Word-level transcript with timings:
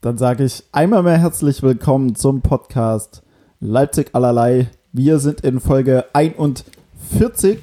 Dann 0.00 0.18
sage 0.18 0.44
ich 0.44 0.62
einmal 0.72 1.02
mehr 1.02 1.18
herzlich 1.18 1.62
willkommen 1.62 2.14
zum 2.14 2.42
Podcast 2.42 3.22
Leipzig 3.60 4.10
allerlei. 4.12 4.68
Wir 4.92 5.18
sind 5.18 5.40
in 5.40 5.58
Folge 5.58 6.04
41. 6.12 7.58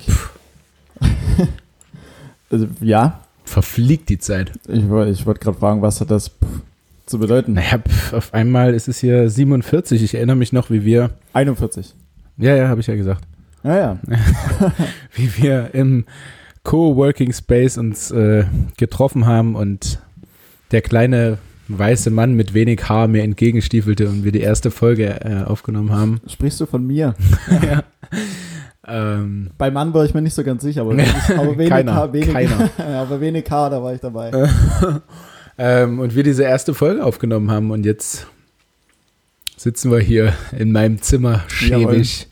also, 2.51 2.67
ja, 2.81 3.19
Verfliegt 3.45 4.09
die 4.09 4.17
Zeit. 4.17 4.51
ich, 4.67 4.83
ich 4.83 5.25
wollte 5.25 5.39
gerade 5.39 5.57
fragen, 5.57 5.81
was 5.81 6.01
hat 6.01 6.09
das 6.09 6.31
zu 7.05 7.19
bedeuten? 7.19 7.53
Naja, 7.53 7.77
pf, 7.77 8.13
auf 8.13 8.33
einmal 8.33 8.73
ist 8.73 8.87
es 8.87 8.99
hier 8.99 9.29
47. 9.29 10.01
Ich 10.01 10.15
erinnere 10.15 10.35
mich 10.35 10.53
noch, 10.53 10.69
wie 10.69 10.83
wir, 10.83 11.11
41. 11.33 11.93
ja, 12.37 12.55
ja, 12.55 12.67
habe 12.67 12.81
ich 12.81 12.87
ja 12.87 12.95
gesagt, 12.95 13.21
Ja, 13.63 13.77
ja. 13.77 13.99
wie 15.13 15.37
wir 15.37 15.75
im 15.75 16.05
Coworking 16.63 17.31
Space 17.31 17.77
uns 17.77 18.09
äh, 18.11 18.45
getroffen 18.77 19.27
haben 19.27 19.55
und 19.55 19.99
der 20.71 20.81
kleine 20.81 21.37
weiße 21.67 22.09
Mann 22.09 22.33
mit 22.33 22.53
wenig 22.53 22.87
Haar 22.89 23.07
mir 23.07 23.23
entgegenstiefelte 23.23 24.07
und 24.07 24.23
wir 24.23 24.31
die 24.31 24.41
erste 24.41 24.71
Folge 24.71 25.21
äh, 25.21 25.43
aufgenommen 25.43 25.91
haben. 25.91 26.21
Sprichst 26.27 26.59
du 26.59 26.65
von 26.65 26.85
mir? 26.85 27.15
ja. 27.61 27.83
ähm, 28.87 29.51
Bei 29.57 29.71
Mann 29.71 29.93
war 29.93 30.05
ich 30.05 30.13
mir 30.13 30.21
nicht 30.21 30.33
so 30.33 30.43
ganz 30.43 30.63
sicher, 30.63 30.81
aber, 30.81 30.91
wenig, 30.97 31.13
aber 31.29 31.57
wenig 31.57 31.69
Keiner, 31.69 31.95
Haar, 31.95 32.13
wenig, 32.13 32.31
keiner. 32.31 32.69
aber 32.77 33.21
wenig 33.21 33.49
Haar, 33.49 33.69
da 33.69 33.81
war 33.81 33.93
ich 33.93 34.01
dabei. 34.01 34.31
ähm, 35.57 35.99
und 35.99 36.15
wir 36.15 36.23
diese 36.23 36.43
erste 36.43 36.73
Folge 36.73 37.03
aufgenommen 37.03 37.49
haben 37.49 37.71
und 37.71 37.85
jetzt 37.85 38.27
sitzen 39.55 39.91
wir 39.91 39.99
hier 39.99 40.33
in 40.57 40.71
meinem 40.71 41.01
Zimmer 41.01 41.43
schäbig. 41.47 42.27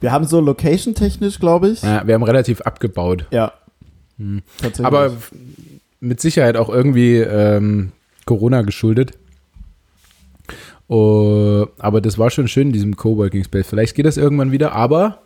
Wir 0.00 0.12
haben 0.12 0.26
so 0.26 0.40
location-technisch, 0.40 1.38
glaube 1.38 1.68
ich. 1.68 1.82
Ja, 1.82 2.06
wir 2.06 2.14
haben 2.14 2.24
relativ 2.24 2.60
abgebaut. 2.62 3.26
Ja. 3.30 3.52
Hm. 4.18 4.42
Aber 4.82 5.12
mit 6.00 6.20
Sicherheit 6.20 6.56
auch 6.56 6.68
irgendwie 6.68 7.18
ähm, 7.18 7.92
Corona 8.24 8.62
geschuldet. 8.62 9.12
Oh, 10.88 11.66
aber 11.78 12.00
das 12.00 12.18
war 12.18 12.30
schon 12.30 12.48
schön 12.48 12.68
in 12.68 12.72
diesem 12.72 12.96
Coworking 12.96 13.44
Space. 13.44 13.66
Vielleicht 13.68 13.94
geht 13.94 14.06
das 14.06 14.16
irgendwann 14.16 14.52
wieder, 14.52 14.72
aber 14.72 15.18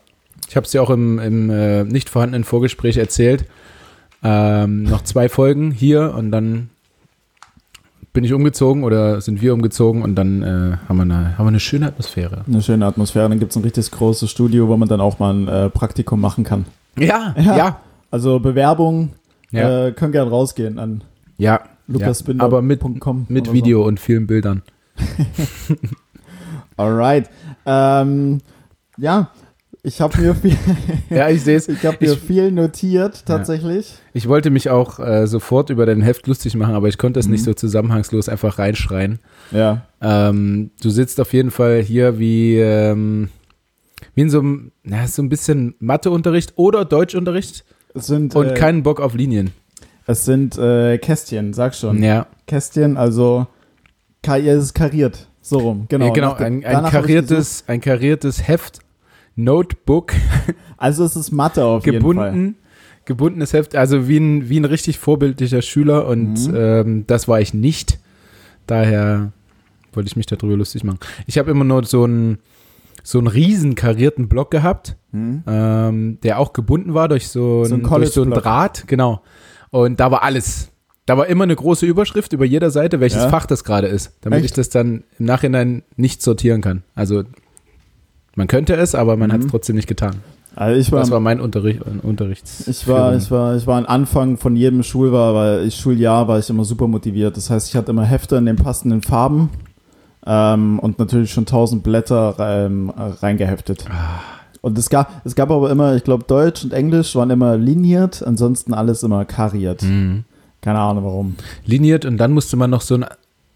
ich 0.48 0.54
habe 0.56 0.66
es 0.66 0.72
ja 0.72 0.80
auch 0.80 0.90
im, 0.90 1.18
im 1.18 1.50
äh, 1.50 1.84
nicht 1.84 2.08
vorhandenen 2.08 2.44
Vorgespräch 2.44 2.96
erzählt. 2.96 3.46
Ähm, 4.22 4.84
noch 4.84 5.02
zwei 5.02 5.28
Folgen 5.28 5.70
hier 5.70 6.14
und 6.14 6.30
dann 6.30 6.70
bin 8.12 8.24
ich 8.24 8.32
umgezogen 8.32 8.82
oder 8.84 9.20
sind 9.20 9.42
wir 9.42 9.52
umgezogen 9.52 10.02
und 10.02 10.14
dann 10.14 10.42
äh, 10.42 10.76
haben, 10.88 10.96
wir 10.96 11.02
eine, 11.02 11.36
haben 11.36 11.44
wir 11.44 11.48
eine 11.48 11.60
schöne 11.60 11.86
Atmosphäre. 11.86 12.44
eine 12.46 12.62
schöne 12.62 12.86
Atmosphäre. 12.86 13.28
Dann 13.28 13.38
gibt 13.38 13.50
es 13.50 13.56
ein 13.56 13.62
richtig 13.62 13.90
großes 13.90 14.30
Studio, 14.30 14.68
wo 14.68 14.76
man 14.76 14.88
dann 14.88 15.00
auch 15.00 15.18
mal 15.18 15.34
ein 15.34 15.48
äh, 15.48 15.68
Praktikum 15.68 16.20
machen 16.20 16.44
kann. 16.44 16.64
Ja, 16.98 17.34
Ja. 17.38 17.56
ja. 17.56 17.80
Also 18.10 18.38
Bewerbungen 18.38 19.10
Ja, 19.50 19.88
äh, 19.88 19.92
können 19.92 20.12
gern 20.12 20.28
rausgehen 20.28 20.78
an 20.78 21.02
ja, 21.38 21.60
aber 21.88 22.62
mit, 22.62 22.80
lukasbinder.com. 22.82 23.26
mit 23.28 23.44
oder 23.48 23.52
Video 23.54 23.86
und 23.86 24.00
vielen 24.00 24.26
Bildern. 24.26 24.62
So. 25.68 25.74
Alright. 26.76 27.30
Ähm, 27.64 28.40
ja, 28.98 29.30
ich 29.82 30.00
habe 30.00 30.20
mir 30.20 30.34
viel, 30.34 30.56
Ja, 31.10 31.28
ich 31.30 31.42
sehe 31.42 31.56
es. 31.56 31.68
ich 31.68 31.84
habe 31.86 31.96
mir 32.00 32.12
Ich- 32.12 32.18
viel 32.18 32.50
notiert 32.50 33.24
tatsächlich. 33.26 33.94
Ich 34.12 34.28
wollte 34.28 34.50
mich 34.50 34.68
auch 34.70 34.98
äh, 34.98 35.26
sofort 35.26 35.70
über 35.70 35.86
dein 35.86 36.02
Heft 36.02 36.26
lustig 36.26 36.54
machen, 36.56 36.74
aber 36.74 36.88
ich 36.88 36.98
konnte 36.98 37.20
es 37.20 37.26
Mhm. 37.26 37.32
nicht 37.32 37.44
so 37.44 37.54
zusammenhangslos 37.54 38.28
einfach 38.28 38.58
reinschreien. 38.58 39.18
Ja. 39.52 39.86
Ähm, 40.00 40.70
du 40.82 40.90
sitzt 40.90 41.20
auf 41.20 41.32
jeden 41.32 41.50
Fall 41.50 41.80
hier 41.82 42.18
wie, 42.18 42.56
ähm, 42.58 43.28
wie 44.14 44.22
in 44.22 44.30
so 44.30 44.40
einem, 44.40 44.72
na, 44.82 45.06
so 45.06 45.22
ein 45.22 45.28
bisschen 45.28 45.74
Matheunterricht 45.78 46.54
oder 46.56 46.84
Deutschunterricht 46.84 47.64
sind, 47.94 48.34
und 48.34 48.48
äh, 48.48 48.54
keinen 48.54 48.82
Bock 48.82 49.00
auf 49.00 49.14
Linien. 49.14 49.50
Es 50.06 50.24
sind 50.24 50.56
äh, 50.58 50.98
Kästchen, 50.98 51.52
sag 51.52 51.74
schon. 51.74 52.02
Ja, 52.02 52.26
Kästchen, 52.46 52.96
also 52.96 53.46
ja, 54.24 54.36
es 54.36 54.64
ist 54.64 54.74
kariert. 54.74 55.28
So 55.40 55.58
rum, 55.58 55.86
genau. 55.88 56.12
genau, 56.12 56.34
genau 56.34 56.44
ein, 56.44 56.64
ein, 56.64 56.84
kariertes, 56.90 57.62
ein 57.68 57.80
kariertes 57.80 58.48
Heft, 58.48 58.80
Notebook, 59.36 60.12
Also 60.76 61.04
es 61.04 61.14
ist 61.16 61.30
Mathe 61.30 61.64
auf 61.64 61.86
jeden 61.86 62.00
Fall. 62.02 62.30
gebunden, 62.32 62.56
gebundenes 63.04 63.52
Heft, 63.52 63.76
also 63.76 64.08
wie 64.08 64.18
ein, 64.18 64.48
wie 64.48 64.58
ein 64.58 64.64
richtig 64.64 64.98
vorbildlicher 64.98 65.62
Schüler 65.62 66.06
und 66.08 66.48
Mhm. 66.48 66.54
ähm, 66.56 67.04
das 67.06 67.28
war 67.28 67.40
ich 67.40 67.54
nicht. 67.54 67.98
Daher 68.66 69.30
wollte 69.92 70.08
ich 70.08 70.16
mich 70.16 70.26
darüber 70.26 70.56
lustig 70.56 70.82
machen. 70.84 70.98
Ich 71.26 71.38
habe 71.38 71.50
immer 71.50 71.64
nur 71.64 71.84
so 71.84 72.04
einen 72.04 72.38
so 73.04 73.18
einen 73.18 73.28
riesen 73.28 73.76
karierten 73.76 74.28
Block 74.28 74.50
gehabt, 74.50 74.96
Hm? 75.12 75.44
ähm, 75.46 76.18
der 76.24 76.40
auch 76.40 76.52
gebunden 76.52 76.92
war 76.92 77.08
durch 77.08 77.28
so, 77.28 77.64
So 77.64 77.76
ein 77.76 77.84
ein, 77.86 77.88
durch 77.88 78.10
so 78.10 78.22
einen. 78.22 78.32
Draht, 78.32 78.88
genau. 78.88 79.22
Und 79.70 80.00
da 80.00 80.10
war 80.10 80.22
alles. 80.22 80.70
Da 81.06 81.16
war 81.16 81.26
immer 81.28 81.44
eine 81.44 81.54
große 81.54 81.86
Überschrift 81.86 82.32
über 82.32 82.44
jeder 82.44 82.70
Seite, 82.70 82.98
welches 83.00 83.22
Ja. 83.22 83.28
Fach 83.28 83.46
das 83.46 83.62
gerade 83.62 83.86
ist, 83.86 84.12
damit 84.22 84.38
Echt? 84.40 84.46
ich 84.46 84.52
das 84.54 84.70
dann 84.70 85.04
im 85.18 85.26
Nachhinein 85.26 85.82
nicht 85.96 86.20
sortieren 86.22 86.60
kann. 86.62 86.82
Also 86.96 87.22
man 88.34 88.48
könnte 88.48 88.74
es, 88.74 88.94
aber 88.94 89.16
man 89.16 89.32
hat 89.32 89.40
es 89.40 89.46
Mhm. 89.46 89.50
trotzdem 89.50 89.76
nicht 89.76 89.86
getan. 89.88 90.16
Also 90.56 90.80
ich 90.80 90.90
war, 90.90 91.00
Das 91.00 91.10
war 91.10 91.20
mein 91.20 91.38
Unterricht, 91.40 91.82
Unterrichts. 92.02 92.66
ich 92.66 92.88
war, 92.88 93.14
ich 93.14 93.30
war, 93.30 93.56
ich 93.56 93.66
war 93.66 93.76
am 93.78 93.86
Anfang 93.86 94.36
von 94.38 94.56
jedem 94.56 94.82
Schuljahr, 94.82 95.34
weil 95.34 95.66
ich 95.66 95.76
Schuljahr 95.76 96.26
war 96.28 96.38
ich 96.38 96.48
immer 96.50 96.64
super 96.64 96.88
motiviert. 96.88 97.36
Das 97.36 97.50
heißt, 97.50 97.68
ich 97.68 97.76
hatte 97.76 97.90
immer 97.90 98.04
Hefte 98.04 98.36
in 98.36 98.46
den 98.46 98.56
passenden 98.56 99.02
Farben 99.02 99.50
ähm, 100.26 100.78
und 100.78 100.98
natürlich 100.98 101.30
schon 101.30 101.44
tausend 101.46 101.82
Blätter 101.82 102.34
ähm, 102.40 102.90
reingeheftet. 102.90 103.84
Ah. 103.90 104.20
Und 104.66 104.76
es 104.78 104.90
gab, 104.90 105.24
es 105.24 105.36
gab 105.36 105.52
aber 105.52 105.70
immer, 105.70 105.94
ich 105.94 106.02
glaube, 106.02 106.24
Deutsch 106.26 106.64
und 106.64 106.72
Englisch 106.72 107.14
waren 107.14 107.30
immer 107.30 107.56
liniert, 107.56 108.20
ansonsten 108.26 108.74
alles 108.74 109.04
immer 109.04 109.24
kariert. 109.24 109.82
Mhm. 109.84 110.24
Keine 110.60 110.80
Ahnung 110.80 111.04
warum. 111.04 111.36
Liniert 111.64 112.04
und 112.04 112.16
dann 112.16 112.32
musste 112.32 112.56
man 112.56 112.70
noch 112.70 112.80
so, 112.80 112.96
ein, 112.96 113.04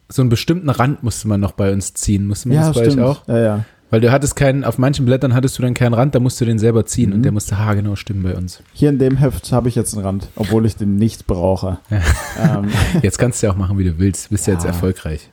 so 0.08 0.22
einen 0.22 0.28
bestimmten 0.28 0.70
Rand 0.70 1.02
musste 1.02 1.26
man 1.26 1.40
noch 1.40 1.50
bei 1.50 1.72
uns 1.72 1.94
ziehen. 1.94 2.28
Musste 2.28 2.48
man 2.48 2.58
das 2.58 2.72
bei 2.74 2.86
euch 2.86 3.00
auch? 3.00 3.26
Ja, 3.26 3.38
ja. 3.38 3.64
Weil 3.90 4.00
du 4.00 4.12
hattest 4.12 4.36
keinen, 4.36 4.62
auf 4.62 4.78
manchen 4.78 5.04
Blättern 5.04 5.34
hattest 5.34 5.58
du 5.58 5.62
dann 5.62 5.74
keinen 5.74 5.94
Rand, 5.94 6.14
da 6.14 6.20
musst 6.20 6.40
du 6.40 6.44
den 6.44 6.60
selber 6.60 6.86
ziehen 6.86 7.10
Mhm. 7.10 7.16
und 7.16 7.22
der 7.24 7.32
musste 7.32 7.58
haargenau 7.58 7.96
stimmen 7.96 8.22
bei 8.22 8.36
uns. 8.36 8.62
Hier 8.72 8.88
in 8.90 9.00
dem 9.00 9.16
Heft 9.16 9.50
habe 9.50 9.68
ich 9.68 9.74
jetzt 9.74 9.94
einen 9.96 10.04
Rand, 10.06 10.28
obwohl 10.36 10.64
ich 10.64 10.76
den 10.76 10.94
nicht 10.94 11.26
brauche. 11.26 11.78
ähm, 11.90 12.68
Jetzt 13.02 13.18
kannst 13.18 13.42
du 13.42 13.48
ja 13.48 13.52
auch 13.52 13.56
machen, 13.56 13.76
wie 13.78 13.84
du 13.84 13.98
willst. 13.98 14.26
Du 14.26 14.30
bist 14.30 14.46
ja, 14.46 14.52
jetzt 14.52 14.62
Ja. 14.62 14.68
erfolgreich. 14.68 15.28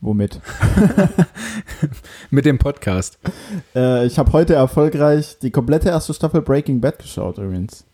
Womit? 0.00 0.40
Mit 2.30 2.44
dem 2.44 2.58
Podcast. 2.58 3.18
Äh, 3.74 4.06
ich 4.06 4.18
habe 4.18 4.32
heute 4.32 4.54
erfolgreich 4.54 5.38
die 5.40 5.50
komplette 5.50 5.88
erste 5.88 6.14
Staffel 6.14 6.42
Breaking 6.42 6.80
Bad 6.80 6.98
geschaut 6.98 7.38
übrigens. 7.38 7.84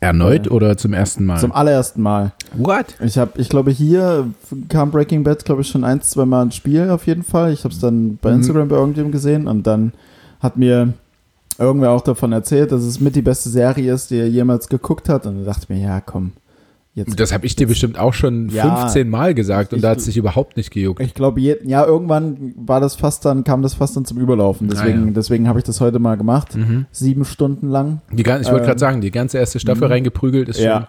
Erneut 0.00 0.46
Ja. 0.46 0.52
oder 0.52 0.76
zum 0.76 0.92
ersten 0.92 1.24
Mal? 1.24 1.38
Zum 1.38 1.52
allerersten 1.52 2.02
Mal. 2.02 2.32
What? 2.54 2.94
Ich 3.00 3.16
habe, 3.16 3.40
ich 3.40 3.48
glaube, 3.48 3.70
hier 3.70 4.28
kam 4.68 4.90
Breaking 4.90 5.24
Bad, 5.24 5.44
glaube 5.44 5.62
ich, 5.62 5.68
schon 5.68 5.84
ein, 5.84 6.02
zwei 6.02 6.26
Mal 6.26 6.42
ins 6.44 6.56
Spiel 6.56 6.90
auf 6.90 7.06
jeden 7.06 7.22
Fall. 7.22 7.52
Ich 7.52 7.64
habe 7.64 7.72
es 7.72 7.80
dann 7.80 8.18
bei 8.20 8.30
Mhm. 8.30 8.36
Instagram 8.36 8.68
bei 8.68 8.76
irgendjemandem 8.76 9.12
gesehen 9.12 9.46
und 9.48 9.66
dann 9.66 9.92
hat 10.40 10.56
mir 10.58 10.92
irgendwer 11.58 11.90
auch 11.92 12.02
davon 12.02 12.32
erzählt, 12.32 12.72
dass 12.72 12.82
es 12.82 13.00
mit 13.00 13.16
die 13.16 13.22
beste 13.22 13.48
Serie 13.48 13.94
ist, 13.94 14.10
die 14.10 14.18
er 14.18 14.28
jemals 14.28 14.68
geguckt 14.68 15.08
hat. 15.08 15.24
Und 15.26 15.36
dann 15.36 15.44
dachte 15.46 15.62
ich 15.62 15.68
mir, 15.70 15.80
ja, 15.80 16.00
komm, 16.02 16.32
jetzt. 16.96 17.20
Das 17.20 17.32
habe 17.32 17.46
ich 17.46 17.54
dir 17.54 17.68
bestimmt 17.68 17.96
auch 17.98 18.12
schon 18.12 18.48
Ja. 18.48 18.76
15 18.78 19.08
Mal 19.08 19.32
gesagt 19.34 19.72
und 19.72 19.76
Ich- 19.78 19.82
da 19.82 19.90
hat 19.90 19.98
es 19.98 20.06
sich 20.06 20.16
überhaupt 20.16 20.56
nicht 20.56 20.72
gejuckt. 20.72 21.00
Ich 21.00 21.14
glaube, 21.14 21.40
ja, 21.40 21.84
irgendwann 21.86 22.52
war 22.56 22.80
das 22.80 22.96
fast 22.96 23.24
dann, 23.24 23.44
kam 23.44 23.62
das 23.62 23.74
fast 23.74 23.96
dann 23.96 24.04
zum 24.04 24.18
Überlaufen. 24.18 24.66
Deswegen, 24.68 25.02
Ah, 25.04 25.06
ja. 25.06 25.12
deswegen 25.12 25.46
habe 25.48 25.60
ich 25.60 25.64
das 25.64 25.80
heute 25.80 26.00
mal 26.00 26.16
gemacht. 26.16 26.56
Mhm. 26.56 26.86
Sieben 26.90 27.24
Stunden 27.24 27.68
lang. 27.68 28.00
Die, 28.10 28.24
gan- 28.24 28.40
ich 28.40 28.48
wollte 28.48 28.62
Ähm, 28.62 28.66
gerade 28.66 28.80
sagen, 28.80 29.00
die 29.00 29.12
ganze 29.12 29.38
erste 29.38 29.60
Staffel 29.60 29.86
mhm. 29.86 29.92
reingeprügelt 29.92 30.48
ist 30.48 30.56
schon. 30.56 30.64
Ja. 30.66 30.88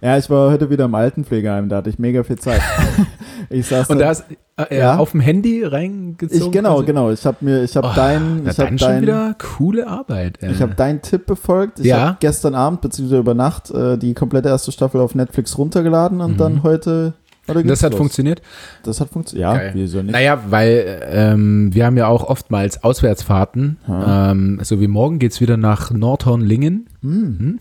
Ja, 0.00 0.16
ich 0.16 0.30
war 0.30 0.50
heute 0.52 0.70
wieder 0.70 0.84
im 0.84 0.94
Altenpflegeheim, 0.94 1.68
da 1.68 1.78
hatte 1.78 1.90
ich 1.90 1.98
mega 1.98 2.22
viel 2.22 2.38
Zeit. 2.38 2.60
ich 3.50 3.66
saß 3.66 3.88
Und 3.90 3.98
da- 3.98 4.08
hast 4.08 4.24
äh, 4.70 4.78
Ja. 4.78 4.96
auf 4.98 5.12
dem 5.12 5.20
Handy 5.20 5.64
reingezogen. 5.64 6.46
ich 6.46 6.50
genau, 6.52 6.74
quasi? 6.74 6.86
genau. 6.86 7.10
Ich 7.10 7.24
habe 7.26 7.36
mir, 7.40 7.62
ich 7.64 7.76
habe 7.76 7.88
Oh, 7.88 7.92
dein, 7.96 8.42
Na, 8.44 8.50
ich 8.50 8.58
habe 8.58 8.76
dein, 8.76 9.02
wieder 9.02 9.34
coole 9.56 9.86
Arbeit. 9.86 10.38
Ey. 10.42 10.52
ich 10.52 10.60
habe 10.60 10.74
deinen 10.74 11.00
Tipp 11.02 11.26
befolgt. 11.26 11.80
Ich 11.80 11.86
Ja. 11.86 12.00
habe 12.08 12.16
gestern 12.20 12.54
Abend 12.54 12.80
beziehungsweise 12.82 13.20
über 13.20 13.34
Nacht 13.34 13.70
äh, 13.70 13.96
die 13.98 14.14
komplette 14.14 14.48
erste 14.48 14.70
Staffel 14.72 15.00
auf 15.00 15.14
Netflix 15.14 15.56
runtergeladen 15.58 16.20
und 16.20 16.32
Mhm. 16.32 16.36
dann 16.36 16.62
heute. 16.62 17.14
heute 17.48 17.64
das 17.64 17.82
hat 17.82 17.92
los. 17.92 17.98
funktioniert. 17.98 18.40
Das 18.84 19.00
hat 19.00 19.08
funktioniert. 19.08 19.48
Ja, 19.50 19.56
Geil. 19.56 19.70
wieso 19.74 20.00
nicht? 20.02 20.12
Naja, 20.12 20.38
weil 20.48 21.00
ähm, 21.10 21.74
wir 21.74 21.86
haben 21.86 21.96
ja 21.96 22.06
auch 22.06 22.24
oftmals 22.24 22.84
Auswärtsfahrten. 22.84 23.78
Ähm, 23.88 24.60
so 24.62 24.80
wie 24.80 24.86
morgen 24.86 25.18
geht's 25.18 25.40
wieder 25.40 25.56
nach 25.56 25.90
Nordhorn-Lingen. 25.90 26.86
Hm. 27.02 27.58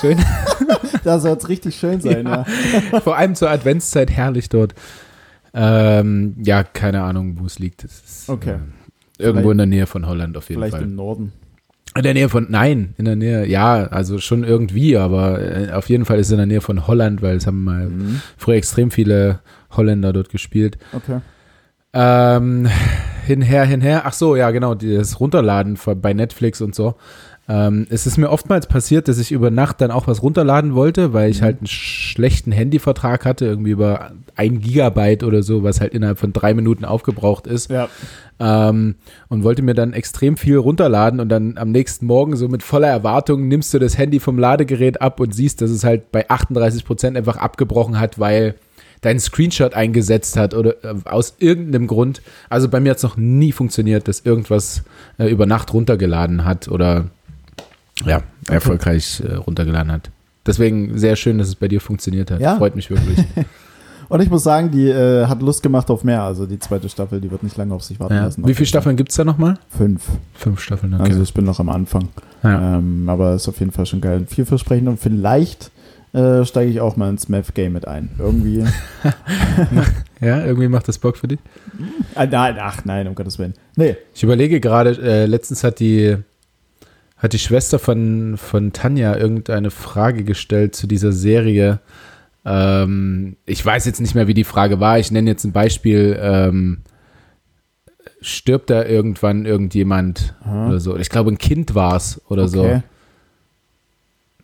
Schön. 0.00 0.18
Da 1.06 1.20
soll 1.20 1.36
es 1.36 1.48
richtig 1.48 1.76
schön 1.76 2.00
sein, 2.00 2.26
ja. 2.26 2.44
Vor 3.04 3.16
allem 3.16 3.36
zur 3.36 3.48
Adventszeit 3.48 4.10
herrlich 4.10 4.48
dort. 4.48 4.74
Ähm, 5.54 6.34
ja, 6.42 6.64
keine 6.64 7.02
Ahnung, 7.02 7.36
wo 7.40 7.46
es 7.46 7.58
liegt. 7.60 7.84
Ist, 7.84 8.28
Okay. 8.28 8.56
äh, 9.18 9.22
irgendwo 9.22 9.50
in 9.52 9.58
der 9.58 9.66
Nähe 9.68 9.86
von 9.86 10.06
Holland 10.06 10.36
auf 10.36 10.48
jeden 10.48 10.60
Vielleicht 10.60 10.74
Fall. 10.76 10.82
im 10.84 10.96
Norden. 10.96 11.32
In 11.96 12.02
der 12.02 12.12
Nähe 12.12 12.28
von, 12.28 12.48
nein, 12.50 12.94
in 12.98 13.04
der 13.06 13.16
Nähe, 13.16 13.46
ja, 13.46 13.84
also 13.86 14.18
schon 14.18 14.42
irgendwie, 14.44 14.96
aber 14.98 15.40
äh, 15.40 15.70
auf 15.72 15.88
jeden 15.88 16.04
Fall 16.04 16.18
ist 16.18 16.26
es 16.26 16.32
in 16.32 16.36
der 16.38 16.46
Nähe 16.46 16.60
von 16.60 16.86
Holland, 16.88 17.22
weil 17.22 17.36
es 17.36 17.46
haben 17.46 17.62
mal 17.64 17.86
Mhm. 17.86 18.20
früher 18.36 18.56
extrem 18.56 18.90
viele 18.90 19.38
Holländer 19.70 20.12
dort 20.12 20.28
gespielt. 20.28 20.76
Okay. 20.92 21.20
Ähm, 21.94 22.68
hinher, 23.26 23.64
hinher, 23.64 24.02
ach 24.04 24.12
so, 24.12 24.36
ja, 24.36 24.50
genau, 24.50 24.74
das 24.74 25.20
Runterladen 25.20 25.78
bei 26.02 26.12
Netflix 26.12 26.60
und 26.60 26.74
so. 26.74 26.96
Ähm, 27.48 27.86
es 27.90 28.06
ist 28.06 28.16
mir 28.16 28.30
oftmals 28.30 28.66
passiert, 28.66 29.06
dass 29.06 29.18
ich 29.18 29.30
über 29.30 29.50
Nacht 29.50 29.80
dann 29.80 29.92
auch 29.92 30.06
was 30.08 30.22
runterladen 30.22 30.74
wollte, 30.74 31.12
weil 31.12 31.30
ich 31.30 31.40
Mhm. 31.40 31.44
halt 31.44 31.58
einen 31.58 31.66
schlechten 31.68 32.50
Handyvertrag 32.50 33.24
hatte, 33.24 33.44
irgendwie 33.44 33.70
über 33.70 34.10
ein 34.34 34.60
Gigabyte 34.60 35.22
oder 35.22 35.42
so, 35.42 35.62
was 35.62 35.80
halt 35.80 35.94
innerhalb 35.94 36.18
von 36.18 36.32
drei 36.32 36.54
Minuten 36.54 36.84
aufgebraucht 36.84 37.46
ist. 37.46 37.70
Ja. 37.70 37.88
Ähm, 38.40 38.96
und 39.28 39.44
wollte 39.44 39.62
mir 39.62 39.74
dann 39.74 39.92
extrem 39.92 40.36
viel 40.36 40.56
runterladen 40.56 41.20
und 41.20 41.28
dann 41.28 41.56
am 41.56 41.70
nächsten 41.70 42.06
Morgen 42.06 42.36
so 42.36 42.48
mit 42.48 42.62
voller 42.62 42.88
Erwartung 42.88 43.48
nimmst 43.48 43.72
du 43.72 43.78
das 43.78 43.96
Handy 43.96 44.20
vom 44.20 44.38
Ladegerät 44.38 45.00
ab 45.00 45.20
und 45.20 45.34
siehst, 45.34 45.62
dass 45.62 45.70
es 45.70 45.84
halt 45.84 46.10
bei 46.12 46.28
38 46.28 46.84
Prozent 46.84 47.16
einfach 47.16 47.36
abgebrochen 47.36 47.98
hat, 47.98 48.18
weil 48.18 48.56
dein 49.02 49.20
Screenshot 49.20 49.74
eingesetzt 49.74 50.36
hat 50.36 50.52
oder 50.52 50.84
äh, 50.84 50.94
aus 51.04 51.36
irgendeinem 51.38 51.86
Grund. 51.86 52.22
Also 52.50 52.68
bei 52.68 52.80
mir 52.80 52.90
hat 52.90 52.96
es 52.96 53.02
noch 53.04 53.16
nie 53.16 53.52
funktioniert, 53.52 54.08
dass 54.08 54.20
irgendwas 54.20 54.82
äh, 55.18 55.28
über 55.30 55.46
Nacht 55.46 55.72
runtergeladen 55.72 56.44
hat 56.44 56.68
oder 56.68 57.06
ja, 58.04 58.22
erfolgreich 58.48 59.22
äh, 59.26 59.34
runtergeladen 59.34 59.92
hat. 59.92 60.10
Deswegen 60.46 60.96
sehr 60.98 61.16
schön, 61.16 61.38
dass 61.38 61.48
es 61.48 61.56
bei 61.56 61.68
dir 61.68 61.80
funktioniert 61.80 62.30
hat. 62.30 62.40
Ja. 62.40 62.56
Freut 62.56 62.76
mich 62.76 62.90
wirklich. 62.90 63.18
Und 64.08 64.22
ich 64.22 64.30
muss 64.30 64.44
sagen, 64.44 64.70
die 64.70 64.88
äh, 64.88 65.26
hat 65.26 65.42
Lust 65.42 65.62
gemacht 65.64 65.90
auf 65.90 66.04
mehr. 66.04 66.22
Also 66.22 66.46
die 66.46 66.60
zweite 66.60 66.88
Staffel, 66.88 67.20
die 67.20 67.30
wird 67.30 67.42
nicht 67.42 67.56
lange 67.56 67.74
auf 67.74 67.82
sich 67.82 67.98
warten 67.98 68.14
ja. 68.14 68.24
lassen. 68.24 68.46
Wie 68.46 68.54
viele 68.54 68.66
Staffeln 68.66 68.96
gibt 68.96 69.10
es 69.10 69.16
da 69.16 69.24
nochmal? 69.24 69.58
Fünf. 69.68 70.04
Fünf 70.34 70.60
Staffeln, 70.60 70.94
okay. 70.94 71.10
Also 71.10 71.22
ich 71.22 71.34
bin 71.34 71.44
noch 71.44 71.58
am 71.58 71.68
Anfang. 71.68 72.08
ja. 72.44 72.78
Ähm, 72.78 73.08
aber 73.08 73.34
ist 73.34 73.48
auf 73.48 73.58
jeden 73.58 73.72
Fall 73.72 73.86
schon 73.86 74.00
geil. 74.00 74.24
Vielversprechend 74.28 74.88
und 74.88 75.00
vielleicht 75.00 75.72
äh, 76.12 76.44
steige 76.44 76.70
ich 76.70 76.80
auch 76.80 76.96
mal 76.96 77.10
ins 77.10 77.28
Math-Game 77.28 77.72
mit 77.72 77.88
ein. 77.88 78.10
Irgendwie. 78.18 78.64
ja, 80.20 80.44
irgendwie 80.44 80.68
macht 80.68 80.86
das 80.86 80.98
Bock 80.98 81.16
für 81.16 81.28
dich. 81.28 81.40
ah, 82.14 82.26
nein, 82.26 82.56
ach 82.60 82.84
nein, 82.84 83.08
um 83.08 83.14
Gottes 83.14 83.38
Willen. 83.38 83.54
Nee. 83.74 83.96
Ich 84.14 84.22
überlege 84.22 84.60
gerade, 84.60 84.90
äh, 85.02 85.26
letztens 85.26 85.64
hat 85.64 85.80
die, 85.80 86.16
hat 87.26 87.32
die 87.32 87.38
Schwester 87.38 87.78
von, 87.78 88.36
von 88.36 88.72
Tanja 88.72 89.16
irgendeine 89.16 89.70
Frage 89.70 90.24
gestellt 90.24 90.74
zu 90.74 90.86
dieser 90.86 91.12
Serie. 91.12 91.80
Ähm, 92.44 93.36
ich 93.44 93.64
weiß 93.64 93.84
jetzt 93.84 94.00
nicht 94.00 94.14
mehr, 94.14 94.28
wie 94.28 94.34
die 94.34 94.44
Frage 94.44 94.80
war. 94.80 94.98
Ich 94.98 95.10
nenne 95.10 95.28
jetzt 95.28 95.44
ein 95.44 95.52
Beispiel. 95.52 96.18
Ähm, 96.20 96.78
stirbt 98.20 98.70
da 98.70 98.84
irgendwann 98.84 99.44
irgendjemand 99.44 100.34
Aha. 100.42 100.68
oder 100.68 100.80
so? 100.80 100.96
Ich 100.96 101.10
glaube, 101.10 101.30
ein 101.30 101.38
Kind 101.38 101.74
war 101.74 101.96
es 101.96 102.20
oder 102.28 102.48
so. 102.48 102.64
Okay. 102.64 102.82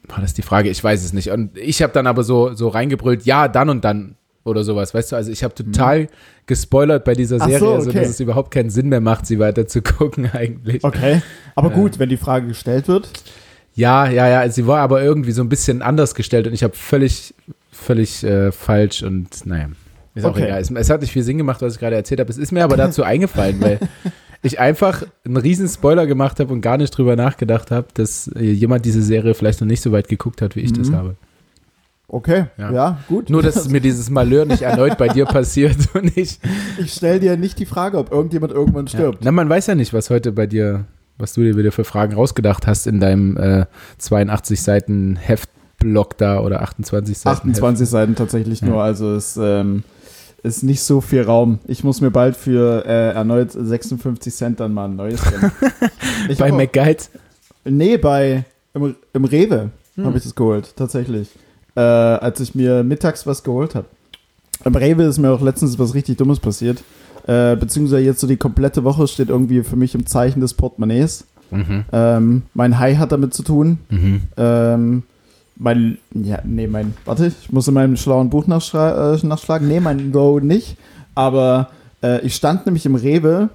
War 0.09 0.21
das 0.21 0.35
die 0.35 0.43
Frage? 0.43 0.69
Ich 0.69 0.83
weiß 0.83 1.05
es 1.05 1.13
nicht. 1.13 1.31
Und 1.31 1.57
ich 1.57 1.83
habe 1.83 1.93
dann 1.93 2.07
aber 2.07 2.25
so, 2.25 2.55
so 2.55 2.69
reingebrüllt, 2.69 3.25
ja, 3.25 3.49
dann 3.49 3.71
und 3.71 3.85
dann 3.85 4.17
oder 4.45 4.65
sowas. 4.65 4.93
Weißt 4.95 5.13
du, 5.13 5.17
also 5.17 5.31
ich 5.31 5.45
habe 5.45 5.55
total 5.55 6.09
gespoilert 6.47 7.05
bei 7.05 7.15
dieser 7.15 7.39
Serie, 7.39 7.59
so, 7.59 7.75
okay. 7.75 8.01
dass 8.01 8.09
es 8.09 8.21
überhaupt 8.21 8.51
keinen 8.51 8.71
Sinn 8.71 8.89
mehr 8.89 9.01
macht, 9.01 9.27
sie 9.27 9.39
weiter 9.39 9.67
zu 9.67 9.83
gucken 9.83 10.29
eigentlich. 10.33 10.83
Okay. 10.85 11.23
Aber 11.55 11.71
Äh. 11.71 11.75
gut, 11.75 11.99
wenn 11.99 12.09
die 12.09 12.17
Frage 12.17 12.49
gestellt 12.49 12.89
wird. 12.89 13.09
Ja, 13.75 14.09
ja, 14.09 14.29
ja. 14.29 14.49
Sie 14.51 14.67
war 14.67 14.81
aber 14.81 15.03
irgendwie 15.03 15.33
so 15.33 15.43
ein 15.43 15.49
bisschen 15.49 15.81
anders 15.83 16.15
gestellt 16.15 16.47
und 16.47 16.53
ich 16.53 16.63
habe 16.63 16.75
völlig, 16.75 17.35
völlig 17.71 18.23
äh, 18.25 18.53
falsch 18.53 19.03
und 19.03 19.47
naja. 19.47 19.69
Ist 20.15 20.27
auch 20.27 20.31
Okay. 20.33 20.45
egal. 20.45 20.61
Es, 20.61 20.71
es 20.71 20.91
hat 20.91 21.01
nicht 21.01 21.13
viel 21.13 21.23
Sinn 21.23 21.39
gemacht, 21.39 21.63
was 21.63 21.75
ich 21.75 21.81
gerade 21.81 21.97
erzählt 21.97 22.21
habe. 22.21 22.31
Es 22.31 22.37
ist 22.37 22.53
mir 22.53 22.65
aber 22.65 22.77
dazu 22.77 23.03
eingefallen, 23.03 23.61
weil 23.63 23.79
ich 24.43 24.61
einfach 24.61 25.05
einen 25.25 25.39
riesen 25.39 25.69
Spoiler 25.69 26.07
gemacht 26.07 26.39
habe 26.41 26.53
und 26.53 26.61
gar 26.61 26.77
nicht 26.77 26.91
drüber 26.91 27.17
nachgedacht 27.17 27.71
habe, 27.71 27.87
dass 27.95 28.29
äh, 28.37 28.43
jemand 28.51 28.85
diese 28.85 29.01
Serie 29.01 29.33
vielleicht 29.33 29.61
noch 29.63 29.69
nicht 29.69 29.81
so 29.81 29.91
weit 29.93 30.09
geguckt 30.09 30.43
hat, 30.43 30.55
wie 30.55 30.61
ich 30.61 30.73
das 30.75 30.91
Mhm. 30.91 30.97
habe. 30.97 31.17
Okay. 32.13 32.45
Ja. 32.59 32.71
Ja, 32.73 32.99
gut. 33.09 33.31
Nur, 33.31 33.43
dass 33.43 33.69
mir 33.71 33.81
dieses 33.81 34.11
Malheur 34.11 34.45
nicht 34.45 34.61
erneut 34.63 34.99
bei 34.99 35.09
dir 35.09 35.25
passiert 35.25 35.77
und 35.95 36.15
ich. 36.17 36.39
ich 36.79 36.93
stelle 36.93 37.19
dir 37.21 37.37
nicht 37.39 37.59
die 37.59 37.65
Frage, 37.67 37.97
ob 37.97 38.13
irgendjemand 38.13 38.53
irgendwann 38.53 38.85
Ja. 38.87 38.91
stirbt. 38.91 39.25
Na, 39.25 39.33
man 39.33 39.49
weiß 39.49 39.67
ja 39.69 39.75
nicht, 39.75 39.95
was 39.95 40.11
heute 40.11 40.31
bei 40.31 40.47
dir, 40.47 40.85
was 41.17 41.33
du 41.33 41.41
dir 41.41 41.57
wieder 41.57 41.73
für 41.73 41.85
Fragen 41.85 42.13
rausgedacht 42.15 42.67
hast 42.67 42.87
in 42.87 43.01
deinem 43.01 43.39
äh, 43.39 43.65
82 43.97 44.61
Seiten 44.63 45.17
Heftblock 45.17 46.19
da 46.19 46.41
oder 46.41 46.61
28 46.61 47.17
Seiten. 47.19 47.35
28 47.51 47.89
Seiten 47.89 48.15
tatsächlich 48.15 48.61
Ja. 48.61 48.67
nur, 48.69 48.83
also 48.83 49.15
es 49.15 49.39
ähm, 49.39 49.83
ist 50.43 50.63
nicht 50.65 50.83
so 50.83 51.01
viel 51.01 51.23
Raum. 51.23 51.61
Ich 51.67 51.83
muss 51.83 52.03
mir 52.03 52.11
bald 52.11 52.37
für 52.37 52.85
äh, 52.85 53.13
erneut 53.15 53.53
56 53.53 54.35
Cent 54.35 54.61
dann 54.61 54.75
mal 54.75 54.85
ein 54.85 54.97
neues 54.97 55.25
Heft. 56.29 56.39
Bei 56.39 56.53
McGuide. 56.53 57.05
Nee, 57.65 57.97
bei 57.97 58.45
im, 58.75 58.97
im 59.15 59.25
Rewe 59.25 59.71
Hm. 59.95 60.07
habe 60.07 60.17
ich 60.17 60.25
das 60.25 60.35
geholt, 60.35 60.75
tatsächlich. 60.77 61.29
Äh, 61.75 61.81
als 61.81 62.41
ich 62.41 62.55
mir 62.55 62.83
mittags 62.83 63.27
was 63.27 63.43
geholt 63.43 63.75
habe. 63.75 63.87
Im 64.65 64.75
Rewe 64.75 65.05
ist 65.05 65.19
mir 65.19 65.31
auch 65.31 65.41
letztens 65.41 65.79
was 65.79 65.95
richtig 65.95 66.19
Dummes 66.19 66.39
passiert. 66.39 66.83
Äh, 67.27 67.57
beziehungsweise 67.57 68.03
jetzt 68.03 68.21
so 68.21 68.27
die 68.27 68.37
komplette 68.37 68.85
Woche 68.85 69.09
steht 69.09 69.29
irgendwie 69.29 69.63
für 69.63 69.77
mich 69.77 69.95
im 69.95 70.07
Zeichen 70.07 70.41
des 70.41 70.55
Portemonnaies. 70.55 71.25
Mhm. 71.51 71.85
Ähm, 71.93 72.43
mein 72.55 72.79
High 72.79 72.99
hat 72.99 73.13
damit 73.13 73.33
zu 73.35 73.43
tun. 73.43 73.79
Mhm. 73.91 74.23
Ähm, 74.37 75.03
mein, 75.57 75.99
ja, 76.13 76.41
nee, 76.45 76.67
mein, 76.67 76.95
warte, 77.05 77.27
ich 77.27 77.53
muss 77.53 77.69
in 77.69 77.75
meinem 77.75 77.97
schlauen 77.97 78.31
Buch 78.31 78.47
nachschra 78.47 79.15
äh, 79.15 79.27
nachschlagen. 79.27 79.69
Nee, 79.69 79.81
mein 79.81 80.13
Low 80.13 80.41
nicht. 80.41 80.77
Aber 81.15 81.69
äh, 82.03 82.21
ich 82.23 82.35
stand 82.35 82.67
nämlich 82.67 82.87
im 82.87 82.95
Rewe 82.95 83.51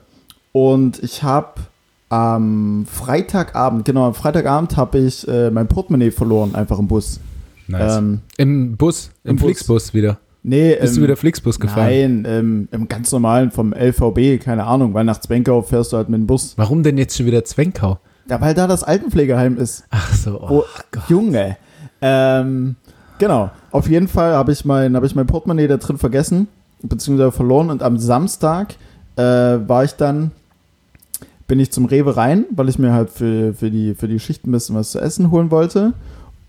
und 0.51 1.03
ich 1.03 1.23
habe 1.23 1.61
am 2.09 2.85
Freitagabend, 2.89 3.83
genau, 3.85 4.07
am 4.07 4.13
Freitagabend 4.13 4.77
habe 4.77 4.99
ich 4.99 5.27
äh, 5.27 5.51
mein 5.51 5.67
Portemonnaie 5.67 6.11
verloren, 6.11 6.55
einfach 6.55 6.79
im 6.79 6.87
Bus. 6.87 7.19
Nice. 7.67 7.97
Ähm, 7.97 8.21
Im 8.37 8.77
Bus, 8.77 9.11
im, 9.23 9.31
im 9.31 9.35
Bus. 9.37 9.45
Flixbus 9.45 9.93
wieder. 9.93 10.17
nee, 10.43 10.75
Bist 10.79 10.93
ähm, 10.93 10.97
du 10.97 11.03
wieder 11.03 11.17
Flixbus 11.17 11.59
gefahren? 11.59 11.85
Nein, 11.85 12.25
ähm, 12.27 12.67
im 12.71 12.87
ganz 12.87 13.11
normalen 13.11 13.51
vom 13.51 13.73
LVB, 13.73 14.41
keine 14.43 14.65
Ahnung, 14.65 14.93
weil 14.93 15.03
nach 15.03 15.19
Zwenkau 15.19 15.61
fährst 15.61 15.93
du 15.93 15.97
halt 15.97 16.09
mit 16.09 16.19
dem 16.19 16.27
Bus. 16.27 16.53
Warum 16.57 16.83
denn 16.83 16.97
jetzt 16.97 17.17
schon 17.17 17.25
wieder 17.25 17.43
Zwenkau? 17.43 17.99
Ja, 18.29 18.41
weil 18.41 18.53
da 18.53 18.67
das 18.67 18.83
Altenpflegeheim 18.83 19.57
ist. 19.57 19.85
Ach 19.89 20.13
so, 20.13 20.41
oh, 20.41 20.49
Oh, 20.49 20.63
Junge. 21.07 21.57
Ähm, 22.01 22.75
genau. 23.19 23.51
Auf 23.71 23.89
jeden 23.89 24.07
Fall 24.07 24.33
habe 24.33 24.51
ich, 24.51 24.65
mein, 24.65 24.95
hab 24.95 25.03
ich 25.03 25.15
mein 25.15 25.27
Portemonnaie 25.27 25.67
da 25.67 25.77
drin 25.77 25.97
vergessen, 25.97 26.47
beziehungsweise 26.81 27.31
verloren. 27.31 27.69
Und 27.69 27.83
am 27.83 27.97
Samstag 27.97 28.75
äh, 29.15 29.21
war 29.21 29.83
ich 29.83 29.93
dann, 29.93 30.31
bin 31.47 31.59
ich 31.59 31.71
zum 31.71 31.85
Rewe 31.85 32.17
rein, 32.17 32.45
weil 32.51 32.67
ich 32.69 32.77
mir 32.79 32.93
halt 32.93 33.09
für, 33.09 33.53
für, 33.53 33.71
die, 33.71 33.95
für 33.95 34.07
die 34.07 34.19
Schicht 34.19 34.45
ein 34.45 34.51
bisschen 34.51 34.75
was 34.75 34.91
zu 34.91 34.99
essen 34.99 35.31
holen 35.31 35.49
wollte. 35.49 35.93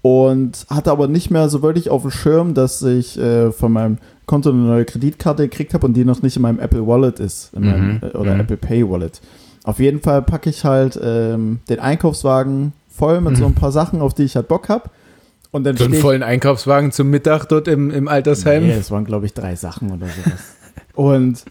Und 0.02 0.66
hatte 0.70 0.90
aber 0.92 1.08
nicht 1.08 1.30
mehr 1.30 1.48
so 1.48 1.60
wirklich 1.62 1.90
auf 1.90 2.02
dem 2.02 2.10
Schirm, 2.12 2.54
dass 2.54 2.82
ich 2.82 3.18
äh, 3.18 3.50
von 3.50 3.72
meinem 3.72 3.98
Konto 4.26 4.50
eine 4.50 4.58
neue 4.58 4.84
Kreditkarte 4.84 5.48
gekriegt 5.48 5.74
habe 5.74 5.86
und 5.86 5.94
die 5.94 6.04
noch 6.04 6.22
nicht 6.22 6.36
in 6.36 6.42
meinem 6.42 6.60
Apple 6.60 6.86
Wallet 6.86 7.18
ist. 7.18 7.52
In 7.54 7.64
meinem, 7.64 7.94
Mhm, 7.94 8.00
äh, 8.02 8.16
oder 8.16 8.34
mhm. 8.34 8.40
Apple 8.40 8.56
Pay 8.56 8.88
Wallet. 8.88 9.20
Auf 9.64 9.80
jeden 9.80 10.00
Fall 10.00 10.22
packe 10.22 10.48
ich 10.50 10.64
halt 10.64 10.98
ähm, 11.02 11.58
den 11.68 11.80
Einkaufswagen 11.80 12.72
voll 12.88 13.20
mit 13.20 13.36
so 13.36 13.44
Mhm. 13.44 13.52
ein 13.52 13.54
paar 13.54 13.72
Sachen, 13.72 14.00
auf 14.00 14.14
die 14.14 14.22
ich 14.22 14.36
halt 14.36 14.48
Bock 14.48 14.68
habe. 14.68 14.88
Und 15.50 15.64
dann 15.64 15.76
So 15.76 15.84
einen 15.84 15.94
vollen 15.94 16.22
Einkaufswagen 16.22 16.92
zum 16.92 17.10
Mittag 17.10 17.46
dort 17.46 17.68
im, 17.68 17.90
im 17.90 18.06
Altersheim. 18.06 18.66
Nee, 18.66 18.72
es 18.74 18.90
waren, 18.90 19.04
glaube 19.04 19.26
ich, 19.26 19.34
drei 19.34 19.56
Sachen 19.56 19.90
oder 19.90 20.06
sowas. 20.06 20.40
und 20.94 21.44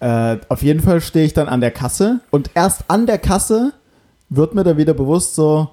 äh, 0.00 0.36
auf 0.48 0.62
jeden 0.62 0.80
Fall 0.80 1.00
stehe 1.00 1.24
ich 1.24 1.32
dann 1.32 1.48
an 1.48 1.60
der 1.60 1.70
Kasse 1.70 2.20
und 2.30 2.50
erst 2.54 2.84
an 2.88 3.06
der 3.06 3.18
Kasse 3.18 3.72
wird 4.28 4.54
mir 4.54 4.62
da 4.64 4.76
wieder 4.76 4.92
bewusst 4.94 5.34
so, 5.34 5.70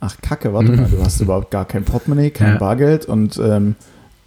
ach 0.00 0.16
Kacke, 0.22 0.52
warte 0.52 0.72
mal, 0.72 0.86
du 0.90 1.02
hast 1.02 1.20
überhaupt 1.20 1.50
gar 1.50 1.64
kein 1.64 1.84
Portemonnaie, 1.84 2.30
kein 2.30 2.52
Ja. 2.54 2.58
Bargeld 2.58 3.06
und 3.06 3.38
ähm, 3.38 3.74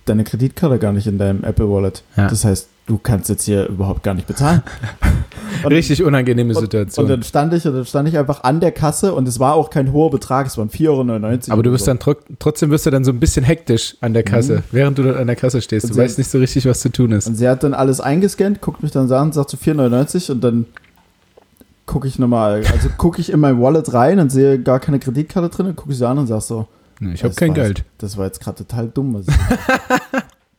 deine 0.06 0.24
Kreditkarte 0.24 0.80
gar 0.80 0.94
nicht 0.94 1.08
in 1.08 1.18
deinem 1.18 1.44
Apple 1.44 1.70
Wallet. 1.70 2.04
Ja. 2.18 2.28
Das 2.28 2.44
heißt, 2.44 2.68
du 2.88 2.98
kannst 2.98 3.30
jetzt 3.30 3.44
hier 3.44 3.68
überhaupt 3.68 4.04
gar 4.04 4.13
nicht 4.16 4.28
bezahlen. 4.28 4.63
Und- 5.63 5.72
Richtig 5.72 6.04
unangenehme 6.04 6.54
und, 6.56 6.60
Situation. 6.60 7.06
und 7.06 7.10
dann 7.10 7.24
stand 7.24 7.54
ich 7.54 7.66
und 7.68 7.74
dann 7.75 7.86
stand 7.86 8.10
ich 8.10 8.18
einfach 8.18 8.44
an 8.44 8.60
der 8.60 8.72
Kasse 8.72 9.13
und 9.13 9.28
es 9.28 9.40
war 9.40 9.54
auch 9.54 9.70
kein 9.70 9.94
hoher 9.94 10.10
Betrag, 10.10 10.48
es 10.48 10.58
waren 10.58 10.70
4,99 10.70 10.90
Euro. 10.90 11.54
aber 11.54 11.63
du 11.63 11.72
wirst 11.72 11.86
so. 11.86 11.92
dann 11.92 12.00
tro 12.00 12.16
trotzdem 12.40 12.72
wirst 12.72 12.88
du 12.88 12.90
dann 12.90 13.04
so 13.06 13.12
ein 13.12 13.20
bisschen 13.20 13.46
hektisch 13.46 13.96
an 14.01 14.13
der 14.13 14.24
Kasse, 14.24 14.56
Mhm. 14.58 14.63
während 14.72 14.98
du 14.98 15.04
dort 15.04 15.18
an 15.18 15.28
der 15.28 15.36
Kasse 15.36 15.62
stehst. 15.62 15.86
Du 15.86 15.90
Und 15.90 15.94
sie- 15.94 16.00
weißt 16.01 16.18
nicht 16.18 16.32
so 16.32 16.40
richtig, 16.40 16.66
was 16.66 16.80
zu 16.80 16.90
tun 16.92 17.12
ist. 17.12 17.28
Und 17.28 17.36
sie 17.36 17.48
hat 17.48 17.63
dann 17.63 17.75
alles 17.75 18.01
eingescannt, 18.01 18.60
guckt 18.60 18.82
mich 18.82 18.92
dann 18.92 19.10
an 19.12 19.28
und 19.28 19.34
sagt 19.36 19.51
so 19.51 19.58
4,99 19.58 20.32
und 20.32 20.44
dann 20.44 20.66
gucke 21.91 22.07
ich 22.07 22.17
nochmal, 22.17 22.63
also 22.71 22.88
gucke 22.98 23.19
ich 23.19 23.31
in 23.31 23.41
mein 23.41 23.62
Wallet 23.62 23.93
rein 23.93 24.19
und 24.19 24.31
sehe 24.31 24.57
gar 24.62 24.79
keine 24.79 24.98
Kreditkarte 24.98 25.50
drin 25.50 25.67
und 25.67 25.75
gucke 25.75 25.91
ich 25.91 25.98
sie 25.98 26.07
an 26.07 26.17
und 26.17 26.27
sag 26.27 26.41
so, 26.41 26.67
Nee, 27.01 27.15
ich 27.15 27.24
habe 27.24 27.33
kein 27.33 27.53
Geld. 27.53 27.79
Jetzt, 27.79 27.89
das 27.98 28.17
war 28.17 28.27
jetzt 28.27 28.39
gerade 28.39 28.63
total 28.63 28.88
dumm. 28.88 29.15
Was 29.15 29.25
ich 29.27 29.33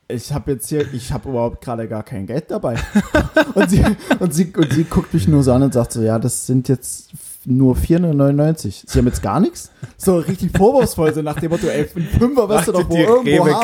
ich 0.27 0.33
habe 0.33 0.51
jetzt 0.51 0.67
hier, 0.67 0.85
ich 0.93 1.11
habe 1.11 1.29
überhaupt 1.29 1.63
gerade 1.63 1.87
gar 1.87 2.03
kein 2.03 2.27
Geld 2.27 2.51
dabei. 2.51 2.75
und, 3.55 3.69
sie, 3.69 3.83
und, 4.19 4.33
sie, 4.33 4.53
und 4.55 4.73
sie 4.73 4.83
guckt 4.83 5.13
mich 5.13 5.27
nur 5.27 5.41
so 5.41 5.53
an 5.53 5.63
und 5.63 5.73
sagt 5.73 5.93
so, 5.93 6.01
ja, 6.01 6.19
das 6.19 6.45
sind 6.45 6.67
jetzt 6.67 7.11
nur 7.45 7.77
4,99. 7.77 8.83
Sie 8.85 8.99
haben 8.99 9.07
jetzt 9.07 9.23
gar 9.23 9.39
nichts? 9.39 9.71
So 9.97 10.17
richtig 10.17 10.55
vorwurfsvoll, 10.55 11.13
so 11.13 11.21
nach 11.21 11.39
dem 11.39 11.49
Motto, 11.49 11.67
ey, 11.67 11.89
einen 11.95 12.07
Fünfer 12.07 12.47
wirst 12.49 12.67
du 12.67 12.73
doch 12.73 12.89
wohl 12.89 12.97
irgendwo 12.99 13.45
haben. 13.45 13.61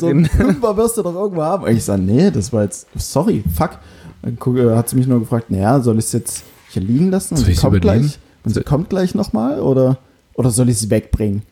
So 0.00 0.08
einen 0.08 0.26
Fünfer 0.26 0.76
wirst 0.76 0.98
du 0.98 1.02
doch 1.02 1.14
irgendwo 1.14 1.42
haben. 1.42 1.64
Und 1.64 1.70
ich 1.70 1.84
sage, 1.84 2.02
nee, 2.02 2.30
das 2.32 2.52
war 2.52 2.64
jetzt, 2.64 2.86
sorry, 2.96 3.44
fuck. 3.56 3.78
Dann 4.22 4.56
äh, 4.56 4.74
hat 4.74 4.88
sie 4.88 4.96
mich 4.96 5.06
nur 5.06 5.20
gefragt, 5.20 5.50
naja, 5.50 5.78
soll 5.80 5.98
ich 5.98 6.06
es 6.06 6.12
jetzt 6.12 6.44
hier 6.70 6.82
liegen 6.82 7.10
lassen 7.10 7.34
und 7.34 7.40
Soll 7.44 7.54
sie 7.54 7.60
kommt 7.60 7.76
übernehmen? 7.76 8.02
gleich? 8.06 8.18
Und 8.44 8.54
sie 8.54 8.62
kommt 8.62 8.90
gleich 8.90 9.14
nochmal 9.14 9.60
oder, 9.60 9.98
oder 10.34 10.50
soll 10.50 10.68
ich 10.68 10.78
sie 10.78 10.90
wegbringen? 10.90 11.42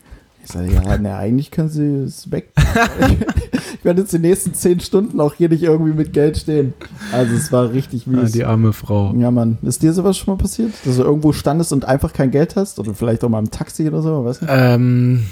Ich 0.44 0.52
sage, 0.52 0.73
ja, 0.73 0.96
ne, 0.99 1.16
eigentlich 1.16 1.50
können 1.50 1.68
sie 1.68 2.04
es 2.04 2.30
wegbringen. 2.30 3.25
ich 3.75 3.85
werde 3.85 4.02
jetzt 4.02 4.12
die 4.12 4.20
nächsten 4.20 4.54
zehn 4.54 4.78
Stunden 4.78 5.20
auch 5.20 5.35
hier 5.35 5.49
nicht 5.49 5.64
irgendwie 5.64 5.92
mit 5.92 6.12
Geld 6.12 6.37
stehen. 6.37 6.73
Also 7.12 7.35
es 7.35 7.50
war 7.50 7.73
richtig 7.73 8.04
Ah, 8.06 8.11
mies. 8.11 8.30
die 8.30 8.44
arme 8.44 8.73
Frau. 8.73 9.12
Ja, 9.18 9.32
Mann. 9.32 9.58
Ist 9.62 9.82
dir 9.82 9.92
sowas 9.92 10.16
schon 10.16 10.35
mal 10.35 10.40
passiert? 10.40 10.70
Dass 10.85 10.96
du 10.96 11.02
irgendwo 11.02 11.32
standest 11.32 11.73
und 11.73 11.85
einfach 11.85 12.12
kein 12.12 12.30
Geld 12.30 12.54
hast? 12.54 12.78
Oder 12.78 12.94
vielleicht 12.94 13.25
auch 13.25 13.28
mal 13.28 13.40
im 13.40 13.50
Taxi 13.50 13.88
oder 13.88 14.02
so, 14.02 14.25
weißt 14.25 14.42
du? 14.42 14.46
Ähm, 14.49 15.25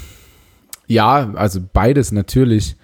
ja, 0.87 1.31
also 1.35 1.61
beides 1.71 2.11
natürlich. 2.11 2.75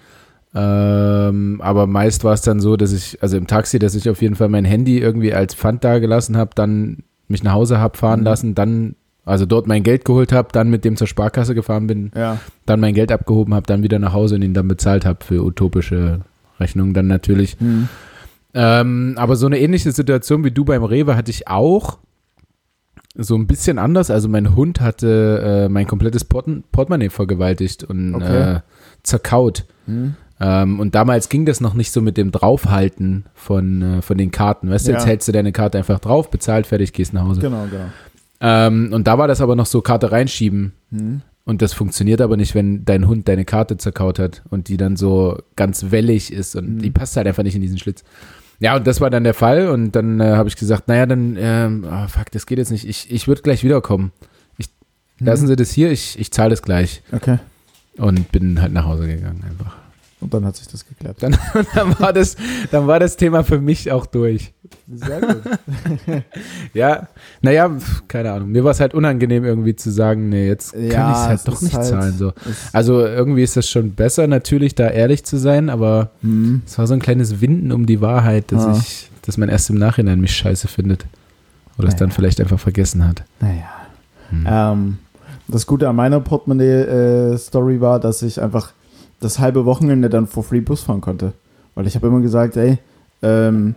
Ähm, 0.53 1.61
aber 1.63 1.87
meist 1.87 2.23
war 2.23 2.33
es 2.33 2.41
dann 2.41 2.59
so, 2.59 2.75
dass 2.77 2.91
ich, 2.91 3.21
also 3.21 3.37
im 3.37 3.47
Taxi, 3.47 3.79
dass 3.79 3.95
ich 3.95 4.09
auf 4.09 4.21
jeden 4.21 4.35
Fall 4.35 4.49
mein 4.49 4.65
Handy 4.65 4.97
irgendwie 4.99 5.33
als 5.33 5.55
Pfand 5.55 5.83
da 5.83 5.99
gelassen 5.99 6.35
habe, 6.37 6.51
dann 6.55 7.03
mich 7.27 7.43
nach 7.43 7.53
Hause 7.53 7.79
habe 7.79 7.97
fahren 7.97 8.19
Mhm. 8.19 8.25
lassen, 8.25 8.55
dann, 8.55 8.95
also 9.23 9.45
dort 9.45 9.67
mein 9.67 9.83
Geld 9.83 10.03
geholt 10.03 10.33
habe, 10.33 10.49
dann 10.51 10.69
mit 10.69 10.83
dem 10.83 10.97
zur 10.97 11.07
Sparkasse 11.07 11.55
gefahren 11.55 11.87
bin, 11.87 12.11
Ja. 12.15 12.37
dann 12.65 12.81
mein 12.81 12.93
Geld 12.93 13.11
abgehoben 13.11 13.53
habe, 13.53 13.65
dann 13.65 13.83
wieder 13.83 13.99
nach 13.99 14.11
Hause 14.13 14.35
und 14.35 14.41
ihn 14.41 14.53
dann 14.53 14.67
bezahlt 14.67 15.05
habe 15.05 15.23
für 15.23 15.41
utopische 15.43 16.21
Rechnungen 16.59 16.93
dann 16.93 17.07
natürlich. 17.07 17.55
Hm. 17.59 17.87
Ähm, 18.53 19.13
aber 19.15 19.37
so 19.37 19.45
eine 19.45 19.59
ähnliche 19.59 19.93
Situation 19.93 20.43
wie 20.43 20.51
du 20.51 20.65
beim 20.65 20.83
Rewe 20.83 21.15
hatte 21.15 21.31
ich 21.31 21.47
auch. 21.47 21.99
So 23.15 23.35
ein 23.35 23.47
bisschen 23.47 23.77
anders. 23.79 24.11
Also 24.11 24.27
mein 24.27 24.55
Hund 24.55 24.81
hatte 24.81 25.65
äh, 25.67 25.69
mein 25.69 25.87
komplettes 25.87 26.25
Port 26.25 26.47
Portemonnaie 26.73 27.09
vergewaltigt 27.09 27.83
und 27.85 28.15
Okay. 28.15 28.55
äh, 28.55 28.59
zerkaut. 29.03 29.65
Hm. 29.85 30.15
Ähm, 30.43 30.79
und 30.79 30.95
damals 30.95 31.29
ging 31.29 31.45
das 31.45 31.61
noch 31.61 31.75
nicht 31.75 31.91
so 31.91 32.01
mit 32.01 32.17
dem 32.17 32.31
Draufhalten 32.31 33.25
von, 33.35 33.81
äh, 33.99 34.01
von 34.01 34.17
den 34.17 34.31
Karten. 34.31 34.69
Weißt 34.71 34.87
du, 34.87 34.91
jetzt 34.91 35.03
Ja. 35.03 35.07
hältst 35.07 35.27
du 35.27 35.31
deine 35.31 35.51
Karte 35.51 35.77
einfach 35.77 35.99
drauf, 35.99 36.31
bezahlt, 36.31 36.65
fertig, 36.65 36.93
gehst 36.93 37.13
nach 37.13 37.23
Hause. 37.25 37.41
Genau, 37.41 37.65
genau. 37.69 37.85
Ähm, 38.39 38.89
und 38.91 39.05
da 39.07 39.17
war 39.19 39.27
das 39.27 39.39
aber 39.39 39.55
noch 39.55 39.67
so 39.67 39.81
Karte 39.81 40.11
reinschieben. 40.11 40.73
Hm. 40.91 41.21
Und 41.45 41.61
das 41.61 41.73
funktioniert 41.73 42.21
aber 42.21 42.37
nicht, 42.37 42.55
wenn 42.55 42.85
dein 42.85 43.07
Hund 43.07 43.27
deine 43.27 43.45
Karte 43.45 43.77
zerkaut 43.77 44.17
hat 44.19 44.41
und 44.49 44.67
die 44.67 44.77
dann 44.77 44.95
so 44.95 45.37
ganz 45.55 45.91
wellig 45.91 46.31
ist 46.33 46.55
und 46.55 46.75
Mhm. 46.75 46.79
die 46.81 46.89
passt 46.91 47.15
halt 47.17 47.27
einfach 47.27 47.43
nicht 47.43 47.55
in 47.55 47.61
diesen 47.61 47.77
Schlitz. 47.77 48.03
Ja, 48.59 48.75
und 48.77 48.85
das 48.87 49.01
war 49.01 49.09
dann 49.09 49.23
der 49.23 49.33
Fall 49.33 49.67
und 49.69 49.91
dann 49.95 50.19
äh, 50.19 50.31
habe 50.35 50.49
ich 50.49 50.55
gesagt, 50.55 50.87
naja, 50.87 51.05
dann, 51.07 51.35
ähm, 51.39 51.85
ah, 51.89 52.07
fuck, 52.07 52.31
das 52.31 52.45
geht 52.45 52.57
jetzt 52.59 52.69
nicht. 52.71 52.87
Ich, 52.87 53.11
ich 53.11 53.27
würde 53.27 53.41
gleich 53.41 53.63
wiederkommen. 53.63 54.11
Ich, 54.57 54.67
Lassen 55.19 55.47
Sie 55.47 55.55
das 55.55 55.71
hier, 55.71 55.91
ich, 55.91 56.19
ich 56.19 56.31
zahle 56.31 56.51
das 56.51 56.61
gleich. 56.61 57.01
Okay. 57.11 57.37
Und 57.97 58.31
bin 58.31 58.61
halt 58.61 58.71
nach 58.73 58.85
Hause 58.85 59.07
gegangen 59.07 59.43
einfach. 59.47 59.75
Und 60.21 60.33
dann 60.33 60.45
hat 60.45 60.55
sich 60.55 60.67
das 60.67 60.85
geklärt. 60.87 61.17
Dann, 61.21 61.35
dann, 61.75 61.99
war 61.99 62.13
das, 62.13 62.35
dann 62.71 62.87
war 62.87 62.99
das 62.99 63.17
Thema 63.17 63.43
für 63.43 63.59
mich 63.59 63.91
auch 63.91 64.05
durch. 64.05 64.53
Sehr 64.93 65.19
gut. 65.21 65.41
Ja, 66.73 67.07
naja, 67.41 67.69
keine 68.07 68.31
Ahnung. 68.31 68.49
Mir 68.51 68.63
war 68.63 68.71
es 68.71 68.79
halt 68.79 68.93
unangenehm 68.93 69.43
irgendwie 69.43 69.75
zu 69.75 69.91
sagen, 69.91 70.29
nee, 70.29 70.47
jetzt 70.47 70.71
kann 70.73 70.81
ich 70.83 70.93
Ja, 70.93 71.11
es 71.11 71.27
halt 71.27 71.37
es 71.39 71.43
doch 71.45 71.61
nicht 71.61 71.73
halt- 71.75 71.85
zahlen. 71.87 72.13
So. 72.17 72.29
Es- 72.49 72.73
Also 72.73 73.01
irgendwie 73.05 73.43
ist 73.43 73.57
das 73.57 73.69
schon 73.69 73.91
besser, 73.93 74.27
natürlich 74.27 74.75
da 74.75 74.87
ehrlich 74.89 75.23
zu 75.25 75.37
sein, 75.37 75.69
aber 75.69 76.11
Hm. 76.21 76.61
es 76.65 76.77
war 76.77 76.87
so 76.87 76.93
ein 76.93 76.99
kleines 77.01 77.41
Winden 77.41 77.71
um 77.71 77.85
die 77.85 77.99
Wahrheit, 78.01 78.51
dass 78.51 78.65
Ah. 78.65 78.77
ich, 78.79 79.09
dass 79.23 79.37
man 79.37 79.49
erst 79.49 79.69
im 79.69 79.77
Nachhinein 79.77 80.19
mich 80.21 80.35
scheiße 80.35 80.67
findet. 80.67 81.05
Oder 81.77 81.87
es 81.87 81.95
Naja. 81.95 82.05
dann 82.05 82.11
vielleicht 82.11 82.39
einfach 82.39 82.59
vergessen 82.59 83.05
hat. 83.07 83.23
Naja. 83.39 83.63
Hm. 84.29 84.45
Ähm, 84.47 84.97
das 85.47 85.65
Gute 85.65 85.89
an 85.89 85.95
meiner 85.95 86.19
Portemonnaie-Story 86.21 87.81
war, 87.81 87.99
dass 87.99 88.21
ich 88.21 88.41
einfach 88.41 88.71
das 89.21 89.39
halbe 89.39 89.65
Wochenende 89.65 90.09
dann 90.09 90.27
for 90.27 90.43
free 90.43 90.59
Bus 90.59 90.81
fahren 90.81 91.01
konnte. 91.01 91.33
Weil 91.75 91.87
ich 91.87 91.95
habe 91.95 92.07
immer 92.07 92.19
gesagt, 92.19 92.57
ey, 92.57 92.77
ähm, 93.21 93.75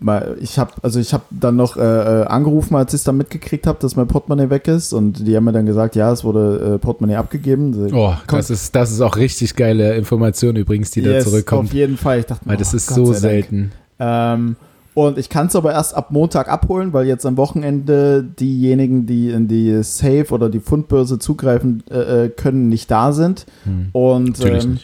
mal, 0.00 0.36
ich 0.40 0.58
habe 0.58 0.72
also 0.82 1.00
ich 1.00 1.14
habe 1.14 1.24
dann 1.30 1.56
noch 1.56 1.76
äh, 1.76 1.80
äh, 1.80 2.26
angerufen, 2.26 2.76
als 2.76 2.92
ich 2.92 2.98
es 2.98 3.04
dann 3.04 3.16
mitgekriegt 3.16 3.66
habe, 3.66 3.78
dass 3.80 3.96
mein 3.96 4.06
Portemonnaie 4.06 4.50
weg 4.50 4.68
ist 4.68 4.92
und 4.92 5.26
die 5.26 5.36
haben 5.36 5.44
mir 5.44 5.52
dann 5.52 5.66
gesagt, 5.66 5.96
ja, 5.96 6.12
es 6.12 6.24
wurde 6.24 6.74
äh, 6.74 6.78
Portemonnaie 6.78 7.16
abgegeben. 7.16 7.90
Oh, 7.94 8.14
Komm. 8.26 8.38
das 8.38 8.50
ist, 8.50 8.74
das 8.76 8.90
ist 8.90 9.00
auch 9.00 9.16
richtig 9.16 9.56
geile 9.56 9.94
Information 9.96 10.56
übrigens, 10.56 10.90
die 10.90 11.02
da 11.02 11.12
Yes, 11.12 11.24
zurückkommt. 11.24 11.70
Auf 11.70 11.74
jeden 11.74 11.96
Fall. 11.96 12.20
Ich 12.20 12.26
dachte, 12.26 12.44
Weil 12.44 12.56
das 12.56 12.74
oh, 12.74 12.76
ist 12.76 12.88
Gott 12.88 12.96
so 12.96 13.12
selten. 13.12 13.72
Ähm, 13.98 14.56
und 14.94 15.18
ich 15.18 15.28
kann 15.28 15.48
es 15.48 15.56
aber 15.56 15.72
erst 15.72 15.96
ab 15.96 16.10
Montag 16.10 16.48
abholen, 16.48 16.92
weil 16.92 17.06
jetzt 17.06 17.26
am 17.26 17.36
Wochenende 17.36 18.22
diejenigen, 18.22 19.06
die 19.06 19.30
in 19.30 19.48
die 19.48 19.82
Safe 19.82 20.26
oder 20.30 20.48
die 20.48 20.60
Fundbörse 20.60 21.18
zugreifen 21.18 21.82
äh, 21.90 22.24
äh, 22.24 22.28
können, 22.28 22.68
nicht 22.68 22.90
da 22.90 23.12
sind. 23.12 23.44
Hm. 23.64 23.88
Und, 23.92 24.44
ähm, 24.44 24.78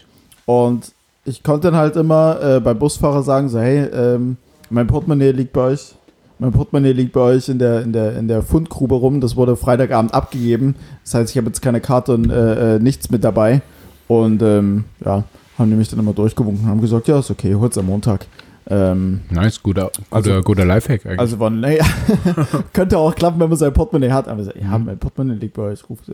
und 0.46 0.92
ich 1.24 1.44
konnte 1.44 1.68
dann 1.68 1.76
halt 1.76 1.94
immer 1.94 2.40
äh, 2.42 2.60
beim 2.60 2.78
Busfahrer 2.78 3.22
sagen, 3.22 3.48
so, 3.48 3.60
hey, 3.60 3.84
ähm, 3.84 4.36
mein 4.68 4.88
Portemonnaie 4.88 5.30
liegt 5.30 5.52
bei 5.52 5.72
euch. 5.72 5.94
Mein 6.40 6.52
Portemonnaie 6.52 6.92
liegt 6.92 7.12
bei 7.12 7.20
euch 7.20 7.48
in 7.48 7.58
der, 7.58 7.82
in 7.82 7.92
der, 7.92 8.16
in 8.16 8.26
der 8.26 8.42
Fundgrube 8.42 8.96
rum. 8.96 9.20
Das 9.20 9.36
wurde 9.36 9.56
Freitagabend 9.56 10.12
abgegeben. 10.12 10.74
Das 11.04 11.14
heißt, 11.14 11.30
ich 11.30 11.36
habe 11.36 11.48
jetzt 11.48 11.60
keine 11.60 11.80
Karte 11.80 12.14
und 12.14 12.30
äh, 12.30 12.76
äh, 12.76 12.78
nichts 12.80 13.10
mit 13.10 13.22
dabei. 13.22 13.62
Und 14.08 14.42
ähm, 14.42 14.84
ja, 15.04 15.22
haben 15.56 15.70
die 15.70 15.76
mich 15.76 15.88
dann 15.88 16.00
immer 16.00 16.14
durchgewunken 16.14 16.64
und 16.64 16.70
haben 16.70 16.80
gesagt, 16.80 17.06
ja, 17.06 17.20
ist 17.20 17.30
okay, 17.30 17.54
hol's 17.54 17.78
am 17.78 17.86
Montag. 17.86 18.26
Ähm, 18.68 19.20
Nice, 19.30 19.62
guter, 19.62 19.86
guter, 19.86 20.06
Also- 20.10 20.40
guter 20.42 20.64
Lifehack 20.64 21.04
eigentlich. 21.06 21.18
also 21.18 21.38
war, 21.40 21.50
naja, 21.50 21.84
könnte 22.72 22.98
auch 22.98 23.14
klappen, 23.14 23.40
wenn 23.40 23.48
man 23.48 23.58
sein 23.58 23.72
Portemonnaie 23.72 24.12
hat. 24.12 24.28
Aber 24.28 24.42
ja, 24.42 24.78
Mhm. 24.78 24.84
mein 24.86 24.98
Portemonnaie 24.98 25.34
liegt 25.38 25.54
bei 25.54 25.62
euch. 25.62 25.88
Ruft, 25.88 26.08
äh, 26.08 26.12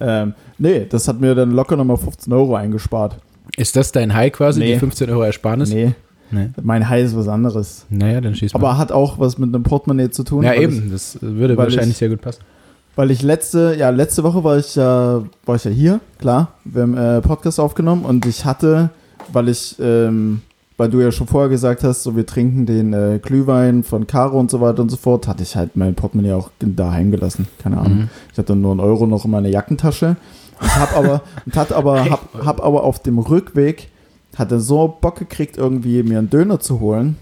ähm, 0.00 0.34
nee, 0.58 0.86
das 0.88 1.06
hat 1.08 1.20
mir 1.20 1.34
dann 1.34 1.50
locker 1.52 1.76
nochmal 1.76 1.96
15 1.98 2.32
Euro 2.32 2.54
eingespart. 2.56 3.16
ist 3.56 3.76
das 3.76 3.92
dein 3.92 4.14
High 4.14 4.32
quasi, 4.32 4.60
Nee. 4.60 4.72
die 4.74 4.78
15 4.78 5.10
Euro 5.10 5.22
Ersparnis? 5.24 5.68
Nee, 5.70 5.92
Nee. 6.30 6.48
mein 6.62 6.88
High 6.88 7.04
ist 7.04 7.16
was 7.16 7.28
anderes. 7.28 7.84
Naja, 7.90 8.20
dann 8.22 8.34
schieß 8.34 8.54
mal. 8.54 8.60
Aber 8.60 8.78
hat 8.78 8.90
auch 8.92 9.18
was 9.18 9.36
mit 9.36 9.54
einem 9.54 9.62
Portemonnaie 9.62 10.10
zu 10.10 10.24
tun. 10.24 10.42
ja, 10.44 10.54
eben, 10.54 10.90
das 10.90 11.18
würde 11.20 11.56
wahrscheinlich 11.56 11.90
ich- 11.90 11.96
sehr 11.98 12.08
gut 12.08 12.22
passen. 12.22 12.40
Ich, 12.40 12.96
weil 12.96 13.10
ich 13.10 13.22
letzte, 13.22 13.74
ja, 13.78 13.90
letzte 13.90 14.22
Woche 14.22 14.42
war 14.42 14.58
ich 14.58 14.74
ja, 14.74 15.22
war 15.44 15.56
ich 15.56 15.64
ja 15.64 15.70
hier, 15.70 16.00
klar. 16.18 16.54
Wir 16.64 16.82
haben 16.82 16.96
äh, 16.96 17.20
Podcast 17.20 17.60
aufgenommen 17.60 18.04
und 18.04 18.24
ich 18.26 18.44
hatte, 18.46 18.90
weil 19.32 19.48
ich, 19.48 19.76
ähm, 19.80 20.40
weil 20.82 20.90
du 20.90 21.00
ja 21.00 21.12
schon 21.12 21.28
vorher 21.28 21.48
gesagt 21.48 21.84
hast, 21.84 22.02
so 22.02 22.16
wir 22.16 22.26
trinken 22.26 22.66
den 22.66 22.92
äh, 22.92 23.20
Glühwein 23.22 23.84
von 23.84 24.08
Caro 24.08 24.40
und 24.40 24.50
so 24.50 24.60
weiter 24.60 24.82
und 24.82 24.90
so 24.90 24.96
fort, 24.96 25.28
hatte 25.28 25.44
ich 25.44 25.54
halt 25.54 25.76
mein 25.76 25.94
Portemonnaie 25.94 26.32
auch 26.32 26.50
daheim 26.58 27.12
gelassen. 27.12 27.46
Keine 27.62 27.78
Ahnung. 27.78 27.98
Mhm. 27.98 28.08
Ich 28.32 28.38
hatte 28.38 28.56
nur 28.56 28.72
einen 28.72 28.80
Euro 28.80 29.06
noch 29.06 29.24
in 29.24 29.30
meiner 29.30 29.48
Jackentasche. 29.48 30.16
Und 30.60 30.76
hab 30.76 30.96
aber, 30.96 31.22
und 31.46 31.54
hat 31.54 31.70
aber, 31.72 32.10
hab, 32.10 32.44
hab 32.44 32.64
aber 32.64 32.82
auf 32.82 32.98
dem 32.98 33.20
Rückweg, 33.20 33.90
hatte 34.36 34.58
so 34.58 34.98
Bock 35.00 35.20
gekriegt, 35.20 35.56
irgendwie 35.56 36.02
mir 36.02 36.18
einen 36.18 36.30
Döner 36.30 36.58
zu 36.58 36.80
holen. 36.80 37.16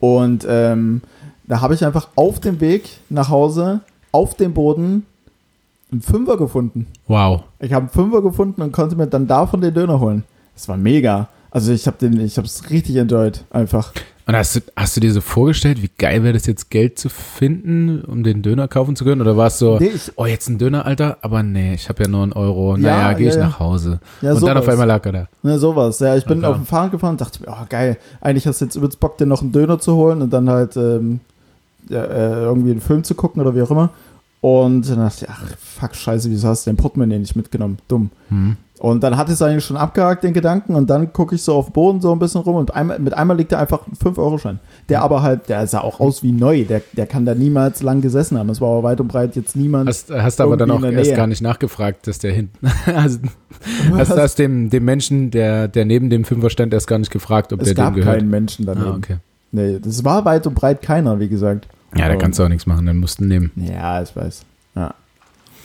Und 0.00 0.44
ähm, 0.48 1.02
da 1.46 1.60
habe 1.60 1.74
ich 1.74 1.84
einfach 1.84 2.08
auf 2.16 2.40
dem 2.40 2.60
Weg 2.60 2.98
nach 3.10 3.28
Hause, 3.28 3.82
auf 4.10 4.34
dem 4.34 4.54
Boden, 4.54 5.06
einen 5.92 6.02
Fünfer 6.02 6.36
gefunden. 6.36 6.88
Wow. 7.06 7.42
Ich 7.60 7.72
habe 7.72 7.84
einen 7.84 7.90
Fünfer 7.90 8.22
gefunden 8.22 8.60
und 8.60 8.72
konnte 8.72 8.96
mir 8.96 9.06
dann 9.06 9.28
davon 9.28 9.60
den 9.60 9.72
Döner 9.72 10.00
holen. 10.00 10.24
Das 10.54 10.68
war 10.68 10.76
mega. 10.76 11.28
Also 11.56 11.72
ich 11.72 11.86
habe 11.86 11.96
den, 11.96 12.20
ich 12.20 12.36
habe 12.36 12.46
es 12.46 12.68
richtig 12.68 12.96
enjoyed, 12.96 13.42
einfach. 13.48 13.94
Und 14.26 14.36
hast 14.36 14.56
du, 14.56 14.60
hast 14.76 14.94
du 14.94 15.00
dir 15.00 15.10
so 15.10 15.22
vorgestellt, 15.22 15.80
wie 15.82 15.88
geil 15.96 16.22
wäre 16.22 16.34
das 16.34 16.44
jetzt, 16.44 16.68
Geld 16.68 16.98
zu 16.98 17.08
finden, 17.08 18.02
um 18.02 18.22
den 18.24 18.42
Döner 18.42 18.68
kaufen 18.68 18.94
zu 18.94 19.04
können? 19.04 19.22
Oder 19.22 19.38
war 19.38 19.46
es 19.46 19.58
so, 19.58 19.78
Nee, 19.78 19.92
ich, 19.94 20.12
oh, 20.16 20.26
jetzt 20.26 20.50
ein 20.50 20.58
Döner, 20.58 20.84
Alter? 20.84 21.16
Aber 21.22 21.42
nee, 21.42 21.72
ich 21.72 21.88
habe 21.88 22.02
ja 22.02 22.10
nur 22.10 22.24
einen 22.24 22.34
Euro. 22.34 22.76
Ja, 22.76 22.82
Naja, 22.82 23.12
gehe 23.14 23.28
ja, 23.28 23.32
ich 23.32 23.38
ja. 23.38 23.46
nach 23.46 23.58
Hause. 23.58 24.00
ja, 24.20 24.34
und 24.34 24.42
dann 24.42 24.58
auf 24.58 24.64
sowas. 24.64 24.74
einmal 24.74 24.86
lag 24.86 25.06
er 25.06 25.12
da. 25.12 25.28
Ne, 25.42 25.58
sowas. 25.58 25.98
Ja, 26.00 26.14
ich 26.14 26.26
bin 26.26 26.38
Okay. 26.40 26.46
auf 26.48 26.56
dem 26.56 26.66
Fahrrad 26.66 26.90
gefahren 26.90 27.12
und 27.12 27.22
dachte 27.22 27.40
mir, 27.40 27.48
oh 27.48 27.64
geil, 27.70 27.96
eigentlich 28.20 28.46
hast 28.46 28.60
du 28.60 28.66
jetzt 28.66 28.76
übelst 28.76 29.00
Bock, 29.00 29.16
dir 29.16 29.24
noch 29.24 29.40
einen 29.40 29.52
Döner 29.52 29.78
zu 29.78 29.94
holen 29.94 30.20
und 30.20 30.30
dann 30.34 30.50
halt 30.50 30.76
ähm, 30.76 31.20
ja, 31.88 32.04
äh, 32.04 32.42
irgendwie 32.42 32.72
einen 32.72 32.82
Film 32.82 33.02
zu 33.02 33.14
gucken 33.14 33.40
oder 33.40 33.54
wie 33.54 33.62
auch 33.62 33.70
immer. 33.70 33.88
Und 34.42 34.90
dann 34.90 34.98
dachte 34.98 35.24
ich, 35.24 35.30
ach 35.30 35.42
fuck, 35.58 35.94
scheiße, 35.94 36.28
wieso 36.30 36.48
hast 36.48 36.66
du 36.66 36.70
den 36.70 36.76
Portemonnaie 36.76 37.18
nicht 37.18 37.34
mitgenommen? 37.34 37.78
Dumm. 37.88 38.10
Hm. 38.28 38.56
Und 38.78 39.02
dann 39.02 39.16
hatte 39.16 39.30
ich 39.30 39.36
es 39.36 39.42
eigentlich 39.42 39.64
schon 39.64 39.78
abgehakt, 39.78 40.22
den 40.22 40.34
Gedanken, 40.34 40.74
und 40.74 40.90
dann 40.90 41.12
gucke 41.12 41.34
ich 41.34 41.42
so 41.42 41.54
auf 41.54 41.66
den 41.66 41.72
Boden 41.72 42.00
so 42.02 42.12
ein 42.12 42.18
bisschen 42.18 42.42
rum 42.42 42.56
und 42.56 42.74
einmal, 42.74 42.98
mit 42.98 43.14
einmal 43.14 43.36
liegt 43.36 43.52
da 43.52 43.58
einfach 43.58 43.86
ein 43.86 43.94
5-Euro-Schein. 43.94 44.60
Der 44.90 45.02
aber 45.02 45.22
halt, 45.22 45.48
der 45.48 45.66
sah 45.66 45.80
auch 45.80 45.98
aus 45.98 46.22
wie 46.22 46.32
neu, 46.32 46.64
der, 46.64 46.82
der 46.92 47.06
kann 47.06 47.24
da 47.24 47.34
niemals 47.34 47.82
lang 47.82 48.02
gesessen 48.02 48.38
haben. 48.38 48.50
Es 48.50 48.60
war 48.60 48.70
aber 48.70 48.82
weit 48.82 49.00
und 49.00 49.08
breit 49.08 49.34
jetzt 49.34 49.56
niemand. 49.56 49.88
Hast, 49.88 50.10
hast 50.10 50.40
aber 50.42 50.58
dann 50.58 50.70
auch 50.70 50.82
erst 50.82 51.14
gar 51.14 51.26
nicht 51.26 51.40
nachgefragt, 51.40 52.06
dass 52.06 52.18
der 52.18 52.32
hinten. 52.32 52.66
also, 52.94 53.18
hast 53.92 54.12
du 54.12 54.16
hast 54.16 54.38
dem, 54.38 54.68
dem 54.68 54.84
Menschen, 54.84 55.30
der, 55.30 55.68
der 55.68 55.86
neben 55.86 56.10
dem 56.10 56.24
Fünfer 56.24 56.50
stand, 56.50 56.74
erst 56.74 56.86
gar 56.86 56.98
nicht 56.98 57.10
gefragt, 57.10 57.54
ob 57.54 57.62
es 57.62 57.68
der 57.68 57.74
gab 57.74 57.94
dem 57.94 58.00
gehört. 58.00 58.18
keinen 58.18 58.28
Menschen 58.28 58.66
daneben. 58.66 58.86
Ah, 58.86 58.96
okay. 58.96 59.16
Nee, 59.52 59.78
das 59.80 60.04
war 60.04 60.24
weit 60.26 60.46
und 60.46 60.54
breit 60.54 60.82
keiner, 60.82 61.18
wie 61.18 61.28
gesagt. 61.28 61.66
Ja, 61.96 62.08
da 62.08 62.16
kannst 62.16 62.38
du 62.38 62.44
auch 62.44 62.48
nichts 62.48 62.66
machen, 62.66 62.84
dann 62.84 62.98
musst 62.98 63.20
du 63.20 63.24
nehmen. 63.24 63.52
Ja, 63.56 64.02
ich 64.02 64.14
weiß. 64.14 64.42
Ja. 64.74 64.94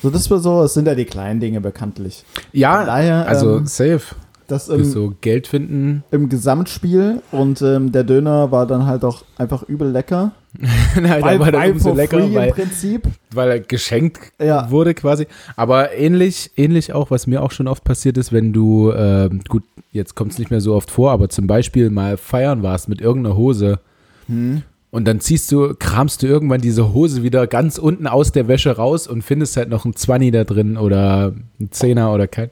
So, 0.02 0.10
das 0.10 0.30
war 0.32 0.40
so, 0.40 0.64
es 0.64 0.74
sind 0.74 0.88
ja 0.88 0.96
die 0.96 1.06
kleinen 1.06 1.40
Dinge 1.40 1.62
bekanntlich. 1.62 2.24
Ja, 2.52 2.86
daher, 2.86 3.28
also 3.28 3.58
ähm, 3.58 3.66
safe. 3.66 4.02
Das 4.48 4.68
im, 4.68 4.84
so 4.84 5.14
Geld 5.22 5.48
finden. 5.48 6.04
im 6.12 6.28
Gesamtspiel 6.28 7.22
und 7.32 7.62
ähm, 7.62 7.94
der 7.94 8.04
Döner 8.04 8.52
war 8.52 8.68
dann 8.68 8.86
halt 8.86 9.06
auch 9.06 9.24
einfach 9.38 9.64
übel 9.64 9.90
lecker. 9.90 10.32
Nein, 11.02 11.22
Weil, 11.24 11.40
war 11.40 11.52
dann 11.54 11.62
weil 11.62 11.72
umso 11.72 11.90
for 11.90 11.96
lecker, 11.96 12.18
free 12.18 12.26
im 12.26 12.36
weil, 12.36 12.52
Prinzip. 12.52 13.04
weil 13.34 13.50
er 13.50 13.60
geschenkt 13.62 14.20
Ja. 14.42 14.70
wurde 14.70 14.94
quasi. 14.94 15.28
Aber 15.56 15.94
ähnlich, 15.94 16.52
ähnlich 16.58 16.92
auch, 16.92 17.12
was 17.12 17.28
mir 17.28 17.42
auch 17.44 17.52
schon 17.52 17.70
oft 17.70 17.86
passiert 17.86 18.18
ist, 18.18 18.34
wenn 18.34 18.52
du, 18.52 18.92
ähm, 18.92 19.40
gut, 19.48 19.64
jetzt 19.94 20.16
kommt 20.16 20.34
es 20.34 20.40
nicht 20.40 20.52
mehr 20.52 20.60
so 20.60 20.76
oft 20.76 20.92
vor, 20.92 21.12
aber 21.12 21.30
zum 21.30 21.48
Beispiel 21.48 21.90
mal 21.90 22.18
feiern 22.18 22.62
warst 22.62 22.90
mit 22.90 23.00
irgendeiner 23.00 23.38
Hose 23.38 23.80
Hm. 24.28 24.64
Und 24.92 25.06
dann 25.06 25.20
ziehst 25.20 25.52
du, 25.52 25.74
kramst 25.78 26.22
du 26.22 26.28
irgendwann 26.28 26.62
diese 26.62 26.94
Hose 26.94 27.24
wieder 27.24 27.48
ganz 27.48 27.78
unten 27.78 28.08
aus 28.08 28.32
der 28.32 28.48
Wäsche 28.48 28.76
raus 28.76 29.08
und 29.08 29.22
findest 29.24 29.58
halt 29.58 29.70
noch 29.70 29.86
einen 29.86 29.96
Zwanni 29.96 30.32
da 30.32 30.44
drin 30.44 30.78
oder 30.78 31.34
einen 31.60 31.72
Zehner 31.72 32.14
oder 32.14 32.28
kein, 32.28 32.50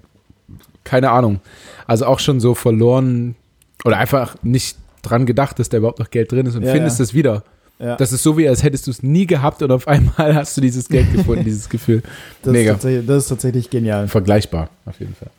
keine 0.83 1.11
Ahnung. 1.11 1.41
Also 1.85 2.05
auch 2.05 2.19
schon 2.19 2.39
so 2.39 2.55
verloren 2.55 3.35
oder 3.83 3.97
einfach 3.97 4.35
nicht 4.43 4.77
dran 5.01 5.25
gedacht, 5.25 5.59
dass 5.59 5.69
da 5.69 5.77
überhaupt 5.77 5.99
noch 5.99 6.09
Geld 6.09 6.31
drin 6.31 6.45
ist 6.45 6.55
und 6.55 6.63
Ja, 6.63 6.71
findest 6.71 6.99
ja. 6.99 7.03
es 7.03 7.13
wieder. 7.13 7.43
Ja. 7.79 7.95
Das 7.95 8.11
ist 8.11 8.23
so 8.23 8.37
wie, 8.37 8.47
als 8.47 8.63
hättest 8.63 8.87
du 8.87 8.91
es 8.91 9.03
nie 9.03 9.25
gehabt 9.25 9.61
und 9.61 9.71
auf 9.71 9.87
einmal 9.87 10.35
hast 10.35 10.55
du 10.57 10.61
dieses 10.61 10.89
Geld 10.89 11.11
gefunden, 11.13 11.45
dieses 11.45 11.69
Gefühl. 11.69 12.03
Das 12.43 12.51
Mega. 12.51 12.71
Ist 12.71 12.75
tatsächlich, 12.77 13.05
das 13.07 13.23
ist 13.23 13.29
tatsächlich 13.29 13.69
genial. 13.69 14.07
Vergleichbar, 14.07 14.69
auf 14.85 14.99
jeden 14.99 15.15
Fall. 15.15 15.29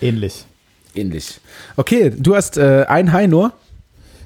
Ähnlich. 0.00 0.44
Ähnlich. 0.94 1.40
Okay, 1.76 2.10
du 2.16 2.34
hast 2.34 2.56
äh, 2.58 2.84
ein 2.88 3.12
High 3.12 3.28
nur. 3.28 3.52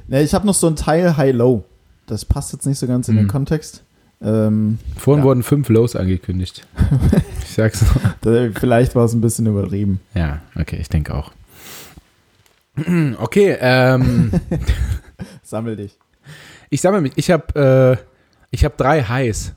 Ja, 0.09 0.21
ich 0.21 0.35
habe 0.35 0.47
noch 0.47 0.55
so 0.55 0.67
ein 0.69 0.77
Teil 0.77 1.17
High-Low. 1.17 1.65
Das 2.07 2.25
passt 2.25 2.53
jetzt 2.53 2.67
nicht 2.67 2.79
so 2.79 2.87
ganz 2.87 3.09
in 3.09 3.17
den 3.17 3.25
Mhm. 3.25 3.31
Kontext. 3.31 3.83
Ähm, 4.23 4.79
Vorhin 4.97 5.23
Ja. 5.23 5.29
wurden 5.29 5.43
fünf 5.43 5.69
Lows 5.69 5.95
angekündigt. 5.97 6.67
ich 7.43 7.51
sag's 7.55 7.85
da, 8.23 8.49
vielleicht 8.59 8.95
war 8.95 9.05
es 9.05 9.13
ein 9.13 9.21
bisschen 9.21 9.47
übertrieben. 9.47 10.01
Ja, 10.15 10.41
okay, 10.59 10.79
ich 10.81 10.89
denke 10.89 11.15
auch. 11.15 11.33
Okay, 13.19 13.57
ähm, 13.61 14.33
Sammel 15.43 15.77
dich. 15.77 15.97
ich 16.71 16.81
sammle 16.81 17.01
mich. 17.01 17.13
Ich 17.17 17.31
habe 17.31 17.99
äh, 18.01 18.05
ich 18.51 18.65
hab 18.65 18.77
drei 18.77 19.03
Highs. 19.03 19.53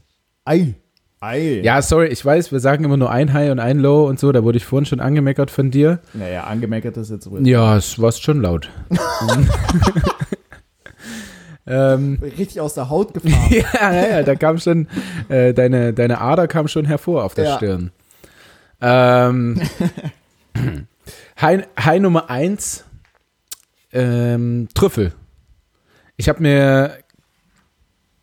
Ei. 0.45 0.75
Ei. 1.21 1.59
Ja, 1.63 1.81
sorry, 1.81 2.07
ich 2.07 2.23
weiß, 2.23 2.53
wir 2.53 2.61
sagen 2.61 2.85
immer 2.85 2.95
nur 2.95 3.11
ein 3.11 3.33
High 3.33 3.51
und 3.51 3.59
ein 3.59 3.79
Low 3.79 4.07
und 4.07 4.19
so. 4.21 4.31
Da 4.31 4.43
wurde 4.45 4.57
ich 4.57 4.65
vorhin 4.65 4.85
schon 4.85 5.01
angemeckert 5.01 5.51
von 5.51 5.69
dir. 5.69 5.99
Naja, 6.13 6.45
angemeckert 6.45 6.95
ist 6.95 7.11
jetzt 7.11 7.27
ruhig. 7.27 7.45
Ja, 7.45 7.75
es 7.75 7.99
war 7.99 8.11
schon 8.13 8.41
laut. 8.41 8.69
ähm, 11.69 12.19
Richtig 12.21 12.59
aus 12.59 12.73
der 12.73 12.89
Haut 12.89 13.13
gefahren. 13.13 13.33
ja, 13.49 13.93
ja, 13.93 14.23
da 14.23 14.35
kam 14.35 14.57
schon, 14.57 14.87
äh, 15.29 15.53
deine, 15.53 15.93
deine 15.93 16.19
Ader 16.19 16.47
kam 16.47 16.67
schon 16.67 16.85
hervor 16.85 17.23
auf 17.23 17.35
der 17.35 17.45
Ja. 17.45 17.55
Stirn. 17.57 17.91
Ähm, 18.81 19.61
High, 21.41 21.67
High 21.79 22.01
Nummer 22.01 22.29
eins, 22.29 22.83
ähm, 23.93 24.67
Trüffel. 24.73 25.13
Ich 26.17 26.27
habe 26.27 26.41
mir 26.41 26.93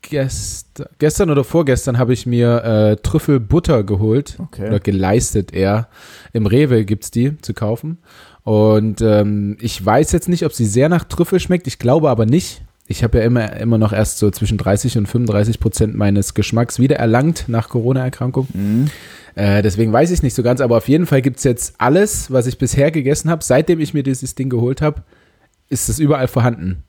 gestern, 0.02 0.86
gestern 0.98 1.30
oder 1.30 1.44
vorgestern 1.44 1.98
habe 1.98 2.12
ich 2.12 2.26
mir 2.26 2.62
äh, 2.64 2.96
Trüffelbutter 2.96 3.84
geholt 3.84 4.36
Okay. 4.38 4.68
oder 4.68 4.80
geleistet 4.80 5.52
eher. 5.52 5.88
Im 6.32 6.46
Rewe 6.46 6.84
gibt's 6.84 7.10
die 7.10 7.38
zu 7.38 7.54
kaufen. 7.54 7.98
Und 8.44 9.00
ähm, 9.00 9.56
ich 9.60 9.84
weiß 9.84 10.12
jetzt 10.12 10.28
nicht, 10.28 10.44
ob 10.44 10.52
sie 10.52 10.66
sehr 10.66 10.88
nach 10.88 11.04
Trüffel 11.04 11.40
schmeckt. 11.40 11.66
Ich 11.66 11.78
glaube 11.78 12.10
aber 12.10 12.26
nicht. 12.26 12.62
Ich 12.88 13.02
habe 13.02 13.18
ja 13.18 13.24
immer, 13.24 13.52
immer 13.56 13.78
noch 13.78 13.92
erst 13.92 14.18
so 14.18 14.30
zwischen 14.30 14.58
30 14.58 14.96
und 14.98 15.06
35 15.06 15.58
Prozent 15.58 15.96
meines 15.96 16.34
Geschmacks 16.34 16.78
wiedererlangt 16.78 17.44
nach 17.48 17.68
Corona-Erkrankung. 17.68 18.46
Mhm. 18.54 18.86
Äh, 19.34 19.62
deswegen 19.62 19.92
weiß 19.92 20.10
ich 20.12 20.22
nicht 20.22 20.34
so 20.34 20.42
ganz, 20.42 20.60
aber 20.60 20.76
auf 20.76 20.88
jeden 20.88 21.06
Fall 21.06 21.20
gibt's 21.20 21.42
jetzt 21.44 21.74
alles, 21.78 22.30
was 22.30 22.46
ich 22.46 22.58
bisher 22.58 22.90
gegessen 22.90 23.28
habe, 23.28 23.42
seitdem 23.42 23.80
ich 23.80 23.92
mir 23.92 24.02
dieses 24.04 24.34
Ding 24.36 24.48
geholt 24.50 24.82
habe, 24.82 25.02
ist 25.68 25.88
es 25.88 25.98
überall 25.98 26.28
vorhanden. 26.28 26.84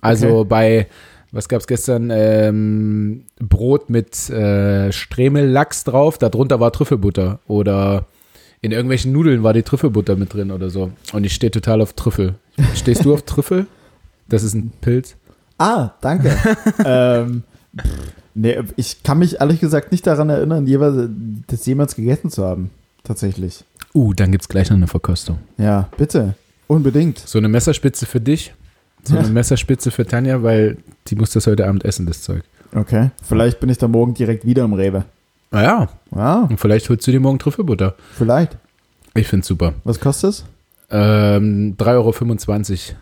Also 0.00 0.38
Okay. 0.40 0.48
bei, 0.48 0.86
was 1.30 1.48
gab's 1.48 1.68
gestern? 1.68 2.10
Ähm, 2.12 3.22
Brot 3.40 3.88
mit 3.90 4.28
äh, 4.28 4.90
Stremellachs 4.90 5.84
drauf, 5.84 6.18
darunter 6.18 6.58
war 6.58 6.72
Trüffelbutter. 6.72 7.38
Oder 7.46 8.06
in 8.60 8.72
irgendwelchen 8.72 9.12
Nudeln 9.12 9.44
war 9.44 9.52
die 9.54 9.62
Trüffelbutter 9.62 10.16
mit 10.16 10.34
drin 10.34 10.50
oder 10.50 10.68
so. 10.68 10.90
Und 11.12 11.24
ich 11.24 11.32
stehe 11.32 11.52
total 11.52 11.80
auf 11.80 11.92
Trüffel. 11.92 12.34
Stehst 12.74 13.04
du 13.04 13.14
auf 13.14 13.22
Trüffel? 13.22 13.66
Das 14.32 14.42
ist 14.42 14.54
ein 14.54 14.72
Pilz. 14.80 15.14
Ah, 15.58 15.90
danke. 16.00 16.34
ähm, 16.84 17.42
pff, 17.78 17.90
nee, 18.34 18.58
ich 18.76 19.02
kann 19.02 19.18
mich 19.18 19.40
ehrlich 19.40 19.60
gesagt 19.60 19.92
nicht 19.92 20.06
daran 20.06 20.30
erinnern, 20.30 20.66
jeweils, 20.66 21.10
das 21.48 21.66
jemals 21.66 21.94
gegessen 21.94 22.30
zu 22.30 22.44
haben. 22.44 22.70
Tatsächlich. 23.04 23.64
Uh, 23.94 24.14
dann 24.14 24.32
gibt's 24.32 24.48
gleich 24.48 24.70
noch 24.70 24.76
eine 24.78 24.86
Verkostung. 24.86 25.38
Ja, 25.58 25.88
bitte. 25.98 26.34
Unbedingt. 26.66 27.18
So 27.18 27.36
eine 27.38 27.48
Messerspitze 27.48 28.06
für 28.06 28.20
dich, 28.20 28.54
so 29.04 29.16
eine 29.18 29.26
Ja. 29.26 29.32
Messerspitze 29.32 29.90
für 29.90 30.06
Tanja, 30.06 30.42
weil 30.42 30.78
die 31.08 31.14
muss 31.16 31.30
das 31.32 31.46
heute 31.46 31.66
Abend 31.66 31.84
essen, 31.84 32.06
das 32.06 32.22
Zeug. 32.22 32.42
Okay. 32.74 33.10
Vielleicht 33.22 33.60
bin 33.60 33.68
ich 33.68 33.76
dann 33.76 33.90
morgen 33.90 34.14
direkt 34.14 34.46
wieder 34.46 34.64
im 34.64 34.72
Rewe. 34.72 35.04
Naja, 35.50 35.90
Ja, 36.16 36.40
und 36.48 36.58
vielleicht 36.58 36.88
holst 36.88 37.06
du 37.06 37.10
dir 37.10 37.20
morgen 37.20 37.38
Trüffelbutter. 37.38 37.94
vielleicht. 38.16 38.56
Ich 39.14 39.28
find's 39.28 39.46
super. 39.46 39.74
Was 39.84 40.00
kostet 40.00 40.30
es? 40.30 40.44
Ähm, 40.90 41.76
3,25 41.76 42.92
Euro. 42.92 42.98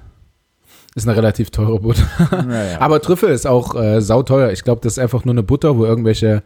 Ist 0.95 1.07
eine 1.07 1.17
relativ 1.17 1.51
teure 1.51 1.79
Butter. 1.81 2.09
Naja. 2.47 2.81
Aber 2.81 3.01
Trüffel 3.01 3.31
ist 3.31 3.47
auch 3.47 3.81
äh, 3.81 4.01
sauteuer. 4.01 4.51
Ich 4.51 4.65
glaube, 4.65 4.81
das 4.83 4.95
ist 4.95 4.99
einfach 4.99 5.25
nur 5.25 5.35
eine 5.35 5.43
Butter, 5.45 5.79
wo 5.79 5.85
irgendwelche, 5.85 6.43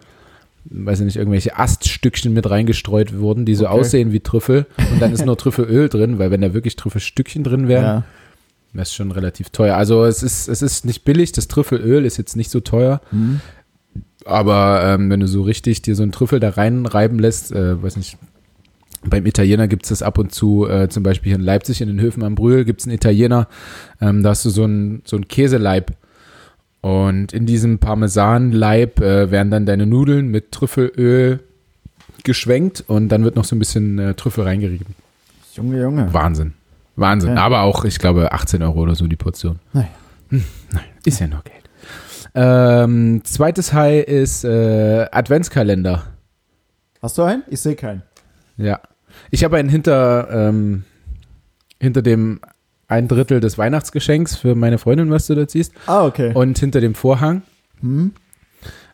weiß 0.67 1.01
ich 1.01 1.07
nicht, 1.07 1.17
irgendwelche 1.17 1.59
Aststückchen 1.59 2.33
mit 2.35 2.49
reingestreut 2.49 3.19
wurden, 3.19 3.47
die 3.47 3.55
so 3.55 3.65
Okay. 3.67 3.81
aussehen 3.81 4.13
wie 4.13 4.21
Trüffel. 4.21 4.67
Und 4.93 5.01
dann 5.01 5.13
ist 5.13 5.25
nur 5.25 5.39
Trüffelöl 5.39 5.89
drin, 5.89 6.19
weil 6.19 6.31
wenn 6.31 6.43
da 6.43 6.53
wirklich 6.53 6.77
Trüffelstückchen 6.77 7.43
drin 7.43 7.69
wären, 7.69 7.85
ja. 7.85 8.05
das 8.75 8.91
ist 8.91 8.95
schon 8.97 9.13
relativ 9.13 9.49
teuer. 9.49 9.77
Also 9.77 10.05
es 10.05 10.23
ist, 10.23 10.49
es 10.49 10.61
ist 10.61 10.85
nicht 10.85 11.05
billig. 11.05 11.33
Das 11.33 11.49
Trüffelöl 11.49 12.05
ist 12.05 12.19
jetzt 12.19 12.37
nicht 12.37 12.51
so 12.51 12.61
teuer. 12.61 13.01
Hm. 13.11 13.41
Aber 14.27 14.83
ähm, 14.85 15.09
wenn 15.11 15.21
du 15.21 15.27
so 15.27 15.43
richtig 15.43 15.83
dir 15.83 15.95
so 15.95 16.03
einen 16.03 16.13
Trüffel 16.13 16.41
da 16.41 16.51
reinreiben 16.51 17.19
lässt, 17.19 17.53
äh, 17.53 17.83
weiß 17.83 17.97
nicht, 17.97 18.19
beim 19.09 19.27
Italiener 19.27 19.69
gibt 19.69 19.85
es 19.85 19.91
das 19.91 20.03
ab 20.03 20.19
und 20.19 20.33
zu, 20.33 20.69
äh, 20.69 20.89
zum 20.89 21.03
Beispiel 21.03 21.31
hier 21.31 21.39
in 21.39 21.45
Leipzig 21.45 21.81
in 21.81 21.89
den 21.89 22.01
Höfen 22.01 22.23
am 22.23 22.35
Brühl 22.35 22.65
gibt 22.65 22.81
es 22.81 22.87
einen 22.87 22.97
Italiener, 22.97 23.49
ähm, 24.01 24.23
da 24.23 24.31
hast 24.31 24.45
du 24.45 24.51
so 24.51 24.65
einen, 24.65 25.03
so 25.05 25.17
einen 25.17 25.29
Käseleib. 25.29 25.93
Und 26.81 27.33
in 27.33 27.47
diesem 27.47 27.79
Parmesanleib 27.79 29.01
äh, 29.01 29.31
werden 29.31 29.51
dann 29.51 29.65
deine 29.65 29.87
Nudeln 29.87 30.29
mit 30.29 30.53
Trüffelöl 30.53 31.41
geschwenkt 32.25 32.85
und 32.87 33.09
dann 33.09 33.25
wird 33.25 33.37
noch 33.37 33.45
so 33.45 33.57
ein 33.57 33.59
bisschen 33.59 33.99
äh, 33.99 34.15
Trüffel 34.15 34.45
reingerieben. 34.45 34.95
Junge, 35.55 35.81
Junge. 35.81 36.13
Wahnsinn. 36.13 36.53
Wahnsinn. 36.97 37.31
Okay. 37.33 37.41
Aber 37.41 37.63
auch, 37.63 37.85
ich 37.85 37.99
glaube, 37.99 38.33
18 38.33 38.63
Euro 38.63 38.81
oder 38.83 38.95
so 38.95 39.07
die 39.07 39.17
Portion. 39.17 39.61
Naja. 39.73 39.89
Nein, 40.31 40.45
ist 41.05 41.21
ja 41.21 41.27
noch 41.27 41.45
Geld. 41.45 41.65
Ähm, 42.35 43.23
zweites 43.25 43.73
High 43.73 44.05
ist 44.05 44.45
äh, 44.45 45.07
Adventskalender. 45.11 46.05
Hast 47.01 47.19
du 47.19 47.23
einen? 47.23 47.45
Ich 47.49 47.61
sehe 47.61 47.77
keinen. 47.77 48.03
Ja. 48.57 48.81
Ich 49.31 49.45
habe 49.45 49.57
einen 49.57 49.69
hinter, 49.69 50.29
ähm, 50.31 50.85
hinter 51.81 52.03
dem 52.03 52.41
ein 52.87 53.09
Drittel 53.09 53.41
des 53.41 53.57
Weihnachtsgeschenks 53.59 54.37
für 54.37 54.55
meine 54.55 54.79
Freundin, 54.79 55.11
was 55.11 55.27
du 55.27 55.35
da 55.35 55.49
siehst, 55.49 55.73
Ah, 55.87 56.05
okay. 56.05 56.33
und 56.35 56.59
hinter 56.59 56.81
dem 56.81 56.95
Vorhang. 56.95 57.43
Hm? 57.81 58.13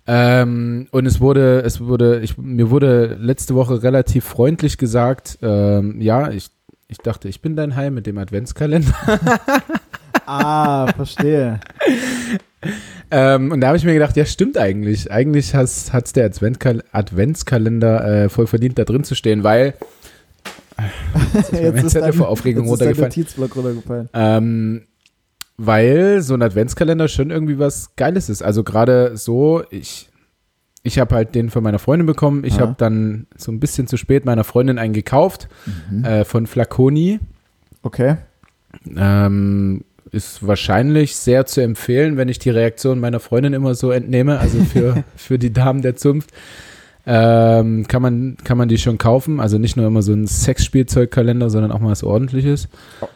Ähm, 0.07 0.89
und 0.93 1.07
es 1.07 1.21
wurde, 1.21 1.61
es 1.63 1.81
wurde, 1.81 2.21
ich, 2.21 2.39
mir 2.39 2.71
wurde 2.71 3.17
letzte 3.21 3.55
Woche 3.55 3.83
relativ 3.83 4.25
freundlich 4.25 4.79
gesagt, 4.79 5.39
ähm, 5.43 6.01
ja, 6.01 6.31
ich, 6.31 6.49
ich 6.89 6.99
dachte, 6.99 7.29
ich 7.29 7.43
bin 7.43 7.55
dein 7.57 7.77
Heim 7.77 7.95
mit 7.95 8.07
dem 8.07 8.19
Adventskalender. 8.19 8.95
Ah, 10.27 10.87
verstehe. 10.93 11.59
Ähm, 13.11 13.51
und 13.51 13.61
da 13.61 13.69
habe 13.69 13.77
ich 13.77 13.85
mir 13.85 13.95
gedacht, 13.95 14.17
ja, 14.17 14.25
stimmt 14.25 14.59
eigentlich. 14.59 15.11
Eigentlich 15.11 15.55
hat 15.57 15.65
es 15.65 16.13
der 16.13 16.27
Adventkal 16.27 16.85
Adventskalender 16.93 18.25
äh, 18.25 18.29
voll 18.29 18.47
verdient, 18.47 18.79
da 18.79 18.85
drin 18.85 19.03
zu 19.03 19.17
stehen, 19.17 19.43
weil 19.43 19.75
mir 21.53 21.73
mein 21.73 21.89
Zettel 21.89 22.13
vor 22.13 22.29
Aufregung 22.29 22.65
jetzt 22.65 22.73
ist 22.75 22.81
dein 22.81 22.89
runtergefallen. 22.89 23.09
Notizblock 23.11 23.57
runtergefallen. 23.57 24.09
Ähm, 24.13 24.83
weil 25.57 26.23
so 26.23 26.35
ein 26.35 26.43
Adventskalender 26.43 27.09
schon 27.09 27.31
irgendwie 27.31 27.59
was 27.59 27.95
Geiles 27.97 28.29
ist. 28.31 28.43
Also 28.43 28.65
gerade 28.65 29.17
so, 29.17 29.63
ich, 29.71 30.09
ich 30.83 30.99
habe 30.99 31.15
halt 31.15 31.35
den 31.35 31.51
von 31.51 31.63
meiner 31.63 31.79
Freundin 31.79 32.07
bekommen. 32.07 32.45
Ich 32.45 32.59
habe 32.61 32.75
dann 32.79 33.27
so 33.37 33.53
ein 33.53 33.61
bisschen 33.61 33.87
zu 33.87 33.97
spät 33.99 34.25
meiner 34.25 34.45
Freundin 34.45 34.79
einen 34.79 34.95
gekauft 34.95 35.49
Mhm. 35.91 36.05
äh, 36.05 36.25
von 36.25 36.47
Flaconi. 36.47 37.21
Okay. 37.83 38.17
Ähm, 38.97 39.85
ist 40.13 40.47
wahrscheinlich 40.47 41.15
sehr 41.17 41.47
zu 41.47 41.61
empfehlen, 41.61 42.17
wenn 42.17 42.29
ich 42.29 42.39
die 42.39 42.51
Reaktion 42.51 42.99
meiner 42.99 43.21
Freundin 43.21 43.53
immer 43.53 43.75
so 43.75 43.91
entnehme. 43.91 44.39
Also 44.39 44.65
für, 44.65 45.05
für 45.17 45.39
die 45.39 45.53
Damen 45.53 45.83
der 45.83 45.97
Zunft. 45.97 46.31
Ähm, 47.13 47.89
kann, 47.89 48.03
man, 48.03 48.37
kann 48.45 48.57
man 48.57 48.69
die 48.69 48.79
schon 48.79 48.97
kaufen. 48.97 49.41
Also 49.41 49.59
nicht 49.59 49.77
nur 49.77 49.85
immer 49.89 50.01
so 50.01 50.13
ein 50.13 50.29
Sexspielzeugkalender, 50.29 51.51
sondern 51.51 51.73
auch 51.73 51.81
mal 51.81 51.91
was 51.91 52.05
ordentliches. 52.05 52.69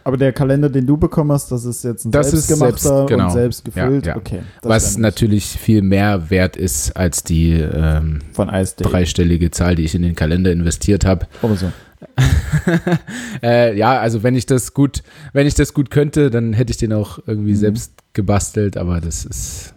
Aber 0.02 0.16
der 0.16 0.32
Kalender, 0.32 0.68
den 0.68 0.84
du 0.84 0.96
bekommen 0.96 1.30
hast, 1.30 1.52
das 1.52 1.64
ist 1.64 1.84
jetzt 1.84 2.04
ein 2.04 2.10
Das 2.10 2.32
ist 2.32 2.48
selbstgemachter 2.48 2.78
selbst- 2.96 3.08
genau. 3.08 3.26
und 3.26 3.32
selbst 3.32 3.64
gefüllt. 3.64 4.06
Ja, 4.06 4.12
ja. 4.14 4.18
Okay. 4.18 4.40
was 4.62 4.98
natürlich 4.98 5.44
viel 5.46 5.82
mehr 5.82 6.28
wert 6.28 6.56
ist 6.56 6.96
als 6.96 7.22
die 7.22 7.52
ähm, 7.52 8.18
von 8.32 8.48
dreistellige 8.48 9.52
Zahl, 9.52 9.76
die 9.76 9.84
ich 9.84 9.94
in 9.94 10.02
den 10.02 10.16
Kalender 10.16 10.50
investiert 10.50 11.04
habe. 11.04 11.26
So. 11.42 11.70
Äh, 13.42 13.76
ja, 13.76 13.98
also 13.98 14.22
wenn 14.22 14.34
ich 14.36 14.46
das 14.46 14.74
gut, 14.74 15.02
wenn 15.32 15.46
ich 15.46 15.54
das 15.54 15.74
gut 15.74 15.90
könnte, 15.90 16.30
dann 16.30 16.52
hätte 16.52 16.70
ich 16.70 16.76
den 16.76 16.92
auch 16.92 17.18
irgendwie 17.26 17.52
Mhm. 17.52 17.56
selbst 17.56 17.92
gebastelt, 18.12 18.76
aber 18.76 19.00
das 19.00 19.24
ist 19.24 19.74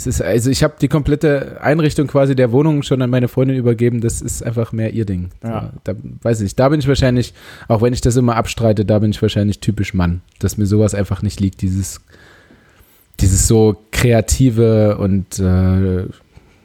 es 0.00 0.06
ist 0.06 0.22
also 0.22 0.50
ich 0.50 0.62
habe 0.62 0.74
die 0.80 0.88
komplette 0.88 1.60
Einrichtung 1.60 2.06
quasi 2.06 2.34
der 2.34 2.52
Wohnung 2.52 2.82
schon 2.82 3.02
an 3.02 3.10
meine 3.10 3.28
Freundin 3.28 3.56
übergeben, 3.56 4.00
das 4.00 4.22
ist 4.22 4.42
einfach 4.42 4.72
mehr 4.72 4.92
ihr 4.92 5.04
Ding. 5.04 5.30
Ja. 5.42 5.72
Da, 5.84 5.94
weiß 6.22 6.38
ich 6.38 6.44
nicht, 6.44 6.58
da 6.58 6.68
bin 6.70 6.80
ich 6.80 6.88
wahrscheinlich, 6.88 7.34
auch 7.68 7.82
wenn 7.82 7.92
ich 7.92 8.00
das 8.00 8.16
immer 8.16 8.36
abstreite, 8.36 8.84
da 8.84 8.98
bin 8.98 9.10
ich 9.10 9.20
wahrscheinlich 9.20 9.60
typisch 9.60 9.92
Mann, 9.94 10.22
dass 10.38 10.56
mir 10.56 10.66
sowas 10.66 10.94
einfach 10.94 11.22
nicht 11.22 11.40
liegt, 11.40 11.60
dieses 11.62 12.00
dieses 13.20 13.46
so 13.46 13.76
kreative 13.92 14.96
und 14.98 15.38
äh, 15.38 16.06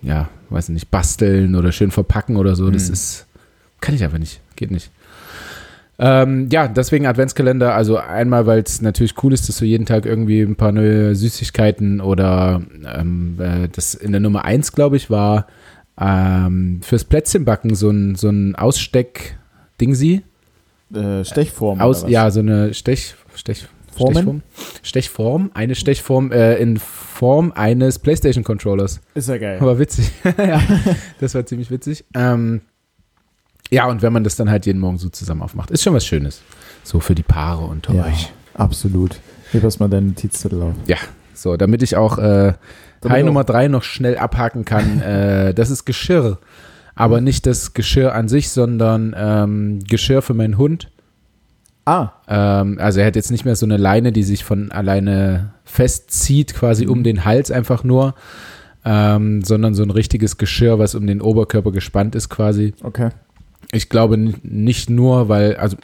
ja, 0.01 0.29
weiß 0.49 0.69
nicht, 0.69 0.89
basteln 0.89 1.55
oder 1.55 1.71
schön 1.73 1.91
verpacken 1.91 2.37
oder 2.37 2.55
so, 2.55 2.69
das 2.69 2.87
Mhm. 2.87 2.93
ist 2.93 3.25
kann 3.81 3.93
ich 3.93 4.03
einfach 4.03 4.17
nicht, 4.17 4.39
geht 4.55 4.71
nicht. 4.71 4.89
Ähm, 5.97 6.49
ja, 6.51 6.67
deswegen 6.67 7.05
Adventskalender. 7.05 7.73
Also 7.73 7.97
einmal, 7.97 8.45
weil 8.45 8.59
es 8.59 8.81
natürlich 8.81 9.13
cool 9.23 9.33
ist, 9.33 9.47
dass 9.47 9.57
du 9.57 9.65
jeden 9.65 9.85
Tag 9.85 10.05
irgendwie 10.05 10.41
ein 10.41 10.55
paar 10.55 10.71
neue 10.71 11.15
Süßigkeiten 11.15 12.01
oder 12.01 12.61
ähm, 12.93 13.37
äh, 13.39 13.69
das 13.69 13.93
in 13.93 14.11
der 14.11 14.21
Nummer 14.21 14.45
1, 14.45 14.73
glaube 14.73 14.97
ich, 14.97 15.09
war 15.09 15.47
ähm, 15.99 16.81
fürs 16.83 17.05
Plätzchenbacken 17.05 17.75
so 17.75 17.89
ein, 17.89 18.15
so 18.15 18.29
ein 18.29 18.55
Aussteck-Dingsi. 18.55 20.23
Äh, 20.93 21.23
Stechform. 21.23 21.79
Aus, 21.79 22.05
ja, 22.07 22.29
so 22.29 22.41
eine 22.41 22.73
Stech, 22.73 23.15
Stech, 23.35 23.65
Formen? 23.91 24.13
Stechform. 24.13 24.41
Stechform, 24.83 25.51
eine 25.53 25.75
Stechform 25.75 26.31
äh, 26.31 26.55
in 26.55 26.77
Form 26.77 27.53
eines 27.55 27.99
PlayStation-Controllers. 27.99 28.99
Ist 29.13 29.29
ja 29.29 29.37
geil. 29.37 29.57
Aber 29.61 29.79
witzig. 29.79 30.11
ja, 30.37 30.61
das 31.19 31.33
war 31.33 31.45
ziemlich 31.45 31.71
witzig. 31.71 32.03
Ähm, 32.13 32.61
ja, 33.71 33.87
und 33.87 34.01
wenn 34.01 34.13
man 34.13 34.23
das 34.23 34.35
dann 34.35 34.49
halt 34.49 34.65
jeden 34.65 34.79
Morgen 34.79 34.97
so 34.97 35.09
zusammen 35.09 35.41
aufmacht, 35.41 35.71
ist 35.71 35.83
schon 35.83 35.93
was 35.93 36.05
Schönes. 36.05 36.41
So 36.83 36.99
für 36.99 37.15
die 37.15 37.23
Paare 37.23 37.65
unter 37.65 37.93
Ja, 37.93 38.05
euch. 38.05 38.31
absolut. 38.53 39.19
Hier 39.51 39.61
pass 39.61 39.79
mal 39.79 39.89
deinen 39.89 40.07
Notizzettel 40.09 40.61
auf. 40.61 40.73
Ja, 40.87 40.97
so, 41.33 41.57
damit 41.57 41.81
ich 41.83 41.95
auch 41.97 42.17
äh, 42.17 42.53
Teil 43.01 43.23
Nummer 43.23 43.43
drei 43.43 43.67
noch 43.67 43.83
schnell 43.83 44.17
abhaken 44.17 44.65
kann. 44.65 45.01
äh, 45.03 45.53
das 45.53 45.69
ist 45.69 45.85
Geschirr. 45.85 46.39
Aber 46.95 47.19
nicht 47.21 47.45
das 47.45 47.73
Geschirr 47.73 48.13
an 48.15 48.29
sich, 48.29 48.49
sondern 48.49 49.13
ähm, 49.17 49.79
Geschirr 49.87 50.21
für 50.21 50.33
meinen 50.33 50.57
Hund. 50.57 50.89
Ah, 51.83 52.13
Ähm, 52.27 52.77
also 52.79 52.99
er 53.01 53.05
hat 53.07 53.15
jetzt 53.15 53.29
nicht 53.31 53.45
mehr 53.45 53.55
so 53.55 53.65
eine 53.65 53.77
Leine, 53.77 54.11
die 54.11 54.23
sich 54.23 54.43
von 54.43 54.71
alleine 54.71 55.51
festzieht, 55.65 56.55
quasi 56.55 56.87
um 56.87 57.03
den 57.03 57.25
Hals 57.25 57.51
einfach 57.51 57.83
nur, 57.83 58.15
ähm, 58.85 59.43
sondern 59.43 59.75
so 59.75 59.83
ein 59.83 59.91
richtiges 59.91 60.37
Geschirr, 60.37 60.79
was 60.79 60.95
um 60.95 61.05
den 61.05 61.21
Oberkörper 61.21 61.71
gespannt 61.71 62.15
ist 62.15 62.29
quasi. 62.29 62.73
okay. 62.81 63.09
Ich 63.71 63.89
glaube 63.89 64.17
nicht 64.17 64.89
nur, 64.89 65.29
weil, 65.29 65.55
also 65.57 65.77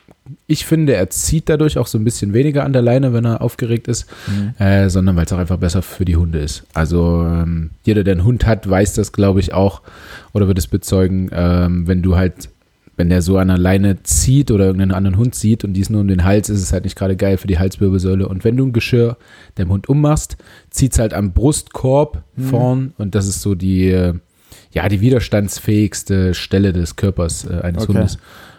ich 0.48 0.66
finde, 0.66 0.94
er 0.94 1.10
zieht 1.10 1.50
dadurch 1.50 1.78
auch 1.78 1.88
so 1.88 1.98
ein 1.98 2.04
bisschen 2.04 2.34
weniger 2.34 2.64
an 2.64 2.74
der 2.74 2.82
Leine, 2.82 3.14
wenn 3.14 3.26
er 3.26 3.42
aufgeregt 3.42 3.88
ist, 3.88 4.06
äh, 4.60 4.90
sondern 4.90 5.16
weil 5.16 5.26
es 5.26 5.34
auch 5.34 5.38
einfach 5.38 5.58
besser 5.58 5.82
für 5.82 6.06
die 6.06 6.16
Hunde 6.16 6.40
ist. 6.40 6.64
Also 6.74 7.24
ähm, 7.28 7.72
jeder, 7.84 8.04
der 8.04 8.14
einen 8.14 8.24
Hund 8.24 8.46
hat, 8.46 8.70
weiß 8.70 8.94
das, 8.94 9.12
glaube 9.12 9.40
ich, 9.40 9.54
auch 9.54 9.82
oder 10.34 10.48
wird 10.48 10.58
es 10.58 10.68
bezeugen, 10.68 11.30
ähm, 11.34 11.88
wenn 11.88 12.02
du 12.02 12.16
halt, 12.16 12.50
wenn 12.98 13.10
der 13.10 13.22
so 13.22 13.38
an 13.38 13.48
der 13.48 13.58
Leine 13.58 14.04
zieht 14.04 14.52
oder 14.52 14.66
irgendeinen 14.66 14.92
anderen 14.92 15.18
Hund 15.18 15.36
sieht 15.36 15.64
und 15.64 15.74
die 15.74 15.82
ist 15.82 15.90
nur 15.90 16.02
um 16.02 16.08
den 16.08 16.24
Hals, 16.24 16.50
ist 16.50 16.62
es 16.62 16.72
halt 16.72 16.84
nicht 16.84 16.98
gerade 16.98 17.16
geil 17.16 17.38
für 17.38 17.48
die 17.48 17.58
Halswirbelsäule. 17.58 18.28
Und 18.28 18.44
wenn 18.44 18.58
du 18.58 18.66
ein 18.66 18.74
Geschirr 18.74 19.18
dem 19.58 19.70
Hund 19.70 19.90
ummachst, 19.90 20.38
zieht 20.70 20.94
es 20.94 21.00
halt 21.00 21.14
am 21.14 21.34
Brustkorb 21.34 22.24
vorn 22.38 22.94
und 22.98 23.16
das 23.16 23.28
ist 23.28 23.42
so 23.42 23.56
die, 23.56 23.90
äh, 23.90 24.14
ja, 24.72 24.88
die 24.90 25.02
widerstandsfähigste 25.02 26.34
Stelle 26.34 26.74
des 26.74 26.96
Körpers 26.96 27.46
äh, 27.46 27.62
eines 27.62 27.84
Okay. 27.84 27.94
Hundes. 27.94 28.18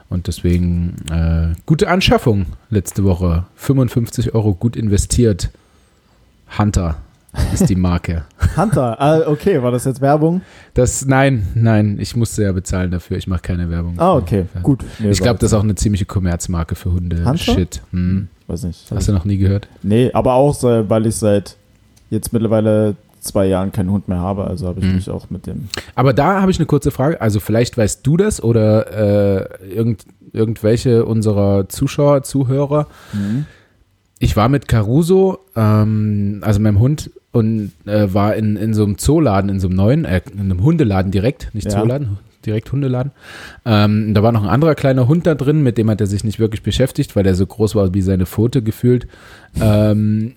Und 0.09 0.27
deswegen 0.27 0.97
äh, 1.11 1.55
gute 1.65 1.89
Anschaffung 1.89 2.47
letzte 2.69 3.03
Woche. 3.05 3.47
55 3.57 4.35
Euro 4.35 4.55
gut 4.55 4.77
investiert. 4.77 5.51
Hunter 6.59 6.97
ist 7.55 7.71
die 7.71 7.77
Marke. 7.77 8.25
Hunter, 8.59 9.01
ah, 9.01 9.21
okay, 9.27 9.63
war 9.63 9.71
das 9.71 9.87
jetzt 9.87 10.03
Werbung? 10.03 10.43
Das, 10.75 11.07
nein, 11.07 11.47
nein, 11.55 11.97
ich 11.99 12.15
musste 12.15 12.43
ja 12.43 12.53
bezahlen 12.53 12.91
dafür. 12.91 13.17
Ich 13.17 13.27
mache 13.27 13.41
keine 13.41 13.71
Werbung. 13.71 13.95
Ah, 13.99 14.15
okay, 14.17 14.45
gut. 14.63 14.85
Nee, 14.99 15.11
Ich 15.13 15.21
glaube, 15.23 15.39
das 15.39 15.53
ist 15.53 15.55
auch 15.55 15.63
eine 15.63 15.77
ziemliche 15.77 16.05
Kommerzmarke 16.05 16.75
für 16.75 16.93
Hunde. 16.93 17.25
Hunter? 17.25 17.39
Shit. 17.39 17.81
Hm. 17.93 18.29
Weiß 18.49 18.65
nicht. 18.65 18.91
Hast 18.91 19.09
du 19.09 19.13
noch 19.13 19.25
nie 19.25 19.39
gehört? 19.39 19.67
Nee, 19.83 20.11
aber 20.13 20.35
auch, 20.35 20.55
so, 20.55 20.69
weil 20.91 21.07
ich 21.07 21.17
seit 21.17 21.57
jetzt 22.11 22.35
mittlerweile 22.35 22.97
zwei 23.23 23.47
Jahren 23.47 23.73
keinen 23.73 23.91
Hund 23.91 24.09
mehr 24.09 24.19
habe, 24.19 24.45
also 24.47 24.67
habe 24.67 24.81
ich 24.81 24.87
Mhm. 24.87 24.95
mich 24.97 25.09
auch 25.11 25.31
mit 25.31 25.47
dem. 25.47 25.69
Aber 25.95 26.13
da 26.13 26.41
habe 26.43 26.51
ich 26.51 26.59
eine 26.59 26.67
kurze 26.67 26.91
Frage. 26.91 27.21
Also 27.21 27.41
vielleicht 27.41 27.79
weißt 27.79 28.07
du 28.07 28.17
das 28.17 28.43
oder 28.43 29.41
äh, 29.63 29.75
irgend, 29.75 30.05
irgendwelche 30.33 31.05
unserer 31.05 31.69
Zuschauer, 31.69 32.23
Zuhörer. 32.23 32.87
Ich 34.19 34.37
war 34.37 34.49
mit 34.49 34.69
Caruso, 34.69 35.39
ähm, 35.57 36.39
also 36.43 36.61
meinem 36.61 36.79
Hund, 36.79 37.11
und 37.33 37.73
äh, 37.87 38.13
war 38.13 38.35
in, 38.37 38.57
in 38.57 38.75
so 38.75 38.85
einem 38.85 38.99
Zooladen, 38.99 39.49
in 39.51 39.59
so 39.59 39.69
einem 39.69 39.77
neuen, 39.77 40.05
äh, 40.05 40.21
in 40.33 40.41
einem 40.41 40.63
Hundeladen 40.63 41.11
direkt, 41.11 41.49
nicht 41.55 41.65
Ja. 41.73 41.81
Zooladen, 41.81 42.19
direkt 42.45 42.71
Hundeladen. 42.73 43.13
Ähm, 43.65 44.13
da 44.15 44.23
war 44.23 44.33
noch 44.33 44.43
ein 44.43 44.49
anderer 44.51 44.75
kleiner 44.75 45.09
Hund 45.09 45.27
da 45.27 45.35
drin, 45.35 45.63
mit 45.63 45.79
dem 45.79 45.89
hat 45.91 46.01
er 46.01 46.07
sich 46.07 46.25
nicht 46.25 46.39
wirklich 46.39 46.63
beschäftigt, 46.63 47.17
weil 47.17 47.23
der 47.25 47.35
so 47.35 47.47
groß 47.47 47.75
war 47.75 47.95
wie 47.95 48.03
seine 48.03 48.27
Pfote 48.27 48.63
gefühlt. 48.63 49.07
Ähm, 49.61 50.33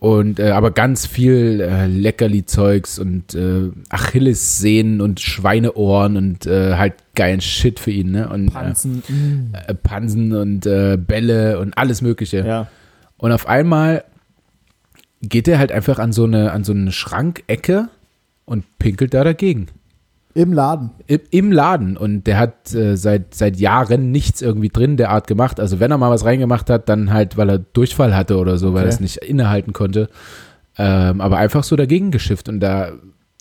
und 0.00 0.40
äh, 0.40 0.50
aber 0.52 0.70
ganz 0.70 1.04
viel 1.04 1.60
äh, 1.60 1.86
Leckerli-Zeugs 1.86 2.98
und 2.98 3.34
äh, 3.34 3.70
Achillessehnen 3.90 5.02
und 5.02 5.20
Schweineohren 5.20 6.16
und 6.16 6.46
äh, 6.46 6.76
halt 6.76 6.94
geilen 7.14 7.42
Shit 7.42 7.78
für 7.78 7.90
ihn, 7.90 8.12
ne? 8.12 8.30
Und 8.30 8.50
Panzen. 8.50 9.02
mm. 9.06 9.52
Äh, 9.54 9.74
Pansen 9.74 10.34
und 10.34 10.64
äh, 10.64 10.96
Bälle 10.96 11.58
und 11.58 11.76
alles 11.76 12.00
Mögliche. 12.00 12.46
Ja. 12.46 12.68
Und 13.18 13.30
auf 13.32 13.46
einmal 13.46 14.04
geht 15.20 15.46
er 15.46 15.58
halt 15.58 15.70
einfach 15.70 15.98
an 15.98 16.14
so 16.14 16.24
eine, 16.24 16.52
an 16.52 16.64
so 16.64 16.72
eine 16.72 16.92
Schrankecke 16.92 17.90
und 18.46 18.64
pinkelt 18.78 19.12
da 19.12 19.22
dagegen. 19.22 19.66
Im 20.34 20.52
Laden. 20.52 20.90
Im, 21.06 21.20
Im 21.30 21.52
Laden. 21.52 21.96
Und 21.96 22.26
der 22.26 22.38
hat 22.38 22.72
äh, 22.74 22.96
seit, 22.96 23.34
seit 23.34 23.56
Jahren 23.56 24.10
nichts 24.12 24.42
irgendwie 24.42 24.68
drin 24.68 24.96
der 24.96 25.10
Art 25.10 25.26
gemacht. 25.26 25.58
Also 25.58 25.80
wenn 25.80 25.90
er 25.90 25.98
mal 25.98 26.10
was 26.10 26.24
reingemacht 26.24 26.70
hat, 26.70 26.88
dann 26.88 27.12
halt, 27.12 27.36
weil 27.36 27.48
er 27.50 27.58
Durchfall 27.58 28.14
hatte 28.14 28.38
oder 28.38 28.56
so, 28.58 28.72
weil 28.72 28.82
er 28.82 28.86
Okay. 28.86 28.94
es 28.94 29.00
nicht 29.00 29.16
innehalten 29.18 29.72
konnte. 29.72 30.08
Ähm, 30.78 31.20
aber 31.20 31.38
einfach 31.38 31.64
so 31.64 31.74
dagegen 31.76 32.10
geschifft. 32.10 32.48
Und 32.48 32.60
da, 32.60 32.92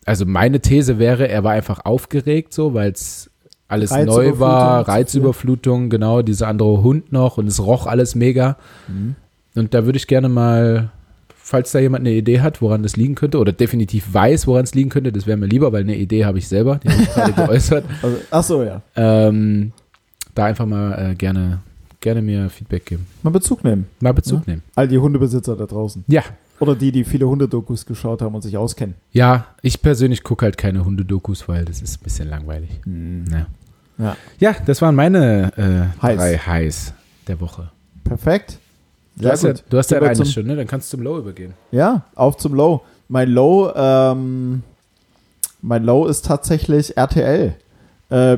also 0.06 0.26
meine 0.26 0.62
These 0.62 0.98
wäre, 0.98 1.28
er 1.28 1.44
war 1.44 1.52
einfach 1.52 1.86
aufgeregt 1.86 2.54
so, 2.54 2.74
weil 2.74 2.92
es 2.92 3.30
alles 3.68 3.92
neu 3.92 4.40
war. 4.40 4.88
Reizüberflutung, 4.88 5.90
genau, 5.90 6.24
dieser 6.24 6.48
andere 6.48 6.82
Hund 6.82 7.12
noch 7.12 7.38
und 7.38 7.46
es 7.48 7.64
roch 7.64 7.86
alles 7.86 8.16
mega. 8.16 8.58
Mhm. 8.88 9.16
Und 9.56 9.74
da 9.76 9.86
würde 9.86 9.98
ich 9.98 10.08
gerne 10.08 10.28
mal, 10.28 10.90
falls 11.50 11.72
da 11.72 11.80
jemand 11.80 12.06
eine 12.06 12.14
Idee 12.16 12.42
hat, 12.42 12.62
woran 12.62 12.84
das 12.84 12.96
liegen 12.96 13.16
könnte, 13.16 13.40
oder 13.40 13.52
definitiv 13.52 14.14
weiß, 14.14 14.46
woran 14.46 14.66
es 14.66 14.76
liegen 14.76 14.92
könnte, 14.92 15.12
das 15.12 15.26
wäre 15.26 15.36
mir 15.36 15.48
lieber, 15.48 15.72
weil 15.72 15.82
eine 15.82 15.96
Idee 15.96 16.24
habe 16.26 16.38
ich 16.38 16.48
selber, 16.48 16.80
die 16.84 16.90
habe 16.90 17.02
ich 17.02 17.10
gerade 17.10 17.34
geäußert. 17.48 17.86
Also, 18.04 18.18
ach 18.30 18.44
so, 18.44 18.64
ja. 18.64 18.82
Ähm, 18.96 19.72
da 20.36 20.46
einfach 20.46 20.68
mal 20.68 21.12
äh, 21.12 21.16
gerne, 21.16 21.62
gerne 22.02 22.22
mir 22.22 22.52
Feedback 22.52 22.86
geben. 22.86 23.08
Mal 23.24 23.32
Bezug 23.32 23.64
nehmen. 23.64 23.88
Mal 24.00 24.14
Bezug 24.14 24.46
nehmen. 24.46 24.62
All 24.76 24.88
die 24.88 25.00
Hundebesitzer 25.00 25.56
da 25.56 25.66
draußen. 25.66 26.06
Ja. 26.08 26.22
Oder 26.60 26.76
die, 26.76 26.92
die 26.92 27.04
viele 27.04 27.28
Hundedokus 27.28 27.84
geschaut 27.84 28.22
haben 28.22 28.36
und 28.36 28.44
sich 28.44 28.56
auskennen. 28.56 28.94
Ja, 29.12 29.48
ich 29.64 29.82
persönlich 29.82 30.24
gucke 30.24 30.46
halt 30.46 30.56
keine 30.56 30.86
Hundedokus, 30.86 31.48
weil 31.48 31.66
das 31.66 31.82
ist 31.82 32.00
ein 32.00 32.04
bisschen 32.04 32.30
langweilig. 32.30 32.70
Ja, 33.32 33.48
Ja. 33.98 34.18
ja 34.38 34.56
das 34.68 34.84
waren 34.84 34.94
meine 34.94 35.52
äh, 35.58 36.02
Highs. 36.04 36.18
drei 36.18 36.38
Highs 36.38 36.94
der 37.28 37.42
Woche. 37.42 37.72
Perfekt. 38.04 38.60
Du 39.20 39.30
hast 39.30 39.44
ja, 39.44 39.54
du 39.70 39.78
hast 39.78 39.92
ja 39.92 40.14
zum- 40.14 40.26
schon, 40.26 40.46
ne? 40.46 40.56
Dann 40.56 40.68
kannst 40.68 40.92
du 40.92 40.98
zum 40.98 41.04
Low 41.04 41.18
übergehen. 41.18 41.54
Ja, 41.72 42.04
auf 42.16 42.38
zum 42.38 42.54
Low. 42.54 42.82
Mein 43.08 43.30
Low, 43.30 43.72
ähm, 43.76 44.64
mein 45.62 45.84
Low 45.84 46.06
ist 46.06 46.26
tatsächlich 46.26 46.96
RTL. 46.96 47.54
Äh, 48.10 48.38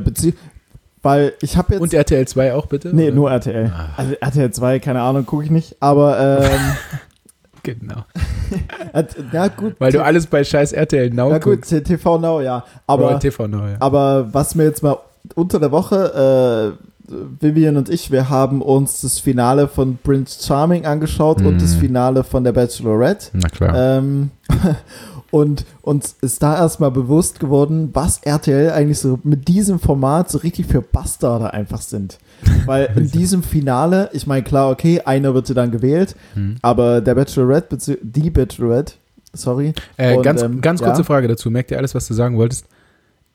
weil 1.03 1.33
ich 1.41 1.57
habe 1.57 1.73
jetzt. 1.73 1.81
Und 1.81 1.93
RTL 1.93 2.27
2 2.27 2.53
auch 2.53 2.65
bitte? 2.67 2.95
nee, 2.95 3.07
oder? 3.07 3.15
nur 3.15 3.31
RTL. 3.31 3.71
Ah. 3.73 3.89
Also 3.97 4.13
RTL 4.19 4.51
2, 4.51 4.79
keine 4.79 5.01
Ahnung, 5.01 5.25
gucke 5.25 5.43
ich 5.43 5.51
nicht. 5.51 5.75
Aber, 5.79 6.19
ähm, 6.43 6.59
Genau. 7.63 8.05
äh, 8.93 9.03
ja 9.31 9.47
gut. 9.47 9.75
Weil 9.79 9.91
du 9.91 10.03
alles 10.03 10.25
bei 10.25 10.43
scheiß 10.43 10.73
RTL 10.73 11.11
Now 11.11 11.29
Ja 11.29 11.37
gut, 11.37 11.57
guckst. 11.57 11.69
T- 11.69 11.81
TV 11.81 12.17
Now, 12.17 12.41
ja. 12.41 12.65
Aber, 12.87 13.19
TV 13.19 13.47
Now, 13.47 13.67
ja. 13.67 13.75
aber 13.79 14.33
was 14.33 14.55
mir 14.55 14.63
jetzt 14.63 14.81
mal 14.81 14.97
unter 15.35 15.59
der 15.59 15.71
Woche, 15.71 16.75
äh, 16.79 16.90
Vivian 17.39 17.77
und 17.77 17.89
ich, 17.89 18.11
wir 18.11 18.29
haben 18.29 18.61
uns 18.61 19.01
das 19.01 19.19
Finale 19.19 19.67
von 19.67 19.97
Prince 20.03 20.45
Charming 20.45 20.85
angeschaut 20.85 21.41
und 21.41 21.61
das 21.61 21.75
Mhm. 21.75 21.79
Finale 21.79 22.23
von 22.23 22.43
der 22.43 22.51
Bachelorette. 22.51 23.27
Na 23.33 23.49
klar. 23.49 23.75
Ähm, 23.75 24.31
und 25.31 25.65
uns 25.81 26.15
ist 26.21 26.43
da 26.43 26.57
erstmal 26.57 26.91
bewusst 26.91 27.39
geworden, 27.39 27.89
was 27.93 28.19
RTL 28.23 28.71
eigentlich 28.71 28.99
so 28.99 29.19
mit 29.23 29.47
diesem 29.47 29.79
Format 29.79 30.29
so 30.29 30.39
richtig 30.39 30.67
für 30.67 30.81
Bastarde 30.81 31.53
einfach 31.53 31.81
sind. 31.81 32.17
Weil 32.65 32.89
in 32.95 33.09
diesem 33.09 33.43
Finale, 33.43 34.09
ich 34.13 34.27
meine, 34.27 34.43
klar, 34.43 34.69
okay, 34.71 35.01
einer 35.05 35.33
wird 35.33 35.55
dann 35.55 35.71
gewählt, 35.71 36.15
Hm. 36.33 36.55
aber 36.61 37.01
der 37.01 37.15
Bachelorette, 37.15 37.77
die 38.01 38.29
Bachelorette, 38.29 38.93
sorry. 39.33 39.73
Äh, 39.97 40.15
und, 40.17 40.23
ganz, 40.23 40.41
ähm, 40.41 40.61
ganz 40.61 40.81
ja. 40.81 40.87
kurze 40.87 41.03
Frage 41.03 41.27
dazu. 41.27 41.49
Merkt 41.49 41.71
ihr 41.71 41.77
alles, 41.77 41.95
was 41.95 42.07
du 42.07 42.13
sagen 42.13 42.37
wolltest? 42.37 42.65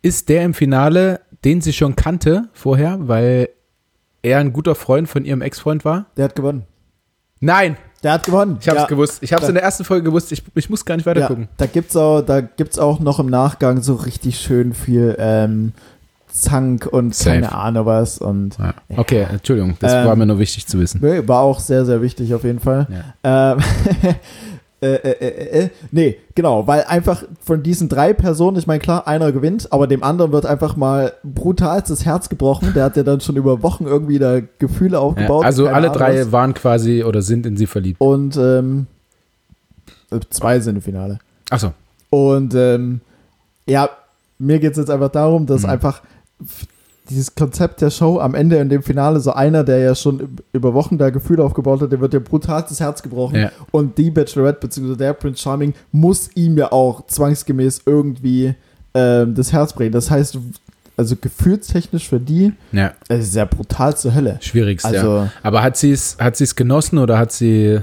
Ist 0.03 0.29
der 0.29 0.45
im 0.45 0.55
Finale, 0.55 1.21
den 1.45 1.61
sie 1.61 1.73
schon 1.73 1.97
kannte 1.97 2.49
vorher, 2.53 2.99
weil 3.01 3.49
er 4.27 4.39
ein 4.41 4.53
guter 4.53 4.75
Freund 4.75 5.09
von 5.09 5.25
ihrem 5.25 5.41
Ex-Freund 5.43 5.85
war? 5.85 6.07
Der 6.17 6.25
hat 6.27 6.35
gewonnen. 6.35 6.65
Nein, 7.41 7.77
Der 8.03 8.13
hat 8.13 8.25
gewonnen. 8.25 8.59
ich 8.61 8.69
habe 8.69 8.79
es 8.79 8.83
ja. 8.85 8.89
gewusst. 8.89 9.23
Ich 9.23 9.33
habe 9.33 9.41
es 9.43 9.47
Ja. 9.47 9.51
in 9.51 9.55
der 9.55 9.63
ersten 9.65 9.85
Folge 9.85 10.05
gewusst. 10.05 10.33
Ich, 10.33 10.43
ich 10.55 10.71
muss 10.71 10.85
gar 10.85 10.97
nicht 10.97 11.07
weiter 11.07 11.21
Ja, 11.21 11.27
gucken. 11.29 11.49
da 11.59 11.67
gibt's 11.67 11.97
auch, 11.97 12.23
da 12.23 12.41
gibt's 12.41 12.79
auch 12.79 12.99
noch 12.99 13.19
im 13.21 13.27
Nachgang 13.27 13.83
so 13.83 13.95
richtig 13.95 14.39
schön 14.41 14.73
viel 14.75 15.15
ähm, 15.19 15.73
Zank 16.29 16.87
und 16.87 17.15
Safe. 17.15 17.31
keine 17.41 17.53
Ahnung 17.53 17.87
was 17.87 18.19
und 18.19 18.59
Ja. 18.59 18.75
Okay, 18.97 19.27
Entschuldigung. 19.31 19.77
Das 19.81 19.93
Ähm, 19.93 20.07
war 20.07 20.17
mir 20.17 20.27
nur 20.27 20.39
wichtig 20.39 20.67
zu 20.67 20.79
wissen. 20.79 21.01
war 21.29 21.41
auch 21.41 21.61
sehr, 21.61 21.85
sehr 21.87 22.03
wichtig 22.03 22.35
auf 22.35 22.45
jeden 22.45 22.61
Fall. 22.61 22.87
Ähm, 23.23 23.59
Äh, 24.83 24.95
äh, 24.95 25.11
äh, 25.27 25.61
äh, 25.65 25.69
nee, 25.91 26.19
genau, 26.35 26.67
weil 26.67 26.85
einfach 26.85 27.25
von 27.43 27.63
diesen 27.63 27.89
drei 27.89 28.13
Personen, 28.13 28.59
ich 28.59 28.67
meine, 28.67 28.79
klar, 28.79 29.09
einer 29.09 29.33
gewinnt, 29.33 29.73
aber 29.73 29.87
dem 29.87 30.03
anderen 30.03 30.33
wird 30.33 30.45
einfach 30.45 30.77
mal 30.77 31.15
brutal 31.25 31.83
das 31.87 32.05
Herz 32.05 32.29
gebrochen. 32.29 32.73
Der 32.75 32.85
hat 32.85 32.97
ja 32.97 33.03
dann 33.03 33.21
schon 33.23 33.37
über 33.37 33.63
Wochen 33.63 33.87
irgendwie 33.87 34.19
da 34.19 34.41
Gefühle 34.59 34.99
aufgebaut. 34.99 35.43
Ja, 35.43 35.47
also 35.47 35.67
alle 35.69 35.89
Ahnung 35.89 35.93
drei 35.99 36.31
waren 36.33 36.53
quasi 36.53 37.05
oder 37.05 37.23
sind 37.23 37.47
in 37.47 37.57
sie 37.57 37.67
verliebt. 37.67 38.01
Und 38.01 38.37
ähm, 38.37 38.87
äh, 40.11 40.21
zwei 40.29 40.61
sind 40.61 40.77
im 40.77 40.83
Finale. 40.83 41.21
Achso. 41.49 41.73
Und 42.11 42.55
ähm, 42.55 43.01
ja, 43.65 43.89
mir 44.39 44.59
geht 44.59 44.73
es 44.73 44.77
jetzt 44.79 44.91
einfach 44.91 45.11
darum, 45.11 45.47
dass 45.47 45.63
Mhm. 45.63 45.71
einfach 45.71 46.03
dieses 47.09 47.35
Konzept 47.35 47.81
der 47.81 47.91
Show 47.91 48.19
am 48.21 48.35
Ende 48.35 48.57
in 48.57 48.69
dem 48.69 48.83
Finale 48.83 49.21
so 49.21 49.33
einer, 49.33 49.65
der 49.65 49.79
ja 49.79 49.95
schon 49.95 50.21
üb- 50.21 50.43
über 50.53 50.75
Wochen 50.75 50.99
da 50.99 51.11
Gefühle 51.11 51.43
aufgebaut 51.45 51.81
hat, 51.83 51.93
der 51.93 52.01
wird 52.01 52.15
ja 52.15 52.21
brutal 52.21 52.65
das 52.69 52.81
Herz 52.81 53.03
gebrochen. 53.03 53.37
Ja. 53.41 53.51
Und 53.71 53.97
die 53.99 54.11
Bachelorette 54.11 54.61
bzw. 54.67 54.97
der 54.97 55.13
Prince 55.13 55.41
Charming 55.43 55.75
muss 55.93 56.31
ihm 56.35 56.57
ja 56.59 56.73
auch 56.73 57.07
zwangsgemäß 57.07 57.83
irgendwie 57.87 58.55
ähm, 58.95 59.35
das 59.35 59.53
Herz 59.53 59.73
brechen. 59.73 59.93
Das 59.93 60.11
heißt, 60.11 60.39
also 60.97 61.15
gefühlstechnisch 61.17 62.09
für 62.09 62.19
die, 62.21 62.53
Ja, 62.73 62.93
es 63.09 63.25
ist 63.29 63.35
ja 63.37 63.45
brutal 63.45 63.97
zur 63.97 64.15
Hölle. 64.15 64.39
schwierigst, 64.41 64.85
ja. 64.87 64.93
Also, 64.93 65.29
Aber 65.43 65.63
hat 65.63 65.77
sie 65.77 65.93
es 65.93 66.17
hat 66.19 66.37
sie's 66.37 66.57
genossen 66.57 66.99
oder 66.99 67.19
hat 67.19 67.33
sie. 67.33 67.81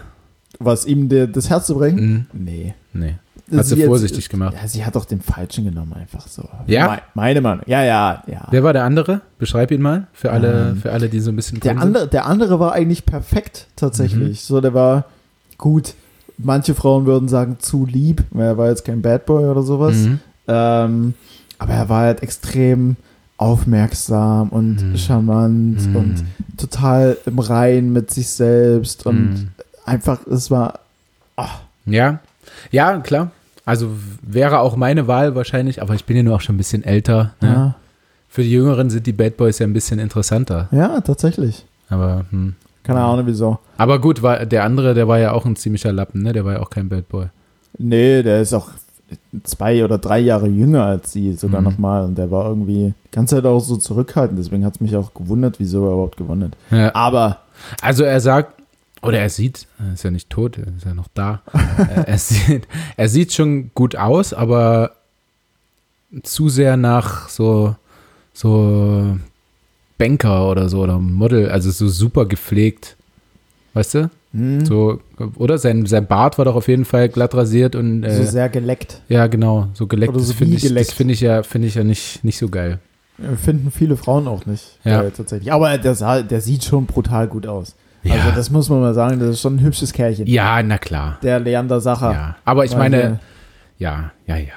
was 0.60 0.86
ihm 0.86 1.10
der, 1.10 1.28
das 1.28 1.50
Herz 1.50 1.68
zu 1.68 1.76
brechen? 1.76 2.28
Mh, 2.34 2.40
Nee. 2.44 2.74
nee. 2.94 3.16
Hat 3.51 3.65
sie 3.65 3.75
jetzt- 3.75 3.88
vorsichtig 3.88 4.29
gemacht. 4.29 4.56
Ja, 4.60 4.67
sie 4.67 4.86
hat 4.86 4.95
doch 4.95 5.06
den 5.06 5.21
Falschen 5.21 5.65
genommen, 5.65 5.93
einfach 5.93 6.27
so. 6.27 6.47
Ja? 6.65 6.88
Me- 6.88 7.01
Meine 7.13 7.41
Meinung. 7.41 7.63
Ja, 7.67 7.84
ja, 7.84 8.23
ja. 8.27 8.47
Wer 8.49 8.63
war 8.63 8.73
der 8.73 8.84
andere? 8.86 9.21
Beschreib 9.38 9.71
ihn 9.71 9.82
mal. 9.82 10.08
Für 10.13 10.32
alle, 10.32 10.69
Ähm, 10.71 10.77
für 10.77 10.91
alle 10.91 11.10
die 11.10 11.19
so 11.19 11.29
ein 11.32 11.36
bisschen 11.36 11.60
Der 11.60 11.77
andere, 11.77 12.08
der 12.08 12.25
andere 12.25 12.60
war 12.60 12.71
eigentlich 12.73 13.06
perfekt, 13.06 13.67
tatsächlich. 13.75 14.29
Mhm. 14.41 14.45
So, 14.56 14.62
der 14.62 14.73
war 14.73 15.06
gut. 15.58 15.93
Manche 16.38 16.73
Frauen 16.73 17.06
würden 17.06 17.27
sagen, 17.27 17.58
zu 17.60 17.86
lieb, 17.86 18.23
weil 18.32 18.47
er 18.47 18.58
war 18.58 18.69
jetzt 18.69 18.86
kein 18.86 19.01
Bad 19.01 19.25
Boy 19.25 19.45
oder 19.45 19.62
sowas. 19.62 19.95
Mhm. 19.97 20.19
Ähm, 20.47 21.13
aber 21.60 21.73
er 21.73 21.89
war 21.89 22.01
halt 22.01 22.23
extrem 22.23 22.95
aufmerksam 23.38 24.49
und 24.49 24.82
Mhm. 24.91 24.97
charmant 24.97 25.88
Mhm. 25.89 25.95
und 25.95 26.23
total 26.58 27.17
im 27.25 27.39
Rein 27.39 27.91
mit 27.93 28.10
sich 28.12 28.29
selbst 28.29 29.06
und 29.06 29.29
Mhm. 29.34 29.47
einfach, 29.86 30.25
es 30.27 30.49
war, 30.49 30.79
Ja, 31.86 32.19
ja, 32.71 32.97
klar. 32.99 33.32
Also 33.65 33.89
wäre 34.21 34.60
auch 34.60 34.75
meine 34.75 35.08
Wahl 35.08 35.36
wahrscheinlich, 35.36 35.82
aber 35.82 35.93
ich 35.95 36.06
bin 36.06 36.17
ja 36.17 36.23
nur 36.23 36.36
auch 36.36 36.41
schon 36.41 36.56
ein 36.56 36.58
bisschen 36.58 36.84
älter. 36.84 37.34
Ne? 37.41 37.47
ja, 37.47 37.75
Für 38.27 38.43
die 38.43 38.51
Jüngeren 38.51 38.89
sind 38.89 39.08
die 39.08 39.13
Bad 39.13 39.38
Boys 39.38 39.60
ja 39.60 39.65
ein 39.67 39.73
bisschen 39.73 39.99
interessanter. 39.99 40.67
ja, 40.71 40.99
tatsächlich. 41.01 41.65
Aber, 41.89 42.25
hm. 42.32 42.56
Keine. 42.84 42.99
Ahnung 43.01 43.25
wieso. 43.27 43.60
aber 43.77 43.99
gut, 43.99 44.21
war, 44.21 44.45
der 44.45 44.65
andere, 44.65 44.93
der 44.93 45.08
war 45.08 45.17
ja 45.17 45.32
auch 45.32 45.45
ein 45.45 45.56
ziemlicher 45.56 45.93
Lappen, 45.93 46.21
ne? 46.21 46.34
Der 46.34 46.43
war 46.43 46.53
ja 46.53 46.60
auch 46.60 46.69
kein 46.69 46.89
Bad 46.89 47.08
Boy. 47.08 47.27
Nee, 47.77 48.21
der 48.23 48.41
ist 48.41 48.53
auch 48.53 48.67
zwei 49.43 49.86
oder 49.86 49.97
drei 49.99 50.19
Jahre 50.19 50.47
jünger 50.47 50.84
als 50.84 51.12
sie 51.13 51.34
sogar 51.34 51.62
Mhm. 51.62 51.67
nochmal 51.69 52.03
und 52.03 52.17
der 52.17 52.29
war 52.32 52.45
irgendwie 52.49 52.93
die 53.08 53.12
ganze 53.12 53.36
Zeit 53.36 53.45
auch 53.45 53.60
so 53.62 53.77
zurückhaltend, 53.77 54.38
deswegen 54.39 54.65
hat 54.65 54.75
es 54.75 54.82
mich 54.82 54.95
auch 54.97 55.13
gewundert, 55.13 55.60
wieso 55.60 55.86
er 55.86 55.93
überhaupt 55.93 56.17
gewonnen 56.17 56.51
hat. 56.71 56.77
Ja. 56.77 56.93
Aber 56.95 57.38
Also 57.82 58.03
er 58.03 58.19
sagt, 58.19 58.62
oder 59.04 59.20
er 59.20 59.30
sieht, 59.30 59.68
er 59.80 59.94
ist 59.94 60.04
ja 60.04 60.12
nicht 60.12 60.30
tot, 60.30 60.58
er 60.58 60.68
ist 60.76 60.86
ja 60.86 60.94
noch 60.94 61.08
da. 61.13 61.42
Äh, 61.78 62.04
er, 62.06 62.18
sieht, 62.18 62.68
er 62.98 63.10
sieht 63.10 63.34
schon 63.34 63.72
gut 63.74 63.96
aus, 63.96 64.34
aber 64.34 64.92
zu 66.24 66.50
sehr 66.50 66.78
nach 66.78 67.30
so, 67.30 67.76
so 68.34 69.18
Banker 69.98 70.50
oder 70.50 70.70
so 70.70 70.82
oder 70.82 71.00
Model, 71.00 71.50
also 71.50 71.72
so 71.72 71.88
super 71.88 72.26
gepflegt. 72.26 72.96
Weißt 73.74 73.96
du? 73.96 74.10
hm, 74.34 74.66
So, 74.66 75.00
oder? 75.38 75.58
Sein, 75.58 75.86
sein 75.88 76.06
Bart 76.06 76.38
war 76.38 76.46
doch 76.46 76.56
auf 76.56 76.68
jeden 76.68 76.86
Fall 76.86 77.10
glatt 77.10 77.34
rasiert 77.34 77.76
und 77.76 78.04
äh, 78.04 78.16
so 78.16 78.24
sehr 78.32 78.50
geleckt. 78.50 79.02
ja, 79.10 79.26
genau, 79.28 79.70
so 79.74 79.88
geleckt. 79.88 80.10
Oder 80.12 80.20
Das 80.20 80.28
so 80.28 80.34
finde 80.34 80.62
wie 80.62 80.68
ich, 80.68 80.74
das 80.74 80.92
finde 80.94 81.13
ich 81.16 81.22
ja, 81.22 81.42
finde 81.44 81.68
ich 81.68 81.76
ja 81.76 81.84
nicht, 81.84 82.24
nicht 82.24 82.38
so 82.38 82.50
geil. 82.50 82.80
Finden 83.44 83.72
viele 83.72 83.96
Frauen 83.96 84.28
auch 84.28 84.46
nicht. 84.46 84.78
Ja. 84.84 85.04
Äh, 85.04 85.12
tatsächlich. 85.12 85.52
Aber 85.52 85.78
der, 85.78 85.96
sah, 85.96 86.22
der 86.22 86.42
sieht 86.42 86.63
schon 86.63 86.86
brutal 86.86 87.28
gut 87.28 87.48
aus. 87.48 87.76
Ja. 88.04 88.16
Also 88.16 88.32
das 88.36 88.50
muss 88.50 88.70
man 88.70 88.82
mal 88.82 88.94
sagen, 88.94 89.20
das 89.20 89.30
ist 89.30 89.42
schon 89.42 89.56
ein 89.56 89.60
hübsches 89.62 89.94
Kerlchen. 89.94 90.28
Ja, 90.28 90.62
na 90.62 90.78
klar. 90.78 91.18
Der 91.24 91.39
Leander 91.39 91.80
Sacher. 91.82 92.12
Ja. 92.12 92.36
Aber 92.46 92.66
ich 92.66 92.76
meine, 92.76 92.98
der- 92.98 93.20
ja, 93.78 94.12
ja, 94.28 94.36
ja. 94.38 94.54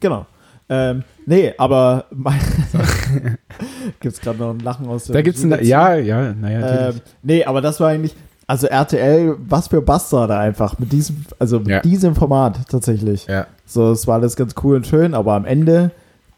Genau. 0.00 0.26
Ähm, 0.68 1.02
nee, 1.26 1.52
aber 1.58 2.04
gibt 4.00 4.14
es 4.14 4.20
gerade 4.20 4.38
noch 4.38 4.50
ein 4.50 4.60
Lachen 4.60 4.86
aus 4.86 5.04
der 5.04 5.14
Da 5.14 5.22
gibt's 5.22 5.42
ein, 5.42 5.50
ja, 5.64 5.94
ja, 5.94 6.32
naja. 6.32 6.88
Ähm, 6.90 7.00
nee, 7.22 7.44
aber 7.44 7.60
das 7.60 7.80
war 7.80 7.88
eigentlich, 7.88 8.14
also 8.46 8.66
RTL, 8.66 9.36
was 9.48 9.68
für 9.68 9.82
Bastarde 9.82 10.36
einfach 10.36 10.78
mit 10.78 10.92
diesem, 10.92 11.24
also 11.38 11.58
mit 11.58 11.68
Ja. 11.68 11.80
diesem 11.80 12.14
Format 12.14 12.68
tatsächlich. 12.68 13.26
ja. 13.26 13.46
So, 13.66 13.92
es 13.92 14.06
war 14.08 14.16
alles 14.16 14.34
ganz 14.36 14.54
cool 14.64 14.76
und 14.76 14.86
schön, 14.86 15.14
aber 15.14 15.34
am 15.34 15.44
Ende 15.44 15.90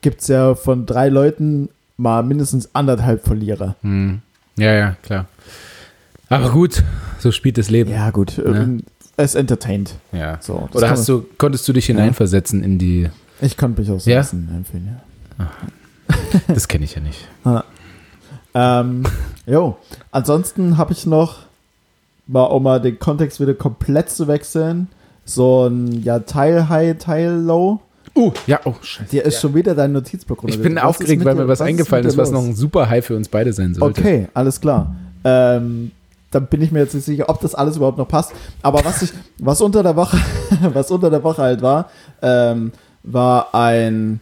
gibt 0.02 0.20
es 0.20 0.28
ja 0.28 0.54
von 0.54 0.84
drei 0.84 1.08
Leuten 1.08 1.70
mal 1.96 2.22
mindestens 2.22 2.74
anderthalb 2.74 3.24
Verlierer. 3.24 3.74
Hm. 3.82 4.20
Ja, 4.58 4.72
ja, 4.74 4.96
klar. 5.02 5.26
Aber 6.32 6.50
gut, 6.50 6.82
so 7.18 7.30
spielt 7.32 7.58
das 7.58 7.70
Leben. 7.70 7.90
Ja, 7.90 8.10
gut. 8.10 8.38
ähm, 8.38 8.82
Es 9.16 9.34
entertaint. 9.34 9.94
Ja. 10.12 10.38
So, 10.40 10.68
Oder 10.72 10.90
hast 10.90 11.08
du, 11.08 11.26
konntest 11.38 11.68
du 11.68 11.72
dich 11.72 11.86
hineinversetzen 11.86 12.62
in 12.62 12.78
die, 12.78 13.10
Ich 13.40 13.56
konnte 13.56 13.80
mich 13.80 13.90
auch 13.90 14.00
so 14.00 14.10
Ja? 14.10 14.20
empfehlen, 14.20 14.98
ja. 15.38 15.50
das 16.48 16.68
kenne 16.68 16.84
ich 16.84 16.94
ja 16.94 17.00
nicht. 17.00 17.28
Ähm, 18.54 19.04
jo, 19.46 19.78
ansonsten 20.10 20.76
habe 20.76 20.92
ich 20.92 21.06
noch, 21.06 21.38
mal, 22.26 22.44
um 22.44 22.62
mal 22.62 22.80
den 22.82 22.98
Kontext 22.98 23.40
wieder 23.40 23.54
komplett 23.54 24.10
zu 24.10 24.28
wechseln, 24.28 24.88
so 25.24 25.68
ein 25.68 26.02
ja, 26.02 26.18
Teil 26.18 26.68
High, 26.68 26.98
Teil 26.98 27.30
Low. 27.32 27.80
Uh, 28.14 28.30
ja, 28.46 28.60
oh, 28.66 28.74
scheiße. 28.82 29.08
Dir 29.10 29.24
ist 29.24 29.40
schon 29.40 29.54
wieder 29.54 29.74
dein 29.74 29.92
Notizblock 29.92 30.44
Ich 30.46 30.60
bin 30.60 30.74
Was 30.74 30.82
ist 30.82 30.86
aufgeregt, 30.86 31.24
weil 31.24 31.34
mir 31.34 31.48
was 31.48 31.60
ist 31.60 31.66
eingefallen 31.66 32.04
ist, 32.04 32.14
dir 32.14 32.20
was 32.20 32.30
noch 32.30 32.44
ein 32.44 32.54
super 32.54 32.90
High 32.90 33.04
für 33.04 33.16
uns 33.16 33.28
beide 33.28 33.54
sein 33.54 33.72
sollte. 33.74 33.98
Okay, 33.98 34.28
alles 34.34 34.60
klar. 34.60 34.94
Ähm, 35.24 35.92
dann 36.32 36.46
bin 36.46 36.62
ich 36.62 36.72
mir 36.72 36.80
jetzt 36.80 36.94
nicht 36.94 37.04
sicher, 37.04 37.28
ob 37.28 37.40
das 37.40 37.54
alles 37.54 37.76
überhaupt 37.76 37.98
noch 37.98 38.08
passt. 38.08 38.32
Aber 38.62 38.84
was 38.84 39.02
ich, 39.02 39.12
was 39.38 39.60
unter 39.60 39.82
der 39.82 39.96
Woche, 39.96 40.18
was 40.72 40.90
unter 40.90 41.10
der 41.10 41.22
Woche 41.22 41.42
halt 41.42 41.62
war, 41.62 41.90
ähm, 42.20 42.72
war 43.02 43.54
ein 43.54 44.20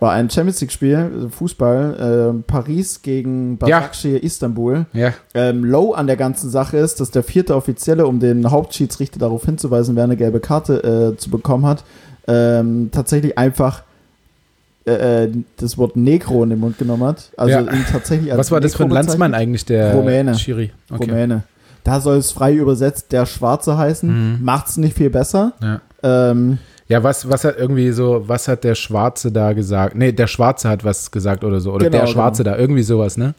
war 0.00 0.12
ein 0.12 0.30
Champions 0.30 0.60
League 0.62 0.72
Spiel, 0.72 1.28
Fußball, 1.30 2.30
ähm, 2.32 2.44
Paris 2.46 3.02
gegen 3.02 3.58
Başakşehir 3.58 4.22
Istanbul. 4.22 4.86
Ja, 4.94 5.12
Ähm, 5.34 5.62
low 5.62 5.92
an 5.92 6.06
der 6.06 6.16
ganzen 6.16 6.48
Sache 6.48 6.78
ist, 6.78 7.00
dass 7.00 7.10
der 7.10 7.22
vierte 7.22 7.54
Offizielle, 7.54 8.06
um 8.06 8.18
den 8.18 8.50
Hauptschiedsrichter 8.50 9.18
darauf 9.18 9.44
hinzuweisen, 9.44 9.96
wer 9.96 10.04
eine 10.04 10.16
gelbe 10.16 10.40
Karte 10.40 11.12
äh, 11.12 11.18
zu 11.18 11.28
bekommen 11.28 11.66
hat, 11.66 11.84
ähm, 12.26 12.88
tatsächlich 12.90 13.36
einfach 13.36 13.82
äh, 14.86 15.24
äh, 15.24 15.32
das 15.58 15.76
Wort 15.78 15.96
Negro 15.96 16.42
in 16.42 16.50
den 16.50 16.58
Mund 16.60 16.78
genommen 16.78 17.04
hat. 17.04 17.30
Also 17.36 17.52
Ja. 17.54 17.60
ihn 17.60 17.84
tatsächlich 17.90 18.30
als 18.32 18.38
was 18.38 18.50
war 18.50 18.60
das 18.60 18.74
für 18.74 18.82
ein 18.84 18.88
Negro 18.88 18.94
Landsmann 19.02 19.34
eigentlich, 19.34 19.64
der 19.64 19.94
Rumäne. 19.94 20.34
Schiri? 20.36 20.70
Okay. 20.90 21.04
Rumäne. 21.10 21.42
Da 21.84 22.00
soll 22.00 22.18
es 22.18 22.32
frei 22.32 22.54
übersetzt 22.54 23.12
der 23.12 23.26
Schwarze 23.26 23.76
heißen. 23.78 24.08
Mhm. 24.38 24.44
Macht's 24.44 24.76
nicht 24.76 24.96
viel 24.96 25.10
besser. 25.10 25.52
Ja. 25.62 25.80
Ähm, 26.02 26.58
Ja, 26.88 27.02
was, 27.04 27.28
was 27.28 27.44
hat 27.44 27.56
irgendwie 27.58 27.90
so, 27.92 28.24
was 28.26 28.48
hat 28.48 28.64
der 28.64 28.74
Schwarze 28.74 29.30
da 29.30 29.52
gesagt? 29.52 29.94
Nee, 29.94 30.12
der 30.12 30.26
Schwarze 30.26 30.68
hat 30.68 30.82
was 30.84 31.10
gesagt 31.10 31.44
oder 31.44 31.60
so. 31.60 31.72
Oder 31.72 31.88
Genau, 31.88 32.00
der 32.00 32.06
Schwarze 32.08 32.42
da, 32.42 32.56
irgendwie 32.58 32.82
sowas, 32.82 33.16
ne? 33.16 33.34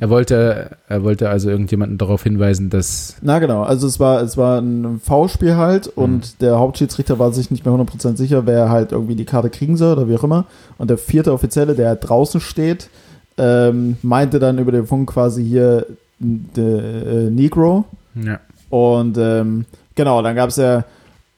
Er 0.00 0.10
wollte, 0.10 0.76
er 0.88 1.02
wollte 1.02 1.28
also 1.28 1.50
irgendjemanden 1.50 1.98
darauf 1.98 2.22
hinweisen, 2.22 2.70
dass. 2.70 3.16
na 3.20 3.38
genau, 3.40 3.62
also 3.62 3.86
es 3.86 3.98
war, 3.98 4.22
es 4.22 4.36
war 4.36 4.60
ein 4.60 5.00
V-Spiel 5.00 5.56
halt 5.56 5.88
und 5.88 6.40
der 6.40 6.58
Hauptschiedsrichter 6.58 7.18
war 7.18 7.32
sich 7.32 7.50
nicht 7.50 7.66
mehr 7.66 7.74
100% 7.74 8.16
sicher, 8.16 8.46
wer 8.46 8.70
halt 8.70 8.92
irgendwie 8.92 9.16
die 9.16 9.24
Karte 9.24 9.50
kriegen 9.50 9.76
soll 9.76 9.94
oder 9.96 10.08
wie 10.08 10.16
auch 10.16 10.24
immer. 10.24 10.44
Und 10.78 10.90
der 10.90 10.98
vierte 10.98 11.32
Offizielle, 11.32 11.74
der 11.74 11.96
draußen 11.96 12.40
steht, 12.40 12.90
ähm, 13.38 13.96
meinte 14.02 14.38
dann 14.38 14.58
über 14.58 14.72
den 14.72 14.86
Funk 14.86 15.10
quasi 15.10 15.44
hier 15.44 15.86
de, 16.18 17.26
äh, 17.26 17.30
Negro. 17.30 17.84
Ja. 18.14 18.40
Und 18.70 19.16
ähm, 19.18 19.64
genau, 19.94 20.22
dann 20.22 20.36
gab 20.36 20.50
es 20.50 20.56
ja 20.56 20.84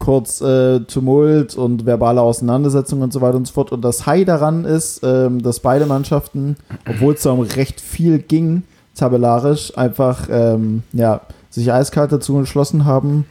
kurz 0.01 0.41
äh, 0.41 0.81
Tumult 0.81 1.55
und 1.57 1.87
verbale 1.87 2.21
Auseinandersetzungen 2.23 3.03
und 3.05 3.13
so 3.13 3.21
weiter 3.21 3.37
und 3.37 3.47
so 3.47 3.53
fort. 3.53 3.71
Und 3.71 3.83
das 3.83 4.07
High 4.07 4.25
daran 4.25 4.65
ist, 4.65 5.03
ähm, 5.05 5.41
dass 5.43 5.61
beide 5.61 5.87
Mannschaften, 5.87 6.57
obwohl 6.89 7.15
es 7.15 7.23
da 7.23 7.31
um 7.31 7.41
recht 7.41 7.81
viel 7.81 8.19
ging, 8.19 8.65
tabellarisch, 8.97 9.77
einfach 9.79 10.27
ähm, 10.31 10.83
ja, 10.93 11.21
sich 11.51 11.71
eiskalt 11.73 12.11
dazu 12.13 12.37
entschlossen 12.39 12.87
haben, 12.87 13.27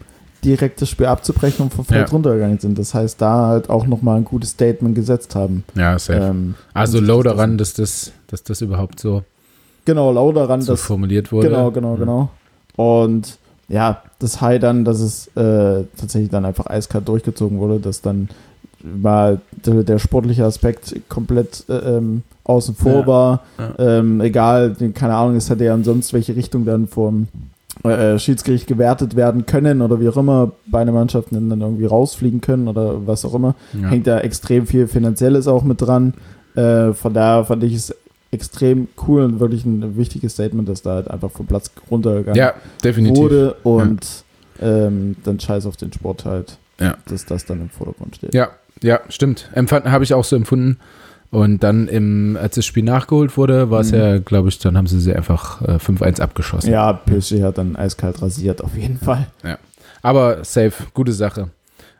direkt 0.45 0.81
das 0.81 0.89
Spiel 0.89 1.07
abzubrechen 1.07 1.63
und 1.65 1.73
vom 1.73 1.83
Feld 1.85 2.07
Ja. 2.07 2.13
runtergegangen 2.13 2.59
sind. 2.59 2.77
Das 2.79 2.93
heißt, 2.93 3.19
da 3.19 3.47
halt 3.47 3.69
auch 3.69 3.85
nochmal 3.87 4.17
ein 4.17 4.23
gutes 4.25 4.51
Statement 4.51 4.93
gesetzt 4.95 5.35
haben. 5.35 5.63
Ja, 5.75 5.97
safe. 5.99 6.19
Ähm, 6.19 6.55
also 6.73 6.99
low 7.01 7.23
daran, 7.23 7.57
dass 7.57 7.73
das, 7.73 8.11
dass 8.27 8.43
das 8.43 8.61
überhaupt 8.61 8.99
so, 8.99 9.23
Genau, 9.85 10.11
lau 10.11 10.31
daran, 10.31 10.61
so 10.61 10.73
dass 10.73 10.81
formuliert 10.81 11.31
wurde. 11.31 11.49
Genau, 11.49 11.71
genau, 11.71 11.93
Ja. 11.93 11.99
genau. 11.99 12.29
Und 12.75 13.38
ja, 13.69 14.01
das 14.19 14.41
High 14.41 14.59
dann, 14.59 14.83
dass 14.83 14.99
es 14.99 15.27
äh, 15.35 15.83
tatsächlich 15.97 16.29
dann 16.29 16.45
einfach 16.45 16.65
eiskalt 16.67 17.07
durchgezogen 17.07 17.59
wurde, 17.59 17.79
dass 17.79 18.01
dann 18.01 18.29
mal 18.83 19.39
der, 19.65 19.83
der 19.83 19.99
sportliche 19.99 20.45
Aspekt 20.45 20.95
komplett 21.09 21.65
äh, 21.69 21.97
ähm, 21.97 22.23
außen 22.43 22.75
vor 22.75 23.01
Ja, 23.01 23.07
war. 23.07 23.41
ja. 23.57 23.99
Ähm, 23.99 24.21
egal, 24.21 24.75
keine 24.93 25.15
Ahnung, 25.15 25.35
es 25.35 25.49
hätte 25.49 25.65
ja 25.65 25.75
in 25.75 25.83
sonst 25.83 26.13
welche 26.13 26.35
Richtung 26.35 26.65
dann 26.65 26.87
vom, 26.87 27.27
äh, 27.83 28.17
Schiedsgericht 28.19 28.67
gewertet 28.67 29.15
werden 29.15 29.45
können 29.45 29.81
oder 29.81 29.99
wie 30.01 30.09
auch 30.09 30.17
immer, 30.17 30.51
beide 30.67 30.91
Mannschaften 30.91 31.49
dann 31.49 31.61
irgendwie 31.61 31.85
rausfliegen 31.85 32.41
können 32.41 32.67
oder 32.67 33.05
was 33.07 33.23
auch 33.23 33.33
immer. 33.33 33.55
Ja. 33.79 33.89
Hängt 33.89 34.07
da 34.07 34.19
extrem 34.19 34.65
viel 34.65 34.87
Finanzielles 34.87 35.47
auch 35.47 35.63
mit 35.63 35.81
dran. 35.81 36.13
Äh, 36.55 36.93
von 36.93 37.13
daher 37.13 37.45
fand 37.45 37.63
ich 37.63 37.75
es 37.75 37.95
extrem 38.31 38.87
cool 39.07 39.23
und 39.23 39.39
wirklich 39.39 39.65
ein 39.65 39.97
wichtiges 39.97 40.33
Statement, 40.33 40.69
dass 40.69 40.81
da 40.81 40.91
halt 40.95 41.09
einfach 41.09 41.31
vom 41.31 41.47
Platz 41.47 41.71
runtergegangen 41.89 42.37
ja, 42.37 42.53
definitiv. 42.83 43.17
wurde 43.17 43.53
und 43.63 43.99
ähm, 44.61 45.15
dann 45.23 45.39
scheiß 45.39 45.65
auf 45.65 45.77
den 45.77 45.91
Sport 45.93 46.25
halt, 46.25 46.57
Ja. 46.79 46.95
dass 47.07 47.25
das 47.25 47.45
dann 47.45 47.61
im 47.61 47.69
Vordergrund 47.69 48.17
steht. 48.17 48.33
Ja, 48.33 48.49
ja, 48.83 48.99
stimmt. 49.09 49.49
Habe 49.55 50.03
ich 50.03 50.13
auch 50.13 50.23
so 50.23 50.35
empfunden. 50.35 50.77
Und 51.31 51.61
dann, 51.63 51.87
im, 51.87 52.37
als 52.41 52.55
das 52.55 52.65
Spiel 52.65 52.83
nachgeholt 52.83 53.37
wurde, 53.37 53.69
war 53.69 53.81
es 53.81 53.91
Mhm. 53.91 53.97
ja, 53.99 54.17
glaube 54.17 54.49
ich, 54.49 54.57
dann 54.57 54.75
haben 54.75 54.87
sie 54.87 54.99
sie 54.99 55.13
einfach 55.13 55.61
äh, 55.61 55.75
5-1 55.77 56.21
abgeschossen. 56.21 56.71
Ja, 56.71 56.91
PSG 56.93 57.43
hat 57.43 57.59
dann 57.59 57.75
eiskalt 57.75 58.19
rasiert, 58.21 58.63
auf 58.63 58.75
jeden 58.75 58.97
Fall. 58.97 59.27
Aber 60.01 60.43
safe, 60.43 60.73
gute 60.93 61.13
Sache. 61.13 61.49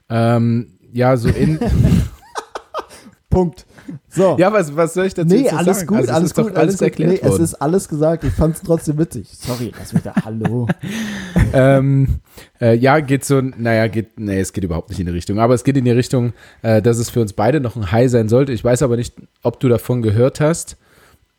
Ähm, 0.09 0.71
ja, 0.93 1.15
so 1.15 1.29
in. 1.29 1.59
Punkt. 3.29 3.65
So. 4.07 4.37
ja, 4.39 4.51
was, 4.51 4.75
was 4.75 4.95
soll 4.95 5.05
ich 5.05 5.13
dazu 5.13 5.35
nee, 5.35 5.43
noch 5.43 5.53
alles 5.53 5.81
sagen? 5.81 5.87
gut, 5.87 5.97
also, 5.97 6.09
es 6.09 6.15
alles 6.15 6.33
gut, 6.33 6.45
alles 6.45 6.57
alles 6.57 6.73
gut. 6.73 6.81
erklärt 6.81 7.11
nee, 7.11 7.19
es 7.21 7.29
worden. 7.29 7.43
ist 7.43 7.53
alles 7.55 7.87
gesagt. 7.89 8.23
Ich 8.23 8.33
fand 8.33 8.55
es 8.55 8.61
trotzdem 8.63 8.97
witzig. 8.97 9.27
Sorry, 9.31 9.71
lass 9.77 9.93
mich 9.93 10.01
da. 10.01 10.13
Hallo. 10.25 10.67
ähm, 11.53 12.19
äh, 12.59 12.75
ja, 12.75 12.99
geht 13.01 13.23
so, 13.23 13.39
naja, 13.41 13.87
geht, 13.87 14.19
nee, 14.19 14.39
es 14.39 14.51
geht 14.51 14.63
überhaupt 14.63 14.89
nicht 14.89 14.99
in 14.99 15.05
die 15.05 15.11
Richtung. 15.11 15.39
Aber 15.39 15.53
es 15.53 15.63
geht 15.63 15.77
in 15.77 15.85
die 15.85 15.91
Richtung, 15.91 16.33
äh, 16.63 16.81
dass 16.81 16.97
es 16.97 17.11
für 17.11 17.21
uns 17.21 17.33
beide 17.33 17.59
noch 17.59 17.75
ein 17.75 17.91
High 17.91 18.09
sein 18.09 18.29
sollte. 18.29 18.51
Ich 18.51 18.63
weiß 18.63 18.81
aber 18.81 18.95
nicht, 18.95 19.13
ob 19.43 19.59
du 19.59 19.69
davon 19.69 20.01
gehört 20.01 20.39
hast. 20.39 20.77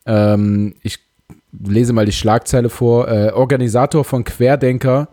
Ähm, 0.07 0.75
ich 0.83 1.01
lese 1.53 1.93
mal 1.93 2.07
die 2.07 2.13
Schlagzeile 2.13 2.69
vor. 2.69 3.09
Äh, 3.09 3.31
Organisator 3.33 4.05
von 4.05 4.23
Querdenker 4.23 5.09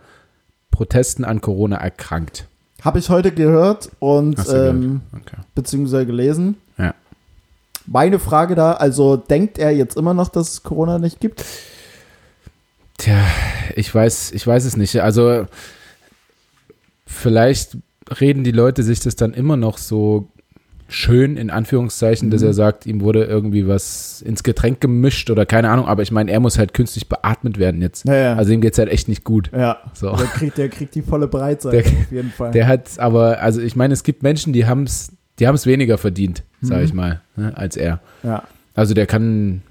Protesten 0.72 1.26
an 1.26 1.42
Corona 1.42 1.78
erkrankt. 1.78 2.46
Habe 2.82 3.00
ich 3.00 3.10
heute 3.10 3.32
gehört 3.32 3.90
und 4.00 4.36
gehört? 4.36 4.76
ähm, 4.76 5.02
Okay. 5.12 5.38
beziehungsweise 5.56 6.06
gelesen. 6.06 6.58
Meine 7.88 8.20
Frage 8.20 8.56
da, 8.56 8.74
also 8.74 9.16
denkt 9.16 9.58
er 9.58 9.72
jetzt 9.72 9.96
immer 9.98 10.14
noch, 10.14 10.28
dass 10.30 10.52
es 10.52 10.64
Corona 10.64 11.00
nicht 11.00 11.20
gibt? 11.22 11.44
Tja, 12.98 13.16
ich 13.76 13.94
weiß, 13.94 14.32
ich 14.34 14.46
weiß 14.46 14.66
es 14.66 14.76
nicht. 14.76 15.02
Also 15.02 15.46
vielleicht 17.06 17.78
reden 18.20 18.44
die 18.44 18.52
Leute 18.52 18.84
sich 18.84 19.00
das 19.00 19.16
dann 19.16 19.34
immer 19.34 19.58
noch 19.58 19.78
so 19.78 20.28
schön 20.90 21.36
in 21.36 21.50
Anführungszeichen, 21.50 22.30
dass 22.32 22.42
Mhm. 22.42 22.48
er 22.48 22.54
sagt, 22.54 22.86
ihm 22.86 23.02
wurde 23.02 23.26
irgendwie 23.26 23.68
was 23.68 24.22
ins 24.22 24.42
Getränk 24.44 24.80
gemischt 24.80 25.30
oder 25.30 25.46
keine 25.46 25.70
Ahnung, 25.70 25.86
aber 25.86 26.02
ich 26.02 26.12
meine, 26.12 26.32
er 26.32 26.40
muss 26.40 26.58
halt 26.58 26.74
künstlich 26.74 27.10
beatmet 27.10 27.58
werden 27.60 27.82
jetzt. 27.82 28.06
Ja, 28.08 28.16
ja. 28.16 28.36
Also 28.36 28.54
ihm 28.54 28.62
geht's 28.62 28.78
halt 28.78 28.88
echt 28.90 29.10
nicht 29.10 29.26
gut. 29.26 29.52
ja. 29.54 29.80
So. 29.94 30.16
Der, 30.16 30.28
kriegt, 30.28 30.58
der 30.58 30.70
kriegt 30.70 30.96
die 30.96 31.02
volle 31.02 31.28
Breitseite 31.28 31.84
Der- 31.84 31.92
auf 31.92 32.12
jeden 32.12 32.32
Fall. 32.32 32.52
Der 32.52 32.68
hat 32.68 33.00
aber, 33.00 33.42
also 33.42 33.60
ich 33.62 33.76
meine, 33.76 33.94
es 33.94 34.04
gibt 34.04 34.24
Menschen, 34.24 34.54
die 34.54 34.66
haben's, 34.66 35.12
die 35.40 35.48
haben's 35.48 35.66
weniger 35.66 35.98
verdient, 35.98 36.44
sage 36.62 36.82
Mhm. 36.82 36.86
ich 36.86 36.94
mal, 36.94 37.22
ne, 37.36 37.54
als 37.56 37.76
er. 37.78 38.00
ja. 38.24 38.44
Also 38.76 38.94
der 38.94 39.08
kann, 39.08 39.62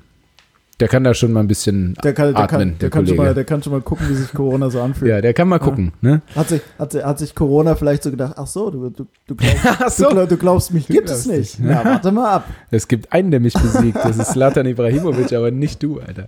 der 0.81 0.89
kann 0.89 1.05
da 1.05 1.15
schon 1.15 1.33
mal 1.33 1.41
ein 1.41 1.47
bisschen 1.47 1.95
Der 2.03 2.13
kann, 2.13 2.35
der, 2.35 2.43
atmen, 2.43 2.49
kann, 2.59 2.69
der 2.71 2.77
der, 2.79 2.91
kann 2.91 3.07
schon 3.07 3.17
Kollege. 3.17 3.23
mal, 3.31 3.35
der 3.35 3.45
kann 3.45 3.63
schon 3.63 3.73
mal 3.73 3.81
gucken, 3.81 4.09
wie 4.11 4.15
sich 4.15 4.33
Corona 4.33 4.69
so 4.69 4.81
anfühlt. 4.83 5.11
ja, 5.11 5.21
der 5.21 5.33
kann 5.33 5.47
mal 5.49 5.59
gucken, 5.61 5.93
ne? 6.03 6.23
Hat, 6.35 6.49
sich, 6.49 6.61
hat, 6.79 6.93
hat 6.95 7.19
sich 7.21 7.35
Corona 7.35 7.77
vielleicht 7.77 8.03
so 8.03 8.11
gedacht, 8.11 8.35
ach 8.37 8.47
so, 8.49 8.71
du, 8.71 8.91
du, 8.91 9.07
du, 9.29 9.35
glaubst, 9.37 9.65
Ach 10.05 10.11
du, 10.11 10.27
du 10.27 10.37
glaubst, 10.37 10.75
mich 10.75 10.87
gibt 10.89 11.09
es 11.09 11.25
nicht. 11.27 11.61
Ja, 11.61 11.85
warte 11.85 12.11
mal 12.13 12.31
ab. 12.35 12.49
Es 12.73 12.89
gibt 12.89 13.13
einen, 13.13 13.31
der 13.31 13.39
mich 13.41 13.55
besiegt. 13.55 13.97
Das 13.97 14.19
ist 14.19 14.33
Slatan 14.33 14.67
Ibrahimovic, 14.67 15.33
aber 15.33 15.51
nicht 15.53 15.83
du, 15.83 16.01
Alter. 16.01 16.27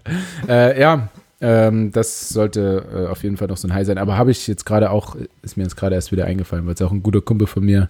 Äh, 0.48 0.80
ja, 0.80 1.08
ähm, 1.40 1.90
das 1.92 2.28
sollte 2.30 2.84
äh, 2.94 3.06
auf 3.10 3.22
jeden 3.24 3.36
Fall 3.36 3.48
noch 3.48 3.56
so 3.56 3.66
ein 3.68 3.74
High 3.74 3.86
sein. 3.86 3.98
Aber 3.98 4.16
habe 4.16 4.30
ich 4.30 4.46
jetzt 4.46 4.64
gerade 4.66 4.90
auch, 4.90 5.16
ist 5.42 5.56
mir 5.56 5.64
jetzt 5.64 5.76
gerade 5.76 5.94
erst 5.96 6.10
wieder 6.12 6.24
eingefallen, 6.26 6.64
weil 6.66 6.74
es 6.74 6.82
auch 6.82 6.92
ein 6.92 7.02
guter 7.02 7.20
Kumpel 7.20 7.46
von 7.48 7.64
mir 7.64 7.88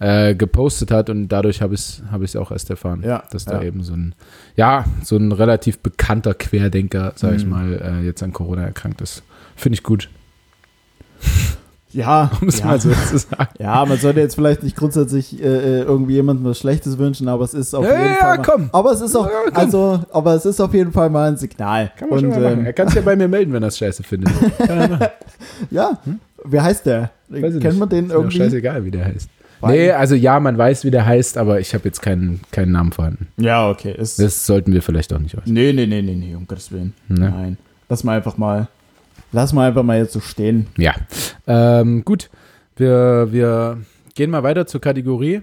äh, 0.00 0.34
gepostet 0.34 0.90
hat 0.92 1.10
und 1.10 1.28
dadurch 1.28 1.60
habe 1.60 1.74
ich 1.74 1.80
es 1.80 2.02
hab 2.12 2.22
ich's 2.22 2.36
auch 2.36 2.52
erst 2.52 2.70
erfahren, 2.70 3.02
Ja, 3.04 3.24
dass 3.32 3.44
da 3.44 3.54
ja. 3.60 3.64
eben 3.66 3.82
so 3.82 3.94
ein, 3.94 4.14
ja, 4.56 4.84
so 5.02 5.16
ein 5.16 5.32
relativ 5.32 5.78
bekannter 5.80 6.34
Querdenker, 6.34 7.12
sag 7.16 7.34
ich 7.34 7.44
Mhm. 7.44 7.50
mal, 7.50 7.72
äh, 8.02 8.06
jetzt 8.06 8.22
an 8.22 8.32
Corona 8.32 8.62
erkrankt 8.64 9.00
ist. 9.00 9.22
Finde 9.56 9.74
ich 9.74 9.82
gut, 9.82 10.08
Ja, 11.90 12.30
um 12.42 12.48
es 12.48 12.58
ja. 12.60 12.66
mal 12.66 12.80
so 12.80 12.90
zu 12.90 13.18
sagen. 13.18 13.48
ja, 13.58 13.84
man 13.86 13.98
sollte 13.98 14.20
jetzt 14.20 14.34
vielleicht 14.34 14.62
nicht 14.62 14.76
grundsätzlich 14.76 15.42
äh, 15.42 15.46
äh, 15.46 15.82
irgendwie 15.82 16.12
jemandem 16.14 16.44
was 16.44 16.58
Schlechtes 16.58 16.98
wünschen, 16.98 17.26
aber 17.28 17.44
es 17.44 17.54
ist 17.54 17.74
auf 17.74 17.84
Ja, 17.84 17.90
jeden 17.98 18.04
ja, 18.12 18.14
Fall. 18.16 18.36
Mal, 18.36 18.42
komm. 18.44 18.68
Aber 18.72 18.92
es 18.92 19.00
ist 19.00 19.16
auch, 19.16 19.26
Ja, 19.26 19.50
also, 19.54 20.04
aber 20.12 20.34
es 20.34 20.44
ist 20.46 20.60
auf 20.60 20.74
jeden 20.74 20.92
Fall 20.92 21.08
mal 21.10 21.28
ein 21.30 21.38
Signal. 21.38 21.90
Kann 21.96 22.10
man 22.10 22.18
Und, 22.18 22.24
schon 22.32 22.40
mal 22.42 22.50
machen. 22.50 22.60
ähm, 22.60 22.66
Er 22.66 22.72
kann 22.74 22.88
es 22.88 22.94
ja 22.94 23.00
bei 23.00 23.16
mir 23.16 23.26
melden, 23.28 23.52
wenn 23.54 23.62
er 23.64 23.68
es 23.68 23.78
scheiße 23.78 24.02
findet. 24.04 24.32
Ja, 25.70 25.98
wie 26.44 26.60
heißt 26.60 26.86
der? 26.86 27.10
Weiß 27.28 27.54
ich 27.54 27.60
Kennt 27.60 27.64
nicht. 27.64 27.78
man 27.78 27.88
den 27.88 28.04
Ist 28.04 28.08
mir 28.10 28.14
irgendwie? 28.14 28.36
scheißegal, 28.38 28.84
wie 28.84 28.90
der 28.90 29.04
heißt. 29.06 29.28
Weil- 29.60 29.76
Nee, 29.78 29.90
also 29.90 30.14
ja, 30.14 30.38
man 30.40 30.56
weiß, 30.56 30.84
wie 30.84 30.90
der 30.90 31.04
heißt, 31.06 31.36
aber 31.38 31.60
ich 31.60 31.74
habe 31.74 31.84
jetzt 31.84 32.00
keinen, 32.00 32.40
keinen 32.50 32.72
Namen 32.72 32.92
vorhanden. 32.92 33.26
Ja, 33.36 33.68
okay. 33.68 33.92
Ist, 33.96 34.18
Das 34.20 34.46
sollten 34.46 34.72
wir 34.72 34.82
vielleicht 34.82 35.12
auch 35.12 35.18
nicht 35.18 35.36
äußern. 35.36 35.52
nee, 35.52 35.72
nee, 35.72 35.86
nee, 35.86 36.02
nee, 36.02 36.14
nee, 36.14 36.34
um 36.34 36.46
Gottes 36.46 36.70
Willen. 36.72 36.94
Ne? 37.08 37.30
Nein. 37.30 37.58
Lass 37.88 38.04
mal 38.04 38.16
einfach 38.16 38.36
mal, 38.36 38.68
lass 39.32 39.52
mal 39.52 39.68
einfach 39.68 39.82
mal 39.82 39.98
jetzt 39.98 40.12
so 40.12 40.20
stehen. 40.20 40.66
Ja. 40.76 40.94
Ähm, 41.46 42.04
gut, 42.04 42.30
wir, 42.76 43.28
wir 43.32 43.78
gehen 44.14 44.30
mal 44.30 44.42
weiter 44.42 44.66
zur 44.66 44.80
Kategorie. 44.80 45.40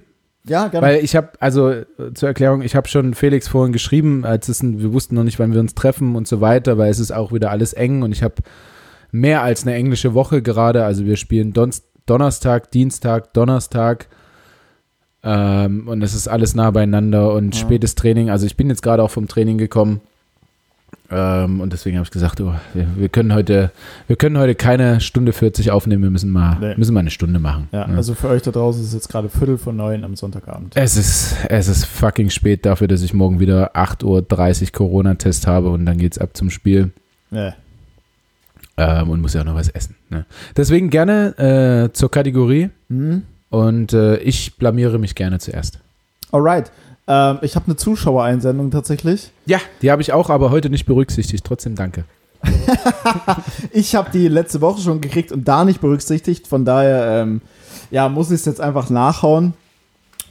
Ja, 0.48 0.68
gerne. 0.68 0.86
Weil 0.86 1.04
ich 1.04 1.16
habe, 1.16 1.30
also 1.40 1.72
äh, 1.72 1.86
zur 2.14 2.30
Erklärung, 2.30 2.62
ich 2.62 2.76
habe 2.76 2.88
schon 2.88 3.16
Felix 3.16 3.48
vorhin 3.48 3.74
geschrieben, 3.74 4.24
als 4.26 4.48
es 4.48 4.62
ein, 4.62 4.80
wir 4.80 4.94
wussten 4.94 5.16
noch 5.16 5.24
nicht, 5.24 5.40
wann 5.40 5.54
wir 5.54 5.60
uns 5.60 5.74
treffen 5.74 6.16
und 6.16 6.28
so 6.28 6.40
weiter, 6.40 6.78
weil 6.78 6.92
es 6.92 7.00
ist 7.00 7.12
auch 7.12 7.34
wieder 7.34 7.50
alles 7.50 7.74
eng 7.74 8.04
und 8.04 8.12
ich 8.12 8.22
habe 8.22 8.36
mehr 9.12 9.42
als 9.42 9.64
eine 9.64 9.74
englische 9.76 10.14
Woche 10.14 10.44
gerade. 10.44 10.86
Also 10.86 11.06
wir 11.06 11.18
spielen 11.18 11.52
Donst 11.54 11.86
Donnerstag, 12.06 12.72
Dienstag, 12.72 13.34
Donnerstag 13.34 14.08
ähm, 15.24 15.88
und 15.88 16.02
es 16.04 16.14
ist 16.14 16.28
alles 16.28 16.54
nah 16.56 16.70
beieinander 16.72 17.34
und 17.34 17.56
Ja. 17.56 17.62
spätes 17.62 17.96
Training. 17.96 18.30
Also 18.30 18.46
ich 18.46 18.56
bin 18.58 18.70
jetzt 18.70 18.84
gerade 18.84 19.02
auch 19.04 19.10
vom 19.12 19.28
Training 19.28 19.58
gekommen 19.58 20.02
ähm, 21.10 21.62
und 21.62 21.74
deswegen 21.74 21.98
habe 21.98 22.06
ich 22.06 22.12
gesagt, 22.12 22.42
oh, 22.42 22.54
wir, 22.74 22.88
wir 22.96 23.10
können 23.10 23.34
heute, 23.34 23.72
wir 24.08 24.16
können 24.16 24.38
heute 24.38 24.56
keine 24.56 25.02
Stunde 25.02 25.34
40 25.34 25.72
aufnehmen, 25.72 26.04
wir 26.04 26.10
müssen 26.12 26.32
mal, 26.32 26.58
Nee. 26.60 26.74
müssen 26.78 26.94
mal 26.94 27.00
eine 27.02 27.10
Stunde 27.12 27.40
machen. 27.40 27.70
ja, 27.72 27.88
ne? 27.88 27.96
also 27.98 28.14
für 28.16 28.28
euch 28.30 28.42
da 28.44 28.52
draußen 28.52 28.82
ist 28.82 28.90
es 28.90 28.94
jetzt 28.94 29.10
gerade 29.10 29.30
Viertel 29.30 29.58
vor 29.58 29.74
neun 29.74 30.04
am 30.04 30.16
Sonntagabend. 30.16 30.74
Es 30.76 30.98
ist, 30.98 31.36
es 31.50 31.68
ist 31.68 31.86
fucking 31.86 32.30
spät 32.30 32.66
dafür, 32.66 32.88
dass 32.88 33.02
ich 33.02 33.14
morgen 33.14 33.40
wieder 33.40 33.76
8.30 33.76 34.04
Uhr 34.64 34.72
Corona-Test 34.74 35.48
habe 35.48 35.70
und 35.70 35.86
dann 35.86 35.98
geht's 35.98 36.18
ab 36.20 36.32
zum 36.38 36.50
Spiel 36.52 36.92
Ja. 37.32 37.54
Ähm, 38.78 39.10
und 39.10 39.22
muss 39.22 39.34
ja 39.34 39.42
auch 39.42 39.46
noch 39.46 39.56
was 39.56 39.70
essen. 39.70 39.96
Ne? 40.10 40.26
Deswegen 40.58 40.90
gerne 40.90 41.88
äh, 41.90 41.94
zur 41.94 42.12
Kategorie 42.12 42.70
Hm? 42.90 43.24
und 43.50 43.94
äh, 43.94 44.18
ich 44.18 44.58
blamiere 44.58 45.00
mich 45.00 45.16
gerne 45.16 45.40
zuerst. 45.40 45.80
Alright. 46.32 46.72
Ähm, 47.08 47.38
ich 47.42 47.56
habe 47.56 47.66
eine 47.68 47.76
Zuschauereinsendung 47.76 48.72
tatsächlich. 48.72 49.32
Ja, 49.46 49.60
die 49.82 49.92
habe 49.92 50.02
ich 50.02 50.12
auch, 50.12 50.30
aber 50.30 50.50
heute 50.52 50.70
nicht 50.70 50.86
berücksichtigt. 50.86 51.46
Trotzdem 51.46 51.76
danke. 51.76 52.06
Ich 53.72 53.96
habe 53.96 54.10
die 54.12 54.28
letzte 54.28 54.62
Woche 54.62 54.82
schon 54.82 55.02
gekriegt 55.02 55.32
und 55.32 55.48
da 55.48 55.66
nicht 55.66 55.82
berücksichtigt. 55.82 56.48
Von 56.48 56.66
daher, 56.66 57.22
ähm, 57.22 57.42
ja, 57.92 58.10
muss 58.10 58.28
ich 58.32 58.36
es 58.40 58.46
jetzt 58.46 58.62
einfach 58.62 58.90
nachhauen. 58.90 59.54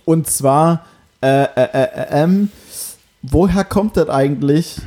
Und 0.04 0.28
zwar, 0.28 0.84
äh, 1.22 1.44
äh, 1.44 1.48
äh, 1.54 1.82
äh, 1.82 2.06
ähm, 2.10 2.50
woher 3.22 3.64
kommt 3.64 3.96
das 3.96 4.08
eigentlich? 4.08 4.78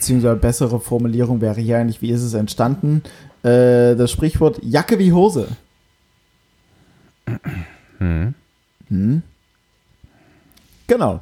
Beziehungsweise 0.00 0.36
bessere 0.36 0.80
Formulierung 0.80 1.42
wäre 1.42 1.60
hier 1.60 1.76
eigentlich, 1.76 2.00
wie 2.00 2.08
ist 2.10 2.22
es 2.22 2.32
entstanden? 2.32 3.02
Äh, 3.42 3.94
das 3.96 4.10
Sprichwort 4.10 4.58
Jacke 4.62 4.98
wie 4.98 5.12
Hose. 5.12 5.46
Hm. 7.98 8.32
Hm? 8.88 9.22
Genau. 10.86 11.20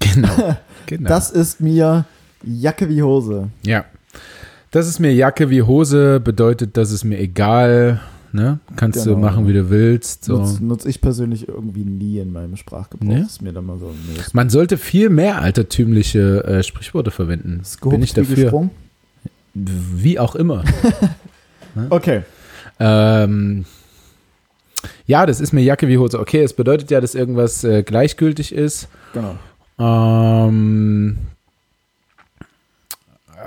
Genau. 0.00 0.56
genau. 0.86 1.08
Das 1.08 1.30
ist 1.30 1.60
mir 1.60 2.04
Jacke 2.42 2.88
wie 2.88 3.00
Hose. 3.00 3.48
ja. 3.62 3.84
Das 4.72 4.88
ist 4.88 4.98
mir 4.98 5.14
Jacke 5.14 5.48
wie 5.48 5.62
Hose, 5.62 6.18
bedeutet, 6.18 6.76
das 6.76 6.90
ist 6.90 7.04
mir 7.04 7.18
egal. 7.18 8.00
Ne? 8.36 8.60
Kannst 8.76 9.06
du 9.06 9.14
Genau. 9.14 9.26
machen, 9.26 9.48
wie 9.48 9.54
du 9.54 9.70
willst. 9.70 10.24
So. 10.26 10.36
Nutze 10.36 10.62
nutz 10.64 10.84
ich 10.84 11.00
persönlich 11.00 11.48
irgendwie 11.48 11.84
nie 11.84 12.18
in 12.18 12.32
meinem 12.32 12.56
Sprachgebrauch. 12.56 13.08
Nee? 13.08 13.20
Ist 13.22 13.40
mir 13.40 13.52
dann 13.54 13.64
mal 13.64 13.78
so. 13.78 13.92
Nee, 14.12 14.20
ist 14.20 14.34
Man 14.34 14.50
sollte 14.50 14.76
viel 14.76 15.08
mehr 15.08 15.40
altertümliche 15.40 16.44
äh, 16.44 16.62
Sprichworte 16.62 17.10
verwenden. 17.10 17.62
Bin 17.82 18.02
ich 18.02 18.14
wie 18.14 18.20
dafür. 18.20 18.36
gesprungen. 18.36 18.70
Wie 19.54 20.18
auch 20.18 20.36
immer. 20.36 20.62
Okay. 21.90 22.22
ähm, 22.80 23.66
ja, 25.06 25.26
das 25.26 25.40
ist 25.42 25.52
mir 25.52 25.60
Jacke 25.62 25.88
wie 25.88 25.98
Hose. 25.98 26.18
Okay, 26.18 26.42
es 26.42 26.54
bedeutet 26.54 26.90
ja, 26.90 27.02
dass 27.02 27.14
irgendwas 27.14 27.64
äh, 27.64 27.82
gleichgültig 27.82 28.52
ist. 28.54 28.88
Genau. 29.12 29.36
Ähm, 29.78 31.18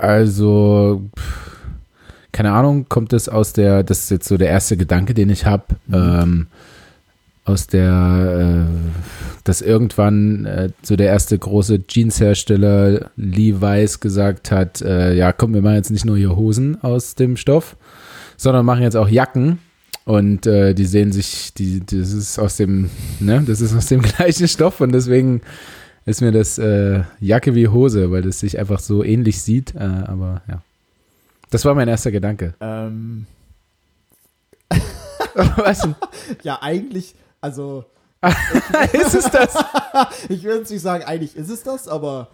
also, 0.00 1.08
pff, 1.18 1.56
keine 2.32 2.52
Ahnung, 2.52 2.86
kommt 2.88 3.12
das 3.12 3.28
aus 3.28 3.52
der, 3.52 3.82
das 3.82 4.00
ist 4.00 4.10
jetzt 4.10 4.28
so 4.28 4.36
der 4.36 4.48
erste 4.48 4.76
Gedanke, 4.76 5.14
den 5.14 5.30
ich 5.30 5.46
habe, 5.46 5.64
Mhm. 5.86 5.94
ähm, 5.94 6.46
aus 7.44 7.66
der, 7.66 8.66
äh, 8.68 8.90
dass 9.44 9.60
irgendwann 9.62 10.44
äh, 10.44 10.68
so 10.82 10.94
der 10.94 11.08
erste 11.08 11.36
große 11.38 11.80
Jeanshersteller 11.88 13.10
Levi's 13.16 13.98
gesagt 14.00 14.50
hat, 14.52 14.82
äh, 14.82 15.14
ja 15.14 15.32
komm, 15.32 15.54
wir 15.54 15.62
machen 15.62 15.76
jetzt 15.76 15.90
nicht 15.90 16.04
nur 16.04 16.16
hier 16.16 16.36
Hosen 16.36 16.80
aus 16.82 17.14
dem 17.14 17.36
Stoff, 17.36 17.76
sondern 18.36 18.64
machen 18.66 18.82
jetzt 18.82 18.96
auch 18.96 19.08
Jacken. 19.08 19.58
Und 20.04 20.46
äh, 20.46 20.74
die 20.74 20.86
sehen 20.86 21.12
sich, 21.12 21.52
die, 21.54 21.80
das 21.84 22.12
ist 22.12 22.38
aus 22.38 22.56
dem, 22.56 22.90
ne, 23.20 23.42
das 23.46 23.60
ist 23.60 23.74
aus 23.74 23.86
dem 23.86 24.02
gleichen 24.16 24.48
Stoff 24.48 24.80
und 24.80 24.92
deswegen 24.92 25.40
ist 26.06 26.20
mir 26.20 26.32
das 26.32 26.58
äh, 26.58 27.02
Jacke 27.20 27.54
wie 27.54 27.68
Hose, 27.68 28.10
weil 28.10 28.22
das 28.22 28.40
sich 28.40 28.58
einfach 28.58 28.80
so 28.80 29.04
ähnlich 29.04 29.42
sieht. 29.42 29.74
Äh, 29.74 29.78
aber 29.78 30.42
ja. 30.48 30.62
Das 31.50 31.64
war 31.64 31.74
mein 31.74 31.88
erster 31.88 32.10
Gedanke. 32.10 32.54
Ähm, 32.60 33.26
Was 35.56 35.80
denn? 35.80 35.94
ja, 36.42 36.58
eigentlich, 36.62 37.14
also, 37.40 37.84
ist 38.92 39.14
es 39.14 39.30
das? 39.30 39.54
ich 40.28 40.42
würde 40.44 40.58
jetzt 40.60 40.70
nicht 40.70 40.82
sagen, 40.82 41.04
eigentlich 41.04 41.36
ist 41.36 41.50
es 41.50 41.62
das, 41.62 41.88
aber 41.88 42.28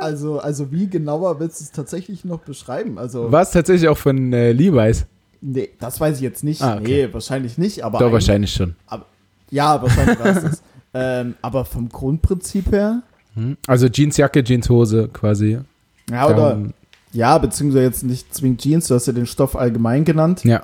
also, 0.00 0.40
also 0.40 0.70
wie 0.72 0.88
genauer 0.88 1.38
willst 1.40 1.60
du 1.60 1.64
es 1.64 1.70
tatsächlich 1.72 2.24
noch 2.24 2.40
beschreiben? 2.40 2.98
Also, 2.98 3.30
War 3.30 3.42
es 3.42 3.50
tatsächlich 3.50 3.88
auch 3.88 3.98
von 3.98 4.32
äh, 4.32 4.52
Levi's? 4.52 5.06
nee, 5.40 5.70
das 5.80 6.00
weiß 6.00 6.16
ich 6.16 6.22
jetzt 6.22 6.44
nicht. 6.44 6.62
Ah, 6.62 6.76
okay. 6.76 7.06
Nee, 7.06 7.12
wahrscheinlich 7.14 7.58
nicht, 7.58 7.82
aber 7.84 7.98
Doch, 7.98 8.12
wahrscheinlich 8.12 8.52
schon. 8.52 8.74
Ja, 9.50 9.80
wahrscheinlich 9.82 10.18
war 10.18 10.26
es 10.26 10.42
das. 10.42 10.62
ähm, 10.94 11.34
aber 11.42 11.64
vom 11.64 11.88
Grundprinzip 11.88 12.70
her, 12.72 13.02
Hm? 13.34 13.56
Also 13.66 13.86
Jeansjacke, 13.86 14.44
Jeanshose 14.44 15.08
quasi. 15.12 15.58
ja, 16.10 16.26
oder, 16.26 16.36
Darum- 16.36 16.74
ja, 17.12 17.38
beziehungsweise 17.38 17.84
jetzt 17.84 18.02
nicht 18.04 18.34
zwingend 18.34 18.60
Jeans, 18.62 18.88
du 18.88 18.94
hast 18.94 19.06
ja 19.06 19.12
den 19.12 19.26
Stoff 19.26 19.56
allgemein 19.56 20.04
genannt. 20.04 20.44
Ja, 20.44 20.62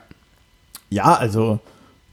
Ja, 0.90 1.14
also, 1.14 1.58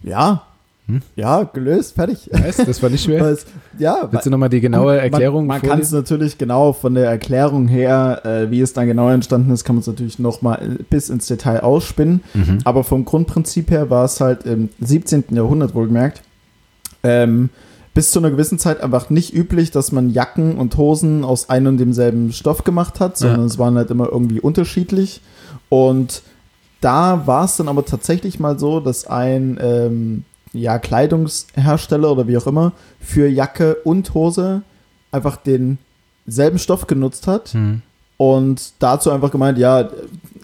ja, 0.03 0.43
Hm? 0.87 1.01
ja, 1.15 1.41
gelöst, 1.43 1.95
fertig. 1.95 2.29
weißt, 2.31 2.67
das 2.67 2.83
war 2.83 2.91
nicht 2.91 3.03
schwer. 3.05 3.21
Es- 3.31 3.47
ja, 3.79 4.07
Willst 4.11 4.27
du 4.27 4.29
nochmal 4.29 4.49
die 4.49 4.61
genaue 4.61 4.99
Erklärung 4.99 5.47
Man, 5.47 5.59
man 5.59 5.67
kann 5.69 5.79
es 5.79 5.91
natürlich 5.91 6.37
genau 6.37 6.73
von 6.73 6.93
der 6.93 7.09
Erklärung 7.09 7.67
her, 7.67 8.21
äh, 8.23 8.51
wie 8.51 8.61
es 8.61 8.73
dann 8.73 8.85
genau 8.85 9.09
entstanden 9.09 9.51
ist, 9.51 9.63
kann 9.63 9.75
man 9.77 9.81
es 9.81 9.87
natürlich 9.87 10.19
noch 10.19 10.43
mal 10.43 10.55
äh, 10.61 10.83
bis 10.87 11.09
ins 11.09 11.25
Detail 11.25 11.61
ausspinnen. 11.61 12.21
Mhm. 12.35 12.59
Aber 12.65 12.83
vom 12.83 13.03
Grundprinzip 13.03 13.71
her 13.71 13.89
war 13.89 14.05
es 14.05 14.21
halt 14.21 14.43
im 14.45 14.69
17. 14.79 15.23
Jahrhundert 15.31 15.73
wohlgemerkt 15.73 16.21
ähm, 17.03 17.49
bis 17.95 18.11
zu 18.11 18.19
einer 18.19 18.29
gewissen 18.29 18.59
Zeit 18.59 18.81
einfach 18.81 19.09
nicht 19.09 19.33
üblich, 19.33 19.71
dass 19.71 19.91
man 19.91 20.11
Jacken 20.11 20.57
und 20.57 20.77
Hosen 20.77 21.23
aus 21.23 21.49
einem 21.49 21.67
und 21.67 21.77
demselben 21.79 22.31
Stoff 22.33 22.63
gemacht 22.63 22.99
hat, 22.99 23.17
sondern 23.17 23.39
Ja. 23.39 23.45
es 23.47 23.57
waren 23.57 23.75
halt 23.77 23.89
immer 23.89 24.07
irgendwie 24.11 24.39
unterschiedlich. 24.39 25.21
Und 25.69 26.21
da 26.81 27.25
war 27.25 27.45
es 27.45 27.55
dann 27.57 27.67
aber 27.69 27.83
tatsächlich 27.85 28.39
mal 28.39 28.59
so, 28.59 28.79
dass 28.79 29.07
ein 29.07 29.57
ähm, 29.59 30.23
ja, 30.53 30.77
Kleidungshersteller 30.77 32.11
oder 32.11 32.27
wie 32.27 32.37
auch 32.37 32.47
immer 32.47 32.73
für 32.99 33.27
Jacke 33.27 33.75
und 33.83 34.13
Hose 34.13 34.61
einfach 35.11 35.37
denselben 35.37 36.59
Stoff 36.59 36.87
genutzt 36.87 37.27
hat 37.27 37.49
Hm. 37.53 37.81
und 38.17 38.73
dazu 38.79 39.09
einfach 39.11 39.31
gemeint, 39.31 39.57
ja, 39.57 39.89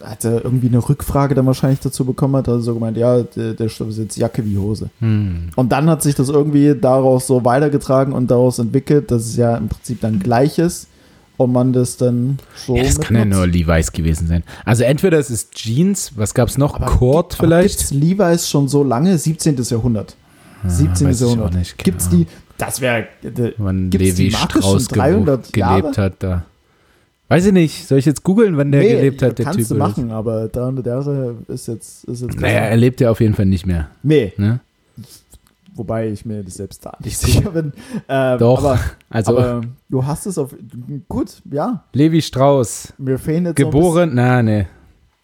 hat 0.03 0.25
er 0.25 0.43
irgendwie 0.43 0.67
eine 0.67 0.77
Rückfrage 0.77 1.35
dann 1.35 1.45
wahrscheinlich 1.45 1.79
dazu 1.79 2.05
bekommen 2.05 2.35
hat, 2.35 2.49
also 2.49 2.61
so 2.61 2.73
gemeint, 2.73 2.97
ja, 2.97 3.21
der, 3.21 3.53
der 3.53 3.69
Stoff 3.69 3.89
ist 3.89 3.97
jetzt 3.97 4.17
Jacke 4.17 4.45
wie 4.45 4.57
Hose. 4.57 4.89
Hm. 4.99 5.49
Und 5.55 5.71
dann 5.71 5.89
hat 5.89 6.01
sich 6.01 6.15
das 6.15 6.29
irgendwie 6.29 6.75
daraus 6.79 7.27
so 7.27 7.43
weitergetragen 7.45 8.13
und 8.13 8.29
daraus 8.29 8.59
entwickelt, 8.59 9.11
dass 9.11 9.25
es 9.25 9.35
ja 9.35 9.55
im 9.57 9.69
Prinzip 9.69 10.01
dann 10.01 10.19
gleich 10.19 10.59
ist 10.59 10.87
und 11.37 11.51
man 11.51 11.73
das 11.73 11.97
dann 11.97 12.37
so 12.55 12.75
Ja, 12.75 12.83
das 12.83 12.99
kann 12.99 13.15
ja 13.15 13.25
nur 13.25 13.47
Levi's 13.47 13.91
gewesen 13.91 14.27
sein. 14.27 14.43
Also 14.65 14.83
entweder 14.83 15.17
es 15.19 15.29
ist 15.29 15.53
Jeans, 15.53 16.13
was 16.15 16.33
gab's 16.33 16.57
noch? 16.57 16.75
Aber 16.75 16.85
Cord 16.85 17.33
vielleicht? 17.33 17.79
Gibt's 17.79 17.91
Levi's 17.91 18.49
schon 18.49 18.67
so 18.67 18.83
lange? 18.83 19.17
17. 19.17 19.57
Jahrhundert. 19.63 20.15
17. 20.65 21.07
Ah, 21.07 21.11
Jahrhundert. 21.11 21.51
keine 21.51 21.65
Gibt's 21.77 22.07
Ahnung. 22.07 22.25
die, 22.25 22.27
das 22.57 22.81
wäre, 22.81 23.07
wann 23.57 23.89
Gibt's 23.89 24.15
die 24.15 24.23
Levi 24.25 24.37
Marke 24.37 24.59
Strauss 24.59 24.85
schon 24.85 24.97
300 24.97 25.53
ge 25.53 25.63
gelebt 25.63 25.97
hat 25.97 26.13
da. 26.19 26.45
Weiß 27.31 27.45
ich 27.45 27.53
nicht. 27.53 27.87
Soll 27.87 27.97
ich 27.97 28.05
jetzt 28.05 28.23
googeln, 28.23 28.57
wann 28.57 28.73
der 28.73 28.81
gelebt 28.83 29.21
hat, 29.21 29.37
der 29.37 29.45
kannst 29.45 29.59
Typ? 29.59 29.69
du 29.69 29.75
oder 29.75 29.87
machen, 29.87 30.11
aber 30.11 30.49
300 30.49 30.85
Jahre 30.85 31.35
ist 31.47 31.67
jetzt, 31.69 32.03
ist 32.03 32.21
jetzt 32.23 32.33
so? 32.33 32.39
Naja, 32.41 32.59
er 32.59 32.75
lebt 32.75 32.99
ja 32.99 33.09
auf 33.09 33.21
jeden 33.21 33.33
Fall 33.35 33.45
nicht 33.45 33.65
mehr. 33.65 33.87
Nee, 34.03 34.33
Ne? 34.35 34.59
wobei 35.73 36.09
ich 36.09 36.25
mir 36.25 36.43
das 36.43 36.55
selbst 36.55 36.85
da 36.85 36.97
nicht 37.01 37.17
sicher 37.25 37.49
bin. 37.51 37.71
Ähm, 38.09 38.37
Doch, 38.37 38.59
Aber, 38.59 38.79
Also 39.09 39.37
aber 39.37 39.61
du 39.87 40.05
hast 40.05 40.25
es 40.25 40.37
auf. 40.37 40.53
Gut, 41.07 41.41
ja. 41.49 41.85
Levi 41.93 42.21
Strauss, 42.21 42.91
Mir 42.97 43.17
fehlen 43.17 43.45
jetzt 43.45 43.57
So 43.57 43.63
geboren, 43.65 44.11
na, 44.13 44.43
nee, 44.43 44.67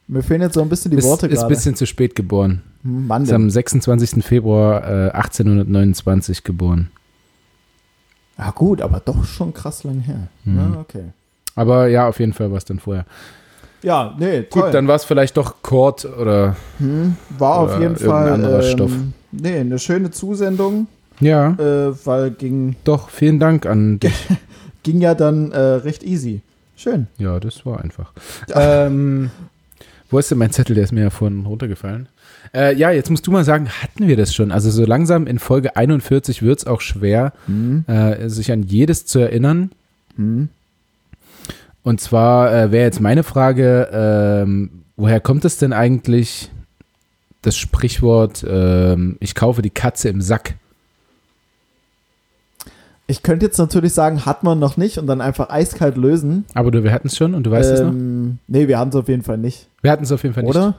mir 0.07 0.23
fehlen 0.23 0.39
jetzt 0.41 0.53
so 0.53 0.61
ein 0.61 0.69
bisschen 0.69 0.91
die 0.91 0.97
ist, 0.97 1.03
Worte 1.03 1.27
ist 1.27 1.41
ein 1.43 1.49
bisschen 1.49 1.75
zu 1.75 1.85
spät 1.85 2.15
geboren. 2.15 2.61
Hm, 2.83 3.07
Mann, 3.07 3.23
Ist 3.23 3.33
am 3.33 3.49
26. 3.49 4.23
Februar 4.23 4.81
äh, 5.07 5.09
1829 5.11 6.45
geboren. 6.45 6.89
Ja, 8.37 8.51
gut, 8.51 8.81
aber 8.81 9.01
doch 9.01 9.25
schon 9.25 9.53
krass 9.53 9.83
lang 9.83 9.99
her. 9.99 10.29
Mhm. 10.45 10.57
Ja, 10.57 10.79
okay. 10.79 11.03
Aber 11.57 11.87
ja, 11.87 12.07
auf 12.07 12.19
jeden 12.21 12.31
Fall 12.31 12.49
war 12.51 12.57
es 12.57 12.63
dann 12.65 12.79
vorher. 12.79 13.05
Ja, 13.83 14.15
nee, 14.17 14.43
toll. 14.43 14.63
Gut, 14.63 14.73
dann 14.73 14.87
war 14.87 14.95
es 14.95 15.03
vielleicht 15.03 15.35
doch 15.37 15.61
Cord 15.61 16.05
oder. 16.05 16.55
Hm, 16.79 17.15
war 17.37 17.57
auf 17.59 17.69
Oder 17.71 17.79
jeden 17.81 17.93
irgendein 17.95 18.09
Fall. 18.09 18.31
anderer 18.31 18.63
ähm, 18.63 18.71
Stoff. 18.71 18.91
Nee, 19.31 19.59
eine 19.59 19.77
schöne 19.79 20.09
Zusendung, 20.11 20.87
Ja, 21.19 21.49
äh, 21.59 21.93
weil 22.05 22.31
ging, 22.31 22.75
doch, 22.85 23.09
vielen 23.09 23.39
Dank 23.39 23.65
an 23.65 23.99
dich. 23.99 24.27
ging 24.83 25.01
ja 25.01 25.13
dann 25.13 25.51
äh, 25.51 25.57
recht 25.59 26.03
easy. 26.03 26.41
Schön. 26.75 27.07
Ja, 27.17 27.39
das 27.39 27.65
war 27.65 27.81
einfach. 27.83 28.13
ähm, 28.55 29.29
wo 30.09 30.19
ist 30.19 30.31
denn 30.31 30.37
mein 30.37 30.51
Zettel? 30.51 30.75
Der 30.75 30.83
ist 30.85 30.91
mir 30.93 31.01
ja 31.03 31.09
vorhin 31.09 31.45
runtergefallen. 31.45 32.07
Äh, 32.55 32.75
ja, 32.75 32.91
jetzt 32.91 33.09
musst 33.09 33.27
du 33.27 33.31
mal 33.31 33.43
sagen, 33.43 33.67
hatten 33.69 34.07
wir 34.07 34.15
das 34.15 34.33
schon? 34.33 34.51
Also 34.51 34.69
so 34.71 34.85
langsam 34.85 35.27
in 35.27 35.37
Folge 35.37 35.75
41 35.75 36.41
wird 36.43 36.59
es 36.59 36.67
auch 36.67 36.81
schwer, 36.81 37.33
Hm, 37.45 37.83
äh, 37.87 38.29
sich 38.29 38.51
an 38.51 38.63
jedes 38.63 39.05
zu 39.05 39.19
erinnern. 39.19 39.71
hm. 40.15 40.49
Und 41.87 42.01
zwar 42.01 42.53
äh, 42.53 42.71
wäre 42.73 42.83
jetzt 42.83 42.99
meine 42.99 43.23
Frage, 43.23 43.87
ähm, 43.93 44.83
woher 44.97 45.21
kommt 45.21 45.45
es 45.45 45.57
denn 45.57 45.71
eigentlich, 45.71 46.51
das 47.43 47.55
Sprichwort, 47.55 48.45
ähm, 48.45 49.15
ich 49.21 49.35
kaufe 49.35 49.61
die 49.61 49.69
Katze 49.69 50.09
im 50.09 50.21
Sack? 50.21 50.55
Ich 53.07 53.23
könnte 53.23 53.45
jetzt 53.45 53.57
natürlich 53.57 53.93
sagen, 53.93 54.25
hat 54.25 54.43
man 54.43 54.59
noch 54.59 54.75
nicht 54.75 54.97
und 54.97 55.07
dann 55.07 55.21
einfach 55.21 55.49
eiskalt 55.49 55.95
lösen. 55.95 56.43
Aber 56.55 56.71
du, 56.71 56.83
wir 56.83 56.91
hatten 56.91 57.07
es 57.07 57.15
schon 57.15 57.33
und 57.33 57.43
du 57.43 57.51
weißt 57.51 57.71
es 57.71 57.79
noch? 57.79 57.91
ähm, 57.91 58.39
Nee, 58.49 58.67
wir 58.67 58.79
haben 58.79 58.89
es 58.89 58.95
auf 58.97 59.07
jeden 59.07 59.23
Fall 59.23 59.37
nicht. 59.37 59.67
Wir 59.81 59.91
hatten 59.91 60.03
es 60.03 60.11
auf 60.11 60.23
jeden 60.23 60.35
Fall 60.35 60.43
Oder? 60.43 60.67
nicht. 60.67 60.77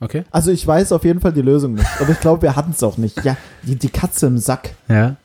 Okay. 0.00 0.24
Also 0.30 0.50
ich 0.50 0.66
weiß 0.66 0.92
auf 0.92 1.04
jeden 1.04 1.20
Fall 1.20 1.32
die 1.32 1.40
Lösung 1.40 1.72
nicht. 1.72 1.88
Aber 2.00 2.10
ich 2.10 2.20
glaube, 2.20 2.42
wir 2.42 2.54
hatten 2.54 2.72
es 2.72 2.82
auch 2.82 2.98
nicht. 2.98 3.24
Ja, 3.24 3.38
die, 3.62 3.76
die 3.76 3.88
Katze 3.88 4.26
im 4.26 4.36
Sack. 4.36 4.74
Ja. 4.90 5.16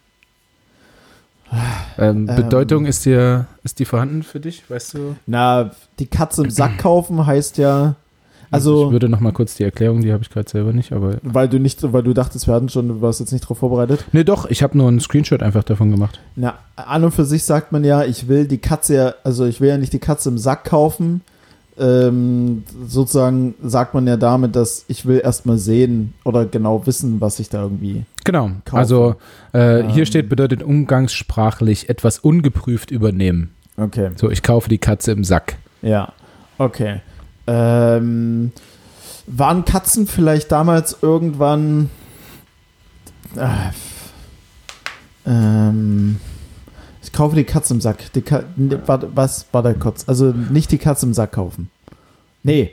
Ähm, 1.98 2.28
Ähm. 2.28 2.36
Bedeutung 2.36 2.86
ist 2.86 3.06
dir, 3.06 3.46
ist 3.64 3.80
die 3.80 3.86
vorhanden 3.86 4.24
für 4.24 4.40
dich, 4.40 4.70
weißt 4.70 4.96
du? 4.96 5.16
Na, 5.28 5.72
die 6.00 6.08
Katze 6.08 6.44
im 6.44 6.50
Sack 6.50 6.80
kaufen 6.80 7.26
heißt 7.26 7.58
ja, 7.58 7.96
ich 8.54 8.56
also, 8.56 8.92
würde 8.92 9.10
noch 9.10 9.20
mal 9.20 9.32
kurz 9.32 9.56
die 9.56 9.64
Erklärung, 9.64 10.02
die 10.02 10.14
habe 10.14 10.22
ich 10.22 10.30
gerade 10.30 10.48
selber 10.48 10.74
nicht, 10.74 10.92
aber 10.92 11.18
weil 11.24 11.50
du 11.50 11.60
nicht, 11.60 11.82
weil 11.92 12.04
du 12.04 12.14
dachtest, 12.14 12.46
wir 12.46 12.54
hatten 12.54 12.70
schon, 12.70 12.88
du 12.88 13.02
warst 13.02 13.20
jetzt 13.20 13.32
nicht 13.32 13.46
darauf 13.46 13.58
vorbereitet. 13.58 14.06
nee, 14.12 14.24
doch, 14.24 14.46
ich 14.48 14.62
habe 14.62 14.78
nur 14.78 14.88
einen 14.88 15.00
Screenshot 15.00 15.42
einfach 15.42 15.64
davon 15.64 15.90
gemacht. 15.90 16.20
Na, 16.36 16.60
an 16.76 17.04
und 17.04 17.12
für 17.12 17.26
sich 17.26 17.46
sagt 17.46 17.72
man 17.72 17.84
ja, 17.84 18.04
ich 18.04 18.28
will 18.28 18.48
die 18.48 18.60
Katze 18.60 18.96
ja, 18.96 19.14
also 19.24 19.46
ich 19.46 19.60
will 19.60 19.70
ja 19.70 19.78
nicht 19.80 19.92
die 19.92 20.00
Katze 20.00 20.30
im 20.30 20.38
Sack 20.38 20.66
kaufen. 20.66 21.22
Ähm, 21.80 22.64
sozusagen 22.88 23.56
sagt 23.64 23.96
man 23.96 24.06
ja 24.06 24.16
damit, 24.16 24.56
dass 24.56 24.86
ich 24.88 25.06
will 25.08 25.20
erstmal 25.24 25.58
sehen 25.58 26.14
oder 26.24 26.46
genau 26.46 26.86
wissen, 26.86 27.20
was 27.20 27.40
ich 27.40 27.50
da 27.50 27.64
irgendwie. 27.64 28.06
Genau. 28.24 28.52
Kaufen. 28.66 28.78
Also 28.78 29.16
äh, 29.54 29.84
hier 29.84 30.00
Ähm. 30.00 30.06
steht 30.06 30.30
bedeutet 30.30 30.62
umgangssprachlich 30.62 31.90
etwas 31.90 32.20
ungeprüft 32.20 32.92
übernehmen. 32.92 33.56
Okay. 33.76 34.12
So, 34.16 34.30
ich 34.30 34.44
kaufe 34.44 34.70
die 34.70 34.78
Katze 34.78 35.12
im 35.12 35.24
Sack. 35.24 35.58
Ja, 35.82 36.14
okay. 36.60 37.02
Ähm, 37.48 38.52
waren 39.26 39.66
Katzen 39.66 40.06
vielleicht 40.06 40.52
damals 40.52 40.98
irgendwann. 41.02 41.90
Äh, 43.36 43.72
ähm, 45.26 46.20
kaufe 47.14 47.36
die 47.36 47.44
Katze 47.46 47.74
im 47.74 47.82
Sack. 47.82 48.12
Die 48.14 48.22
Ka 48.22 48.44
ne, 48.56 48.82
warte, 48.86 49.10
was 49.16 49.46
war 49.52 49.64
da 49.64 49.74
kurz? 49.74 50.04
Also 50.08 50.32
nicht 50.32 50.72
die 50.72 50.78
Katze 50.78 51.06
im 51.06 51.14
Sack 51.14 51.32
kaufen. 51.34 51.70
Nee. 52.44 52.72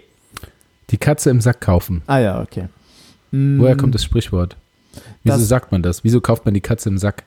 Die 0.90 0.96
Katze 0.98 1.30
im 1.30 1.40
Sack 1.40 1.60
kaufen. 1.60 2.02
Ah 2.06 2.18
ja, 2.18 2.40
okay. 2.42 2.68
Woher 3.30 3.76
Mm, 3.76 3.78
kommt 3.78 3.94
das 3.94 4.02
Sprichwort? 4.02 4.56
Wieso 5.22 5.38
Das- 5.38 5.46
sagt 5.48 5.70
man 5.70 5.82
das? 5.82 6.02
Wieso 6.02 6.20
kauft 6.20 6.44
man 6.44 6.54
die 6.54 6.60
Katze 6.60 6.88
im 6.88 6.98
Sack? 6.98 7.22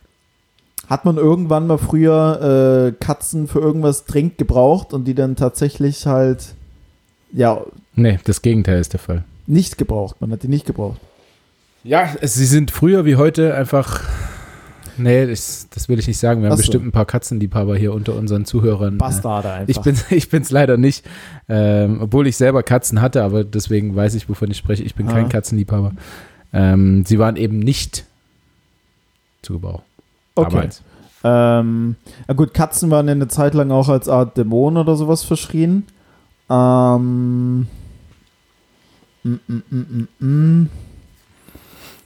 Hat 0.89 1.05
man 1.05 1.16
irgendwann 1.16 1.66
mal 1.68 1.78
früher 1.78 2.91
äh, 2.91 3.03
Katzen 3.03 3.47
für 3.47 3.59
irgendwas 3.59 4.03
dringend 4.03 4.38
gebraucht 4.38 4.91
und 4.91 5.05
die 5.05 5.16
dann 5.16 5.38
tatsächlich 5.38 6.05
halt 6.05 6.55
ja 7.32 7.61
Nee, 7.95 8.20
das 8.26 8.41
Gegenteil 8.41 8.80
ist 8.82 8.91
der 8.91 8.99
Fall. 8.99 9.24
nicht 9.47 9.78
gebraucht. 9.78 10.20
Man 10.20 10.30
hat 10.32 10.43
die 10.43 10.49
nicht 10.49 10.66
gebraucht. 10.66 10.99
Ja, 11.86 12.09
sie 12.22 12.45
sind 12.45 12.72
früher 12.72 13.05
wie 13.05 13.16
heute 13.16 13.53
einfach. 13.55 14.01
Nee, 14.98 15.26
das, 15.28 15.68
das 15.70 15.89
will 15.89 15.98
ich 16.00 16.08
nicht 16.08 16.20
sagen. 16.20 16.41
Wir 16.41 16.48
haben 16.48 16.54
Ach 16.54 16.58
so. 16.58 16.62
bestimmt 16.64 16.86
ein 16.86 16.91
paar 16.91 17.06
Katzenliebhaber 17.06 17.76
hier 17.76 17.94
unter 17.94 18.16
unseren 18.16 18.46
Zuhörern. 18.46 18.96
Äh, 18.96 18.98
Bastarde 18.98 19.52
einfach. 19.52 19.70
Ich 19.70 19.82
bin 19.82 19.98
ich 20.18 20.30
bin's 20.30 20.52
leider 20.52 20.78
nicht, 20.78 21.06
ähm, 21.50 22.00
obwohl 22.02 22.28
ich 22.28 22.38
selber 22.38 22.64
Katzen 22.64 23.02
hatte, 23.02 23.24
aber 23.24 23.44
deswegen 23.44 23.96
weiß 23.96 24.16
ich, 24.16 24.30
wovon 24.30 24.52
ich 24.52 24.58
spreche. 24.58 24.84
Ich 24.84 24.96
bin 24.96 25.08
kein 25.08 25.26
Ah. 25.26 25.30
Katzenliebhaber. 25.30 25.94
Ähm, 26.54 27.04
sie 27.06 27.18
waren 27.20 27.36
eben 27.36 27.60
nicht 27.60 28.06
zu 29.41 29.54
Gebrauch. 29.54 29.82
okay. 30.36 30.50
Damals. 30.52 30.82
Ähm, 31.26 31.96
na 32.28 32.34
gut, 32.34 32.54
Katzen 32.54 32.91
waren 32.91 33.08
eine 33.08 33.28
Zeit 33.30 33.54
lang 33.54 33.72
auch 33.72 33.88
als 33.89 34.10
Art 34.10 34.38
Dämon 34.38 34.76
oder 34.78 34.96
sowas 34.98 35.24
verschrien. 35.24 35.86
Ähm, 36.50 37.68
mm, 39.24 39.38
mm, 39.48 40.08
mm. 40.20 40.70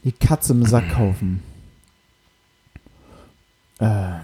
Die 0.04 0.12
Katze 0.12 0.54
im 0.54 0.64
Sack 0.66 0.92
kaufen. 0.94 1.42
Äh. 3.80 4.20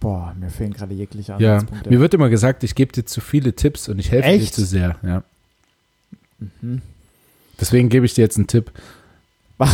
Boah, 0.00 0.34
mir 0.38 0.50
fehlen 0.50 0.72
gerade 0.74 0.92
jegliche 0.94 1.32
Ja, 1.38 1.54
Anhaltspunkte. 1.54 1.90
mir 1.90 2.00
wird 2.00 2.12
immer 2.14 2.28
gesagt, 2.28 2.62
ich 2.62 2.74
gebe 2.74 2.92
dir 2.92 3.06
zu 3.06 3.20
viele 3.20 3.54
Tipps 3.54 3.88
und 3.88 3.98
ich 3.98 4.10
helfe 4.10 4.28
dir 4.28 4.34
Echt? 4.34 4.54
zu 4.54 4.64
sehr. 4.64 4.96
Ja. 5.02 5.22
Mhm. 6.60 6.82
Deswegen 7.60 7.88
gebe 7.88 8.04
ich 8.04 8.14
dir 8.14 8.22
jetzt 8.22 8.36
einen 8.36 8.46
Tipp. 8.46 8.70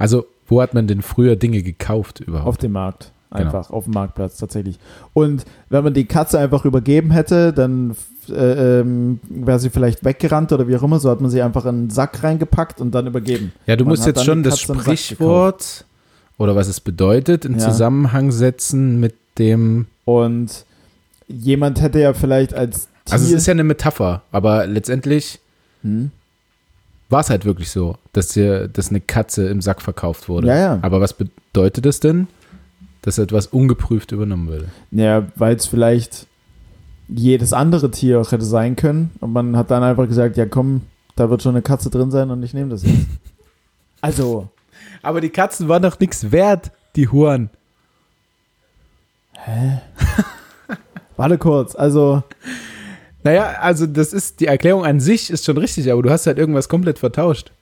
Also, 0.00 0.26
wo 0.46 0.62
hat 0.62 0.74
man 0.74 0.86
denn 0.86 1.02
früher 1.02 1.34
Dinge 1.34 1.60
gekauft 1.62 2.20
überhaupt? 2.20 2.46
Auf 2.46 2.56
dem 2.58 2.70
Markt. 2.70 3.10
Genau. 3.30 3.42
Einfach, 3.44 3.70
auf 3.70 3.82
dem 3.84 3.94
Marktplatz 3.94 4.36
tatsächlich. 4.36 4.78
Und 5.12 5.44
wenn 5.70 5.82
man 5.82 5.92
die 5.92 6.04
Katze 6.04 6.38
einfach 6.38 6.64
übergeben 6.64 7.10
hätte, 7.10 7.52
dann 7.52 7.96
äh, 8.30 8.80
ähm, 8.80 9.18
wäre 9.28 9.58
sie 9.58 9.70
vielleicht 9.70 10.04
weggerannt 10.04 10.52
oder 10.52 10.68
wie 10.68 10.76
auch 10.76 10.82
immer. 10.84 11.00
So 11.00 11.10
hat 11.10 11.20
man 11.20 11.30
sie 11.30 11.42
einfach 11.42 11.64
in 11.64 11.68
einen 11.70 11.90
Sack 11.90 12.22
reingepackt 12.22 12.80
und 12.80 12.92
dann 12.92 13.08
übergeben. 13.08 13.52
ja, 13.66 13.74
du 13.74 13.84
man 13.84 13.90
musst 13.92 14.06
jetzt 14.06 14.24
schon 14.24 14.44
das 14.44 14.60
Sprichwort 14.60 15.84
oder 16.38 16.56
was 16.56 16.68
es 16.68 16.80
bedeutet 16.80 17.44
in 17.44 17.54
Ja. 17.54 17.58
Zusammenhang 17.58 18.30
setzen 18.30 18.98
mit 19.00 19.14
dem. 19.38 19.86
Und 20.04 20.64
jemand 21.26 21.80
hätte 21.82 22.00
ja 22.00 22.14
vielleicht 22.14 22.54
als 22.54 22.88
Tier. 23.04 23.14
Also, 23.14 23.26
es 23.26 23.32
ist 23.32 23.46
ja 23.46 23.52
eine 23.52 23.64
Metapher, 23.64 24.22
aber 24.32 24.66
letztendlich 24.66 25.40
hm? 25.82 26.10
war 27.10 27.20
es 27.20 27.30
halt 27.30 27.44
wirklich 27.44 27.70
so, 27.70 27.96
dass 28.12 28.28
dir, 28.28 28.68
dass 28.68 28.90
eine 28.90 29.00
Katze 29.00 29.48
im 29.48 29.60
Sack 29.60 29.82
verkauft 29.82 30.28
wurde. 30.28 30.48
Ja, 30.48 30.56
ja. 30.56 30.78
Aber 30.82 31.00
was 31.00 31.12
bedeutet 31.12 31.84
das 31.84 32.00
denn? 32.00 32.28
Dass 33.02 33.18
etwas 33.18 33.46
ungeprüft 33.46 34.12
übernommen 34.12 34.48
würde. 34.48 34.68
Ja, 34.90 35.26
weil 35.36 35.56
es 35.56 35.66
vielleicht 35.66 36.26
jedes 37.08 37.52
andere 37.52 37.90
Tier 37.90 38.20
auch 38.20 38.32
hätte 38.32 38.44
sein 38.44 38.76
können. 38.76 39.10
Und 39.20 39.32
man 39.32 39.56
hat 39.56 39.70
dann 39.70 39.82
einfach 39.82 40.06
gesagt, 40.06 40.36
ja 40.36 40.46
komm, 40.46 40.82
da 41.16 41.30
wird 41.30 41.42
schon 41.42 41.54
eine 41.54 41.62
Katze 41.62 41.90
drin 41.90 42.10
sein 42.10 42.30
und 42.30 42.42
ich 42.42 42.54
nehme 42.54 42.70
das 42.70 42.82
jetzt. 42.84 42.94
Also, 44.00 44.48
Aber 45.08 45.22
die 45.22 45.30
Katzen 45.30 45.68
waren 45.68 45.82
doch 45.82 45.98
nichts 45.98 46.32
wert, 46.32 46.70
die 46.94 47.08
Huren. 47.08 47.48
warte 51.16 51.38
kurz. 51.38 51.74
Also, 51.74 52.22
Naja, 53.22 53.54
also 53.58 53.86
das 53.86 54.12
ist, 54.12 54.40
die 54.40 54.48
Erklärung 54.48 54.84
an 54.84 55.00
sich 55.00 55.30
ist 55.30 55.46
schon 55.46 55.56
richtig, 55.56 55.90
aber 55.90 56.02
du 56.02 56.10
hast 56.10 56.26
halt 56.26 56.36
irgendwas 56.36 56.68
komplett 56.68 56.98
vertauscht. 56.98 57.52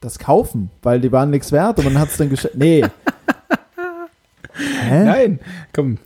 das 0.00 0.18
Kaufen, 0.18 0.70
weil 0.82 1.00
die 1.00 1.12
waren 1.12 1.30
nichts 1.30 1.52
wert 1.52 1.78
und 1.78 1.84
man 1.84 1.96
hat 1.96 2.08
es 2.08 2.16
dann 2.16 2.28
geschenkt. 2.28 2.56
Nee. 2.56 2.84
Hä? 4.52 5.04
Nein, 5.04 5.38
komm, 5.72 5.98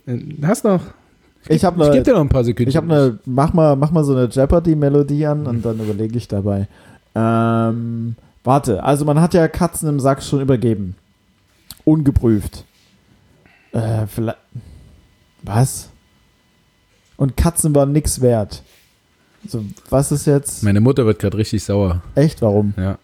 hast 0.43 0.65
noch. 0.65 0.83
Ich 1.49 1.65
habe 1.65 1.77
Ich 1.77 1.81
gebe 1.85 1.93
eine, 1.93 2.03
dir 2.03 2.13
noch 2.13 2.21
ein 2.21 2.29
paar 2.29 2.43
Sekunden. 2.43 2.69
ich 2.69 2.77
habe 2.77 2.93
eine, 2.93 3.19
mach 3.25 3.53
mal, 3.53 3.75
mach 3.75 3.89
mal 3.89 4.03
so 4.03 4.15
eine 4.15 4.27
Jeopardy-Melodie 4.27 5.25
an 5.25 5.47
und 5.47 5.65
dann 5.65 5.79
überlege 5.79 6.15
ich 6.15 6.27
dabei. 6.27 6.67
Ähm, 7.17 8.15
warte, 8.43 8.83
also 8.83 9.03
man 9.03 9.19
hat 9.19 9.33
ja 9.33 9.47
Katzen 9.47 9.89
im 9.89 9.99
Sack 9.99 10.21
schon 10.21 10.39
übergeben. 10.39 10.95
Ungeprüft. 11.83 12.63
Äh, 13.71 14.05
vielleicht. 14.05 14.37
Was? 15.41 15.89
Und 17.15 17.35
Katzen 17.35 17.73
waren 17.73 17.91
nix 17.91 18.21
wert. 18.21 18.61
So, 19.47 19.65
was 19.89 20.11
ist 20.11 20.27
jetzt? 20.27 20.63
Meine 20.63 20.81
Mutter 20.81 21.05
wird 21.05 21.19
gerade 21.19 21.37
richtig 21.37 21.63
sauer. 21.63 22.03
Echt, 22.13 22.41
warum? 22.41 22.73
Ja. 22.77 22.99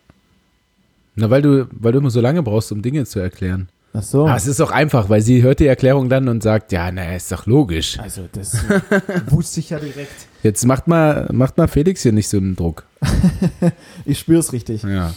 Na, 1.16 1.30
weil 1.30 1.41
du, 1.41 1.68
weil 1.72 1.91
du 1.91 1.99
immer 1.99 2.09
so 2.09 2.22
lange 2.22 2.43
brauchst, 2.43 2.72
um 2.72 2.82
Dinge 2.82 3.05
zu 3.05 3.20
erklären. 3.20 3.70
Ach 3.95 4.01
so. 4.01 4.25
Aber 4.25 4.35
es 4.35 4.47
ist 4.47 4.59
doch 4.59 4.71
einfach, 4.71 5.09
weil 5.09 5.21
sie 5.21 5.43
hört 5.43 5.59
die 5.59 5.67
Erklärung 5.67 6.09
dann 6.09 6.27
und 6.27 6.41
sagt, 6.41 6.71
ja, 6.71 6.91
na, 6.91 7.15
ist 7.15 7.31
doch 7.31 7.45
logisch. 7.45 7.99
Also, 7.99 8.27
das 8.31 8.57
wusste 9.27 9.59
ich 9.59 9.69
ja 9.69 9.79
direkt. 9.79 10.27
Jetzt 10.41 10.65
macht 10.65 10.87
mal, 10.87 11.29
macht 11.31 11.57
mal 11.57 11.67
Felix 11.67 12.01
hier 12.01 12.11
nicht 12.11 12.27
so 12.27 12.37
einen 12.37 12.55
Druck. 12.55 12.85
Ich 14.05 14.19
spür's 14.19 14.51
richtig. 14.51 14.83
Ja. 14.83 15.13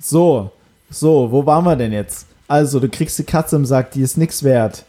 So, 0.00 0.50
so, 0.90 1.30
wo 1.30 1.46
waren 1.46 1.64
wir 1.64 1.76
denn 1.76 1.92
jetzt? 1.92 2.26
Also, 2.48 2.80
du 2.80 2.88
kriegst 2.88 3.18
die 3.18 3.24
Katze 3.24 3.56
im 3.56 3.64
Sack, 3.64 3.92
die 3.92 4.02
ist 4.02 4.18
nix 4.18 4.42
wert. 4.42 4.84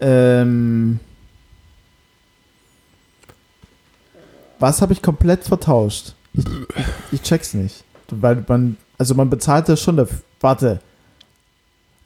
Ähm. 0.00 0.98
Was 4.58 4.82
habe 4.82 4.92
ich 4.92 5.02
komplett 5.02 5.44
vertauscht? 5.44 6.14
Ich, 6.34 6.44
ich, 6.44 6.86
ich 7.12 7.22
check's 7.22 7.54
nicht. 7.54 7.84
Weil 8.10 8.44
man, 8.48 8.76
also 8.98 9.14
man 9.14 9.30
bezahlt 9.30 9.68
das 9.68 9.80
schon 9.80 9.96
dafür. 9.96 10.18
Warte. 10.40 10.80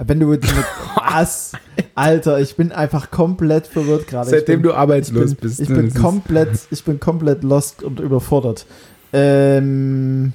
Wenn 0.03 0.19
du 0.21 0.27
mit, 0.27 0.43
was? 0.97 1.53
Alter, 1.95 2.41
ich 2.41 2.57
bin 2.57 2.73
einfach 2.73 3.11
komplett 3.11 3.67
verwirrt 3.67 4.07
gerade. 4.07 4.31
Ich 4.31 4.37
Seitdem 4.37 4.63
bin, 4.63 4.63
du 4.65 4.71
ich 4.71 4.77
arbeitslos 4.77 5.35
bin, 5.35 5.49
bist. 5.49 5.61
Ich 5.61 5.69
ne, 5.69 5.77
bin 5.77 5.89
ist- 5.89 5.99
komplett, 6.01 6.59
ich 6.71 6.85
bin 6.85 6.99
komplett 7.01 7.43
lost 7.45 7.83
und 7.83 8.01
überfordert. 8.01 8.65
Ähm, 9.13 10.33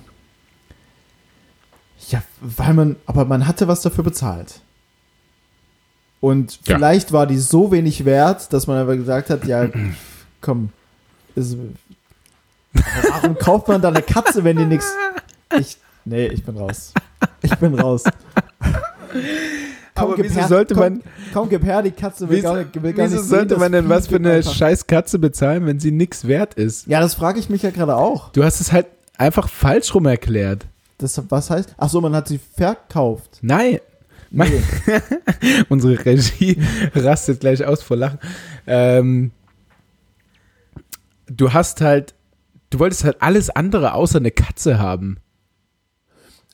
ja, 2.09 2.21
weil 2.41 2.73
man, 2.73 2.95
aber 3.07 3.25
man 3.25 3.47
hatte 3.47 3.67
was 3.67 3.81
dafür 3.81 4.03
bezahlt. 4.03 4.59
Und 6.19 6.59
Ja. 6.67 6.75
vielleicht 6.77 7.11
war 7.11 7.25
die 7.25 7.37
so 7.37 7.71
wenig 7.71 8.05
wert, 8.05 8.51
dass 8.53 8.67
man 8.67 8.77
aber 8.77 8.95
gesagt 8.97 9.29
hat, 9.29 9.45
ja, 9.45 9.67
komm, 10.41 10.69
ist, 11.35 11.57
warum 13.11 13.35
kauft 13.37 13.67
man 13.67 13.81
da 13.81 13.87
eine 13.89 14.01
Katze, 14.01 14.43
wenn 14.43 14.57
die 14.57 14.65
nichts, 14.65 14.93
ich, 15.59 15.77
nee, 16.03 16.27
ich 16.27 16.43
bin 16.43 16.57
raus. 16.57 16.93
Ich 17.41 17.55
bin 17.57 17.73
raus. 17.79 18.03
Aber 19.97 20.15
gib 20.15 20.25
wieso 20.25 20.39
her, 20.41 20.47
sollte 20.49 20.73
komm, 20.73 20.83
man- 20.83 21.01
Komm, 21.33 21.49
gib 21.49 21.63
her, 21.63 21.81
die 21.81 21.91
Katze 21.91 22.27
will 22.27 22.37
Wieso, 22.37 22.49
gar 22.53 22.83
will 22.83 22.93
gar 22.93 23.05
wieso 23.05 23.15
nicht 23.17 23.25
sollte 23.29 23.49
sehen, 23.55 23.59
man 23.59 23.71
denn 23.71 23.87
was 23.89 24.07
für 24.07 24.17
eine 24.17 24.43
scheiß 24.43 24.87
Katze 24.87 25.19
bezahlen, 25.19 25.65
wenn 25.65 25.79
sie 25.79 25.91
nichts 25.91 26.27
wert 26.27 26.55
ist? 26.55 26.85
Ja, 26.87 26.99
das 26.99 27.13
frage 27.15 27.39
ich 27.39 27.49
mich 27.49 27.61
ja 27.63 27.69
gerade 27.71 27.95
auch. 27.95 28.31
Du 28.33 28.43
hast 28.43 28.59
es 28.59 28.71
halt 28.73 28.87
einfach 29.17 29.47
falsch 29.47 29.93
rum 29.95 30.05
erklärt. 30.05 30.65
Das, 30.97 31.21
was 31.29 31.49
heißt? 31.49 31.75
Ach 31.77 31.89
so, 31.89 32.01
man 32.01 32.13
hat 32.15 32.27
sie 32.27 32.39
verkauft. 32.57 33.39
Nein. 33.41 33.79
Nee. 34.31 34.61
Unsere 35.69 36.03
Regie 36.05 36.57
rastet 36.93 37.39
gleich 37.39 37.63
aus 37.65 37.81
vor 37.81 37.95
Lachen. 37.95 38.19
Ähm, 38.67 39.31
du 41.27 41.53
hast 41.53 41.81
halt, 41.81 42.13
du 42.69 42.79
wolltest 42.79 43.03
halt 43.05 43.17
alles 43.21 43.49
andere 43.49 43.93
außer 43.93 44.17
eine 44.19 44.31
Katze 44.31 44.79
haben. 44.79 45.17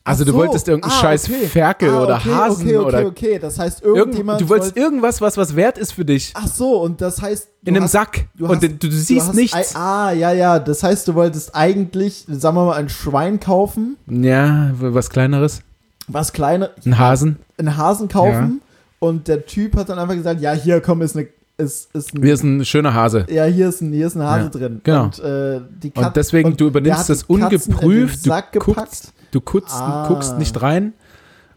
Also 0.04 0.22
Ach 0.22 0.26
du 0.26 0.32
so. 0.32 0.38
wolltest 0.38 0.66
irgendeinen 0.68 0.92
Ah, 0.92 1.00
scheiß 1.00 1.24
okay. 1.30 1.46
Ferkel 1.46 1.90
Ah, 1.90 2.02
oder 2.02 2.16
okay, 2.16 2.34
Hasen 2.34 2.62
okay, 2.66 2.76
okay, 2.76 2.86
oder 2.86 3.06
okay. 3.06 3.38
Das 3.38 3.58
heißt, 3.58 3.82
irgend, 3.82 3.98
irgendjemand. 3.98 4.40
du 4.40 4.48
wolltest 4.48 4.74
wollte- 4.74 4.80
irgendwas, 4.84 5.20
was 5.20 5.36
was 5.36 5.54
wert 5.54 5.78
ist 5.78 5.92
für 5.92 6.04
dich. 6.04 6.32
Ach 6.34 6.48
so, 6.48 6.80
und 6.82 7.00
das 7.00 7.22
heißt. 7.22 7.46
du 7.62 7.68
in 7.68 7.76
einem 7.76 7.84
hast- 7.84 7.92
Sack. 7.92 8.26
du 8.34 8.46
Und 8.46 8.56
hast- 8.56 8.62
du, 8.62 8.88
du 8.88 8.90
siehst 8.90 9.28
hast 9.28 9.34
nichts. 9.36 9.76
Ah, 9.76 10.10
ja, 10.10 10.32
ja. 10.32 10.58
Das 10.58 10.82
heißt, 10.82 11.06
du 11.06 11.14
wolltest 11.14 11.54
eigentlich, 11.54 12.24
sagen 12.28 12.56
wir 12.56 12.64
mal, 12.66 12.76
ein 12.76 12.88
Schwein 12.88 13.38
kaufen, 13.38 13.96
Ja, 14.08 14.72
was 14.74 15.08
kleineres. 15.10 15.60
was 16.08 16.32
kleine, 16.32 16.70
Ein 16.84 16.98
Hasen. 16.98 17.38
einen 17.58 17.76
Hasen 17.76 18.08
kaufen. 18.08 18.60
Und 18.98 19.28
der 19.28 19.46
Typ 19.46 19.76
hat 19.76 19.88
dann 19.88 19.98
einfach 20.00 20.14
gesagt: 20.16 20.40
Ja, 20.40 20.52
hier, 20.52 20.80
komm, 20.80 21.02
ist 21.02 21.16
eine. 21.16 21.28
Ist, 21.62 21.94
ist 21.94 22.14
ein, 22.14 22.22
Hier 22.22 22.34
ist 22.34 22.42
ein 22.42 22.64
schöner 22.64 22.94
Hase. 22.94 23.26
ja, 23.30 23.44
hier 23.44 23.68
ist 23.68 23.80
ein, 23.80 23.92
hier 23.92 24.06
ist 24.06 24.16
ein 24.16 24.22
Hase 24.22 24.44
Ja, 24.44 24.48
drin. 24.50 24.80
genau. 24.84 25.04
Und, 25.04 25.18
äh, 25.20 25.60
Kat- 25.90 26.06
Und 26.06 26.16
deswegen, 26.16 26.48
und 26.50 26.60
du 26.60 26.66
übernimmst 26.66 27.08
das 27.08 27.22
ungeprüft, 27.24 28.26
du 28.26 28.58
guckst, 28.58 29.12
du 29.30 29.40
guckst, 29.40 29.74
Ah. 29.74 30.06
guckst 30.08 30.38
nicht 30.38 30.60
rein 30.62 30.92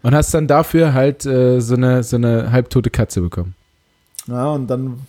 und 0.03 0.13
hast 0.15 0.33
dann 0.33 0.47
dafür 0.47 0.93
halt 0.93 1.25
äh, 1.25 1.59
so, 1.59 1.75
eine, 1.75 2.03
so 2.03 2.15
eine 2.17 2.51
halbtote 2.51 2.89
Katze 2.89 3.21
bekommen. 3.21 3.55
Ja, 4.27 4.47
und 4.51 4.67
dann. 4.67 4.99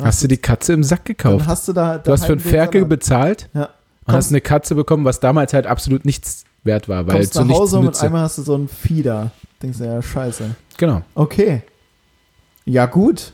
Hast 0.00 0.22
du 0.22 0.28
die 0.28 0.36
Katze 0.36 0.72
im 0.74 0.84
Sack 0.84 0.98
dann 1.04 1.16
gekauft? 1.16 1.46
hast 1.48 1.66
du 1.66 1.72
da. 1.72 1.98
Du 1.98 2.12
hast 2.12 2.24
für 2.26 2.32
einen 2.32 2.40
Ferkel 2.40 2.84
bezahlt 2.84 3.48
Ja. 3.54 3.62
und 3.62 3.68
Kommst- 4.06 4.16
hast 4.16 4.30
eine 4.30 4.40
Katze 4.40 4.74
bekommen, 4.74 5.04
was 5.04 5.18
damals 5.20 5.52
halt 5.52 5.66
absolut 5.66 6.04
nichts 6.04 6.44
wert 6.64 6.88
war, 6.88 7.06
weil 7.06 7.14
kommst 7.16 7.32
zu 7.34 7.44
nach 7.44 7.54
Hause 7.56 7.78
und 7.78 8.02
einmal 8.02 8.22
hast 8.22 8.38
du 8.38 8.42
so 8.42 8.56
ein 8.56 8.68
da. 9.02 9.30
Denkst 9.62 9.78
du, 9.78 9.84
ja, 9.84 10.00
scheiße. 10.00 10.54
Genau. 10.76 11.02
Okay. 11.14 11.62
Ja, 12.64 12.86
gut. 12.86 13.32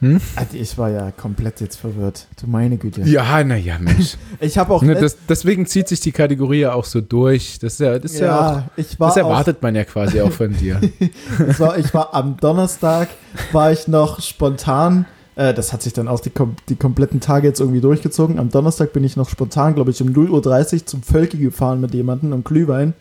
Hm? 0.00 0.20
Also 0.36 0.56
Ich 0.56 0.76
war 0.78 0.90
ja 0.90 1.10
komplett 1.10 1.60
jetzt 1.60 1.76
verwirrt. 1.76 2.26
Du 2.40 2.46
meine 2.48 2.76
Güte. 2.78 3.02
Ja, 3.02 3.44
naja, 3.44 3.78
Mensch. 3.78 4.16
Ich 4.40 4.56
habe 4.56 4.72
auch. 4.72 4.82
ne, 4.82 4.94
das, 4.94 5.16
deswegen 5.28 5.66
zieht 5.66 5.88
sich 5.88 6.00
die 6.00 6.12
Kategorie 6.12 6.60
ja 6.60 6.72
auch 6.72 6.84
so 6.86 7.00
durch. 7.00 7.58
Das 7.58 7.74
ist 7.74 7.80
ja, 7.80 7.98
das 7.98 8.12
ist 8.12 8.20
ja, 8.20 8.38
auch, 8.38 8.56
ja, 8.56 8.70
ich 8.76 8.98
war 8.98 9.08
das 9.08 9.18
auch, 9.18 9.28
erwartet 9.28 9.62
man 9.62 9.74
ja 9.74 9.84
quasi 9.84 10.20
auch 10.20 10.32
von 10.32 10.56
dir. 10.56 10.80
ich 11.48 11.60
war, 11.60 11.78
ich 11.78 11.92
war 11.92 12.14
am 12.14 12.36
Donnerstag, 12.38 13.08
war 13.52 13.72
ich 13.72 13.86
noch 13.88 14.20
spontan, 14.20 15.04
äh, 15.36 15.54
das 15.54 15.72
hat 15.72 15.82
sich 15.82 15.92
dann 15.92 16.08
auch 16.08 16.20
die, 16.20 16.32
die 16.68 16.76
kompletten 16.76 17.20
Tage 17.20 17.46
jetzt 17.46 17.60
irgendwie 17.60 17.80
durchgezogen. 17.80 18.38
Am 18.38 18.50
Donnerstag 18.50 18.92
bin 18.92 19.04
ich 19.04 19.16
noch 19.16 19.28
spontan, 19.28 19.74
glaube 19.74 19.90
ich, 19.90 20.00
um 20.02 20.08
0.30 20.08 20.74
Uhr 20.74 20.86
zum 20.86 21.02
Völki 21.02 21.38
gefahren 21.38 21.80
mit 21.80 21.94
jemandem 21.94 22.32
und 22.32 22.44
Glühwein. 22.44 22.94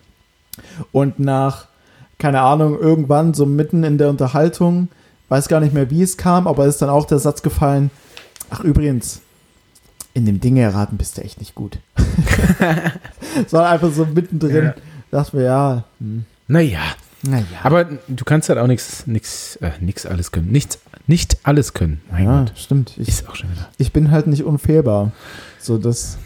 Und 0.92 1.20
nach, 1.20 1.68
keine 2.18 2.42
Ahnung, 2.42 2.80
irgendwann 2.80 3.34
so 3.34 3.46
mitten 3.46 3.84
in 3.84 3.98
der 3.98 4.10
Unterhaltung, 4.10 4.90
weiß 5.30 5.48
gar 5.48 5.60
nicht 5.60 5.74
mehr, 5.74 5.90
wie 5.90 6.02
es 6.02 6.18
kam, 6.18 6.48
aber 6.48 6.66
ist 6.66 6.82
dann 6.82 6.90
auch 6.90 7.06
der 7.06 7.20
Satz 7.20 7.42
gefallen, 7.42 7.92
ach 8.50 8.60
übrigens, 8.62 9.22
in 10.14 10.26
dem 10.26 10.40
Ding 10.40 10.58
erraten 10.58 10.98
bist 10.98 11.18
du 11.18 11.22
echt 11.22 11.40
nicht 11.40 11.56
gut. 11.56 11.80
War 13.52 13.70
einfach 13.70 13.92
so 13.92 14.06
mittendrin. 14.06 14.66
Ja. 14.66 14.76
Dachte 15.12 15.38
mir, 15.38 15.44
ja, 15.44 15.84
hm, 16.00 16.26
naja, 16.48 16.82
naja. 17.22 17.46
aber 17.64 17.86
du 18.08 18.26
kannst 18.26 18.50
halt 18.50 18.60
auch 18.60 18.68
nichts, 18.68 19.06
nichts, 19.08 19.56
äh, 19.58 19.72
nichts 19.80 20.06
alles 20.06 20.32
können. 20.32 20.52
Nichts, 20.52 20.80
Nicht 21.08 21.38
alles 21.44 21.74
können. 21.74 22.02
Mein 22.12 22.26
ja, 22.26 22.40
Gott. 22.40 22.54
stimmt. 22.56 22.94
Ich, 22.98 23.08
Ist 23.08 23.30
auch 23.30 23.36
schon 23.36 23.52
wieder. 23.52 23.70
ich 23.78 23.94
bin 23.94 24.12
halt 24.12 24.28
nicht 24.28 24.44
unfehlbar. 24.44 25.12
So 25.60 25.78
das. 25.78 26.18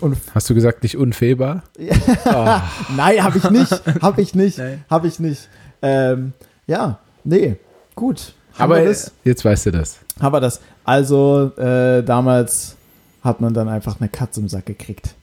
Und 0.00 0.16
Hast 0.34 0.50
du 0.50 0.54
gesagt, 0.54 0.82
nicht 0.82 0.96
unfehlbar? 0.96 1.62
Ah. 2.24 2.62
Nein, 2.96 3.22
habe 3.22 3.38
ich 3.38 3.50
nicht. 3.50 3.82
Habe 4.02 4.22
ich 4.22 4.34
nicht. 4.34 4.60
Habe 4.90 5.06
ich 5.06 5.18
nicht. 5.18 5.48
Ähm, 5.80 6.32
ja, 6.66 6.98
nee, 7.24 7.56
gut. 7.94 8.34
Haben 8.54 8.72
Aber 8.72 8.84
das? 8.84 9.12
jetzt 9.24 9.44
weißt 9.44 9.66
du 9.66 9.70
das. 9.70 9.98
Haben 10.20 10.34
wir 10.34 10.40
das. 10.40 10.60
Also, 10.84 11.52
äh, 11.56 12.02
damals 12.02 12.76
hat 13.22 13.40
man 13.40 13.54
dann 13.54 13.68
einfach 13.68 14.00
eine 14.00 14.08
Katze 14.08 14.40
im 14.40 14.48
Sack 14.48 14.66
gekriegt. 14.66 15.14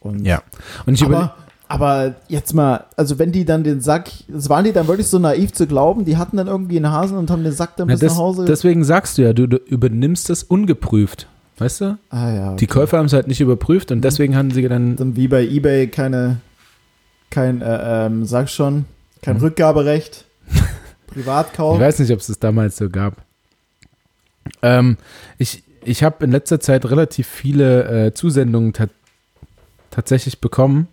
Und 0.00 0.24
Ja. 0.24 0.42
Und 0.84 0.94
ich 0.94 1.04
aber, 1.04 1.34
aber 1.68 2.14
jetzt 2.28 2.54
mal, 2.54 2.84
also 2.96 3.18
wenn 3.18 3.32
die 3.32 3.44
dann 3.44 3.64
den 3.64 3.80
Sack, 3.80 4.10
das 4.28 4.48
waren 4.48 4.64
die 4.64 4.72
dann 4.72 4.86
wirklich 4.86 5.08
so 5.08 5.18
naiv 5.18 5.52
zu 5.52 5.66
glauben, 5.66 6.04
die 6.04 6.16
hatten 6.16 6.36
dann 6.36 6.46
irgendwie 6.46 6.76
einen 6.76 6.92
Hasen 6.92 7.16
und 7.18 7.30
haben 7.30 7.42
den 7.42 7.52
Sack 7.52 7.76
dann 7.76 7.88
Na, 7.88 7.94
bis 7.94 8.00
das, 8.00 8.12
nach 8.12 8.18
Hause. 8.18 8.44
deswegen 8.44 8.84
sagst 8.84 9.18
du 9.18 9.22
ja, 9.22 9.32
du, 9.32 9.48
du 9.48 9.56
übernimmst 9.56 10.28
das 10.30 10.42
ungeprüft. 10.44 11.26
Weißt 11.58 11.80
du? 11.80 11.98
ah 12.10 12.30
ja. 12.32 12.54
Die 12.54 12.66
Käufer 12.66 12.98
haben 12.98 13.06
es 13.06 13.14
halt 13.14 13.26
nicht 13.28 13.40
überprüft 13.40 13.90
und 13.90 14.02
deswegen 14.02 14.36
haben 14.36 14.50
sie 14.50 14.68
dann. 14.68 14.94
Dann 14.96 15.16
wie 15.16 15.26
bei 15.26 15.42
Ebay 15.42 15.88
keine, 15.88 16.36
kein, 17.30 17.62
äh, 17.62 18.06
ähm, 18.06 18.26
sag 18.26 18.50
schon, 18.50 18.84
kein 19.22 19.36
Mhm. 19.38 19.42
Rückgaberecht. 19.42 20.26
Ich 21.08 21.14
Privatkauf. 21.14 21.78
weiß 21.80 21.98
nicht, 21.98 22.12
ob 22.12 22.20
es 22.20 22.26
das 22.26 22.38
damals 22.38 22.76
so 22.76 22.90
gab. 22.90 23.16
Ähm, 24.62 24.96
ich 25.38 25.62
ich 25.84 26.02
habe 26.02 26.24
in 26.24 26.32
letzter 26.32 26.60
Zeit 26.60 26.84
relativ 26.86 27.26
viele 27.26 28.06
äh, 28.06 28.14
Zusendungen 28.14 28.72
ta 28.72 28.86
tatsächlich 29.90 30.40
bekommen. 30.40 30.88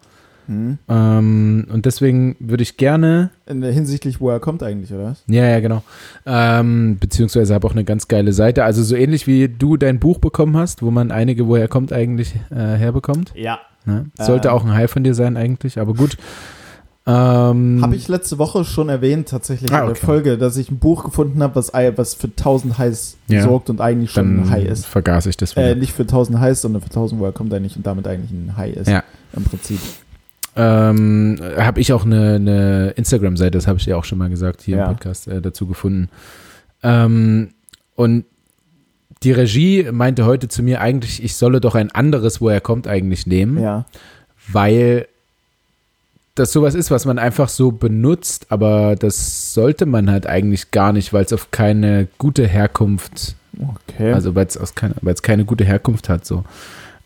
Hm. 0.47 0.77
Ähm, 0.87 1.67
und 1.71 1.85
deswegen 1.85 2.35
würde 2.39 2.63
ich 2.63 2.77
gerne. 2.77 3.31
In 3.45 3.61
der 3.61 3.71
hinsichtlich, 3.71 4.19
wo 4.21 4.29
er 4.29 4.39
kommt 4.39 4.61
eigentlich, 4.61 4.93
oder 4.93 5.05
was? 5.05 5.23
Ja, 5.27 5.45
ja, 5.45 5.59
genau. 5.59 5.83
Ähm, 6.25 6.97
beziehungsweise 6.99 7.53
habe 7.53 7.65
auch 7.67 7.71
eine 7.71 7.83
ganz 7.85 8.07
geile 8.07 8.33
Seite. 8.33 8.63
Also 8.63 8.83
so 8.83 8.95
ähnlich 8.95 9.25
wie 9.25 9.47
du 9.47 9.77
dein 9.77 9.99
Buch 9.99 10.19
bekommen 10.19 10.55
hast, 10.57 10.81
wo 10.81 10.91
man 10.91 11.11
einige, 11.11 11.47
woher 11.47 11.67
kommt, 11.67 11.91
eigentlich 11.91 12.35
äh, 12.51 12.55
herbekommt. 12.55 13.31
Ja. 13.35 13.59
Ne? 13.85 14.05
Sollte 14.17 14.49
Ähm. 14.49 14.53
auch 14.53 14.63
ein 14.63 14.73
High 14.73 14.91
von 14.91 15.03
dir 15.03 15.13
sein 15.13 15.37
eigentlich, 15.37 15.79
aber 15.79 15.93
gut. 15.93 16.17
Ähm, 17.05 17.79
Habe 17.81 17.95
ich 17.97 18.07
letzte 18.07 18.37
Woche 18.37 18.63
schon 18.63 18.87
erwähnt, 18.87 19.27
tatsächlich 19.27 19.71
Ah, 19.73 19.79
in 19.79 19.85
der 19.87 19.91
okay. 19.97 20.05
Folge, 20.05 20.37
dass 20.37 20.55
ich 20.55 20.71
ein 20.71 20.79
Buch 20.79 21.03
gefunden 21.03 21.43
habe, 21.43 21.55
was, 21.55 21.73
was 21.73 22.13
für 22.13 22.27
1000 22.27 22.77
Highs 22.77 23.17
Ja. 23.27 23.43
sorgt 23.43 23.69
und 23.69 23.81
eigentlich 23.81 24.11
schon 24.11 24.43
ein 24.43 24.49
High 24.49 24.65
ist. 24.65 24.85
vergaß 24.85 25.25
ich 25.25 25.35
das 25.35 25.55
wieder. 25.57 25.71
Äh, 25.71 25.75
nicht 25.75 25.91
für 25.91 26.03
1000 26.03 26.39
Highs, 26.39 26.61
sondern 26.61 26.81
für 26.81 26.89
1000, 26.89 27.19
wo 27.19 27.25
er 27.25 27.33
kommt 27.33 27.53
eigentlich 27.53 27.75
und 27.75 27.85
damit 27.85 28.07
eigentlich 28.07 28.31
ein 28.31 28.55
High 28.55 28.75
ist. 28.77 28.87
Ja. 28.87 29.03
Im 29.35 29.43
Prinzip. 29.43 29.79
ähm, 30.55 31.37
habe 31.57 31.81
ich 31.81 31.91
auch 31.91 32.05
eine, 32.05 32.35
eine 32.35 32.89
Instagram-Seite, 32.91 33.51
das 33.57 33.67
habe 33.67 33.79
ich 33.79 33.85
ja 33.85 33.97
auch 33.97 34.05
schon 34.05 34.19
mal 34.19 34.29
gesagt 34.29 34.61
hier 34.61 34.77
Ja. 34.77 34.85
im 34.85 34.93
Podcast 34.93 35.27
äh, 35.27 35.41
dazu 35.41 35.67
gefunden. 35.67 36.09
Ähm, 36.83 37.49
und 37.95 38.23
die 39.23 39.31
Regie 39.31 39.89
meinte 39.91 40.25
heute 40.25 40.47
zu 40.47 40.63
mir 40.63 40.79
eigentlich, 40.79 41.21
ich 41.23 41.35
solle 41.35 41.59
doch 41.59 41.75
ein 41.75 41.91
anderes, 41.91 42.39
wo 42.39 42.49
er 42.49 42.61
kommt, 42.61 42.87
eigentlich 42.87 43.25
nehmen, 43.27 43.61
Ja. 43.61 43.85
weil 44.51 45.07
das 46.35 46.51
sowas 46.51 46.75
ist, 46.75 46.91
was 46.91 47.05
man 47.05 47.19
einfach 47.19 47.49
so 47.49 47.71
benutzt, 47.71 48.47
aber 48.49 48.95
das 48.95 49.53
sollte 49.53 49.85
man 49.85 50.09
halt 50.09 50.27
eigentlich 50.27 50.71
gar 50.71 50.93
nicht, 50.93 51.13
weil 51.13 51.25
es 51.25 51.33
auf 51.33 51.51
keine 51.51 52.07
gute 52.17 52.47
Herkunft 52.47 53.35
Okay. 53.59 54.11
also 54.13 54.35
weil 54.35 54.47
es 54.47 54.75
keine, 54.75 54.95
keine 55.21 55.45
gute 55.45 55.63
Herkunft 55.63 56.09
hat 56.09 56.25
so. 56.25 56.43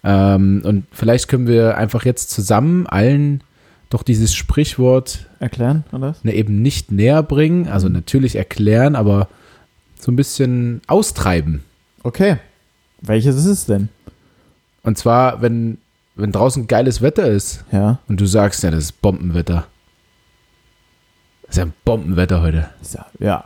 Ähm, 0.04 0.62
und 0.64 0.86
vielleicht 0.92 1.28
können 1.28 1.48
wir 1.48 1.78
einfach 1.78 2.06
jetzt 2.06 2.30
zusammen 2.30 2.88
allen 2.88 3.42
doch 3.90 4.04
dieses 4.04 4.36
Sprichwort 4.36 5.28
Erklären, 5.40 5.84
oder? 5.92 6.16
ne, 6.24 6.34
eben 6.34 6.62
nicht 6.62 6.92
näher 6.92 7.24
bringen, 7.24 7.68
also 7.68 7.90
natürlich 7.90 8.36
erklären, 8.36 8.96
aber 8.96 9.30
so 10.00 10.12
ein 10.12 10.16
bisschen 10.16 10.82
austreiben. 10.88 11.64
Okay. 12.04 12.38
Welches 13.02 13.36
ist 13.36 13.46
es 13.46 13.66
denn? 13.66 13.90
Und 14.84 14.98
zwar, 14.98 15.42
wenn, 15.42 15.78
wenn 16.18 16.32
draußen 16.32 16.68
geiles 16.68 17.02
Wetter 17.02 17.28
ist 17.28 17.64
Ja. 17.72 18.00
und 18.08 18.20
du 18.20 18.26
sagst, 18.26 18.64
ja, 18.64 18.72
das 18.72 18.86
ist 18.86 19.02
Bombenwetter. 19.02 19.66
Das 21.44 21.52
ist 21.52 21.58
ja 21.58 21.66
ein 21.66 21.74
Bombenwetter 21.86 22.42
heute. 22.42 22.70
Ja. 23.20 23.44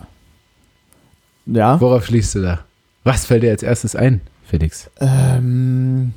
Ja. 1.45 1.79
Worauf 1.81 2.05
schließt 2.05 2.35
du 2.35 2.41
da? 2.41 2.59
Was 3.03 3.25
fällt 3.25 3.43
dir 3.43 3.51
als 3.51 3.63
erstes 3.63 3.95
ein, 3.95 4.21
Felix? 4.45 4.89
Ähm, 4.99 6.13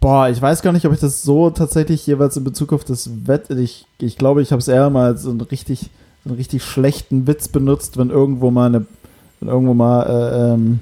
boah, 0.00 0.28
ich 0.28 0.40
weiß 0.40 0.62
gar 0.62 0.72
nicht, 0.72 0.84
ob 0.86 0.92
ich 0.92 1.00
das 1.00 1.22
so 1.22 1.50
tatsächlich 1.50 2.06
jeweils 2.06 2.36
in 2.36 2.44
Bezug 2.44 2.72
auf 2.72 2.84
das 2.84 3.08
Wetter. 3.26 3.56
Ich, 3.56 3.86
ich 3.98 4.16
glaube, 4.18 4.42
ich 4.42 4.50
habe 4.52 4.60
es 4.60 4.68
eher 4.68 4.90
mal 4.90 5.06
als 5.12 5.22
so 5.22 5.30
einen 5.30 5.40
richtig, 5.40 5.90
so 6.24 6.30
einen 6.30 6.36
richtig 6.36 6.62
schlechten 6.64 7.26
Witz 7.26 7.48
benutzt, 7.48 7.96
wenn 7.96 8.10
irgendwo 8.10 8.50
mal 8.50 8.66
eine, 8.66 8.86
wenn 9.40 9.48
irgendwo 9.48 9.74
mal, 9.74 10.02
äh, 10.02 10.54
ähm, 10.54 10.80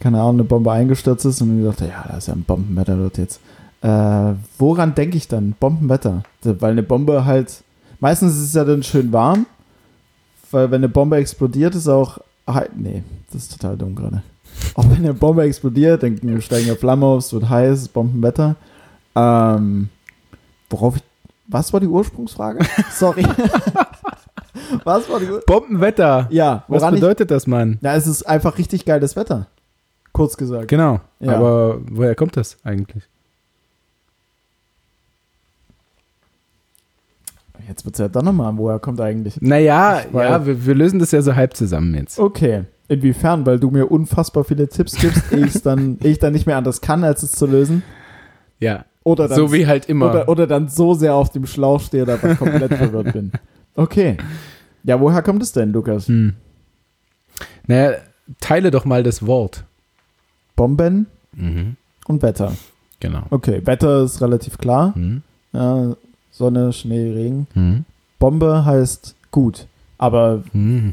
keine 0.00 0.18
Ahnung, 0.20 0.34
eine 0.36 0.44
Bombe 0.44 0.72
eingestürzt 0.72 1.24
ist 1.26 1.40
und 1.42 1.60
ich 1.60 1.64
dachte, 1.66 1.86
ja, 1.86 2.04
da 2.08 2.16
ist 2.16 2.28
ja 2.28 2.34
ein 2.34 2.42
Bombenwetter 2.44 2.96
dort 2.96 3.18
jetzt. 3.18 3.40
Äh, 3.82 4.34
woran 4.58 4.94
denke 4.94 5.16
ich 5.16 5.28
dann? 5.28 5.54
Bombenwetter. 5.58 6.22
Weil 6.42 6.72
eine 6.72 6.82
Bombe 6.82 7.24
halt, 7.24 7.62
meistens 8.00 8.34
ist 8.36 8.42
es 8.48 8.54
ja 8.54 8.64
dann 8.64 8.82
schön 8.82 9.12
warm, 9.12 9.46
weil 10.50 10.70
wenn 10.70 10.78
eine 10.80 10.88
Bombe 10.88 11.16
explodiert, 11.16 11.74
ist 11.74 11.88
auch, 11.88 12.18
hei- 12.48 12.68
nee, 12.76 13.02
das 13.32 13.42
ist 13.44 13.52
total 13.60 13.76
dumm 13.76 13.94
gerade. 13.94 14.22
Auch 14.74 14.84
wenn 14.84 14.98
eine 14.98 15.14
Bombe 15.14 15.42
explodiert, 15.44 16.02
dann 16.02 16.40
steigen 16.42 16.68
ja 16.68 16.74
Flammen 16.76 17.02
auf, 17.04 17.24
es 17.24 17.32
wird 17.32 17.48
heiß, 17.48 17.88
Bombenwetter. 17.88 18.54
Ähm, 19.16 19.88
worauf 20.70 20.96
ich, 20.96 21.02
was 21.48 21.72
war 21.72 21.80
die 21.80 21.86
Ursprungsfrage? 21.88 22.64
Sorry. 22.92 23.24
was 24.84 25.08
war 25.10 25.20
die 25.20 25.28
Ur 25.30 25.40
Bombenwetter! 25.46 26.26
Ja, 26.30 26.64
Was 26.68 26.82
woran 26.82 26.94
ich, 26.94 27.00
bedeutet 27.00 27.30
das, 27.30 27.46
Mann? 27.46 27.78
ja, 27.82 27.94
es 27.96 28.06
ist 28.06 28.22
einfach 28.24 28.58
richtig 28.58 28.84
geiles 28.84 29.16
Wetter. 29.16 29.46
Kurz 30.12 30.36
gesagt. 30.36 30.68
Genau. 30.68 31.00
Ja. 31.20 31.36
Aber 31.36 31.78
woher 31.90 32.14
kommt 32.14 32.36
das 32.36 32.58
eigentlich? 32.64 33.04
Jetzt 37.68 37.84
wird 37.84 37.94
es 37.94 37.98
ja 38.00 38.08
dann 38.08 38.24
nochmal, 38.24 38.56
woher 38.56 38.78
kommt 38.78 39.00
eigentlich? 39.00 39.40
Naja, 39.40 40.00
Ich 40.06 40.14
ja, 40.14 40.44
wir, 40.46 40.66
wir 40.66 40.74
lösen 40.74 40.98
das 40.98 41.12
ja 41.12 41.22
so 41.22 41.34
halb 41.34 41.56
zusammen 41.56 41.94
jetzt. 41.94 42.18
Okay. 42.18 42.64
Inwiefern? 42.88 43.46
Weil 43.46 43.58
du 43.58 43.70
mir 43.70 43.86
unfassbar 43.90 44.44
viele 44.44 44.68
Tipps 44.68 44.96
gibst, 44.96 45.22
ich's 45.32 45.62
dann, 45.62 45.98
ich 46.02 46.18
dann 46.18 46.32
nicht 46.32 46.46
mehr 46.46 46.56
anders 46.56 46.80
kann, 46.80 47.04
als 47.04 47.22
es 47.22 47.32
zu 47.32 47.46
lösen. 47.46 47.82
Ja, 48.60 48.84
Oder 49.04 49.28
dann, 49.28 49.36
so 49.36 49.52
wie 49.52 49.66
halt 49.66 49.88
immer. 49.88 50.10
oder, 50.10 50.28
oder 50.28 50.46
dann 50.46 50.68
so 50.68 50.94
sehr 50.94 51.14
auf 51.14 51.30
dem 51.30 51.46
Schlauch 51.46 51.80
stehe, 51.80 52.04
dass 52.04 52.22
ich 52.22 52.38
komplett 52.38 52.74
verwirrt 52.74 53.12
bin. 53.12 53.32
Okay. 53.74 54.16
Ja, 54.84 55.00
woher 55.00 55.22
kommt 55.22 55.42
es 55.42 55.52
denn, 55.52 55.72
Lukas? 55.72 56.08
hm. 56.08 56.34
Naja, 57.66 57.92
teile 58.40 58.70
doch 58.70 58.84
mal 58.84 59.02
das 59.02 59.26
Wort. 59.26 59.64
Bomben 60.56 61.06
Mhm. 61.34 61.76
und 62.06 62.22
Wetter. 62.22 62.52
Genau. 63.00 63.22
Okay, 63.30 63.62
Wetter 63.64 64.02
ist 64.04 64.20
relativ 64.20 64.58
klar. 64.58 64.92
Mhm. 64.96 65.22
Ja, 65.52 65.94
Sonne, 66.32 66.72
Schnee, 66.72 67.12
Regen. 67.12 67.46
Mhm. 67.54 67.84
Bombe 68.18 68.64
heißt 68.64 69.14
gut, 69.30 69.66
aber 69.98 70.42
Mhm. 70.52 70.92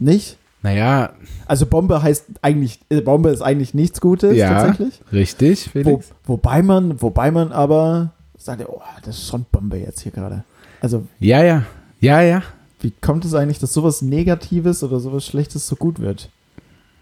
nicht. 0.00 0.36
Naja, 0.62 1.10
Also 1.46 1.64
Bombe 1.66 2.02
heißt 2.02 2.24
eigentlich, 2.42 2.80
äh, 2.88 3.00
Bombe 3.00 3.30
ist 3.30 3.40
eigentlich 3.42 3.72
nichts 3.74 4.00
Gutes 4.00 4.36
Ja. 4.36 4.64
tatsächlich. 4.64 5.00
richtig, 5.12 5.70
Wo, 5.74 6.02
wobei 6.24 6.62
man, 6.62 7.00
wobei 7.00 7.30
man 7.30 7.52
aber 7.52 8.10
sagt, 8.36 8.64
oh, 8.68 8.80
das 9.04 9.16
ist 9.18 9.28
schon 9.28 9.44
Bombe 9.52 9.76
jetzt 9.78 10.00
hier 10.00 10.10
gerade. 10.10 10.42
Also 10.80 11.06
Ja, 11.20 11.42
ja. 11.44 11.62
Ja, 12.00 12.20
ja. 12.22 12.42
wie 12.80 12.90
kommt 13.00 13.24
es 13.24 13.34
eigentlich, 13.34 13.58
dass 13.60 13.72
sowas 13.72 14.02
Negatives 14.02 14.82
oder 14.82 14.98
sowas 14.98 15.24
Schlechtes 15.24 15.66
so 15.68 15.76
gut 15.76 16.00
wird? 16.00 16.30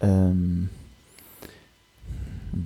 Ähm, 0.01 0.69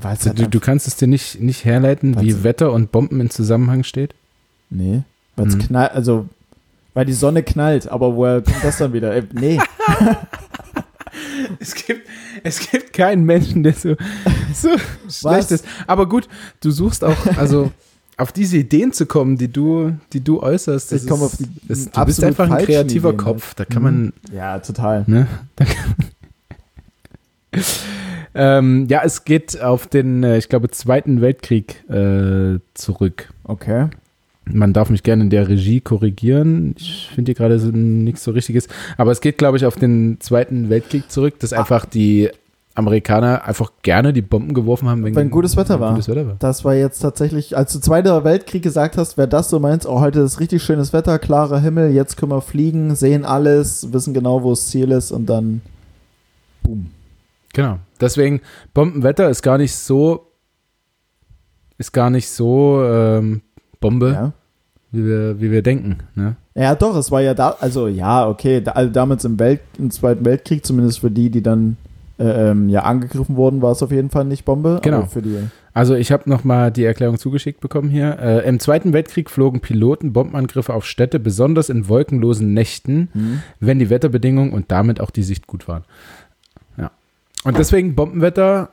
Also, 0.03 0.31
halt 0.31 0.39
du, 0.41 0.49
du 0.49 0.61
kannst 0.61 0.87
es 0.89 0.97
dir 0.97 1.07
nicht, 1.09 1.41
nicht 1.41 1.65
herleiten, 1.65 2.21
wie 2.21 2.43
Wetter 2.43 2.73
und 2.73 2.91
Bomben 2.93 3.21
in 3.21 3.31
Zusammenhang 3.31 3.85
steht? 3.85 4.15
Nee, 4.71 5.03
weil 5.37 5.47
es 5.49 5.57
Mhm. 5.57 5.61
knallt, 5.61 5.93
also, 5.93 6.27
weil 6.95 7.05
die 7.07 7.13
Sonne 7.13 7.43
knallt, 7.43 7.89
aber 7.89 8.15
woher 8.17 8.43
kommt 8.43 8.63
das 8.63 8.79
dann 8.79 8.93
wieder? 8.93 9.15
Äh, 9.15 9.23
nee, 9.33 9.59
Es 11.61 11.75
gibt, 11.75 12.07
es 12.45 12.71
gibt 12.71 12.93
keinen 12.93 13.25
Menschen, 13.25 13.63
der 13.63 13.73
so, 13.73 13.97
so 14.55 14.69
schlecht 15.09 15.51
ist. 15.51 15.65
Aber 15.87 16.09
gut, 16.09 16.29
du 16.61 16.71
suchst 16.71 17.03
auch, 17.03 17.17
also 17.37 17.73
auf 18.17 18.31
diese 18.33 18.59
Ideen 18.59 18.93
zu 18.93 19.07
kommen, 19.07 19.37
die 19.39 19.49
du, 19.51 19.95
die 20.13 20.21
du 20.23 20.41
äußerst. 20.43 20.93
Das 20.93 21.03
Ich 21.03 21.09
komme 21.09 21.25
ist- 21.25 21.33
auf 21.33 21.39
die 21.39 21.47
das, 21.69 21.91
du 21.91 22.05
bist 22.05 22.23
einfach 22.25 22.51
ein 22.51 22.65
kreativer 22.65 23.09
Ideen, 23.11 23.25
Kopf. 23.25 23.55
Da 23.55 23.65
kann 23.65 23.83
Mhm. 23.83 23.85
man, 23.85 24.13
ja, 24.33 24.59
total. 24.59 25.05
ne? 25.07 25.27
Man 25.59 25.69
ähm, 28.35 28.87
ja, 28.89 29.03
es 29.05 29.25
geht 29.25 29.61
auf 29.61 29.87
den, 29.87 30.23
äh, 30.23 30.37
ich 30.39 30.49
glaube, 30.49 30.71
Zweiten 30.71 31.21
Weltkrieg 31.21 31.83
äh, 31.91 32.59
zurück. 32.75 33.33
Okay. 33.45 33.89
Man 34.53 34.73
darf 34.73 34.91
mich 34.91 35.03
gerne 35.03 35.25
in 35.25 35.31
der 35.31 35.49
Regie 35.49 35.81
korrigieren. 35.81 36.75
Ich 36.79 37.11
finde 37.15 37.31
hier 37.31 37.35
gerade 37.35 37.59
so 37.59 37.71
nichts 37.71 38.25
so 38.25 38.31
Richtiges. 38.31 38.69
Aber 38.97 39.13
es 39.13 39.21
geht, 39.21 39.39
glaube 39.39 39.57
ich, 39.57 39.67
auf 39.67 39.77
den 39.77 40.19
Zweiten 40.21 40.71
Weltkrieg 40.71 41.11
zurück, 41.11 41.39
dass 41.41 41.53
einfach 41.53 41.85
die 41.85 42.31
Amerikaner 42.79 43.45
einfach 43.45 43.73
gerne 43.83 44.13
die 44.13 44.23
Bomben 44.23 44.55
geworfen 44.55 44.89
haben, 44.89 45.03
wenn, 45.03 45.15
Wenn 45.15 45.31
gutes 45.31 45.57
Wetter 45.57 45.81
war. 45.81 45.91
Gutes 45.91 46.09
Wetter 46.09 46.27
war. 46.27 46.37
Das 46.39 46.65
war 46.65 46.75
jetzt 46.75 47.01
tatsächlich, 47.01 47.57
als 47.57 47.73
du 47.73 47.81
Zweiter 47.81 48.23
Weltkrieg 48.23 48.63
gesagt 48.63 48.97
hast, 48.97 49.19
wäre 49.19 49.27
das 49.27 49.51
so 49.51 49.59
meinst, 49.59 49.85
oh, 49.85 50.01
heute 50.01 50.21
ist 50.21 50.39
richtig 50.39 50.63
schönes 50.63 50.93
Wetter, 50.93 51.19
klarer 51.19 51.59
Himmel, 51.59 51.91
jetzt 51.91 52.17
können 52.17 52.31
wir 52.31 52.41
fliegen, 52.41 52.95
sehen 52.95 53.25
alles, 53.25 53.93
wissen 53.93 54.15
genau, 54.15 54.45
wo 54.45 54.51
das 54.51 54.69
Ziel 54.69 54.93
ist 54.93 55.11
und 55.11 55.27
dann 55.27 55.61
boom. 56.63 56.91
Genau. 57.53 57.79
Deswegen, 58.01 58.41
Bombenwetter 58.75 59.29
ist 59.29 59.43
gar 59.43 59.59
nicht 59.59 59.75
so, 59.75 60.31
ist 61.79 61.93
gar 61.93 62.11
nicht 62.11 62.29
so 62.31 62.81
ähm, 62.85 63.43
Bombe, 63.81 64.13
Ja. 64.13 64.33
wie, 64.93 65.05
wir, 65.05 65.41
wie 65.41 65.51
wir 65.51 65.63
denken. 65.63 65.99
Ne? 66.15 66.37
Ja, 66.55 66.75
doch, 66.75 66.97
es 66.97 67.11
war 67.11 67.21
ja 67.21 67.35
da, 67.35 67.57
also 67.61 67.87
ja, 67.89 68.29
okay, 68.29 68.61
da, 68.61 68.73
also 68.73 68.91
damals 68.93 69.25
im, 69.25 69.39
Welt, 69.39 69.61
im 69.79 69.91
Zweiten 69.91 70.25
Weltkrieg, 70.25 70.65
zumindest 70.67 71.01
für 71.01 71.11
die, 71.11 71.31
die 71.31 71.43
dann 71.43 71.77
äh, 72.19 72.51
ähm, 72.51 72.69
ja 72.69 72.83
angegriffen 72.83 73.37
wurden, 73.37 73.63
war 73.63 73.71
es 73.73 73.83
auf 73.83 73.93
jeden 73.93 74.11
Fall 74.11 74.25
nicht 74.25 74.45
Bombe. 74.45 74.81
Genau. 74.83 75.07
Für 75.07 75.23
die, 75.23 75.37
Also 75.73 75.95
ich 75.95 76.11
habe 76.11 76.29
nochmal 76.29 76.73
die 76.73 76.85
Erklärung 76.85 77.17
zugeschickt 77.17 77.61
bekommen 77.61 77.91
hier. 77.91 78.19
Äh, 78.19 78.49
Im 78.49 78.59
Zweiten 78.59 78.93
Weltkrieg 78.93 79.31
flogen 79.31 79.61
Piloten 79.61 80.13
Bombenangriffe 80.13 80.75
auf 80.75 80.85
Städte, 80.85 81.21
besonders 81.21 81.69
in 81.69 81.89
wolkenlosen 81.89 82.53
Nächten, 82.55 83.09
hm, 83.13 83.43
wenn 83.61 83.79
die 83.79 83.89
Wetterbedingungen 83.89 84.53
und 84.53 84.73
damit 84.73 85.01
auch 85.01 85.11
die 85.11 85.23
Sicht 85.23 85.47
gut 85.47 85.69
waren. 85.69 85.85
Ja. 86.77 86.91
Und 87.45 87.57
deswegen 87.57 87.95
Bombenwetter 87.95 88.71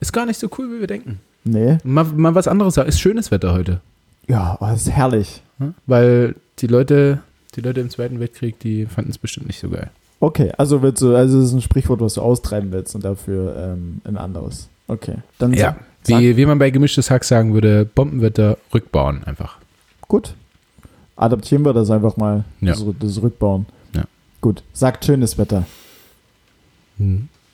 ist 0.00 0.12
gar 0.12 0.26
nicht 0.26 0.38
so 0.38 0.48
cool, 0.58 0.68
wie 0.74 0.80
wir 0.80 0.86
denken. 0.86 1.20
nee, 1.44 1.78
Mal, 1.82 2.04
mal 2.04 2.34
was 2.34 2.46
anderes 2.46 2.74
sagen. 2.74 2.90
Ist 2.90 3.00
schönes 3.00 3.30
Wetter 3.30 3.54
heute. 3.54 3.80
Ja, 4.30 4.56
das 4.60 4.82
ist 4.82 4.90
herrlich. 4.90 5.42
Ne? 5.58 5.74
Weil 5.86 6.34
die 6.60 6.66
Leute, 6.66 7.20
die 7.56 7.60
Leute 7.60 7.80
im 7.80 7.90
Zweiten 7.90 8.20
Weltkrieg, 8.20 8.58
die 8.60 8.86
fanden 8.86 9.10
es 9.10 9.18
bestimmt 9.18 9.46
nicht 9.46 9.58
so 9.60 9.68
geil. 9.68 9.90
Okay, 10.20 10.52
also 10.58 10.82
willst 10.82 11.00
du, 11.02 11.14
also 11.16 11.38
es 11.38 11.46
ist 11.46 11.52
ein 11.52 11.62
Sprichwort, 11.62 12.00
was 12.00 12.14
du 12.14 12.20
austreiben 12.22 12.70
willst 12.72 12.94
und 12.94 13.04
dafür 13.04 13.56
ähm, 13.56 14.00
ein 14.04 14.16
anderes. 14.18 14.68
Okay, 14.86 15.16
dann 15.38 15.52
Ja. 15.54 15.76
sag, 16.02 16.20
Wie, 16.20 16.36
wie 16.36 16.46
man 16.46 16.58
bei 16.58 16.70
gemischtes 16.70 17.10
Hack 17.10 17.24
sagen 17.24 17.54
würde, 17.54 17.84
Bombenwetter 17.86 18.58
rückbauen 18.74 19.24
einfach. 19.24 19.58
gut. 20.08 20.34
Adaptieren 21.16 21.64
wir 21.66 21.74
das 21.74 21.90
einfach 21.90 22.16
mal, 22.16 22.44
Ja. 22.60 22.72
das, 22.72 22.82
das 22.98 23.20
Rückbauen. 23.22 23.66
Ja. 23.94 24.04
Gut, 24.40 24.62
sagt 24.72 25.04
schönes 25.04 25.36
Wetter. 25.36 25.66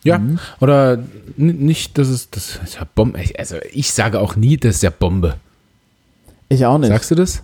Ja, 0.04 0.18
Mhm. 0.18 0.38
oder 0.60 1.02
nicht, 1.36 1.98
dass 1.98 2.08
es 2.08 2.30
das 2.30 2.56
ist 2.64 2.76
ja 2.76 2.86
Bombe. 2.94 3.20
Also 3.38 3.56
ich 3.72 3.92
sage 3.92 4.20
auch 4.20 4.36
nie, 4.36 4.56
das 4.56 4.76
ist 4.76 4.82
ja 4.82 4.90
Bombe. 4.90 5.34
Ich 6.48 6.64
auch 6.64 6.78
nicht. 6.78 6.88
Sagst 6.88 7.10
du 7.10 7.14
das? 7.14 7.42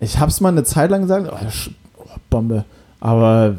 Ich 0.00 0.18
hab's 0.18 0.40
mal 0.40 0.50
eine 0.50 0.64
Zeit 0.64 0.90
lang 0.90 1.02
gesagt, 1.02 1.28
oh, 1.30 1.68
oh, 1.98 2.04
Bombe. 2.30 2.64
Aber 3.00 3.56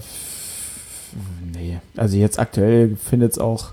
nee, 1.54 1.80
also 1.98 2.18
jetzt 2.18 2.40
aktuell 2.40 2.96
findet 2.96 3.34
es 3.34 3.40
auch 3.40 3.72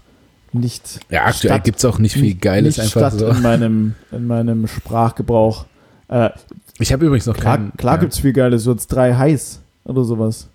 nicht. 0.52 1.00
Ja, 1.10 1.26
aktuell 1.26 1.60
gibt 1.60 1.78
es 1.78 1.84
auch 1.84 1.98
nicht 1.98 2.14
viel 2.14 2.34
Geiles 2.34 2.76
nicht 2.76 2.84
einfach 2.96 3.10
statt 3.12 3.20
so. 3.20 3.28
in 3.28 3.42
meinem, 3.42 3.94
in 4.10 4.26
meinem 4.26 4.66
Sprachgebrauch. 4.68 5.66
Äh, 6.08 6.30
Ich 6.78 6.92
habe 6.92 7.04
übrigens 7.06 7.26
noch 7.26 7.36
klar 7.36 7.58
keinen. 7.58 7.72
klar 7.76 7.94
ja. 7.96 8.00
gibt's 8.00 8.18
viel 8.20 8.32
Geiles, 8.32 8.62
so 8.62 8.72
jetzt 8.72 8.88
drei 8.88 9.14
heiß 9.14 9.60
oder 9.84 10.04
sowas. 10.04 10.48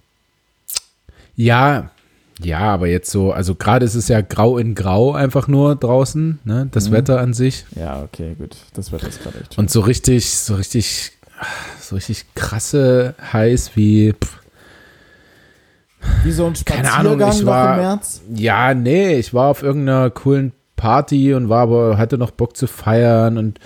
Ja, 1.36 1.92
ja, 2.44 2.60
aber 2.60 2.88
jetzt 2.88 3.12
so, 3.12 3.32
also 3.32 3.56
gerade 3.56 3.86
ist 3.86 3.96
es 3.96 4.08
ja 4.08 4.22
grau 4.22 4.58
in 4.58 4.76
grau 4.76 5.14
einfach 5.14 5.48
nur 5.48 5.76
draußen, 5.76 6.40
ne? 6.44 6.68
Das 6.72 6.90
Mhm. 6.90 6.94
Wetter 6.94 7.20
an 7.20 7.34
sich. 7.34 7.66
Ja, 7.76 8.02
okay, 8.04 8.36
gut. 8.38 8.56
Das 8.74 8.92
wird 8.92 9.04
jetzt 9.04 9.22
gerade 9.24 9.40
echt 9.40 9.54
schön. 9.56 9.64
Und 9.64 9.72
so 9.72 9.82
richtig, 9.82 10.30
so 10.32 10.56
richtig, 10.56 11.12
so 11.80 11.96
richtig 11.96 12.26
krasse 12.36 13.16
heiß 13.34 13.72
wie. 13.76 14.14
Pff, 14.14 14.40
Wie 16.24 16.32
so 16.32 16.46
ein 16.48 16.54
keine 16.66 16.92
Ahnung, 16.94 17.14
ich 17.22 17.42
noch 17.42 17.46
war- 17.46 17.76
im 17.76 17.82
März? 17.82 18.22
Ja, 18.34 18.74
nee, 18.74 19.16
ich 19.16 19.34
war 19.34 19.50
auf 19.50 19.62
irgendeiner 19.62 20.10
coolen 20.10 20.52
Party 20.76 21.34
und 21.36 21.48
war 21.50 21.62
aber, 21.62 21.98
hatte 21.98 22.18
noch 22.18 22.32
Bock 22.32 22.58
zu 22.58 22.66
feiern 22.66 23.38
und 23.38 23.60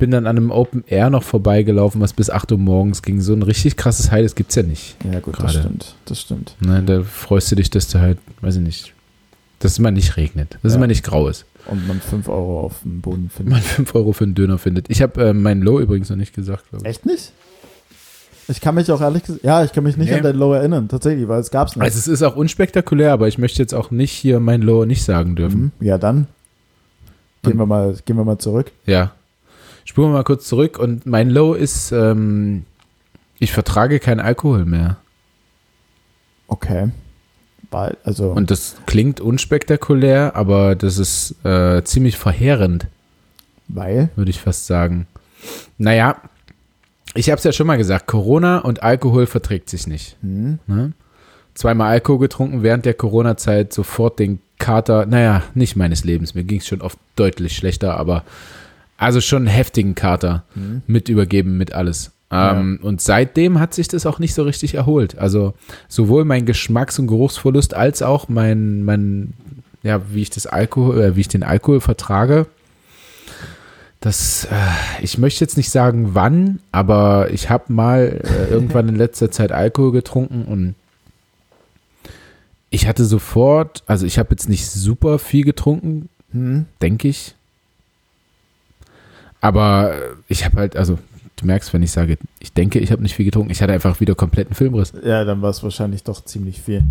bin 0.00 0.10
dann 0.10 0.26
an 0.26 0.36
einem 0.36 0.50
Open 0.50 0.82
Air 0.88 1.10
noch 1.10 1.22
vorbeigelaufen, 1.22 2.00
was 2.00 2.12
bis 2.12 2.28
8 2.30 2.50
Uhr 2.50 2.58
morgens 2.58 3.02
ging. 3.02 3.20
So 3.20 3.32
ein 3.32 3.42
richtig 3.42 3.76
krasses 3.76 4.10
High, 4.10 4.24
das 4.24 4.34
gibt's 4.34 4.56
ja 4.56 4.64
nicht. 4.64 4.96
Ja, 5.04 5.20
gut, 5.20 5.34
das 5.34 5.40
Gerade. 5.52 5.58
stimmt. 5.60 5.94
Das 6.06 6.20
stimmt. 6.20 6.56
Ne, 6.60 6.82
da 6.82 7.02
freust 7.04 7.52
du 7.52 7.56
dich, 7.56 7.70
dass 7.70 7.86
du 7.86 8.00
halt, 8.00 8.18
weiß 8.40 8.56
ich 8.56 8.62
nicht, 8.62 8.92
dass 9.60 9.72
es 9.72 9.78
mal 9.78 9.92
nicht 9.92 10.16
regnet, 10.16 10.54
dass 10.62 10.70
es 10.70 10.74
Ja. 10.74 10.80
mal 10.80 10.86
nicht 10.88 11.04
grau 11.04 11.28
ist. 11.28 11.44
Und 11.66 11.86
man 11.86 12.00
5 12.00 12.28
Euro 12.28 12.60
auf 12.62 12.80
dem 12.82 13.00
Boden 13.00 13.30
findet. 13.34 13.52
Man 13.52 13.62
5 13.62 13.94
Euro 13.94 14.12
für 14.12 14.24
einen 14.24 14.34
Döner 14.34 14.58
findet. 14.58 14.86
Ich 14.90 15.00
habe 15.02 15.28
äh, 15.28 15.32
mein 15.32 15.60
Low 15.62 15.78
übrigens 15.78 16.10
noch 16.10 16.16
nicht 16.16 16.34
gesagt, 16.34 16.68
glaube 16.70 16.84
ich. 16.84 16.90
Echt 16.90 17.06
nicht? 17.06 17.32
Ich 18.48 18.60
kann 18.60 18.74
mich 18.74 18.90
auch 18.90 19.00
ehrlich 19.00 19.22
gesagt, 19.22 19.44
ja, 19.44 19.62
ich 19.62 19.72
kann 19.72 19.84
mich 19.84 19.96
nicht 19.96 20.08
Nee. 20.10 20.16
an 20.16 20.22
dein 20.24 20.34
Low 20.34 20.52
erinnern, 20.54 20.88
tatsächlich, 20.88 21.28
weil 21.28 21.38
es 21.40 21.52
gab's 21.52 21.76
nicht. 21.76 21.84
Also 21.84 21.98
es 21.98 22.08
ist 22.08 22.22
auch 22.24 22.34
unspektakulär, 22.34 23.12
aber 23.12 23.28
ich 23.28 23.38
möchte 23.38 23.62
jetzt 23.62 23.74
auch 23.74 23.92
nicht 23.92 24.10
hier 24.10 24.40
mein 24.40 24.62
Low 24.62 24.84
nicht 24.86 25.04
sagen 25.04 25.36
dürfen. 25.36 25.70
Mhm. 25.78 25.86
Ja, 25.86 25.98
dann 25.98 26.26
gehen 27.42 27.52
Und- 27.52 27.58
wir 27.58 27.66
mal, 27.66 27.94
gehen 28.04 28.16
wir 28.16 28.24
mal 28.24 28.38
zurück. 28.38 28.72
Ja. 28.86 29.12
Spuren 29.90 30.10
wir 30.10 30.18
mal 30.18 30.22
kurz 30.22 30.46
zurück 30.46 30.78
und 30.78 31.04
mein 31.04 31.30
Low 31.30 31.52
ist, 31.52 31.90
ähm, 31.90 32.64
ich 33.40 33.50
vertrage 33.50 33.98
keinen 33.98 34.20
Alkohol 34.20 34.64
mehr. 34.64 34.98
Okay. 36.46 36.90
Weil, 37.72 37.96
also, 38.04 38.30
Und 38.30 38.52
das 38.52 38.76
klingt 38.86 39.20
unspektakulär, 39.20 40.36
aber 40.36 40.76
das 40.76 40.96
ist 40.98 41.44
äh, 41.44 41.82
ziemlich 41.82 42.16
verheerend, 42.16 42.86
weil, 43.66 44.10
würde 44.14 44.30
ich 44.30 44.40
fast 44.40 44.68
sagen. 44.68 45.08
Naja, 45.76 46.18
ich 47.14 47.28
habe 47.28 47.38
es 47.38 47.44
ja 47.44 47.50
schon 47.50 47.66
mal 47.66 47.76
gesagt, 47.76 48.06
Corona 48.06 48.58
und 48.58 48.84
Alkohol 48.84 49.26
verträgt 49.26 49.68
sich 49.68 49.88
nicht. 49.88 50.16
hm, 50.20 50.60
Ne? 50.68 50.92
Zweimal 51.54 51.90
Alkohol 51.90 52.20
getrunken 52.20 52.62
während 52.62 52.84
der 52.84 52.94
Corona-Zeit, 52.94 53.72
sofort 53.72 54.20
den 54.20 54.38
Kater, 54.60 55.04
naja, 55.06 55.42
nicht 55.54 55.74
meines 55.74 56.04
Lebens, 56.04 56.36
mir 56.36 56.44
ging 56.44 56.60
es 56.60 56.68
schon 56.68 56.80
oft 56.80 56.96
deutlich 57.16 57.56
schlechter, 57.56 57.96
aber 57.96 58.22
also 59.00 59.20
schon 59.20 59.38
einen 59.48 59.56
heftigen 59.56 59.94
Kater 59.94 60.44
hm. 60.54 60.82
mit 60.86 61.08
übergeben, 61.08 61.56
mit 61.56 61.72
alles. 61.72 62.12
Ähm, 62.30 62.78
Und 62.82 63.00
seitdem 63.00 63.58
hat 63.58 63.74
sich 63.74 63.88
das 63.88 64.06
auch 64.06 64.20
nicht 64.20 64.34
so 64.34 64.44
richtig 64.44 64.74
erholt. 64.74 65.18
Also 65.18 65.54
sowohl 65.88 66.24
mein 66.24 66.46
Geschmacks- 66.46 66.98
und 66.98 67.08
Geruchsverlust 67.08 67.74
als 67.74 68.02
auch 68.02 68.28
mein, 68.28 68.84
mein 68.84 69.32
ja, 69.82 70.02
wie 70.12 70.22
ich 70.22 70.30
das 70.30 70.46
Alkohol, 70.46 71.00
äh, 71.00 71.16
wie 71.16 71.22
ich 71.22 71.28
den 71.28 71.42
Alkohol 71.42 71.80
vertrage. 71.80 72.46
Das, 74.00 74.44
äh, 74.44 75.02
ich 75.02 75.18
möchte 75.18 75.42
jetzt 75.44 75.56
nicht 75.56 75.70
sagen 75.70 76.10
wann, 76.14 76.60
aber 76.70 77.30
ich 77.32 77.50
habe 77.50 77.72
mal 77.72 78.20
äh, 78.22 78.50
irgendwann 78.50 78.88
in 78.88 78.96
letzter 78.96 79.30
Zeit 79.30 79.50
Alkohol 79.50 79.92
getrunken 79.92 80.44
und 80.44 80.74
ich 82.68 82.86
hatte 82.86 83.04
sofort, 83.04 83.82
also 83.86 84.06
ich 84.06 84.18
habe 84.18 84.28
jetzt 84.30 84.48
nicht 84.48 84.70
super 84.70 85.18
viel 85.18 85.44
getrunken, 85.44 86.08
Hm. 86.32 86.66
denke 86.80 87.08
ich. 87.08 87.34
Aber 89.40 89.92
äh, 89.94 89.98
ich 90.28 90.44
habe 90.44 90.58
halt, 90.58 90.76
also 90.76 90.98
du 91.36 91.46
merkst, 91.46 91.72
wenn 91.72 91.82
ich 91.82 91.90
sage, 91.92 92.18
ich 92.38 92.52
denke, 92.52 92.78
ich 92.78 92.92
habe 92.92 93.02
nicht 93.02 93.14
viel 93.14 93.24
getrunken, 93.24 93.50
ich 93.50 93.62
hatte 93.62 93.72
einfach 93.72 94.00
wieder 94.00 94.14
kompletten 94.14 94.54
Filmriss. 94.54 94.92
Ja, 95.04 95.24
dann 95.24 95.42
war 95.42 95.50
es 95.50 95.62
wahrscheinlich 95.62 96.04
doch 96.04 96.24
ziemlich 96.24 96.60
viel. 96.60 96.84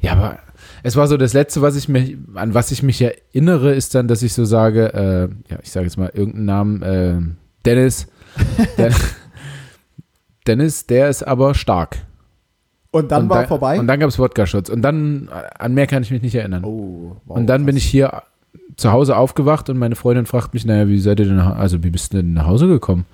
Ja, 0.00 0.12
aber 0.12 0.38
es 0.82 0.96
war 0.96 1.06
so 1.06 1.16
das 1.16 1.32
Letzte, 1.32 1.62
was 1.62 1.76
ich 1.76 1.88
mich, 1.88 2.16
an 2.34 2.52
was 2.54 2.70
ich 2.70 2.82
mich 2.82 3.00
erinnere, 3.00 3.74
ist 3.74 3.94
dann, 3.94 4.08
dass 4.08 4.22
ich 4.22 4.32
so 4.34 4.44
sage, 4.44 4.92
äh, 4.92 5.50
ja, 5.52 5.58
ich 5.62 5.70
sage 5.70 5.86
jetzt 5.86 5.96
mal 5.96 6.10
irgendeinen 6.12 6.44
Namen, 6.44 6.82
äh, 6.82 7.20
Dennis. 7.64 8.06
Der, 8.78 8.92
Dennis, 10.46 10.86
der 10.86 11.08
ist 11.08 11.22
aber 11.22 11.54
stark. 11.54 11.98
Und 12.90 13.10
dann 13.10 13.22
und 13.24 13.28
war 13.30 13.42
da- 13.42 13.48
vorbei? 13.48 13.78
Und 13.78 13.86
dann 13.86 13.98
gab 13.98 14.08
es 14.08 14.18
Wodka-Shots. 14.18 14.70
Und 14.70 14.82
dann, 14.82 15.28
äh, 15.28 15.48
an 15.58 15.74
mehr 15.74 15.86
kann 15.86 16.02
ich 16.02 16.10
mich 16.10 16.22
nicht 16.22 16.34
erinnern. 16.34 16.64
oh, 16.64 17.16
wow, 17.24 17.36
und 17.38 17.46
dann 17.46 17.64
bin 17.64 17.74
krass. 17.74 17.84
ich 17.84 17.90
hier 17.90 18.22
zu 18.76 18.92
Hause 18.92 19.16
aufgewacht 19.16 19.68
und 19.70 19.78
meine 19.78 19.96
Freundin 19.96 20.26
fragt 20.26 20.54
mich, 20.54 20.64
naja, 20.64 20.88
wie 20.88 20.98
seid 20.98 21.20
ihr 21.20 21.26
denn, 21.26 21.38
also 21.38 21.82
wie 21.84 21.90
bist 21.90 22.12
du 22.12 22.18
denn 22.18 22.34
nach 22.34 22.46
Hause 22.46 22.66
gekommen? 22.66 23.06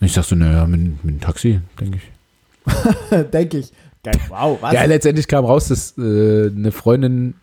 Und 0.00 0.06
ich 0.06 0.12
sag 0.12 0.24
so, 0.24 0.34
naja, 0.34 0.66
mit, 0.66 1.04
mit 1.04 1.14
dem 1.14 1.20
Taxi, 1.20 1.60
denke 1.78 1.98
ich. 1.98 3.30
Denke 3.32 3.58
ich. 3.58 3.72
Geil, 4.04 4.14
wow, 4.28 4.58
was? 4.60 4.72
Ja, 4.72 4.84
letztendlich 4.84 5.28
kam 5.28 5.44
raus, 5.44 5.68
dass 5.68 5.96
äh, 5.98 6.50
eine 6.50 6.72
Freundin 6.72 7.34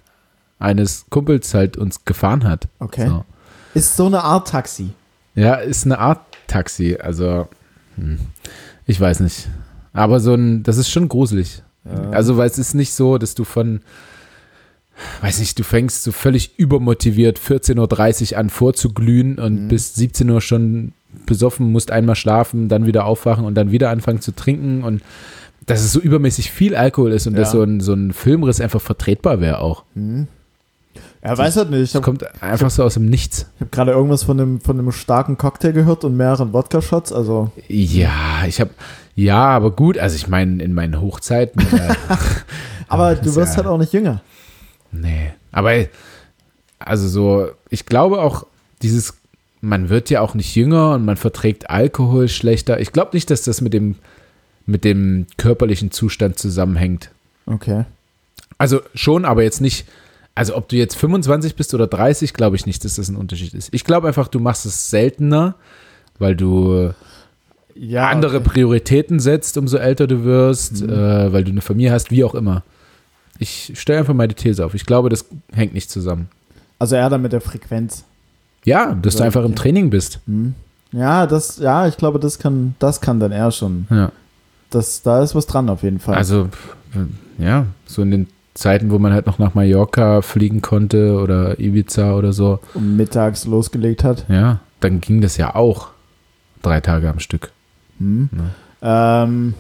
eines 0.59 1.05
Kumpels 1.09 1.53
halt 1.53 1.77
uns 1.77 2.05
gefahren 2.05 2.43
hat. 2.43 2.67
Okay. 2.80 3.07
So. 3.07 3.25
Ist 3.73 3.95
so 3.95 4.07
eine 4.07 4.23
Art 4.23 4.49
Taxi. 4.49 4.89
Ja, 5.36 5.55
ist 5.55 5.86
eine 5.86 5.99
Art 5.99 6.21
Taxi, 6.47 6.97
also 7.01 7.47
hm, 7.95 8.19
ich 8.86 8.99
weiß 8.99 9.19
nicht. 9.21 9.47
Aber 9.93 10.19
so 10.19 10.34
ein, 10.34 10.63
das 10.63 10.77
ist 10.77 10.89
schon 10.89 11.09
gruselig. 11.09 11.63
Ja. 11.86 12.09
Also, 12.11 12.38
weil 12.38 12.47
es 12.47 12.57
ist 12.57 12.73
nicht 12.73 12.93
so, 12.93 13.17
dass 13.17 13.36
du 13.36 13.43
von, 13.43 13.82
weiß 15.22 15.39
nicht, 15.39 15.58
du 15.60 15.64
fängst 15.64 16.04
so 16.04 16.12
völlig 16.12 16.58
übermotiviert 16.58 17.39
14.30 17.39 18.34
Uhr 18.34 18.38
an 18.39 18.50
vorzuglühen 18.50 19.39
und 19.39 19.66
Mhm. 19.66 19.68
bis 19.70 19.95
17 19.95 20.30
Uhr 20.30 20.41
schon 20.41 20.93
besoffen, 21.26 21.72
musst 21.72 21.91
einmal 21.91 22.16
schlafen, 22.16 22.70
dann 22.70 22.86
wieder 22.86 23.06
aufwachen 23.06 23.45
und 23.45 23.56
dann 23.56 23.72
wieder 23.72 23.89
anfangen 23.89 24.22
zu 24.22 24.32
trinken 24.36 24.84
und 24.84 25.02
dass 25.66 25.82
es 25.82 25.91
so 25.91 26.00
übermäßig 26.00 26.52
viel 26.52 26.76
Alkohol 26.76 27.12
ist 27.12 27.28
und 27.28 27.34
Ja. 27.34 27.39
dass 27.41 27.52
so 27.52 27.62
ein, 27.62 27.80
so 27.80 27.93
ein 27.93 28.14
Filmriss 28.14 28.60
einfach 28.62 28.82
vertretbar 28.82 29.39
wäre 29.41 29.60
auch. 29.60 29.84
Hm. 29.95 30.28
Ja, 31.24 31.38
weiß 31.38 31.58
halt 31.58 31.70
nicht. 31.70 31.82
Ich 31.82 31.91
Das 31.91 31.95
habe 31.95 32.06
kommt 32.06 32.41
einfach 32.41 32.70
so 32.70 32.84
aus 32.84 32.93
dem 32.93 33.06
Nichts. 33.08 33.45
hab 33.60 33.72
gerade 33.72 33.91
irgendwas 33.91 34.24
von 34.24 34.39
einem, 34.39 34.62
von 34.62 34.80
einem 34.80 34.91
starken 34.91 35.38
Cocktail 35.38 35.74
gehört 35.74 36.04
und 36.06 36.16
mehreren 36.16 36.54
Wodka-Shots. 36.54 37.12
Also, 37.12 37.52
Ja, 37.68 38.45
ich 38.47 38.60
habe, 38.62 38.72
ja, 39.16 39.38
aber 39.50 39.72
gut, 39.72 39.97
also 39.97 40.16
ich 40.16 40.28
meine, 40.30 40.64
in 40.64 40.74
meinen 40.74 41.02
Hochzeiten. 41.02 41.62
äh, 41.62 41.93
aber 42.88 43.16
du 43.16 43.36
wirst 43.36 43.52
ja- 43.54 43.58
halt 43.58 43.68
auch 43.68 43.78
nicht 43.78 43.91
jünger. 43.93 44.22
Nee, 44.92 45.32
aber 45.52 45.74
also 46.80 47.08
so, 47.08 47.50
ich 47.70 47.86
glaube 47.86 48.22
auch, 48.22 48.46
dieses, 48.82 49.16
man 49.62 49.90
wird 49.90 50.10
ja 50.10 50.22
auch 50.22 50.34
nicht 50.34 50.56
jünger 50.56 50.94
und 50.94 51.06
man 51.06 51.18
verträgt 51.18 51.70
Alkohol 51.70 52.28
schlechter. 52.30 52.80
Ich 52.80 52.92
glaube 52.92 53.12
nicht, 53.14 53.30
dass 53.30 53.44
das 53.44 53.62
mit 53.62 53.74
dem, 53.74 53.96
mit 54.66 54.84
dem 54.84 55.28
körperlichen 55.38 55.92
Zustand 55.92 56.38
zusammenhängt. 56.40 57.12
Okay. 57.46 57.86
Also 58.58 58.82
schon, 58.94 59.26
aber 59.26 59.44
jetzt 59.44 59.62
nicht, 59.62 59.86
Also 60.36 60.56
ob 60.56 60.70
du 60.70 60.76
jetzt 60.78 60.96
25 60.96 61.56
bist 61.56 61.74
oder 61.74 61.88
30, 61.88 62.34
glaube 62.34 62.56
ich 62.56 62.66
nicht, 62.66 62.86
dass 62.86 62.96
das 62.96 63.10
ein 63.10 63.16
Unterschied 63.18 63.54
ist. 63.54 63.74
Ich 63.74 63.84
glaube 63.84 64.08
einfach, 64.08 64.28
du 64.30 64.40
machst 64.40 64.66
es 64.66 64.90
seltener, 64.90 65.56
weil 66.18 66.36
du 66.36 66.94
Ja, 67.76 68.08
andere 68.10 68.38
okay. 68.38 68.50
Prioritäten 68.50 69.20
setzt, 69.20 69.58
umso 69.58 69.78
älter 69.78 70.08
du 70.08 70.24
wirst, 70.24 70.82
Mhm. 70.84 70.90
äh, 70.90 71.34
weil 71.34 71.44
du 71.44 71.52
eine 71.52 71.62
Familie 71.62 71.92
hast, 71.92 72.12
wie 72.12 72.24
auch 72.24 72.36
immer. 72.36 72.64
Ich 73.40 73.72
stelle 73.76 74.00
einfach 74.00 74.14
meine 74.14 74.34
These 74.36 74.66
auf. 74.66 74.74
Ich 74.76 74.86
glaube, 74.86 75.10
das 75.10 75.26
hängt 75.54 75.74
nicht 75.74 75.90
zusammen. 75.90 76.28
Also 76.78 76.96
eher 76.96 77.10
dann 77.10 77.22
mit 77.22 77.32
der 77.32 77.42
Frequenz. 77.42 78.04
Ja, 78.66 78.94
dass 78.94 79.16
du 79.16 79.24
einfach 79.24 79.44
im. 79.46 79.56
Training 79.56 79.90
bist. 79.90 80.20
Hm. 80.28 80.54
Ja, 80.92 81.26
das, 81.26 81.58
ja, 81.58 81.88
ich 81.88 81.98
glaube, 81.98 82.20
das 82.20 82.40
kann, 82.40 82.76
das 82.80 83.00
kann 83.00 83.20
dann 83.20 83.32
eher 83.32 83.52
schon. 83.52 83.88
Ja. 83.90 84.12
Das, 84.70 85.02
da 85.02 85.24
ist 85.24 85.36
was 85.36 85.48
dran 85.48 85.70
auf 85.70 85.84
jeden 85.84 86.00
Fall. 86.00 86.16
Also, 86.16 86.48
pf, 86.48 86.76
ja, 87.38 87.66
so 87.86 88.02
in 88.02 88.12
den 88.12 88.28
Zeiten, 88.54 88.92
wo 88.92 89.00
man 89.00 89.14
halt 89.14 89.26
noch 89.26 89.40
nach 89.40 89.54
Mallorca 89.54 90.22
fliegen 90.22 90.62
konnte 90.62 91.14
oder 91.20 91.60
Ibiza 91.60 92.16
oder 92.16 92.34
so, 92.34 92.60
um 92.74 92.98
mittags 92.98 93.46
losgelegt 93.46 94.04
hat. 94.04 94.26
ja, 94.28 94.60
dann 94.80 95.00
ging 95.00 95.22
das 95.22 95.38
ja 95.38 95.56
auch 95.56 95.90
drei 96.62 96.82
Tage 96.82 97.10
am 97.10 97.20
Stück. 97.20 97.52
Hm. 98.00 98.30
Ja. 98.82 99.24
Ähm, 99.24 99.54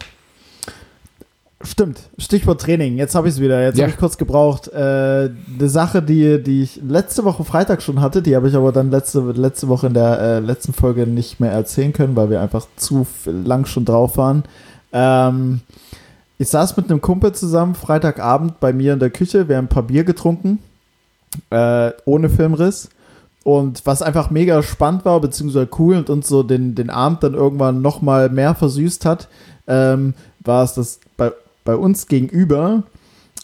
stimmt. 1.63 1.99
Stichwort 2.17 2.61
Training. 2.61 2.97
Jetzt 2.97 3.15
habe 3.15 3.27
ich 3.27 3.35
es 3.35 3.41
wieder. 3.41 3.61
Jetzt 3.61 3.77
Ja. 3.77 3.83
habe 3.83 3.91
ich 3.91 3.97
kurz 3.99 4.17
gebraucht. 4.17 4.67
Äh, 4.69 4.77
eine 4.79 5.69
Sache, 5.69 6.01
die, 6.01 6.41
die 6.41 6.63
ich 6.63 6.79
letzte 6.87 7.23
Woche 7.25 7.43
Freitag 7.43 7.81
schon 7.81 8.01
hatte, 8.01 8.21
die 8.21 8.35
habe 8.35 8.47
ich 8.47 8.55
aber 8.55 8.71
dann 8.71 8.91
letzte, 8.91 9.19
letzte 9.19 9.67
Woche 9.67 9.87
in 9.87 9.93
der 9.93 10.19
äh, 10.19 10.39
letzten 10.39 10.73
Folge 10.73 11.05
nicht 11.07 11.39
mehr 11.39 11.51
erzählen 11.51 11.93
können, 11.93 12.15
weil 12.15 12.29
wir 12.29 12.41
einfach 12.41 12.65
zu 12.75 13.05
lang 13.25 13.65
schon 13.65 13.85
drauf 13.85 14.17
waren. 14.17 14.43
Ähm, 14.93 15.61
ich 16.37 16.47
saß 16.47 16.77
mit 16.77 16.89
einem 16.89 17.01
Kumpel 17.01 17.33
zusammen 17.33 17.75
Freitagabend 17.75 18.59
bei 18.59 18.71
mir 18.71 18.93
in 18.93 18.99
der 18.99 19.09
Küche. 19.09 19.49
Wir 19.49 19.57
haben 19.57 19.65
ein 19.65 19.69
paar 19.69 19.83
Bier 19.83 20.03
getrunken. 20.05 20.59
Äh, 21.49 21.91
ohne 22.05 22.29
Filmriss. 22.29 22.89
Und 23.43 23.85
was 23.85 24.01
einfach 24.01 24.29
mega 24.31 24.61
spannend 24.63 25.05
war, 25.05 25.19
beziehungsweise 25.21 25.67
cool 25.77 25.95
und 25.97 26.09
uns 26.09 26.27
so 26.27 26.43
den, 26.43 26.75
den 26.75 26.89
Abend 26.89 27.23
dann 27.23 27.33
irgendwann 27.33 27.81
noch 27.81 28.01
mal 28.01 28.29
mehr 28.29 28.53
versüßt 28.55 29.05
hat, 29.05 29.27
ähm, 29.67 30.13
war 30.41 30.63
es, 30.63 30.73
dass 30.73 30.99
bei, 31.17 31.31
bei 31.69 31.75
uns 31.75 32.07
gegenüber 32.07 32.81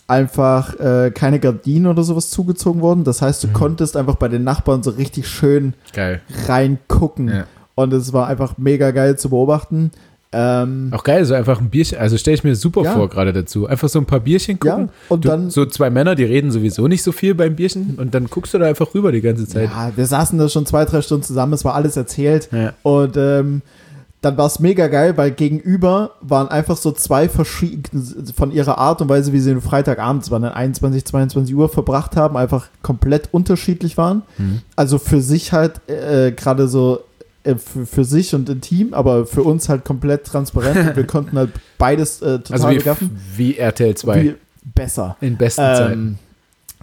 einfach 0.08 0.80
äh, 0.80 1.12
keine 1.14 1.40
Gardinen 1.40 1.88
oder 1.88 2.04
sowas 2.04 2.30
zugezogen 2.32 2.82
wurden. 2.82 3.04
Das 3.04 3.22
heißt, 3.22 3.44
du 3.44 3.48
Mhm. 3.50 3.54
konntest 3.54 3.98
einfach 3.98 4.16
bei 4.16 4.28
den 4.28 4.44
Nachbarn 4.44 4.82
so 4.84 4.92
richtig 4.92 5.28
schön 5.28 5.74
Geil. 5.94 6.22
reingucken. 6.48 7.28
Ja. 7.30 7.44
Und 7.76 7.94
es 7.94 8.14
war 8.14 8.28
einfach 8.28 8.58
mega 8.58 8.92
geil 8.92 9.18
zu 9.18 9.30
beobachten. 9.30 9.92
Ähm, 10.32 10.90
Auch 10.92 11.04
geil, 11.04 11.24
so 11.24 11.34
einfach 11.34 11.62
ein 11.62 11.70
Bierchen, 11.70 11.98
also 11.98 12.18
stelle 12.18 12.36
ich 12.36 12.44
mir 12.44 12.56
super 12.56 12.82
Ja. 12.84 12.94
vor 12.94 13.10
gerade 13.10 13.32
dazu. 13.32 13.68
Einfach 13.68 13.88
so 13.90 14.00
ein 14.00 14.06
paar 14.06 14.20
Bierchen 14.20 14.58
ja, 14.64 14.72
gucken. 14.76 14.90
und 15.08 15.24
Du, 15.24 15.30
dann 15.30 15.50
so 15.50 15.66
zwei 15.66 15.90
Männer, 15.90 16.16
die 16.16 16.24
reden 16.26 16.52
sowieso 16.52 16.88
nicht 16.88 17.04
so 17.04 17.12
viel 17.12 17.36
beim 17.36 17.56
Bierchen 17.56 17.96
und 17.98 18.14
dann 18.16 18.26
guckst 18.26 18.54
du 18.54 18.58
da 18.58 18.66
einfach 18.66 18.94
rüber 18.94 19.12
die 19.14 19.22
ganze 19.22 19.48
Zeit. 19.48 19.70
Ja, 19.70 19.92
wir 19.96 20.06
saßen 20.06 20.38
da 20.38 20.50
schon 20.50 20.66
zwei, 20.66 20.84
drei 20.86 21.02
Stunden 21.02 21.24
zusammen, 21.24 21.54
es 21.54 21.64
war 21.64 21.74
alles 21.76 21.96
erzählt. 21.96 22.50
Ja. 22.52 22.74
Und 22.84 23.16
ähm, 23.18 23.62
dann 24.26 24.38
war 24.38 24.48
es 24.48 24.60
mega 24.60 24.88
geil, 24.88 25.16
weil 25.18 25.30
gegenüber 25.30 26.12
waren 26.20 26.48
einfach 26.48 26.78
so 26.78 26.92
zwei 26.92 27.30
verschiedene 27.30 28.04
von 28.36 28.52
ihrer 28.52 28.80
Art 28.80 29.00
und 29.02 29.08
Weise, 29.08 29.32
wie 29.34 29.40
sie 29.40 29.52
den 29.52 29.62
Freitagabend, 29.62 30.30
waren 30.32 30.42
dann 30.42 30.54
21, 30.54 31.06
22 31.06 31.54
Uhr 31.56 31.70
verbracht 31.70 32.16
haben, 32.16 32.36
einfach 32.36 32.68
komplett 32.82 33.30
unterschiedlich 33.32 33.98
waren. 33.98 34.24
Mhm. 34.40 34.62
Also 34.76 34.98
für 34.98 35.22
sich 35.22 35.54
halt 35.54 35.88
äh, 35.88 36.32
gerade 36.32 36.68
so 36.68 37.02
äh, 37.44 37.54
für, 37.56 37.86
für 37.86 38.04
sich 38.04 38.34
und 38.34 38.50
intim, 38.50 38.96
aber 38.96 39.28
für 39.28 39.44
uns 39.44 39.70
halt 39.70 39.86
komplett 39.86 40.26
transparent. 40.26 40.76
und 40.90 40.96
wir 40.96 41.06
konnten 41.08 41.38
halt 41.38 41.52
beides 41.78 42.22
äh, 42.24 42.40
total 42.40 42.54
Also 42.54 42.70
wie, 42.72 42.78
begaffen. 42.78 43.20
wie 43.36 43.58
RTL 43.58 43.94
2 43.94 44.24
Wie 44.24 44.36
besser. 44.74 45.18
in 45.22 45.38
besten 45.38 45.62
Zeiten. 45.62 46.20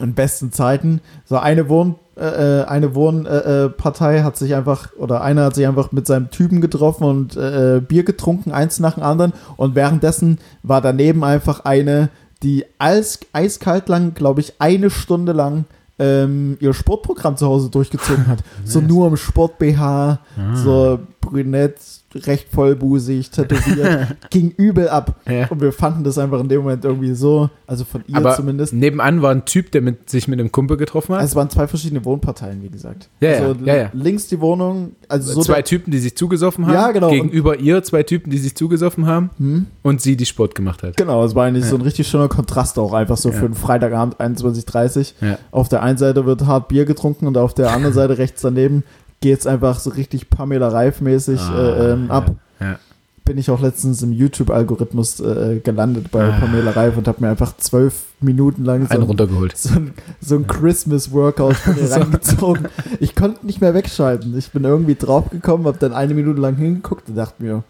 In 0.01 0.15
besten 0.15 0.53
Zeiten. 0.53 1.01
So 1.27 1.37
eine 1.37 1.69
Wohn, 1.69 1.97
äh, 2.17 2.61
äh, 2.61 2.65
eine 2.65 2.95
Wohnpartei 2.95 3.65
äh, 3.65 3.69
Partei 3.69 4.23
hat 4.23 4.37
sich 4.37 4.55
einfach, 4.55 4.89
oder 4.97 5.23
einer 5.23 5.45
hat 5.45 5.55
sich 5.55 5.67
einfach 5.67 5.93
mit 5.93 6.07
seinem 6.07 6.31
Typen 6.31 6.61
getroffen 6.61 7.05
und 7.05 7.37
äh, 7.37 7.81
Bier 7.87 8.05
getrunken, 8.05 8.53
eins 8.53 8.81
nach 8.81 8.95
dem 8.95 9.03
anderen. 9.03 9.33
Und 9.57 9.75
währenddessen 9.75 10.39
war 10.63 10.81
daneben 10.81 11.25
einfach 11.25 11.65
eine, 11.65 12.09
die 12.43 12.65
als, 12.79 13.21
eiskalt 13.33 13.89
lang, 13.89 14.15
glaube 14.15 14.41
ich, 14.41 14.55
eine 14.59 14.91
Stunde 14.91 15.33
lang 15.33 15.65
ähm, 15.99 16.57
ihr 16.61 16.73
Sportprogramm 16.75 17.37
zu 17.37 17.47
Hause 17.47 17.69
durchgezogen 17.71 18.27
hat. 18.27 18.39
So 18.65 18.81
nur 18.81 19.07
im 19.09 19.17
Sport-BH, 19.17 20.19
Ah. 20.37 20.57
so 20.57 20.99
brünett, 21.21 21.77
recht 22.15 22.49
vollbusig, 22.53 23.31
tätowiert, 23.31 24.17
ging 24.31 24.53
übel 24.57 24.89
ab. 24.89 25.17
Ja. 25.29 25.49
Und 25.49 25.61
wir 25.61 25.73
fanden 25.73 26.05
das 26.05 26.19
einfach 26.19 26.41
in 26.41 26.49
dem 26.49 26.63
Moment 26.63 26.85
irgendwie 26.85 27.15
so, 27.15 27.51
also 27.67 27.85
von 27.85 28.03
ihr 28.07 28.17
Aber 28.17 28.35
zumindest. 28.35 28.73
nebenan 28.73 29.23
war 29.23 29.31
ein 29.31 29.45
Typ, 29.45 29.71
der 29.73 29.81
mit, 29.83 30.11
sich 30.11 30.29
mit 30.29 30.39
einem 30.39 30.53
Kumpel 30.53 30.77
getroffen 30.77 31.15
hat. 31.15 31.21
Also 31.21 31.33
es 31.33 31.37
waren 31.37 31.51
zwei 31.51 31.67
verschiedene 31.67 32.05
Wohnparteien, 32.05 32.63
wie 32.63 32.69
gesagt. 32.69 33.09
Ja, 33.21 33.33
also 33.33 33.57
ja, 33.65 33.77
ja. 33.77 33.91
links 33.93 34.27
die 34.29 34.41
Wohnung, 34.41 34.93
also 35.09 35.33
so 35.33 35.43
zwei 35.43 35.63
Typen, 35.63 35.91
die 35.91 35.99
sich 35.99 36.17
zugesoffen 36.17 36.67
haben. 36.67 36.75
Ja, 36.75 36.91
genau. 36.93 37.11
Gegenüber 37.11 37.59
ihr 37.59 37.83
zwei 37.83 38.03
Typen, 38.03 38.31
die 38.31 38.39
sich 38.39 38.55
zugesoffen 38.55 39.07
haben. 39.07 39.31
hm? 39.39 39.67
Und 39.83 40.01
sie, 40.01 40.17
die 40.17 40.27
Sport 40.27 40.55
gemacht 40.55 40.83
hat. 40.83 40.97
Genau, 40.97 41.25
es 41.25 41.35
war 41.35 41.47
eigentlich 41.47 41.65
so 41.65 41.77
ein 41.77 41.83
richtig 41.83 42.07
schöner 42.09 42.29
Kontrast 42.29 42.79
auch 42.79 42.93
einfach 42.93 43.17
so 43.17 43.33
für 43.33 43.47
einen 43.47 43.55
Freitagabend 43.55 44.21
21.30 44.21 45.15
Ja. 45.21 45.39
Auf 45.51 45.69
der 45.69 45.83
einen 45.83 45.99
Seite 45.99 46.27
wird 46.27 46.47
hart 46.47 46.69
Bier 46.69 46.85
getrunken 46.85 47.27
und 47.27 47.37
auf 47.37 47.55
der 47.55 47.71
anderen 47.73 47.95
Seite 47.95 48.19
rechts 48.19 48.43
daneben 48.43 48.85
geht's 49.23 49.47
einfach 49.47 49.79
so 49.81 49.89
richtig 49.91 50.29
Pamela 50.29 50.69
Reif-mäßig 50.69 51.41
äh, 51.41 51.93
ähm, 51.93 52.11
Ah, 52.11 52.19
ab. 52.19 52.35
Ja. 52.61 52.79
Bin 53.25 53.39
ich 53.39 53.51
auch 53.51 53.61
letztens 53.61 54.03
im 54.03 54.13
YouTube-Algorithmus 54.13 55.21
äh, 55.21 55.61
gelandet 55.63 56.11
bei 56.11 56.25
Ah. 56.25 56.39
Pamela 56.41 56.73
Reif 56.73 56.97
und 56.97 57.07
habe 57.09 57.21
mir 57.21 57.31
einfach 57.31 57.57
zwölf 57.57 58.03
Minuten 58.21 58.65
lang 58.65 58.83
so 58.83 58.91
Einen 58.91 59.03
ein 59.03 59.07
runtergeholt. 59.07 59.57
so 59.57 59.75
ein, 59.77 59.95
so 60.21 60.35
ein 60.35 60.47
Christmas-Workout 60.47 61.55
von 61.57 61.75
mir 61.77 61.87
So. 61.87 61.95
reingezogen. 61.95 62.69
Ich 63.01 63.15
konnte 63.15 63.47
nicht 63.47 63.61
mehr 63.61 63.75
wegschalten. 63.75 64.37
Ich 64.37 64.51
bin 64.51 64.65
irgendwie 64.65 64.97
draufgekommen, 64.97 65.67
habe 65.69 65.79
dann 65.79 65.93
eine 65.93 66.15
Minute 66.15 66.41
lang 66.41 66.57
hingeguckt 66.57 67.09
und 67.09 67.15
dachte 67.15 67.43
mir, 67.43 67.63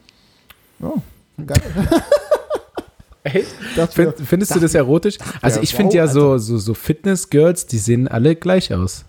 oh, 0.81 0.97
geil. 1.47 1.61
Echt? 3.25 3.47
Find, 3.93 4.15
findest 4.25 4.55
du 4.55 4.59
das 4.61 4.75
erotisch? 4.75 5.19
Also 5.43 5.59
Ja, 5.59 5.63
ich 5.63 5.75
finde 5.75 5.95
ja 5.97 6.09
so, 6.09 6.39
so, 6.39 6.59
so 6.59 6.75
Fitness-Girls, 6.75 7.67
die 7.67 7.79
sehen 7.79 8.09
alle 8.09 8.35
gleich 8.37 8.73
aus. 8.75 9.05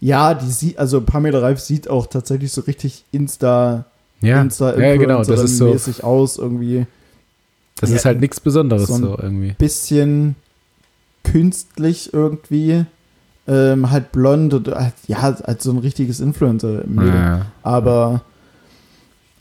Ja, 0.00 0.34
die 0.34 0.50
sieht, 0.50 0.78
also 0.78 1.00
Pamela 1.02 1.38
Reif 1.40 1.60
sieht 1.60 1.88
auch 1.88 2.06
tatsächlich 2.06 2.50
so 2.52 2.62
richtig 2.62 3.04
Insta, 3.12 3.84
Ja, 4.20 4.40
Insta 4.40 4.78
ja 4.78 4.96
genau. 4.96 5.22
Das 5.22 5.40
ist 5.42 5.58
so, 5.58 5.66
mäßig 5.72 6.02
aus, 6.04 6.38
irgendwie 6.38 6.86
das 7.80 7.90
Ja, 7.90 7.96
ist 7.96 8.04
halt 8.04 8.20
nichts 8.20 8.40
Besonderes 8.40 8.88
so 8.88 8.94
ein- 8.94 9.00
so 9.02 9.18
irgendwie. 9.20 9.52
bisschen 9.58 10.36
künstlich 11.24 12.12
irgendwie. 12.12 12.84
Ähm, 13.48 13.90
halt 13.90 14.12
blond 14.12 14.54
und 14.54 14.68
halt, 14.68 14.92
ja, 15.08 15.22
halt 15.22 15.60
so 15.62 15.70
ein 15.72 15.78
richtiges 15.78 16.20
influencer 16.20 16.82
Ja. 16.96 17.46
Aber, 17.62 18.22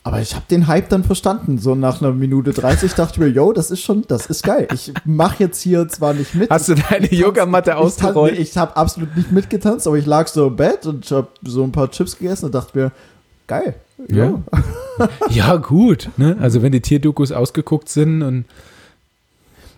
aber 0.04 0.22
ich 0.22 0.34
habe 0.34 0.46
den 0.50 0.68
Hype 0.68 0.90
dann 0.90 1.04
verstanden. 1.04 1.58
So 1.58 1.76
nach 1.76 2.02
einer 2.02 2.12
Minute 2.14 2.52
30 2.52 2.94
dachte 2.94 3.14
ich 3.16 3.20
mir, 3.20 3.28
yo, 3.28 3.52
das 3.54 3.70
ist 3.72 3.82
schon, 3.82 4.06
das 4.08 4.26
ist 4.28 4.44
geil. 4.44 4.68
Ich 4.74 4.94
mache 5.06 5.44
jetzt 5.44 5.62
hier 5.62 5.88
zwar 5.88 6.14
nicht 6.14 6.34
mit. 6.36 6.50
Hast 6.50 6.70
du 6.70 6.76
deine 6.76 7.08
Ich 7.08 7.20
Yogamatte 7.20 7.72
ich 7.72 7.76
ausgerollt? 7.76 8.34
nee, 8.36 8.40
Ich 8.40 8.58
habe 8.58 8.76
absolut 8.78 9.16
nicht 9.16 9.32
mitgetanzt, 9.32 9.88
aber 9.88 9.98
ich 9.98 10.06
lag 10.06 10.28
so 10.28 10.48
im 10.48 10.56
Bett 10.56 10.86
und 10.86 11.06
ich 11.06 11.12
habe 11.12 11.28
so 11.44 11.64
ein 11.64 11.72
paar 11.72 11.92
Chips 11.92 12.18
gegessen 12.18 12.46
und 12.46 12.56
dachte 12.56 12.78
mir, 12.78 12.92
geil. 13.48 13.76
Ja. 14.08 14.34
Ja, 15.30 15.56
gut. 15.58 16.10
Ne? 16.18 16.38
Also 16.40 16.62
wenn 16.62 16.72
die 16.72 16.82
Tierdokus 16.82 17.32
ausgeguckt 17.32 17.90
sind 17.90 18.22
und 18.22 18.46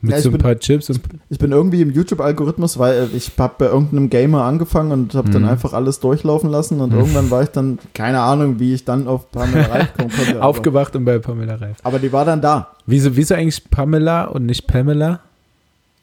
mit 0.01 0.11
Ja, 0.11 0.17
ich 0.17 0.23
so 0.23 0.29
ein 0.29 0.33
bin- 0.33 0.41
paar 0.41 0.57
Chips 0.57 0.89
und 0.89 0.99
Ich 1.29 1.37
bin 1.39 1.51
irgendwie 1.51 1.81
im 1.81 1.91
YouTube-Algorithmus, 1.91 2.79
weil 2.79 3.09
ich 3.15 3.31
habe 3.37 3.53
bei 3.59 3.65
irgendeinem 3.65 4.09
Gamer 4.09 4.43
angefangen 4.43 4.91
und 4.91 5.13
habe 5.15 5.29
dann 5.29 5.43
Mhm. 5.43 5.49
einfach 5.49 5.73
alles 5.73 5.99
durchlaufen 5.99 6.49
lassen 6.49 6.79
und 6.81 6.91
Mhm. 6.93 6.99
irgendwann 6.99 7.29
war 7.31 7.43
ich 7.43 7.49
dann, 7.49 7.77
keine 7.93 8.19
Ahnung, 8.21 8.59
wie 8.59 8.73
ich 8.73 8.83
dann 8.85 9.07
auf 9.07 9.31
Pamela 9.31 9.67
Reif 9.67 9.93
kommen 9.97 10.09
konnte. 10.11 10.43
aufgewacht 10.43 10.95
und 10.95 11.05
bei 11.05 11.19
Pamela 11.19 11.55
Reif. 11.55 11.77
Aber 11.83 11.99
die 11.99 12.11
war 12.11 12.25
dann 12.25 12.41
da. 12.41 12.69
Wieso, 12.85 13.15
wieso 13.15 13.35
eigentlich 13.35 13.69
Pamela 13.69 14.25
und 14.25 14.45
nicht 14.45 14.65
Pamela? 14.67 15.19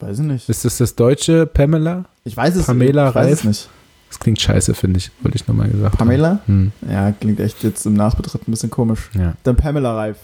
Weiß 0.01 0.21
ich 0.21 0.25
nicht. 0.25 0.49
Ist 0.49 0.65
das 0.65 0.79
das 0.79 0.95
deutsche 0.95 1.47
Pamela? 1.47 2.05
Ich 2.25 2.37
weiß 2.37 2.55
es, 2.57 2.67
Pamela 2.67 3.09
ich 3.09 3.15
weiß 3.17 3.27
es 3.33 3.39
Reif? 3.41 3.45
nicht. 3.45 3.69
Das 4.11 4.19
klingt 4.21 4.41
scheiße, 4.41 4.73
finde 4.75 4.99
ich. 4.99 5.11
Wollte 5.23 5.37
ich 5.37 5.47
nochmal 5.49 5.69
gesagt. 5.69 5.99
Pamela? 5.99 6.39
Hm. 6.47 6.73
Ja, 6.91 7.11
klingt 7.13 7.41
echt 7.41 7.63
jetzt 7.65 7.85
im 7.85 7.95
Nachbetritt 7.95 8.47
ein 8.47 8.51
bisschen 8.53 8.71
komisch. 8.71 9.11
Ja. 9.15 9.35
Dann 9.43 9.57
Pamela 9.57 9.95
Reif 9.97 10.17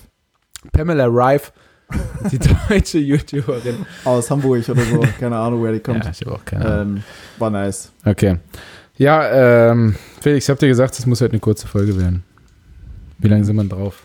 Pamela 0.73 1.07
Reif, 1.11 1.53
die 2.31 2.39
deutsche 2.39 2.99
YouTuberin. 2.99 3.87
aus 4.05 4.31
Hamburg 4.31 4.69
oder 4.69 4.83
so. 4.83 5.05
Keine 5.21 5.37
Ahnung, 5.37 5.63
wer 5.63 5.73
die 5.73 5.81
kommt. 5.81 6.05
Ja, 6.05 6.11
ich 6.11 6.21
habe 6.23 6.33
auch 6.33 6.45
keine 6.45 6.65
Ahnung. 6.65 6.97
ähm, 6.97 7.03
war 7.39 7.51
nice. 7.51 7.93
Okay. 8.05 8.39
Ja, 8.97 9.71
ähm, 9.71 9.95
Felix, 10.21 10.45
ich 10.45 10.51
habe 10.51 10.61
dir 10.61 10.69
gesagt, 10.69 10.97
das 10.97 11.07
muss 11.07 11.21
halt 11.21 11.33
eine 11.33 11.41
kurze 11.41 11.67
Folge 11.67 11.99
werden. 11.99 12.23
Wie 13.19 13.29
lange 13.29 13.45
sind 13.45 13.57
wir 13.57 13.65
drauf? 13.65 14.05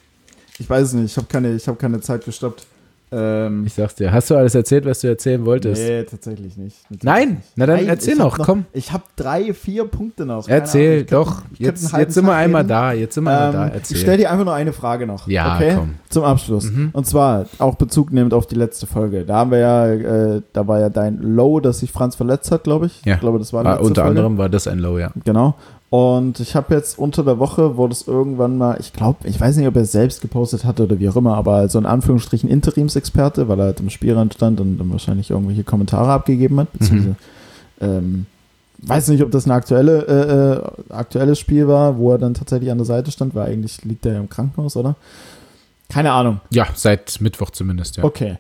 Ich 0.58 0.70
weiß 0.70 0.88
es 0.88 0.94
nicht, 0.94 1.12
ich 1.12 1.18
habe 1.18 1.28
keine, 1.28 1.54
ich 1.56 1.68
hab 1.68 1.80
keine 1.80 2.02
Zeit 2.02 2.26
gestoppt. 2.26 2.66
Ähm, 3.12 3.64
Ich 3.66 3.74
sag's 3.74 3.96
dir. 3.96 4.12
Hast 4.12 4.30
du 4.30 4.36
alles 4.36 4.54
erzählt, 4.56 4.86
was 4.86 5.00
du 5.02 5.08
erzählen 5.08 5.44
wolltest? 5.46 5.82
nee, 5.82 6.04
tatsächlich 6.04 6.58
nicht. 6.58 6.78
Natürlich 6.90 7.04
Nein? 7.04 7.30
nicht. 7.30 7.42
Na 7.56 7.66
dann 7.66 7.78
Nein, 7.78 7.88
erzähl 7.88 8.16
noch, 8.16 8.38
komm. 8.38 8.66
Ich 8.72 8.92
habe 8.92 9.04
drei, 9.16 9.54
vier 9.54 9.86
Punkte 9.86 10.26
noch. 10.26 10.46
Keine 10.46 10.60
Erzähl, 10.60 10.94
Ahnung, 10.94 11.08
doch. 11.10 11.42
könnte 11.44 11.64
Jetzt, 11.64 11.92
jetzt 11.98 12.14
sind 12.14 12.26
wir 12.26 12.34
einmal 12.36 12.64
da. 12.66 12.94
Jetzt 12.94 13.16
sind 13.16 13.24
wir 13.24 13.32
einmal 13.32 13.52
da. 13.52 13.66
Ähm, 13.68 13.72
Erzähl. 13.74 13.96
ich 13.98 14.02
stelle 14.04 14.18
dir 14.18 14.32
einfach 14.32 14.46
nur 14.46 14.54
eine 14.54 14.74
Frage 14.74 15.08
noch. 15.08 15.28
Ja, 15.28 15.56
okay? 15.56 15.74
komm. 15.76 15.96
Zum 16.10 16.24
Abschluss. 16.24 16.66
Mhm. 16.72 16.90
Und 16.94 17.08
zwar 17.08 17.46
auch 17.58 17.76
Bezug 17.76 18.12
nehmend 18.14 18.34
auf 18.34 18.46
die 18.48 18.56
letzte 18.56 18.86
Folge. 18.88 19.26
Da 19.26 19.36
haben 19.38 19.52
wir 19.52 19.60
ja, 19.60 19.88
äh, 19.88 20.42
da 20.54 20.68
war 20.68 20.80
ja 20.80 20.90
dein 20.90 21.18
Low, 21.18 21.60
dass 21.60 21.80
sich 21.80 21.92
Franz 21.92 22.16
verletzt 22.16 22.52
hat, 22.52 22.64
glaube 22.64 22.86
ich. 22.88 23.02
Ja. 23.06 23.16
Ich 23.16 23.20
glaube, 23.22 23.40
das 23.40 23.54
war 23.54 23.64
letzte 23.64 23.84
unter 23.84 24.02
Folge. 24.04 24.10
anderem 24.20 24.38
war 24.38 24.50
das 24.50 24.68
ein 24.68 24.80
Low, 24.80 24.98
ja. 25.00 25.12
Genau. 25.26 25.56
Und 25.90 26.40
ich 26.40 26.56
habe 26.56 26.76
jetzt 26.76 27.00
unter 27.00 27.24
der 27.24 27.40
Woche, 27.40 27.76
wurde 27.76 27.94
es 27.94 28.08
irgendwann 28.08 28.58
mal, 28.58 28.78
ich 28.80 28.94
glaube, 28.94 29.28
ich 29.28 29.42
weiß 29.42 29.58
nicht, 29.58 29.68
ob 29.68 29.76
er 29.76 29.82
es 29.82 29.92
selbst 29.92 30.22
gepostet 30.22 30.64
hatte 30.64 30.84
oder 30.84 31.00
wie 31.00 31.10
auch 31.10 31.16
immer, 31.16 31.36
aber 31.36 31.68
so 31.68 31.80
in 31.80 31.88
Anführungsstrichen 31.88 32.48
Interimsexperte, 32.48 33.48
weil 33.48 33.60
er 33.60 33.66
halt 33.66 33.80
im 33.80 33.90
Spielrand 33.90 34.36
stand 34.36 34.62
und 34.62 34.78
dann 34.78 34.92
wahrscheinlich 34.92 35.32
irgendwelche 35.32 35.64
Kommentare 35.64 36.12
abgegeben 36.12 36.60
hat, 36.60 36.72
beziehungsweise, 36.74 37.16
ähm, 37.82 38.28
weiß 38.84 39.08
nicht, 39.08 39.24
ob 39.24 39.32
das 39.32 39.48
ein 39.48 39.52
aktuelle, 39.52 40.06
äh, 40.08 40.92
äh, 40.92 40.94
aktuelles 40.94 41.40
Spiel 41.40 41.68
war, 41.68 41.98
wo 41.98 42.12
er 42.12 42.20
dann 42.20 42.36
tatsächlich 42.36 42.70
an 42.70 42.78
der 42.78 42.86
Seite 42.86 43.12
stand, 43.12 43.34
weil 43.34 43.52
eigentlich 43.52 43.84
liegt 43.84 44.06
er 44.06 44.14
ja 44.14 44.20
im 44.20 44.30
Krankenhaus, 44.30 44.78
oder? 44.78 44.96
Keine 45.90 46.12
Ahnung. 46.12 46.40
Ja, 46.52 46.68
seit 46.76 47.20
Mittwoch 47.20 47.50
zumindest, 47.50 47.98
ja. 47.98 48.04
Okay. 48.04 48.38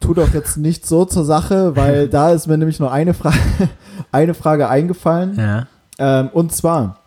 Tu 0.00 0.14
doch 0.14 0.34
jetzt 0.34 0.56
nicht 0.56 0.84
so 0.84 1.04
zur 1.04 1.24
Sache, 1.24 1.76
weil 1.76 2.08
da 2.10 2.32
ist 2.32 2.48
mir 2.48 2.58
nämlich 2.58 2.80
nur 2.80 2.90
eine 2.90 3.14
Frage, 3.14 3.38
eine 4.10 4.34
Frage 4.34 4.68
eingefallen. 4.68 5.36
Ja. 5.38 5.68
Ähm, 5.98 6.28
und 6.32 6.52
zwar, 6.52 6.98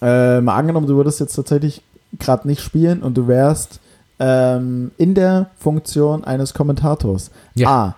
äh, 0.00 0.40
mal 0.40 0.56
angenommen, 0.56 0.86
du 0.86 0.96
würdest 0.96 1.20
jetzt 1.20 1.34
tatsächlich 1.34 1.82
gerade 2.18 2.46
nicht 2.46 2.60
spielen 2.60 3.02
und 3.02 3.14
du 3.16 3.26
wärst 3.28 3.80
ähm, 4.18 4.90
in 4.98 5.14
der 5.14 5.50
Funktion 5.58 6.24
eines 6.24 6.54
Kommentators. 6.54 7.30
Ja. 7.54 7.68
A. 7.70 7.96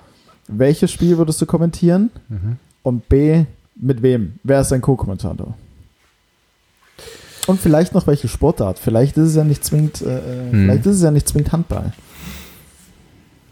Welches 0.49 0.91
Spiel 0.91 1.19
würdest 1.19 1.41
du 1.41 1.47
kommentieren? 1.47 2.11
Mhm. 2.29 2.57
Und 2.83 3.09
B. 3.09 3.45
Mit 3.77 4.03
wem? 4.03 4.39
Wer 4.45 4.61
ist 4.61 4.71
dein 4.71 4.81
Co-Kommentator? 4.81 5.55
Und 7.47 7.61
vielleicht 7.61 7.93
noch 7.93 8.07
welche 8.07 8.29
Sportart. 8.29 8.79
Vielleicht 8.79 9.17
ist 9.17 9.31
es 9.31 9.35
ja 9.35 9.45
nicht 9.45 9.65
zwingend, 9.65 10.01
äh, 10.01 10.19
äh, 10.19 10.51
Hm. 10.53 10.65
vielleicht 10.65 10.87
ist 10.87 10.97
es 10.97 11.03
ja 11.03 11.11
nicht 11.11 11.29
zwingend 11.29 11.53
Handball. 11.53 11.93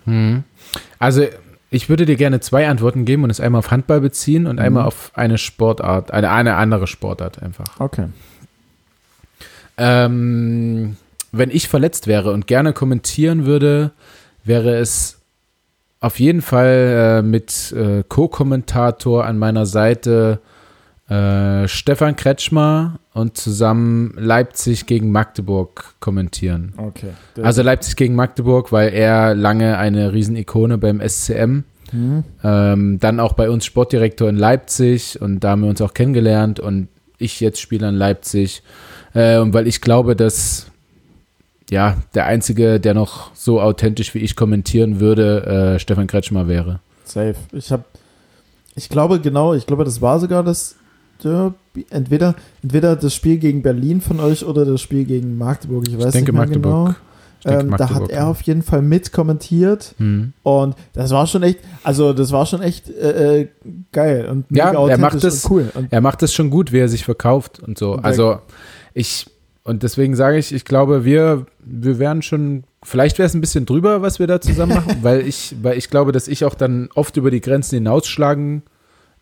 Mhm. 0.07 0.45
Also, 0.99 1.25
ich 1.73 1.89
würde 1.89 2.05
dir 2.07 2.17
gerne 2.17 2.41
zwei 2.41 2.69
Antworten 2.69 3.05
geben 3.05 3.25
und 3.25 3.31
es 3.31 3.41
einmal 3.41 3.61
auf 3.61 3.71
Handball 3.71 4.01
beziehen 4.01 4.47
und 4.47 4.57
Mhm. 4.57 4.63
einmal 4.63 4.85
auf 4.85 5.11
eine 5.15 5.39
Sportart, 5.39 6.11
eine, 6.11 6.31
eine 6.31 6.57
andere 6.57 6.87
Sportart 6.87 7.43
einfach. 7.43 7.81
Okay. 7.81 8.07
Ähm, 9.79 10.97
wenn 11.33 11.51
ich 11.51 11.69
verletzt 11.69 12.07
wäre 12.07 12.33
und 12.33 12.47
gerne 12.47 12.73
kommentieren 12.73 13.47
würde, 13.47 13.93
wäre 14.45 14.77
es 14.77 15.19
auf 16.01 16.21
jeden 16.21 16.43
Fall 16.43 17.21
äh, 17.21 17.23
mit 17.23 17.73
äh, 17.73 18.03
Co-Kommentator 18.07 19.25
an 19.25 19.39
meiner 19.39 19.67
Seite 19.67 20.41
äh, 21.09 21.69
Stefan 21.69 22.17
Kretschmer 22.17 22.99
und 23.13 23.37
zusammen 23.37 24.15
Leipzig 24.17 24.87
gegen 24.87 25.11
Magdeburg 25.13 25.95
kommentieren. 26.01 26.75
Okay. 26.77 27.11
Also 27.43 27.63
Leipzig 27.63 27.97
gegen 27.97 28.15
Magdeburg, 28.15 28.73
weil 28.73 28.93
er 28.93 29.35
lange 29.35 29.79
eine 29.79 30.13
Riesenikone 30.13 30.79
beim 30.79 31.01
SCM, 31.01 31.65
Hm. 31.93 32.25
ähm, 32.43 32.99
dann 33.01 33.21
auch 33.21 33.35
bei 33.35 33.51
uns 33.51 33.67
Sportdirektor 33.67 34.27
in 34.27 34.37
Leipzig 34.37 35.21
und 35.21 35.41
da 35.41 35.51
haben 35.51 35.63
wir 35.63 35.69
uns 35.69 35.83
auch 35.83 35.93
kennengelernt 35.93 36.59
und 36.59 36.89
ich 37.19 37.39
jetzt 37.41 37.61
spiele 37.61 37.87
in 37.89 37.95
Leipzig 37.97 38.63
äh, 39.13 39.37
und 39.39 39.53
weil 39.53 39.67
ich 39.67 39.83
glaube, 39.83 40.17
dass 40.17 40.69
ja 41.71 41.99
der 42.15 42.25
einzige, 42.25 42.81
der 42.81 42.95
noch 42.95 43.35
so 43.35 43.61
authentisch 43.61 44.15
wie 44.15 44.21
ich 44.21 44.37
kommentieren 44.37 45.01
würde, 45.01 45.75
äh, 45.75 45.79
Stefan 45.79 46.07
Kretschmer 46.07 46.49
wäre. 46.49 46.81
Safe. 47.05 47.35
Ich 47.53 47.71
habe, 47.71 47.85
ich 48.75 48.89
glaube 48.89 49.21
genau, 49.21 49.53
ich 49.53 49.67
glaube, 49.67 49.85
das 49.85 50.01
war 50.01 50.19
sogar 50.19 50.43
das 50.43 50.77
Derby. 51.25 51.87
Entweder, 51.91 52.35
entweder 52.63 52.97
das 52.97 53.15
Spiel 53.15 53.39
gegen 53.39 53.63
Berlin 53.63 54.01
von 54.01 54.21
euch 54.21 54.45
oder 54.45 54.65
das 54.65 54.81
Spiel 54.81 55.05
gegen 55.05 55.39
Magdeburg. 55.39 55.85
Ich 55.89 55.97
weiß 55.99 56.07
ich 56.07 56.13
denke 56.13 56.33
nicht 56.33 56.39
mehr 56.39 56.47
Magdeburg. 56.47 56.87
genau. 56.87 56.95
Denke 57.45 57.65
Ähm, 57.73 57.75
da 57.77 57.91
hat 57.91 58.09
er 58.11 58.29
auf 58.29 58.41
jeden 58.43 58.63
Fall 58.63 58.83
mit 58.83 59.11
kommentiert 59.13 59.95
Hm. 59.99 60.33
und 60.45 60.77
das 60.93 61.11
war 61.11 61.27
schon 61.27 61.43
echt, 61.43 61.59
also 61.83 62.13
das 62.13 62.31
war 62.31 62.47
schon 62.47 62.63
echt 62.63 62.89
äh, 62.89 63.41
äh, 63.41 63.49
geil 63.91 64.29
und 64.31 64.45
Ja, 64.51 64.71
er 64.87 64.99
macht 64.99 65.25
es- 65.25 65.45
und 65.45 65.51
cool. 65.51 65.73
Und 65.75 65.93
Er 65.93 66.01
macht 66.01 66.23
es 66.23 66.33
schon 66.33 66.51
gut, 66.51 66.71
wie 66.73 66.79
er 66.79 66.89
sich 66.89 67.05
verkauft 67.05 67.59
und 67.61 67.79
so. 67.79 67.95
Und 67.95 68.05
Also 68.05 68.39
ich 68.95 69.27
und 69.65 69.83
deswegen 69.83 70.15
sage 70.17 70.39
ich, 70.39 70.53
ich 70.53 70.65
glaube, 70.65 71.05
wir 71.05 71.47
wir 71.65 71.99
wären 71.99 72.23
schon 72.23 72.63
vielleicht 72.85 73.19
wäre 73.19 73.27
es 73.27 73.35
ein 73.35 73.41
bisschen 73.41 73.67
drüber, 73.67 74.03
was 74.03 74.19
wir 74.21 74.27
da 74.29 74.41
zusammen 74.41 74.75
machen, 74.77 74.97
weil 75.03 75.27
ich 75.27 75.57
weil 75.63 75.77
ich 75.79 75.91
glaube, 75.91 76.13
dass 76.13 76.29
ich 76.29 76.45
auch 76.45 76.55
dann 76.55 76.91
oft 76.95 77.17
über 77.17 77.33
die 77.33 77.41
Grenzen 77.41 77.75
hinausschlagen 77.77 78.63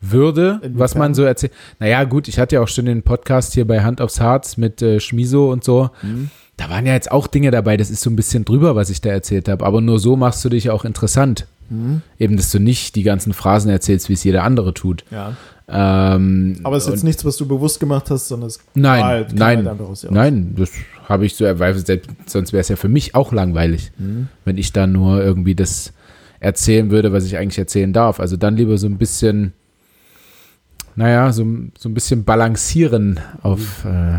würde, 0.01 0.61
was 0.74 0.94
man 0.94 1.09
Inwiefern? 1.09 1.14
so 1.14 1.22
erzählt. 1.24 1.53
Naja, 1.78 2.05
gut, 2.05 2.26
ich 2.28 2.38
hatte 2.38 2.57
ja 2.57 2.62
auch 2.62 2.68
schon 2.68 2.86
den 2.86 3.03
Podcast 3.03 3.53
hier 3.55 3.66
bei 3.66 3.82
Hand 3.82 4.01
aufs 4.01 4.20
Harz 4.20 4.57
mit 4.57 4.80
äh, 4.82 4.98
Schmiso 5.01 5.51
und 5.51 5.62
so. 5.64 5.90
Mhm. 6.03 6.30
Da 6.57 6.68
waren 6.70 6.86
ja 6.86 6.92
jetzt 6.94 7.11
auch 7.11 7.26
Dinge 7.26 7.51
dabei, 7.51 7.76
das 7.76 7.90
ist 7.90 8.03
so 8.03 8.11
ein 8.11 8.16
bisschen 8.16 8.44
drüber, 8.44 8.76
was 8.76 8.90
ich 8.90 9.01
da 9.01 9.11
erzählt 9.11 9.48
habe. 9.48 9.64
Aber 9.64 9.80
nur 9.80 9.98
so 9.98 10.16
machst 10.16 10.44
du 10.44 10.48
dich 10.48 10.70
auch 10.70 10.84
interessant. 10.84 11.46
Mhm. 11.70 12.03
Eben, 12.18 12.36
dass 12.36 12.51
du 12.51 12.59
nicht 12.59 12.96
die 12.96 13.03
ganzen 13.03 13.32
Phrasen 13.32 13.70
erzählst, 13.70 14.09
wie 14.09 14.14
es 14.14 14.24
jeder 14.24 14.42
andere 14.44 14.74
tut. 14.74 15.05
ja. 15.11 15.36
Ähm, 15.72 16.57
Aber 16.64 16.76
es 16.76 16.84
ist 16.86 16.90
jetzt 16.90 17.05
nichts, 17.05 17.24
was 17.24 17.36
du 17.36 17.46
bewusst 17.46 17.78
gemacht 17.78 18.11
hast, 18.11 18.26
sondern 18.26 18.48
es 18.48 18.59
Nein, 18.74 19.01
war 19.03 19.09
halt- 19.09 19.32
nein, 19.36 19.59
halt 19.59 19.68
einfach 19.68 19.88
aus 19.88 20.01
dir 20.01 20.09
raus. 20.09 20.14
nein, 20.16 20.55
das 20.57 20.70
habe 21.09 21.26
ich 21.26 21.36
so 21.36 21.44
erweitert, 21.44 21.86
selbst- 21.86 22.11
sonst 22.26 22.53
wäre 22.53 22.61
es 22.61 22.68
ja 22.68 22.74
für 22.74 22.88
mich 22.88 23.14
auch 23.14 23.32
langweilig, 23.32 23.92
Mhm. 23.96 24.26
wenn 24.44 24.59
ich 24.59 24.72
dann 24.72 24.90
nur 24.90 25.22
irgendwie 25.22 25.55
das 25.55 25.92
erzählen 26.40 26.90
würde, 26.90 27.12
was 27.12 27.24
ich 27.24 27.36
eigentlich 27.36 27.59
erzählen 27.59 27.92
darf. 27.92 28.18
Also 28.18 28.36
dann 28.36 28.57
lieber 28.57 28.78
so 28.78 28.88
ein 28.88 28.98
bisschen, 28.98 29.53
naja, 30.97 31.32
so, 31.32 31.47
so 31.78 31.88
ein 31.88 31.95
bisschen 31.95 32.24
balancieren 32.24 33.20
auf, 33.43 33.84
äh, 33.84 34.18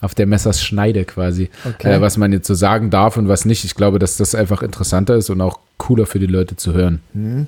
auf 0.00 0.14
der 0.14 0.26
Messerschneide 0.26 1.04
quasi, 1.04 1.50
Okay. 1.64 1.94
äh, 1.94 2.00
was 2.00 2.16
man 2.16 2.32
jetzt 2.32 2.46
so 2.46 2.54
sagen 2.54 2.90
darf 2.90 3.16
und 3.16 3.28
was 3.28 3.44
nicht. 3.44 3.64
Ich 3.64 3.74
glaube, 3.74 3.98
dass 3.98 4.16
das 4.16 4.34
einfach 4.34 4.62
interessanter 4.62 5.16
ist 5.16 5.30
und 5.30 5.40
auch 5.40 5.60
cooler 5.76 6.06
für 6.06 6.18
die 6.18 6.26
Leute 6.26 6.56
zu 6.56 6.72
hören. 6.72 7.00
Mhm. 7.14 7.46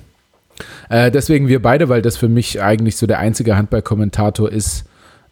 Äh, 0.88 1.11
deswegen 1.11 1.48
wir 1.48 1.62
beide, 1.62 1.88
weil 1.88 2.03
das 2.03 2.16
für 2.16 2.28
mich 2.28 2.61
eigentlich 2.61 2.96
so 2.96 3.07
der 3.07 3.18
einzige 3.18 3.57
Handballkommentator 3.57 4.51
ist, 4.53 4.84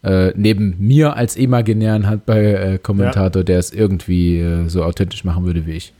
äh, 0.02 0.32
neben 0.36 0.76
mir 0.78 1.16
als 1.16 1.36
imaginären 1.36 2.06
Handballkommentator, 2.06 3.44
der 3.44 3.58
es 3.58 3.72
irgendwie 3.72 4.38
äh, 4.38 4.68
so 4.68 4.84
authentisch 4.84 5.24
machen 5.24 5.44
würde 5.44 5.66
wie 5.66 5.72
ich. 5.72 5.92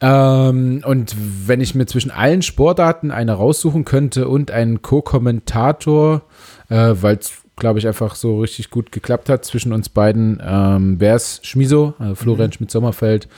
Ähm, 0.00 0.82
und 0.84 1.14
wenn 1.46 1.60
ich 1.60 1.74
mir 1.74 1.86
zwischen 1.86 2.10
allen 2.10 2.42
Sportarten 2.42 3.10
eine 3.10 3.32
raussuchen 3.32 3.84
könnte 3.84 4.28
und 4.28 4.50
einen 4.50 4.82
Co-Kommentator, 4.82 6.22
äh, 6.68 6.94
weil 7.00 7.16
es, 7.16 7.32
glaube 7.56 7.78
ich, 7.78 7.86
einfach 7.86 8.14
so 8.14 8.40
richtig 8.40 8.70
gut 8.70 8.92
geklappt 8.92 9.28
hat 9.28 9.44
zwischen 9.44 9.72
uns 9.72 9.88
beiden, 9.88 10.42
ähm, 10.44 11.00
wäre 11.00 11.16
es 11.16 11.40
Schmiso, 11.42 11.94
also 11.98 12.14
Florian 12.14 12.52
Schmidt-Sommerfeld. 12.52 13.28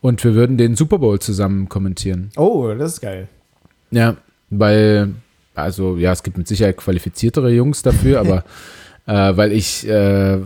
Und 0.00 0.24
wir 0.24 0.34
würden 0.34 0.56
den 0.56 0.76
Super 0.76 0.98
Bowl 0.98 1.18
zusammen 1.18 1.68
kommentieren. 1.68 2.30
Oh, 2.36 2.72
das 2.76 2.94
ist 2.94 3.00
geil. 3.02 3.28
Ja, 3.90 4.16
weil, 4.48 5.14
also 5.54 5.96
ja, 5.96 6.12
es 6.12 6.22
gibt 6.22 6.38
mit 6.38 6.48
Sicherheit 6.48 6.76
qualifiziertere 6.76 7.50
Jungs 7.50 7.82
dafür, 7.82 8.20
aber 8.20 8.44
äh, 9.06 9.36
weil 9.36 9.52
ich 9.52 9.86
äh, 9.86 10.38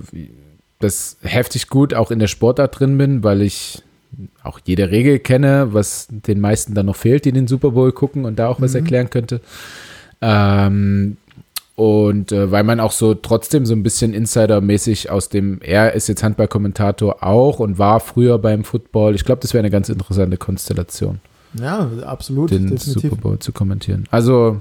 das 0.80 1.16
heftig 1.22 1.68
gut 1.68 1.94
auch 1.94 2.10
in 2.10 2.18
der 2.18 2.26
Sportart 2.26 2.78
drin 2.78 2.98
bin, 2.98 3.22
weil 3.22 3.42
ich 3.42 3.82
auch 4.42 4.60
jede 4.64 4.90
Regel 4.90 5.18
kenne, 5.18 5.68
was 5.72 6.08
den 6.10 6.40
meisten 6.40 6.74
dann 6.74 6.86
noch 6.86 6.96
fehlt, 6.96 7.24
die 7.24 7.32
den 7.32 7.46
Super 7.48 7.70
Bowl 7.72 7.92
gucken 7.92 8.24
und 8.24 8.38
da 8.38 8.48
auch 8.48 8.60
was 8.60 8.72
Mhm. 8.72 8.76
erklären 8.80 9.10
könnte. 9.10 9.40
Ähm, 10.20 11.16
und 11.76 12.30
äh, 12.30 12.50
weil 12.52 12.62
man 12.62 12.78
auch 12.78 12.92
so 12.92 13.14
trotzdem 13.14 13.66
so 13.66 13.74
ein 13.74 13.82
bisschen 13.82 14.14
Insider-mäßig 14.14 15.10
aus 15.10 15.28
dem, 15.28 15.60
er 15.60 15.92
ist 15.94 16.08
jetzt 16.08 16.22
Handballkommentator 16.22 17.22
auch 17.24 17.58
und 17.58 17.78
war 17.78 17.98
früher 18.00 18.38
beim 18.38 18.62
Football. 18.64 19.14
Ich 19.16 19.24
glaube, 19.24 19.42
das 19.42 19.52
wäre 19.54 19.60
eine 19.62 19.70
ganz 19.70 19.88
interessante 19.88 20.36
Konstellation 20.36 21.18
Ja, 21.60 21.90
absolut. 22.06 22.52
den 22.52 22.68
definitiv. 22.68 23.02
Super 23.10 23.16
Bowl 23.16 23.38
zu 23.40 23.52
kommentieren. 23.52 24.04
Also, 24.12 24.60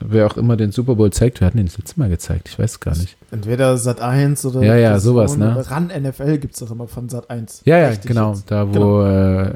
wer 0.00 0.26
auch 0.26 0.36
immer 0.36 0.56
den 0.56 0.72
Super 0.72 0.94
Bowl 0.94 1.10
zeigt, 1.12 1.40
wir 1.40 1.46
hatten 1.46 1.56
den 1.58 1.66
das 1.66 1.78
letzte 1.78 1.98
Mal 2.00 2.08
gezeigt, 2.08 2.48
ich 2.48 2.58
weiß 2.58 2.80
gar 2.80 2.96
nicht. 2.96 3.16
Entweder 3.30 3.76
Sat 3.76 4.00
1 4.00 4.44
oder 4.46 4.62
Ja, 4.62 4.76
ja, 4.76 4.98
sowas, 4.98 5.36
ne? 5.36 5.64
Ran 5.70 5.88
NFL 5.88 6.38
gibt 6.38 6.54
es 6.54 6.60
doch 6.60 6.70
immer 6.70 6.86
von 6.88 7.08
Sat 7.08 7.28
1. 7.30 7.62
Ja, 7.64 7.78
ja, 7.78 7.88
Richtig 7.88 8.08
genau, 8.08 8.32
jetzt. 8.34 8.50
da 8.50 8.68
wo, 8.68 8.72
Genau. 8.72 9.06
äh, 9.06 9.50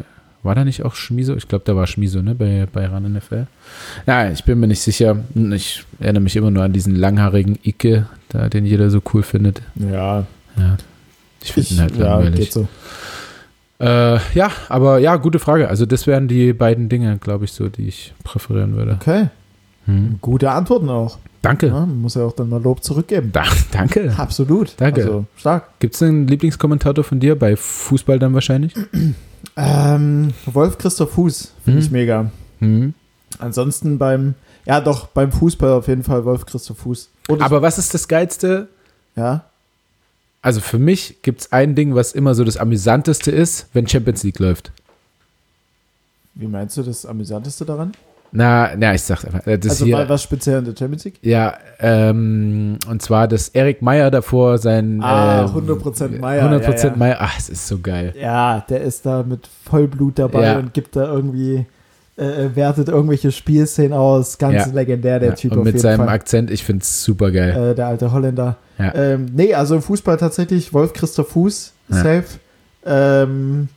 war 0.44 0.54
da 0.56 0.64
nicht 0.64 0.84
auch 0.84 0.96
Schmiso? 0.96 1.36
Ich 1.36 1.46
glaube, 1.46 1.64
da 1.64 1.76
war 1.76 1.86
Schmiso, 1.86 2.20
ne, 2.20 2.34
bei, 2.34 2.66
bei 2.72 2.86
RAN 2.86 3.12
NFL. 3.12 3.46
Ja, 4.08 4.28
ich 4.30 4.42
bin 4.42 4.58
mir 4.58 4.66
nicht 4.66 4.80
sicher. 4.80 5.16
Ich 5.52 5.84
erinnere 6.00 6.22
mich 6.22 6.34
immer 6.34 6.50
nur 6.50 6.64
an 6.64 6.72
diesen 6.72 6.96
langhaarigen 6.96 7.58
Icke, 7.62 8.06
da, 8.28 8.48
den 8.48 8.66
jeder 8.66 8.90
so 8.90 9.00
cool 9.14 9.22
findet. 9.22 9.62
Ja, 9.76 10.26
Ja, 10.56 10.76
ich 11.42 11.52
finde 11.52 11.70
ihn 11.74 11.80
halt 11.80 11.96
ja, 11.96 12.14
langweilig. 12.16 12.40
geht 12.40 12.52
so. 12.52 12.66
Äh, 13.78 14.18
ja, 14.34 14.50
aber 14.68 14.98
ja, 14.98 15.16
gute 15.16 15.38
Frage. 15.38 15.68
Also 15.68 15.86
das 15.86 16.06
wären 16.06 16.28
die 16.28 16.52
beiden 16.52 16.88
Dinge, 16.88 17.18
glaube 17.18 17.44
ich, 17.46 17.52
so, 17.52 17.68
die 17.68 17.88
ich 17.88 18.12
präferieren 18.22 18.76
würde. 18.76 18.98
Okay, 19.00 19.28
Hm. 19.86 20.18
gute 20.20 20.50
Antworten 20.50 20.88
auch. 20.88 21.18
Danke. 21.42 21.66
Ja, 21.66 21.80
man 21.80 22.00
muss 22.00 22.14
ja 22.14 22.22
auch 22.24 22.32
dann 22.34 22.48
mal 22.48 22.62
Lob 22.62 22.84
zurückgeben. 22.84 23.30
Da, 23.32 23.42
danke. 23.72 24.14
Absolut. 24.16 24.74
Danke. 24.76 25.00
Also, 25.02 25.24
stark. 25.36 25.80
Gibt 25.80 25.94
es 25.96 26.02
einen 26.02 26.28
Lieblingskommentator 26.28 27.02
von 27.02 27.18
dir? 27.18 27.36
Bei 27.36 27.56
Fußball 27.56 28.18
dann 28.20 28.34
wahrscheinlich? 28.34 28.74
Ähm, 29.56 30.32
Wolf 30.46 30.78
Christoph 30.78 31.10
Fuß 31.14 31.52
finde 31.64 31.80
Mhm. 31.80 31.84
ich 31.84 31.90
mega. 31.90 32.30
Mhm. 32.60 32.94
Ansonsten 33.40 33.98
beim, 33.98 34.34
ja 34.64 34.80
doch, 34.80 35.08
beim 35.08 35.32
Fußball 35.32 35.72
auf 35.72 35.88
jeden 35.88 36.04
Fall 36.04 36.24
Wolf 36.24 36.46
Christoph 36.46 36.78
Fuß. 36.78 37.10
Und 37.28 37.42
Aber 37.42 37.60
was 37.60 37.76
ist 37.76 37.92
das 37.92 38.06
Geilste? 38.06 38.68
ja, 39.16 39.44
Also 40.42 40.60
für 40.60 40.78
mich 40.78 41.22
gibt 41.22 41.40
es 41.42 41.52
ein 41.52 41.74
Ding, 41.74 41.94
was 41.96 42.12
immer 42.12 42.34
so 42.36 42.44
das 42.44 42.56
Amüsanteste 42.56 43.30
ist, 43.32 43.66
wenn 43.74 43.86
Champions 43.88 44.22
League 44.22 44.38
läuft. 44.38 44.70
wie 46.34 46.46
meinst 46.46 46.76
du 46.76 46.82
das 46.82 47.04
Amüsanteste 47.04 47.64
daran? 47.66 47.92
Na, 48.32 48.70
na, 48.76 48.94
ich 48.94 49.02
sag's 49.02 49.24
einfach. 49.26 49.46
äh, 49.46 49.58
Das 49.58 49.72
also 49.72 49.84
hier, 49.84 49.96
war 49.98 50.08
was 50.08 50.22
speziell 50.22 50.58
in 50.60 50.64
der 50.64 50.74
Champions 50.76 51.04
League? 51.04 51.18
Ja, 51.22 51.54
ähm, 51.80 52.78
und 52.88 53.02
zwar, 53.02 53.28
dass 53.28 53.48
Erik 53.50 53.82
Meyer 53.82 54.10
davor 54.10 54.56
sein. 54.58 55.02
Ah, 55.02 55.42
ähm, 55.42 55.48
100% 55.54 56.18
Meyer, 56.18 56.50
100% 56.50 56.84
ja, 56.84 56.90
ja. 56.90 56.96
Meyer. 56.96 57.16
Ach, 57.20 57.38
es 57.38 57.48
ist 57.50 57.66
so 57.68 57.78
geil. 57.78 58.14
Ja, 58.18 58.64
der 58.68 58.80
ist 58.80 59.04
da 59.06 59.22
mit 59.22 59.46
Vollblut 59.64 60.18
dabei 60.18 60.44
Ja. 60.44 60.58
und 60.58 60.72
gibt 60.72 60.96
da 60.96 61.04
irgendwie, 61.12 61.66
äh, 62.16 62.48
wertet 62.54 62.88
irgendwelche 62.88 63.30
Spielszenen 63.32 63.92
aus. 63.92 64.38
Ganz 64.38 64.54
Ja. 64.66 64.72
legendär, 64.72 65.18
der 65.20 65.30
Ja, 65.30 65.34
Typ 65.34 65.52
und 65.52 65.64
mit 65.64 65.78
seinem 65.78 65.98
Fall. 65.98 66.08
Akzent, 66.08 66.50
ich 66.50 66.64
find's 66.64 67.04
super 67.04 67.30
geil. 67.30 67.72
Äh, 67.72 67.74
der 67.74 67.86
alte 67.88 68.12
Holländer. 68.12 68.56
Ja. 68.78 68.94
Ähm, 68.94 69.26
nee, 69.34 69.52
also 69.54 69.74
im 69.74 69.82
Fußball 69.82 70.16
tatsächlich 70.16 70.72
Wolf 70.72 70.94
Christoph 70.94 71.28
Fuß, 71.28 71.72
safe. 71.90 72.24
Ähm, 72.86 73.68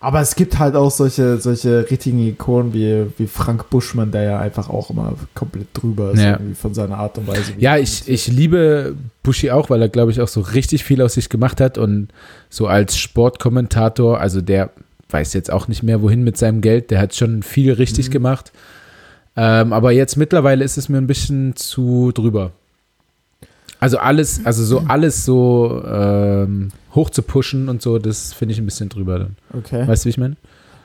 aber 0.00 0.20
es 0.20 0.34
gibt 0.34 0.58
halt 0.58 0.74
auch 0.74 0.90
solche, 0.90 1.38
solche 1.38 1.88
richtigen 1.90 2.18
Ikonen 2.18 2.72
wie, 2.74 3.06
wie 3.18 3.26
Frank 3.26 3.70
Buschmann, 3.70 4.10
der 4.10 4.22
ja 4.22 4.38
einfach 4.40 4.68
auch 4.68 4.90
immer 4.90 5.14
komplett 5.34 5.68
drüber 5.74 6.12
ist, 6.12 6.20
Ja. 6.20 6.32
irgendwie 6.32 6.54
von 6.54 6.74
seiner 6.74 6.98
Art 6.98 7.16
und 7.18 7.26
Weise. 7.28 7.52
Ja, 7.58 7.76
ich, 7.76 8.08
ich 8.08 8.26
liebe 8.28 8.94
Bushi 9.22 9.50
auch, 9.50 9.70
weil 9.70 9.80
er, 9.80 9.88
glaube 9.88 10.10
ich, 10.10 10.20
auch 10.20 10.28
so 10.28 10.40
richtig 10.40 10.84
viel 10.84 11.00
aus 11.02 11.14
sich 11.14 11.28
gemacht 11.28 11.60
hat 11.60 11.78
und 11.78 12.08
so 12.50 12.66
als 12.66 12.96
Sportkommentator, 12.98 14.20
also 14.20 14.40
der 14.40 14.70
weiß 15.10 15.34
jetzt 15.34 15.52
auch 15.52 15.68
nicht 15.68 15.82
mehr, 15.82 16.00
wohin 16.02 16.24
mit 16.24 16.36
seinem 16.38 16.60
Geld, 16.62 16.90
der 16.90 17.00
hat 17.00 17.14
schon 17.14 17.42
viel 17.42 17.72
richtig 17.72 18.08
Mhm. 18.08 18.12
gemacht. 18.12 18.52
Ähm, 19.36 19.72
aber 19.72 19.92
jetzt 19.92 20.16
mittlerweile 20.16 20.64
ist 20.64 20.76
es 20.78 20.88
mir 20.88 20.98
ein 20.98 21.06
bisschen 21.06 21.54
zu 21.56 22.12
drüber. 22.12 22.52
Also 23.82 23.98
alles, 23.98 24.40
also 24.44 24.62
so 24.62 24.84
alles 24.86 25.24
so 25.24 25.82
ähm, 25.84 26.68
hoch 26.94 27.10
zu 27.10 27.20
pushen 27.22 27.68
und 27.68 27.82
so, 27.82 27.98
das 27.98 28.32
finde 28.32 28.52
ich 28.52 28.60
ein 28.60 28.64
bisschen 28.64 28.88
drüber 28.88 29.18
dann. 29.18 29.36
Okay. 29.58 29.88
Weißt 29.88 30.04
du, 30.04 30.06
wie 30.06 30.10
ich 30.10 30.18
meine? 30.18 30.36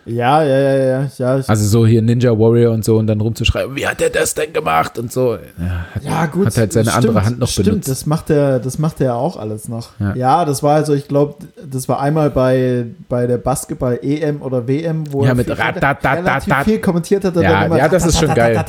Ja, 0.07 0.41
ja, 0.41 0.57
ja, 0.57 0.75
ja. 0.77 1.07
ja, 1.17 1.43
Also 1.47 1.67
so 1.67 1.85
hier 1.85 2.01
Ninja 2.01 2.31
Warrior 2.31 2.73
und 2.73 2.83
so 2.83 2.97
und 2.97 3.05
dann 3.05 3.21
rumzuschreiben, 3.21 3.75
wie 3.75 3.85
hat 3.85 3.99
der 3.99 4.09
das 4.09 4.33
denn 4.33 4.51
gemacht 4.51 4.97
und 4.97 5.11
so. 5.11 5.35
Ja, 5.35 5.85
hat, 5.93 6.03
ja, 6.03 6.25
gut. 6.25 6.47
hat 6.47 6.57
halt 6.57 6.73
seine 6.73 6.89
stimmt, 6.89 7.05
andere 7.09 7.25
Hand 7.25 7.37
noch 7.37 7.47
stimmt, 7.47 7.67
benutzt. 7.67 7.89
das 7.89 8.07
macht 8.07 8.31
er, 8.31 8.57
das 8.59 8.79
macht 8.79 8.99
er 8.99 9.13
auch 9.15 9.37
alles 9.37 9.67
noch. 9.67 9.89
Ja. 9.99 10.15
Ja, 10.15 10.45
das 10.45 10.63
war 10.63 10.73
also, 10.73 10.95
ich 10.95 11.07
glaube, 11.07 11.35
das 11.69 11.87
war 11.87 11.99
einmal 11.99 12.31
bei, 12.31 12.85
bei 13.09 13.27
der 13.27 13.37
Basketball-EM 13.37 14.41
oder 14.41 14.67
WM, 14.67 15.03
wo 15.13 15.21
Ja, 15.21 15.29
er 15.29 15.35
mit 15.35 15.45
viel, 15.45 15.55
relativ 15.55 16.55
viel 16.63 16.79
kommentiert 16.79 17.23
hat. 17.25 17.35
Ja, 17.35 17.67
ja, 17.77 17.89
das 17.89 18.07
ist 18.07 18.17
schon 18.17 18.33
geil. 18.33 18.59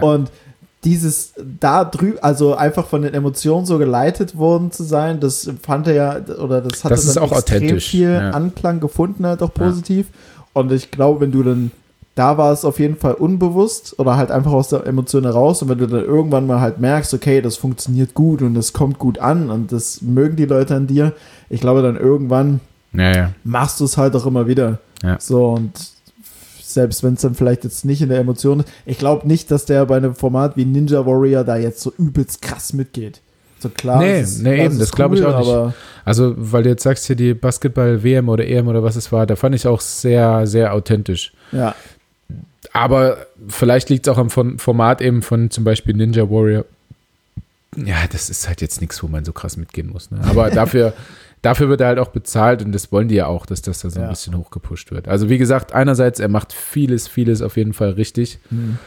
Und 0.00 0.32
dieses 0.84 1.32
da 1.60 1.84
drüben, 1.84 2.18
also 2.20 2.54
einfach 2.54 2.86
von 2.86 3.02
den 3.02 3.14
Emotionen 3.14 3.66
so 3.66 3.78
geleitet 3.78 4.36
worden 4.36 4.70
zu 4.70 4.84
sein, 4.84 5.18
das 5.20 5.50
fand 5.62 5.88
er 5.88 5.94
ja, 5.94 6.16
oder 6.38 6.60
das 6.60 6.84
hat 6.84 6.92
Das 6.92 7.04
ist 7.04 7.18
auch 7.18 7.32
extrem 7.32 7.80
viel 7.80 8.12
ja. 8.12 8.30
Anklang 8.30 8.78
gefunden, 8.80 9.26
halt 9.26 9.42
auch 9.42 9.52
positiv. 9.52 10.06
Und 10.52 10.70
ich 10.72 10.90
glaube, 10.90 11.20
wenn 11.20 11.32
du 11.32 11.42
dann, 11.42 11.70
da 12.14 12.38
war 12.38 12.52
es 12.52 12.64
auf 12.64 12.78
jeden 12.78 12.96
Fall 12.96 13.14
unbewusst 13.14 13.98
oder 13.98 14.16
halt 14.16 14.30
einfach 14.30 14.52
aus 14.52 14.68
der 14.68 14.86
Emotion 14.86 15.24
heraus. 15.24 15.60
Und 15.60 15.68
wenn 15.68 15.78
du 15.78 15.86
dann 15.86 16.04
irgendwann 16.04 16.46
mal 16.46 16.60
halt 16.60 16.78
merkst, 16.78 17.12
okay, 17.12 17.42
das 17.42 17.56
funktioniert 17.56 18.14
gut 18.14 18.40
und 18.40 18.54
das 18.54 18.72
kommt 18.72 18.98
gut 18.98 19.18
an 19.18 19.50
und 19.50 19.72
das 19.72 20.02
mögen 20.02 20.36
die 20.36 20.46
Leute 20.46 20.76
an 20.76 20.86
dir, 20.86 21.12
ich 21.50 21.60
glaube, 21.60 21.82
dann 21.82 21.96
irgendwann 21.96 22.60
Ja, 22.92 23.14
ja. 23.14 23.32
machst 23.44 23.80
du 23.80 23.84
es 23.84 23.96
halt 23.96 24.14
auch 24.14 24.24
immer 24.24 24.46
wieder. 24.46 24.78
Ja. 25.02 25.18
So 25.20 25.50
und 25.50 25.72
selbst 26.76 27.02
wenn 27.02 27.14
es 27.14 27.22
dann 27.22 27.34
vielleicht 27.34 27.64
jetzt 27.64 27.84
nicht 27.84 28.00
in 28.00 28.08
der 28.08 28.18
Emotion 28.20 28.60
ist, 28.60 28.68
ich 28.86 28.98
glaube 28.98 29.26
nicht, 29.26 29.50
dass 29.50 29.64
der 29.64 29.84
bei 29.86 29.96
einem 29.96 30.14
Format 30.14 30.56
wie 30.56 30.64
Ninja 30.64 31.04
Warrior 31.04 31.42
da 31.42 31.56
jetzt 31.56 31.80
so 31.80 31.92
übelst 31.98 32.40
krass 32.40 32.72
mitgeht. 32.72 33.20
So 33.58 33.68
klar. 33.70 33.98
Nee, 34.00 34.20
ist- 34.20 34.42
nee, 34.42 34.64
eben, 34.66 34.78
das 34.78 34.88
ist 34.90 34.94
glaub 34.94 35.12
ich 35.14 35.24
auch 35.24 35.38
nicht. 35.66 35.74
Also, 36.04 36.34
weil 36.36 36.62
du 36.62 36.68
jetzt 36.68 36.82
sagst 36.84 37.06
hier 37.06 37.16
die 37.16 37.34
Basketball-WM 37.34 38.28
oder 38.28 38.46
EM 38.46 38.68
oder 38.68 38.82
was 38.82 38.94
es 38.96 39.10
war, 39.10 39.26
da 39.26 39.34
fand 39.34 39.54
ich 39.56 39.66
auch 39.66 39.80
sehr, 39.80 40.46
sehr 40.46 40.72
authentisch. 40.74 41.32
ja, 41.50 41.74
Aber 42.72 43.16
vielleicht 43.48 43.88
liegt 43.90 44.06
es 44.06 44.12
auch 44.12 44.18
am 44.18 44.30
Format 44.30 45.00
eben 45.00 45.22
von 45.22 45.50
zum 45.50 45.64
Beispiel 45.64 45.94
Ninja 45.96 46.30
Warrior. 46.30 46.64
Ja, 47.76 47.96
das 48.10 48.30
ist 48.30 48.46
halt 48.48 48.60
jetzt 48.60 48.80
nichts, 48.80 49.02
wo 49.02 49.06
man 49.08 49.24
so 49.24 49.32
krass 49.32 49.56
mitgehen 49.56 49.88
muss. 49.90 50.10
Ne? 50.10 50.18
Aber 50.28 50.50
dafür, 50.60 50.92
dafür 51.46 51.68
wird 51.68 51.80
er 51.80 51.86
halt 51.88 51.98
auch 51.98 52.08
bezahlt 52.08 52.62
und 52.62 52.72
das 52.72 52.92
wollen 52.92 53.08
die 53.08 53.14
ja 53.14 53.26
auch, 53.26 53.46
dass 53.46 53.62
das 53.62 53.80
da 53.80 53.90
so 53.90 53.98
ein 54.00 54.04
Ja. 54.04 54.10
bisschen 54.10 54.36
hochgepusht 54.36 54.90
wird. 54.90 55.08
Also 55.08 55.28
wie 55.28 55.38
gesagt, 55.38 55.72
einerseits, 55.72 56.20
er 56.20 56.28
macht 56.28 56.52
vieles, 56.52 57.08
vieles 57.08 57.40
auf 57.42 57.56
jeden 57.56 57.72
Fall 57.72 57.90
richtig. 57.90 58.38
Hm. 58.50 58.78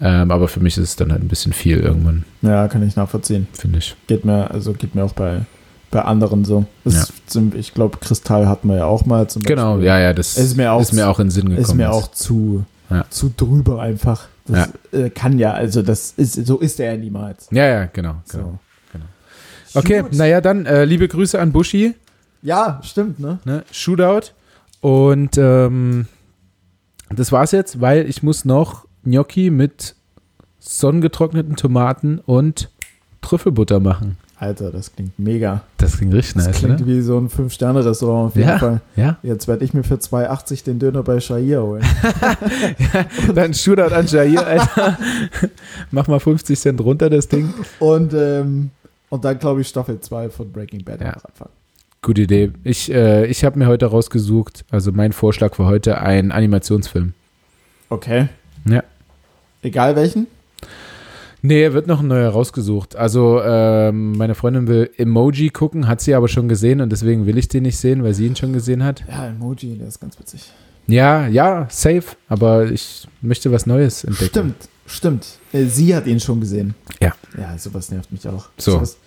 Ähm, 0.00 0.30
aber 0.30 0.48
für 0.48 0.60
mich 0.60 0.76
ist 0.76 0.82
es 0.84 0.96
dann 0.96 1.12
halt 1.12 1.22
ein 1.22 1.28
bisschen 1.28 1.52
viel 1.52 1.78
irgendwann, 1.80 2.24
ja, 2.42 2.66
kann 2.68 2.86
ich 2.86 2.96
nachvollziehen. 2.96 3.46
finde 3.52 3.78
ich. 3.78 3.94
Geht 4.08 4.24
mir, 4.24 4.50
also 4.50 4.72
geht 4.72 4.94
mir 4.96 5.04
auch 5.04 5.12
bei, 5.12 5.42
bei 5.92 6.02
anderen 6.02 6.44
so. 6.44 6.64
Ja. 6.84 7.04
sind, 7.28 7.54
ich 7.54 7.74
glaube, 7.74 7.98
Kristall 7.98 8.48
hatten 8.48 8.68
wir 8.68 8.76
ja 8.78 8.84
auch 8.86 9.06
mal 9.06 9.28
zum 9.28 9.42
Genau, 9.42 9.74
Beispiel. 9.74 9.86
ja, 9.86 10.00
ja, 10.00 10.12
das 10.12 10.36
Ist 10.36 10.56
mir 10.56 10.72
auch- 10.72 10.80
ist 10.80 10.92
mir 10.92 11.08
auch 11.08 11.20
in 11.20 11.26
den 11.26 11.30
Sinn 11.30 11.44
gekommen. 11.48 11.62
Ist 11.64 11.74
mir 11.74 11.92
auch 11.92 12.10
zu, 12.10 12.64
Ja. 12.90 13.04
zu 13.10 13.32
drüber 13.36 13.80
einfach. 13.82 14.26
Das 14.46 14.68
äh, 14.92 15.08
kann 15.10 15.38
ja, 15.38 15.52
also 15.52 15.80
das 15.80 16.12
ist, 16.16 16.34
so 16.46 16.58
ist 16.58 16.78
er 16.80 16.92
ja 16.94 16.98
niemals. 16.98 17.46
Ja, 17.50 17.64
ja, 17.66 17.84
genau. 17.86 18.16
So. 18.24 18.58
genau. 18.92 19.04
Okay, 19.74 20.02
Gut. 20.02 20.12
naja, 20.14 20.40
dann 20.40 20.66
äh, 20.66 20.84
liebe 20.84 21.06
Grüße 21.08 21.40
an 21.40 21.50
Bushi, 21.52 21.94
Ja, 22.44 22.78
stimmt, 22.84 23.18
ne? 23.18 23.38
ne? 23.44 23.64
Shootout. 23.72 24.28
Und 24.80 25.36
ähm, 25.38 26.06
das 27.10 27.32
war's 27.32 27.50
jetzt, 27.52 27.80
weil 27.80 28.08
ich 28.08 28.22
muss 28.22 28.44
noch 28.44 28.86
Gnocchi 29.04 29.50
mit 29.50 29.96
sonnengetrockneten 30.60 31.56
Tomaten 31.56 32.18
und 32.18 32.70
Trüffelbutter 33.22 33.80
machen. 33.80 34.18
Alter, 34.36 34.70
das 34.72 34.92
klingt 34.94 35.18
mega. 35.18 35.62
Das 35.78 35.96
klingt 35.96 36.12
richtig 36.12 36.34
Das 36.34 36.46
nice, 36.48 36.56
klingt 36.58 36.80
oder? 36.82 36.86
wie 36.86 37.00
so 37.00 37.16
ein 37.18 37.30
Fünf-Sterne-Restaurant 37.30 38.26
auf 38.28 38.36
jeden 38.36 38.48
Ja. 38.48 38.58
Fall. 38.58 38.80
Ja, 38.96 39.16
Jetzt 39.22 39.48
werde 39.48 39.64
ich 39.64 39.72
mir 39.72 39.84
für 39.84 39.94
2,80 39.94 40.64
den 40.64 40.78
Döner 40.78 41.02
bei 41.02 41.20
Shahir 41.20 41.62
holen. 41.62 41.84
dann 43.34 43.54
Shootout 43.54 43.94
an 43.94 44.06
Jair, 44.06 44.46
Alter. 44.46 44.98
Mach 45.90 46.08
mal 46.08 46.20
50 46.20 46.58
Cent 46.58 46.80
runter, 46.82 47.08
das 47.08 47.28
Ding. 47.28 47.54
Und, 47.78 48.12
ähm, 48.12 48.70
und 49.08 49.24
dann, 49.24 49.38
glaube 49.38 49.60
ich, 49.62 49.68
Staffel 49.68 50.00
2 50.00 50.28
von 50.30 50.50
Breaking 50.52 50.84
Bad 50.84 51.00
Ja. 51.00 51.12
anfangen. 51.12 51.52
Gute 52.04 52.20
Idee. 52.20 52.52
Ich, 52.64 52.92
äh, 52.92 53.24
ich 53.26 53.44
habe 53.44 53.58
mir 53.58 53.66
heute 53.66 53.86
rausgesucht, 53.86 54.66
also 54.70 54.92
mein 54.92 55.12
Vorschlag 55.12 55.54
für 55.54 55.64
heute, 55.64 56.02
ein 56.02 56.32
Animationsfilm. 56.32 57.14
Okay. 57.88 58.28
Ja. 58.68 58.82
Egal 59.62 59.96
welchen? 59.96 60.26
Nee, 61.40 61.72
wird 61.72 61.86
noch 61.86 62.00
ein 62.00 62.08
neuer 62.08 62.28
rausgesucht. 62.28 62.94
Also, 62.94 63.40
ähm, 63.42 64.12
meine 64.18 64.34
Freundin 64.34 64.68
will 64.68 64.90
Emoji 64.98 65.48
gucken, 65.48 65.88
hat 65.88 66.02
sie 66.02 66.14
aber 66.14 66.28
schon 66.28 66.46
gesehen 66.46 66.82
und 66.82 66.92
deswegen 66.92 67.24
will 67.24 67.38
ich 67.38 67.48
den 67.48 67.62
nicht 67.62 67.78
sehen, 67.78 68.04
weil 68.04 68.12
sie 68.12 68.26
ihn 68.26 68.36
schon 68.36 68.52
gesehen 68.52 68.84
hat. 68.84 69.02
Ja, 69.08 69.28
Emoji, 69.28 69.78
der 69.78 69.88
ist 69.88 69.98
ganz 69.98 70.18
witzig. 70.18 70.52
Ja, 70.86 71.26
ja, 71.26 71.66
safe, 71.70 72.04
aber 72.28 72.70
ich 72.70 73.08
möchte 73.22 73.50
was 73.50 73.64
Neues 73.64 74.04
entdecken. 74.04 74.28
Stimmt, 74.30 74.68
stimmt. 74.84 75.26
Äh, 75.54 75.64
Sie 75.64 75.96
hat 75.96 76.06
ihn 76.06 76.20
schon 76.20 76.40
gesehen. 76.40 76.74
Ja. 77.00 77.14
Ja, 77.38 77.56
sowas 77.56 77.90
nervt 77.90 78.12
mich 78.12 78.28
auch. 78.28 78.50
So. 78.58 78.72
Sowas, 78.72 78.98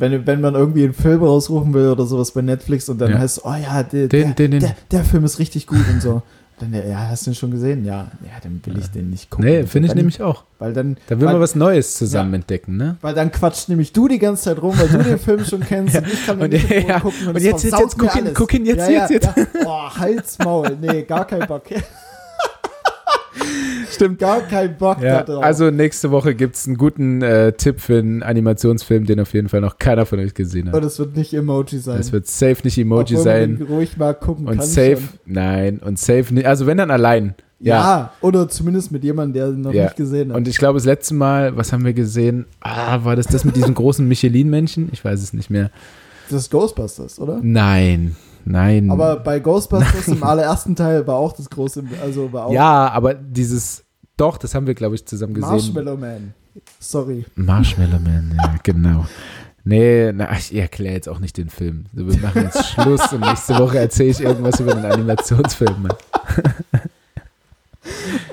wenn, 0.00 0.26
wenn 0.26 0.40
man 0.40 0.54
irgendwie 0.54 0.84
einen 0.84 0.94
Film 0.94 1.22
rausrufen 1.22 1.72
will 1.74 1.88
oder 1.88 2.04
sowas 2.06 2.32
bei 2.32 2.42
Netflix 2.42 2.88
und 2.88 2.98
dann 3.00 3.12
Ja. 3.12 3.18
heißt 3.18 3.42
oh 3.44 3.54
ja, 3.54 3.82
der, 3.82 4.08
Den, 4.08 4.22
der, 4.22 4.34
den, 4.34 4.50
den. 4.52 4.60
Der, 4.60 4.74
der 4.90 5.04
Film 5.04 5.24
ist 5.24 5.38
richtig 5.38 5.66
gut 5.66 5.86
und 5.92 6.00
so. 6.02 6.22
Dann, 6.60 6.74
ja, 6.74 7.08
hast 7.08 7.24
du 7.24 7.30
ihn 7.30 7.34
schon 7.34 7.50
gesehen? 7.52 7.86
Ja, 7.86 8.10
ja, 8.22 8.32
dann 8.42 8.60
will 8.66 8.76
ich 8.78 8.90
den 8.90 9.08
nicht 9.08 9.30
gucken. 9.30 9.46
Nee, 9.46 9.62
finde 9.64 9.86
ich 9.86 9.92
Dann- 9.92 9.96
nämlich 9.96 10.20
auch. 10.20 10.44
Weil 10.58 10.74
dann, 10.74 10.98
Da 11.06 11.18
will 11.18 11.26
weil, 11.26 11.32
man 11.32 11.40
was 11.40 11.54
Neues 11.54 11.94
zusammen 11.96 12.34
entdecken, 12.34 12.76
ne? 12.76 12.98
weil 13.00 13.14
dann 13.14 13.32
quatscht 13.32 13.70
nämlich 13.70 13.94
du 13.94 14.08
die 14.08 14.18
ganze 14.18 14.42
Zeit 14.42 14.60
rum, 14.60 14.78
weil 14.78 14.88
du 14.88 14.98
den 15.02 15.18
Film 15.18 15.42
schon 15.46 15.60
kennst 15.60 15.96
und 15.96 16.06
ich 16.06 16.26
kann 16.26 16.38
Und 16.38 16.52
nicht 16.52 16.68
ja, 16.68 17.00
gucken 17.00 17.28
und 17.28 17.36
es 17.38 17.44
jetzt, 17.44 17.64
jetzt, 17.64 17.78
jetzt, 17.78 17.96
guck 17.98 18.14
ihn, 18.14 18.34
guck 18.34 18.52
ihn 18.52 18.66
jetzt, 18.66 18.90
ja, 18.90 19.08
jetzt, 19.08 19.24
ja, 19.24 19.34
Ja. 19.36 19.46
Oh, 19.64 19.88
Halsmaul. 19.98 20.76
Nee, 20.78 21.04
gar 21.04 21.26
kein 21.26 21.48
Bock. 21.48 21.62
Stimmt. 23.90 24.18
Gar 24.18 24.40
kein 24.42 24.76
Bock 24.76 25.00
Ja, 25.02 25.22
da 25.22 25.32
drauf. 25.34 25.44
also 25.44 25.70
nächste 25.70 26.10
Woche 26.10 26.34
gibt 26.34 26.56
es 26.56 26.66
einen 26.66 26.76
guten 26.76 27.22
äh, 27.22 27.52
Tipp 27.52 27.80
für 27.80 27.98
einen 27.98 28.22
Animationsfilm, 28.22 29.04
den 29.06 29.20
auf 29.20 29.32
jeden 29.34 29.48
Fall 29.48 29.60
noch 29.60 29.78
keiner 29.78 30.06
von 30.06 30.18
euch 30.20 30.34
gesehen 30.34 30.68
hat. 30.68 30.74
und 30.74 30.84
es 30.84 30.98
wird 30.98 31.16
nicht 31.16 31.32
Emoji 31.34 31.78
sein. 31.78 31.98
Es 32.00 32.12
wird 32.12 32.26
safe 32.26 32.56
nicht 32.64 32.78
Emoji 32.78 33.16
Obwohl 33.16 33.16
man 33.16 33.24
sein. 33.24 33.56
den 33.58 33.66
ruhig 33.66 33.96
mal 33.96 34.14
gucken 34.14 34.46
Und 34.48 34.58
kann. 34.58 34.66
safe, 34.66 34.96
schon. 34.98 35.08
nein, 35.26 35.78
und 35.84 35.98
safe 35.98 36.32
nicht. 36.34 36.46
Also 36.46 36.66
wenn 36.66 36.78
dann 36.78 36.90
allein. 36.90 37.34
Ja. 37.62 37.74
Ja. 37.76 38.12
oder 38.22 38.48
zumindest 38.48 38.90
mit 38.90 39.04
jemandem, 39.04 39.34
der 39.34 39.48
ihn 39.50 39.60
noch 39.60 39.74
Ja. 39.74 39.84
nicht 39.84 39.96
gesehen 39.96 40.30
hat. 40.30 40.36
Und 40.38 40.48
ich 40.48 40.56
glaube, 40.56 40.78
das 40.78 40.86
letzte 40.86 41.12
Mal, 41.14 41.56
was 41.58 41.74
haben 41.74 41.84
wir 41.84 41.92
gesehen? 41.92 42.46
Ah, 42.60 43.04
war 43.04 43.16
das 43.16 43.26
das 43.26 43.44
mit 43.44 43.54
diesem 43.54 43.74
großen 43.74 44.08
Michelin-Männchen? 44.08 44.88
Ich 44.92 45.04
weiß 45.04 45.22
es 45.22 45.34
nicht 45.34 45.50
mehr. 45.50 45.70
das 46.30 46.42
ist 46.42 46.50
Ghostbusters, 46.50 47.18
oder? 47.20 47.38
Nein, 47.42 48.16
nein. 48.44 48.90
Aber 48.90 49.16
bei 49.16 49.40
Ghostbusters 49.40 50.08
im 50.08 50.22
allerersten 50.22 50.76
Teil 50.76 51.06
war 51.06 51.16
auch 51.16 51.32
das 51.32 51.48
große, 51.50 51.84
also 52.02 52.32
war 52.32 52.46
auch 52.46 52.52
ja, 52.52 52.88
aber 52.90 53.14
dieses, 53.14 53.84
doch, 54.16 54.36
das 54.38 54.54
haben 54.54 54.66
wir, 54.66 54.74
glaube 54.74 54.94
ich, 54.94 55.06
zusammen 55.06 55.34
gesehen. 55.34 55.50
Marshmallow 55.50 55.96
Man. 55.96 56.34
Sorry. 56.78 57.24
Marshmallow 57.36 57.98
Man, 57.98 58.34
ja, 58.36 58.54
genau. 58.62 59.06
Nee, 59.64 60.12
na, 60.12 60.32
ich 60.32 60.54
erkläre 60.54 60.94
jetzt 60.94 61.08
auch 61.08 61.18
nicht 61.18 61.36
den 61.36 61.50
Film. 61.50 61.84
Wir 61.92 62.18
machen 62.18 62.42
jetzt 62.44 62.70
Schluss 62.70 63.12
und 63.12 63.20
nächste 63.20 63.58
Woche 63.58 63.78
erzähle 63.78 64.10
ich 64.10 64.20
irgendwas 64.20 64.58
über 64.58 64.74
den 64.74 64.84
Animationsfilm. 64.84 65.82
Mann. 65.82 65.92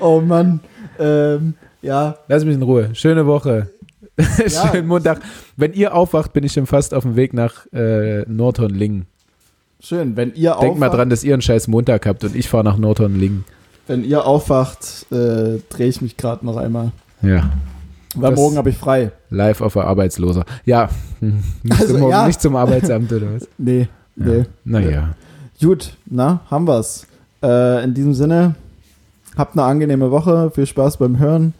Oh 0.00 0.20
Mann. 0.20 0.60
Ähm, 0.98 1.54
ja, 1.82 2.18
Lass 2.28 2.44
mich 2.44 2.54
in 2.54 2.62
Ruhe. 2.62 2.94
Schöne 2.94 3.26
Woche. 3.26 3.70
Ja. 4.18 4.68
Schönen 4.72 4.88
Montag. 4.88 5.20
Wenn 5.56 5.72
ihr 5.72 5.94
aufwacht, 5.94 6.32
bin 6.32 6.44
ich 6.44 6.52
schon 6.52 6.66
fast 6.66 6.92
auf 6.92 7.04
dem 7.04 7.16
Weg 7.16 7.32
nach 7.34 7.66
äh, 7.72 8.22
Nordhorn-Lingen. 8.28 9.06
Schön. 9.80 10.16
Wenn 10.16 10.34
ihr 10.34 10.56
Denkt 10.60 10.78
mal 10.78 10.88
dran, 10.88 11.10
dass 11.10 11.24
ihr 11.24 11.32
einen 11.34 11.42
scheiß 11.42 11.68
Montag 11.68 12.06
habt 12.06 12.24
und 12.24 12.34
ich 12.36 12.48
fahre 12.48 12.64
nach 12.64 12.76
Nordhorn-Lingen. 12.78 13.44
wenn 13.86 14.04
ihr 14.04 14.26
aufwacht, 14.26 15.06
äh, 15.10 15.58
drehe 15.70 15.88
ich 15.88 16.00
mich 16.02 16.16
gerade 16.16 16.44
noch 16.44 16.56
einmal. 16.56 16.90
Ja, 17.22 17.50
Weil 18.14 18.30
Das- 18.32 18.40
morgen 18.40 18.56
habe 18.56 18.70
ich 18.70 18.76
frei. 18.76 19.12
live 19.30 19.60
auf 19.60 19.72
der 19.74 19.84
Arbeitsloser. 19.84 20.44
Ja, 20.64 20.88
nicht, 21.20 21.80
Also, 21.80 21.98
zum, 21.98 22.10
ja. 22.10 22.26
nicht 22.26 22.40
zum 22.40 22.56
Arbeitsamt 22.56 23.12
oder 23.12 23.34
was? 23.34 23.48
Nee, 23.58 23.88
nee. 24.16 24.44
Naja. 24.64 25.14
Gut, 25.60 25.94
na, 26.06 26.40
haben 26.50 26.66
wir's. 26.66 27.06
Äh, 27.42 27.84
in 27.84 27.94
diesem 27.94 28.14
Sinne, 28.14 28.54
habt 29.36 29.54
eine 29.56 29.62
angenehme 29.64 30.10
Woche, 30.10 30.50
viel 30.54 30.66
Spaß 30.66 30.96
beim 30.98 31.18
Hören 31.18 31.54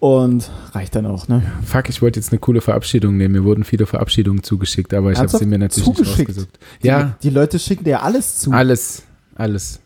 und 0.00 0.50
reicht 0.72 0.94
dann 0.94 1.06
auch, 1.06 1.28
ne? 1.28 1.42
Fuck, 1.64 1.88
ich 1.88 2.00
wollte 2.02 2.20
jetzt 2.20 2.30
eine 2.32 2.38
coole 2.38 2.60
Verabschiedung 2.60 3.16
nehmen. 3.16 3.32
Mir 3.32 3.44
wurden 3.44 3.64
viele 3.64 3.86
Verabschiedungen 3.86 4.42
zugeschickt, 4.42 4.94
aber 4.94 5.10
ich 5.12 5.18
habe 5.18 5.28
sie 5.28 5.46
mir 5.46 5.58
natürlich 5.58 5.84
Zugeschickt? 5.84 6.18
nicht 6.18 6.28
rausgesucht. 6.38 6.58
Ja, 6.82 7.02
Die, 7.22 7.28
die 7.28 7.34
Leute 7.34 7.58
schicken 7.58 7.84
dir 7.84 8.02
alles 8.02 8.38
zu. 8.38 8.52
alles, 8.52 9.02
alles. 9.34 9.80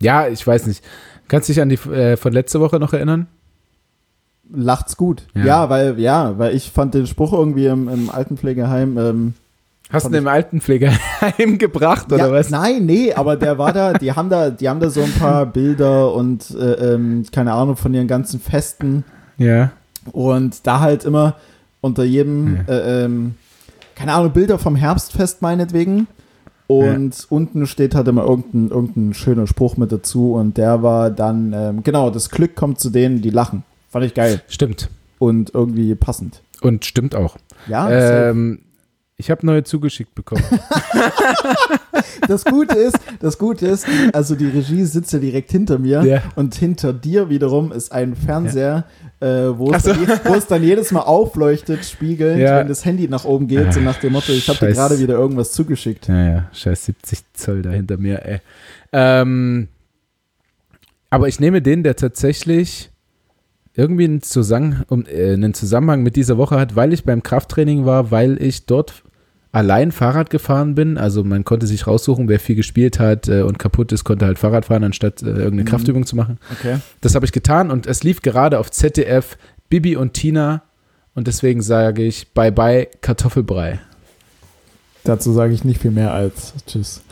Ja, 0.00 0.26
ich 0.28 0.46
weiß 0.46 0.66
nicht. 0.66 0.82
Kannst 1.28 1.48
du 1.48 1.52
dich 1.52 1.60
an 1.62 1.68
die 1.68 1.76
äh, 1.90 2.16
von 2.16 2.32
letzter 2.32 2.60
Woche 2.60 2.78
noch 2.80 2.92
erinnern? 2.92 3.26
Lacht's 4.52 4.96
gut. 4.96 5.26
Ja. 5.34 5.44
Ja. 5.44 5.70
weil, 5.70 6.00
ja, 6.00 6.38
weil 6.38 6.56
ich 6.56 6.70
fand 6.70 6.94
den 6.94 7.06
Spruch 7.06 7.32
irgendwie 7.32 7.66
im, 7.66 7.88
im 7.88 8.10
Altenpflegeheim. 8.10 8.98
Ähm, 8.98 9.34
Hast 9.92 10.06
du 10.06 10.10
ihn 10.10 10.14
im 10.16 10.28
Altenpflegeheim 10.28 11.58
gebracht 11.58 12.12
oder 12.12 12.26
ja, 12.28 12.32
was? 12.32 12.50
Nein, 12.50 12.86
nee, 12.86 13.12
aber 13.12 13.36
der 13.36 13.58
war 13.58 13.72
da, 13.72 13.92
die 13.92 14.12
haben 14.12 14.30
da, 14.30 14.50
die 14.50 14.68
haben 14.68 14.80
da 14.80 14.88
so 14.90 15.02
ein 15.02 15.12
paar 15.12 15.46
Bilder 15.52 16.14
und 16.14 16.50
äh, 16.52 16.94
ähm, 16.94 17.24
keine 17.32 17.52
Ahnung 17.52 17.76
von 17.76 17.92
ihren 17.92 18.06
ganzen 18.08 18.40
Festen 18.40 19.04
Ja. 19.36 19.72
und 20.12 20.66
da 20.66 20.80
halt 20.80 21.04
immer 21.04 21.36
unter 21.80 22.04
jedem, 22.04 22.58
Ja. 22.68 22.74
äh, 22.74 23.04
ähm, 23.04 23.34
keine 23.96 24.12
Ahnung, 24.14 24.32
Bilder 24.32 24.58
vom 24.58 24.76
Herbstfest 24.76 25.42
meinetwegen. 25.42 26.06
Und 26.68 27.26
unten 27.30 27.66
steht 27.66 27.96
halt 27.96 28.06
immer 28.06 28.22
irgendein, 28.24 28.68
irgendein 28.68 29.12
schöner 29.14 29.48
Spruch 29.48 29.76
mit 29.76 29.90
dazu 29.90 30.34
und 30.34 30.56
der 30.56 30.84
war 30.84 31.10
dann, 31.10 31.52
ähm, 31.52 31.82
genau, 31.82 32.10
das 32.10 32.30
Glück 32.30 32.54
kommt 32.54 32.78
zu 32.78 32.90
denen, 32.90 33.22
die 33.22 33.30
lachen. 33.30 33.64
Fand 33.90 34.04
ich 34.04 34.14
geil 34.14 34.40
Stimmt. 34.46 34.88
und 35.18 35.52
irgendwie 35.52 35.96
passend. 35.96 36.42
Und 36.62 36.84
stimmt 36.84 37.16
auch. 37.16 37.36
Ja, 37.66 37.90
ähm, 38.30 38.60
ich 39.20 39.30
habe 39.30 39.46
neue 39.46 39.62
zugeschickt 39.62 40.14
bekommen. 40.14 40.42
das 42.28 42.44
Gute 42.44 42.76
ist, 42.78 42.98
das 43.20 43.38
Gute 43.38 43.66
ist, 43.66 43.86
also 44.12 44.34
die 44.34 44.46
Regie 44.46 44.84
sitzt 44.84 45.12
ja 45.12 45.18
direkt 45.18 45.50
hinter 45.50 45.78
mir 45.78 46.02
Ja. 46.04 46.22
und 46.36 46.54
hinter 46.54 46.92
dir 46.92 47.28
wiederum 47.28 47.72
ist 47.72 47.92
ein 47.92 48.16
Fernseher, 48.16 48.84
äh, 49.20 49.26
wo, 49.26 49.72
es 49.72 49.82
so. 49.84 49.90
dann, 49.92 50.00
je- 50.00 50.18
wo 50.24 50.34
es 50.34 50.46
dann 50.46 50.62
jedes 50.62 50.90
Mal 50.92 51.02
aufleuchtet, 51.02 51.84
spiegelnd, 51.84 52.40
Ja. 52.40 52.58
wenn 52.58 52.68
das 52.68 52.84
Handy 52.84 53.08
nach 53.08 53.24
oben 53.24 53.46
geht, 53.46 53.72
so 53.72 53.80
nach 53.80 53.98
dem 53.98 54.12
Motto, 54.12 54.32
ich 54.32 54.48
habe 54.48 54.58
dir 54.58 54.72
gerade 54.72 54.98
wieder 54.98 55.14
irgendwas 55.14 55.52
zugeschickt. 55.52 56.08
Ja, 56.08 56.26
ja, 56.28 56.48
scheiß 56.52 56.86
70 56.86 57.20
Zoll 57.34 57.62
da 57.62 57.70
hinter 57.70 57.96
mir, 57.96 58.24
ey. 58.24 58.40
Ähm, 58.92 59.68
aber 61.10 61.28
ich 61.28 61.40
nehme 61.40 61.60
den, 61.62 61.82
der 61.82 61.96
tatsächlich 61.96 62.90
irgendwie 63.74 64.04
einen, 64.04 64.20
äh, 65.06 65.32
einen 65.32 65.54
Zusammenhang 65.54 66.02
mit 66.02 66.16
dieser 66.16 66.38
Woche 66.38 66.58
hat, 66.58 66.76
weil 66.76 66.92
ich 66.92 67.04
beim 67.04 67.22
Krafttraining 67.22 67.84
war, 67.86 68.10
weil 68.10 68.40
ich 68.42 68.66
dort 68.66 69.02
allein 69.52 69.92
Fahrrad 69.92 70.30
gefahren 70.30 70.74
bin. 70.74 70.96
Also 70.98 71.24
man 71.24 71.44
konnte 71.44 71.66
sich 71.66 71.86
raussuchen, 71.86 72.28
wer 72.28 72.38
viel 72.40 72.56
gespielt 72.56 72.98
hat 72.98 73.28
äh, 73.28 73.42
und 73.42 73.58
kaputt 73.58 73.92
ist, 73.92 74.04
konnte 74.04 74.26
halt 74.26 74.38
Fahrrad 74.38 74.66
fahren, 74.66 74.84
anstatt 74.84 75.22
äh, 75.22 75.26
irgendeine 75.26 75.62
Mhm. 75.62 75.66
Kraftübung 75.66 76.06
zu 76.06 76.16
machen. 76.16 76.38
Okay. 76.52 76.78
Das 77.00 77.14
habe 77.14 77.24
ich 77.26 77.32
getan 77.32 77.70
und 77.70 77.86
es 77.86 78.02
lief 78.02 78.22
gerade 78.22 78.58
auf 78.58 78.70
ZDF 78.70 79.36
Bibi 79.68 79.96
und 79.96 80.14
Tina 80.14 80.62
und 81.14 81.26
deswegen 81.26 81.62
sage 81.62 82.02
ich 82.02 82.32
Bye 82.32 82.52
Bye 82.52 82.88
Kartoffelbrei. 83.00 83.80
Dazu 85.04 85.32
sage 85.32 85.52
ich 85.54 85.64
nicht 85.64 85.80
viel 85.80 85.90
mehr 85.90 86.12
als 86.12 86.54
Tschüss. 86.66 87.02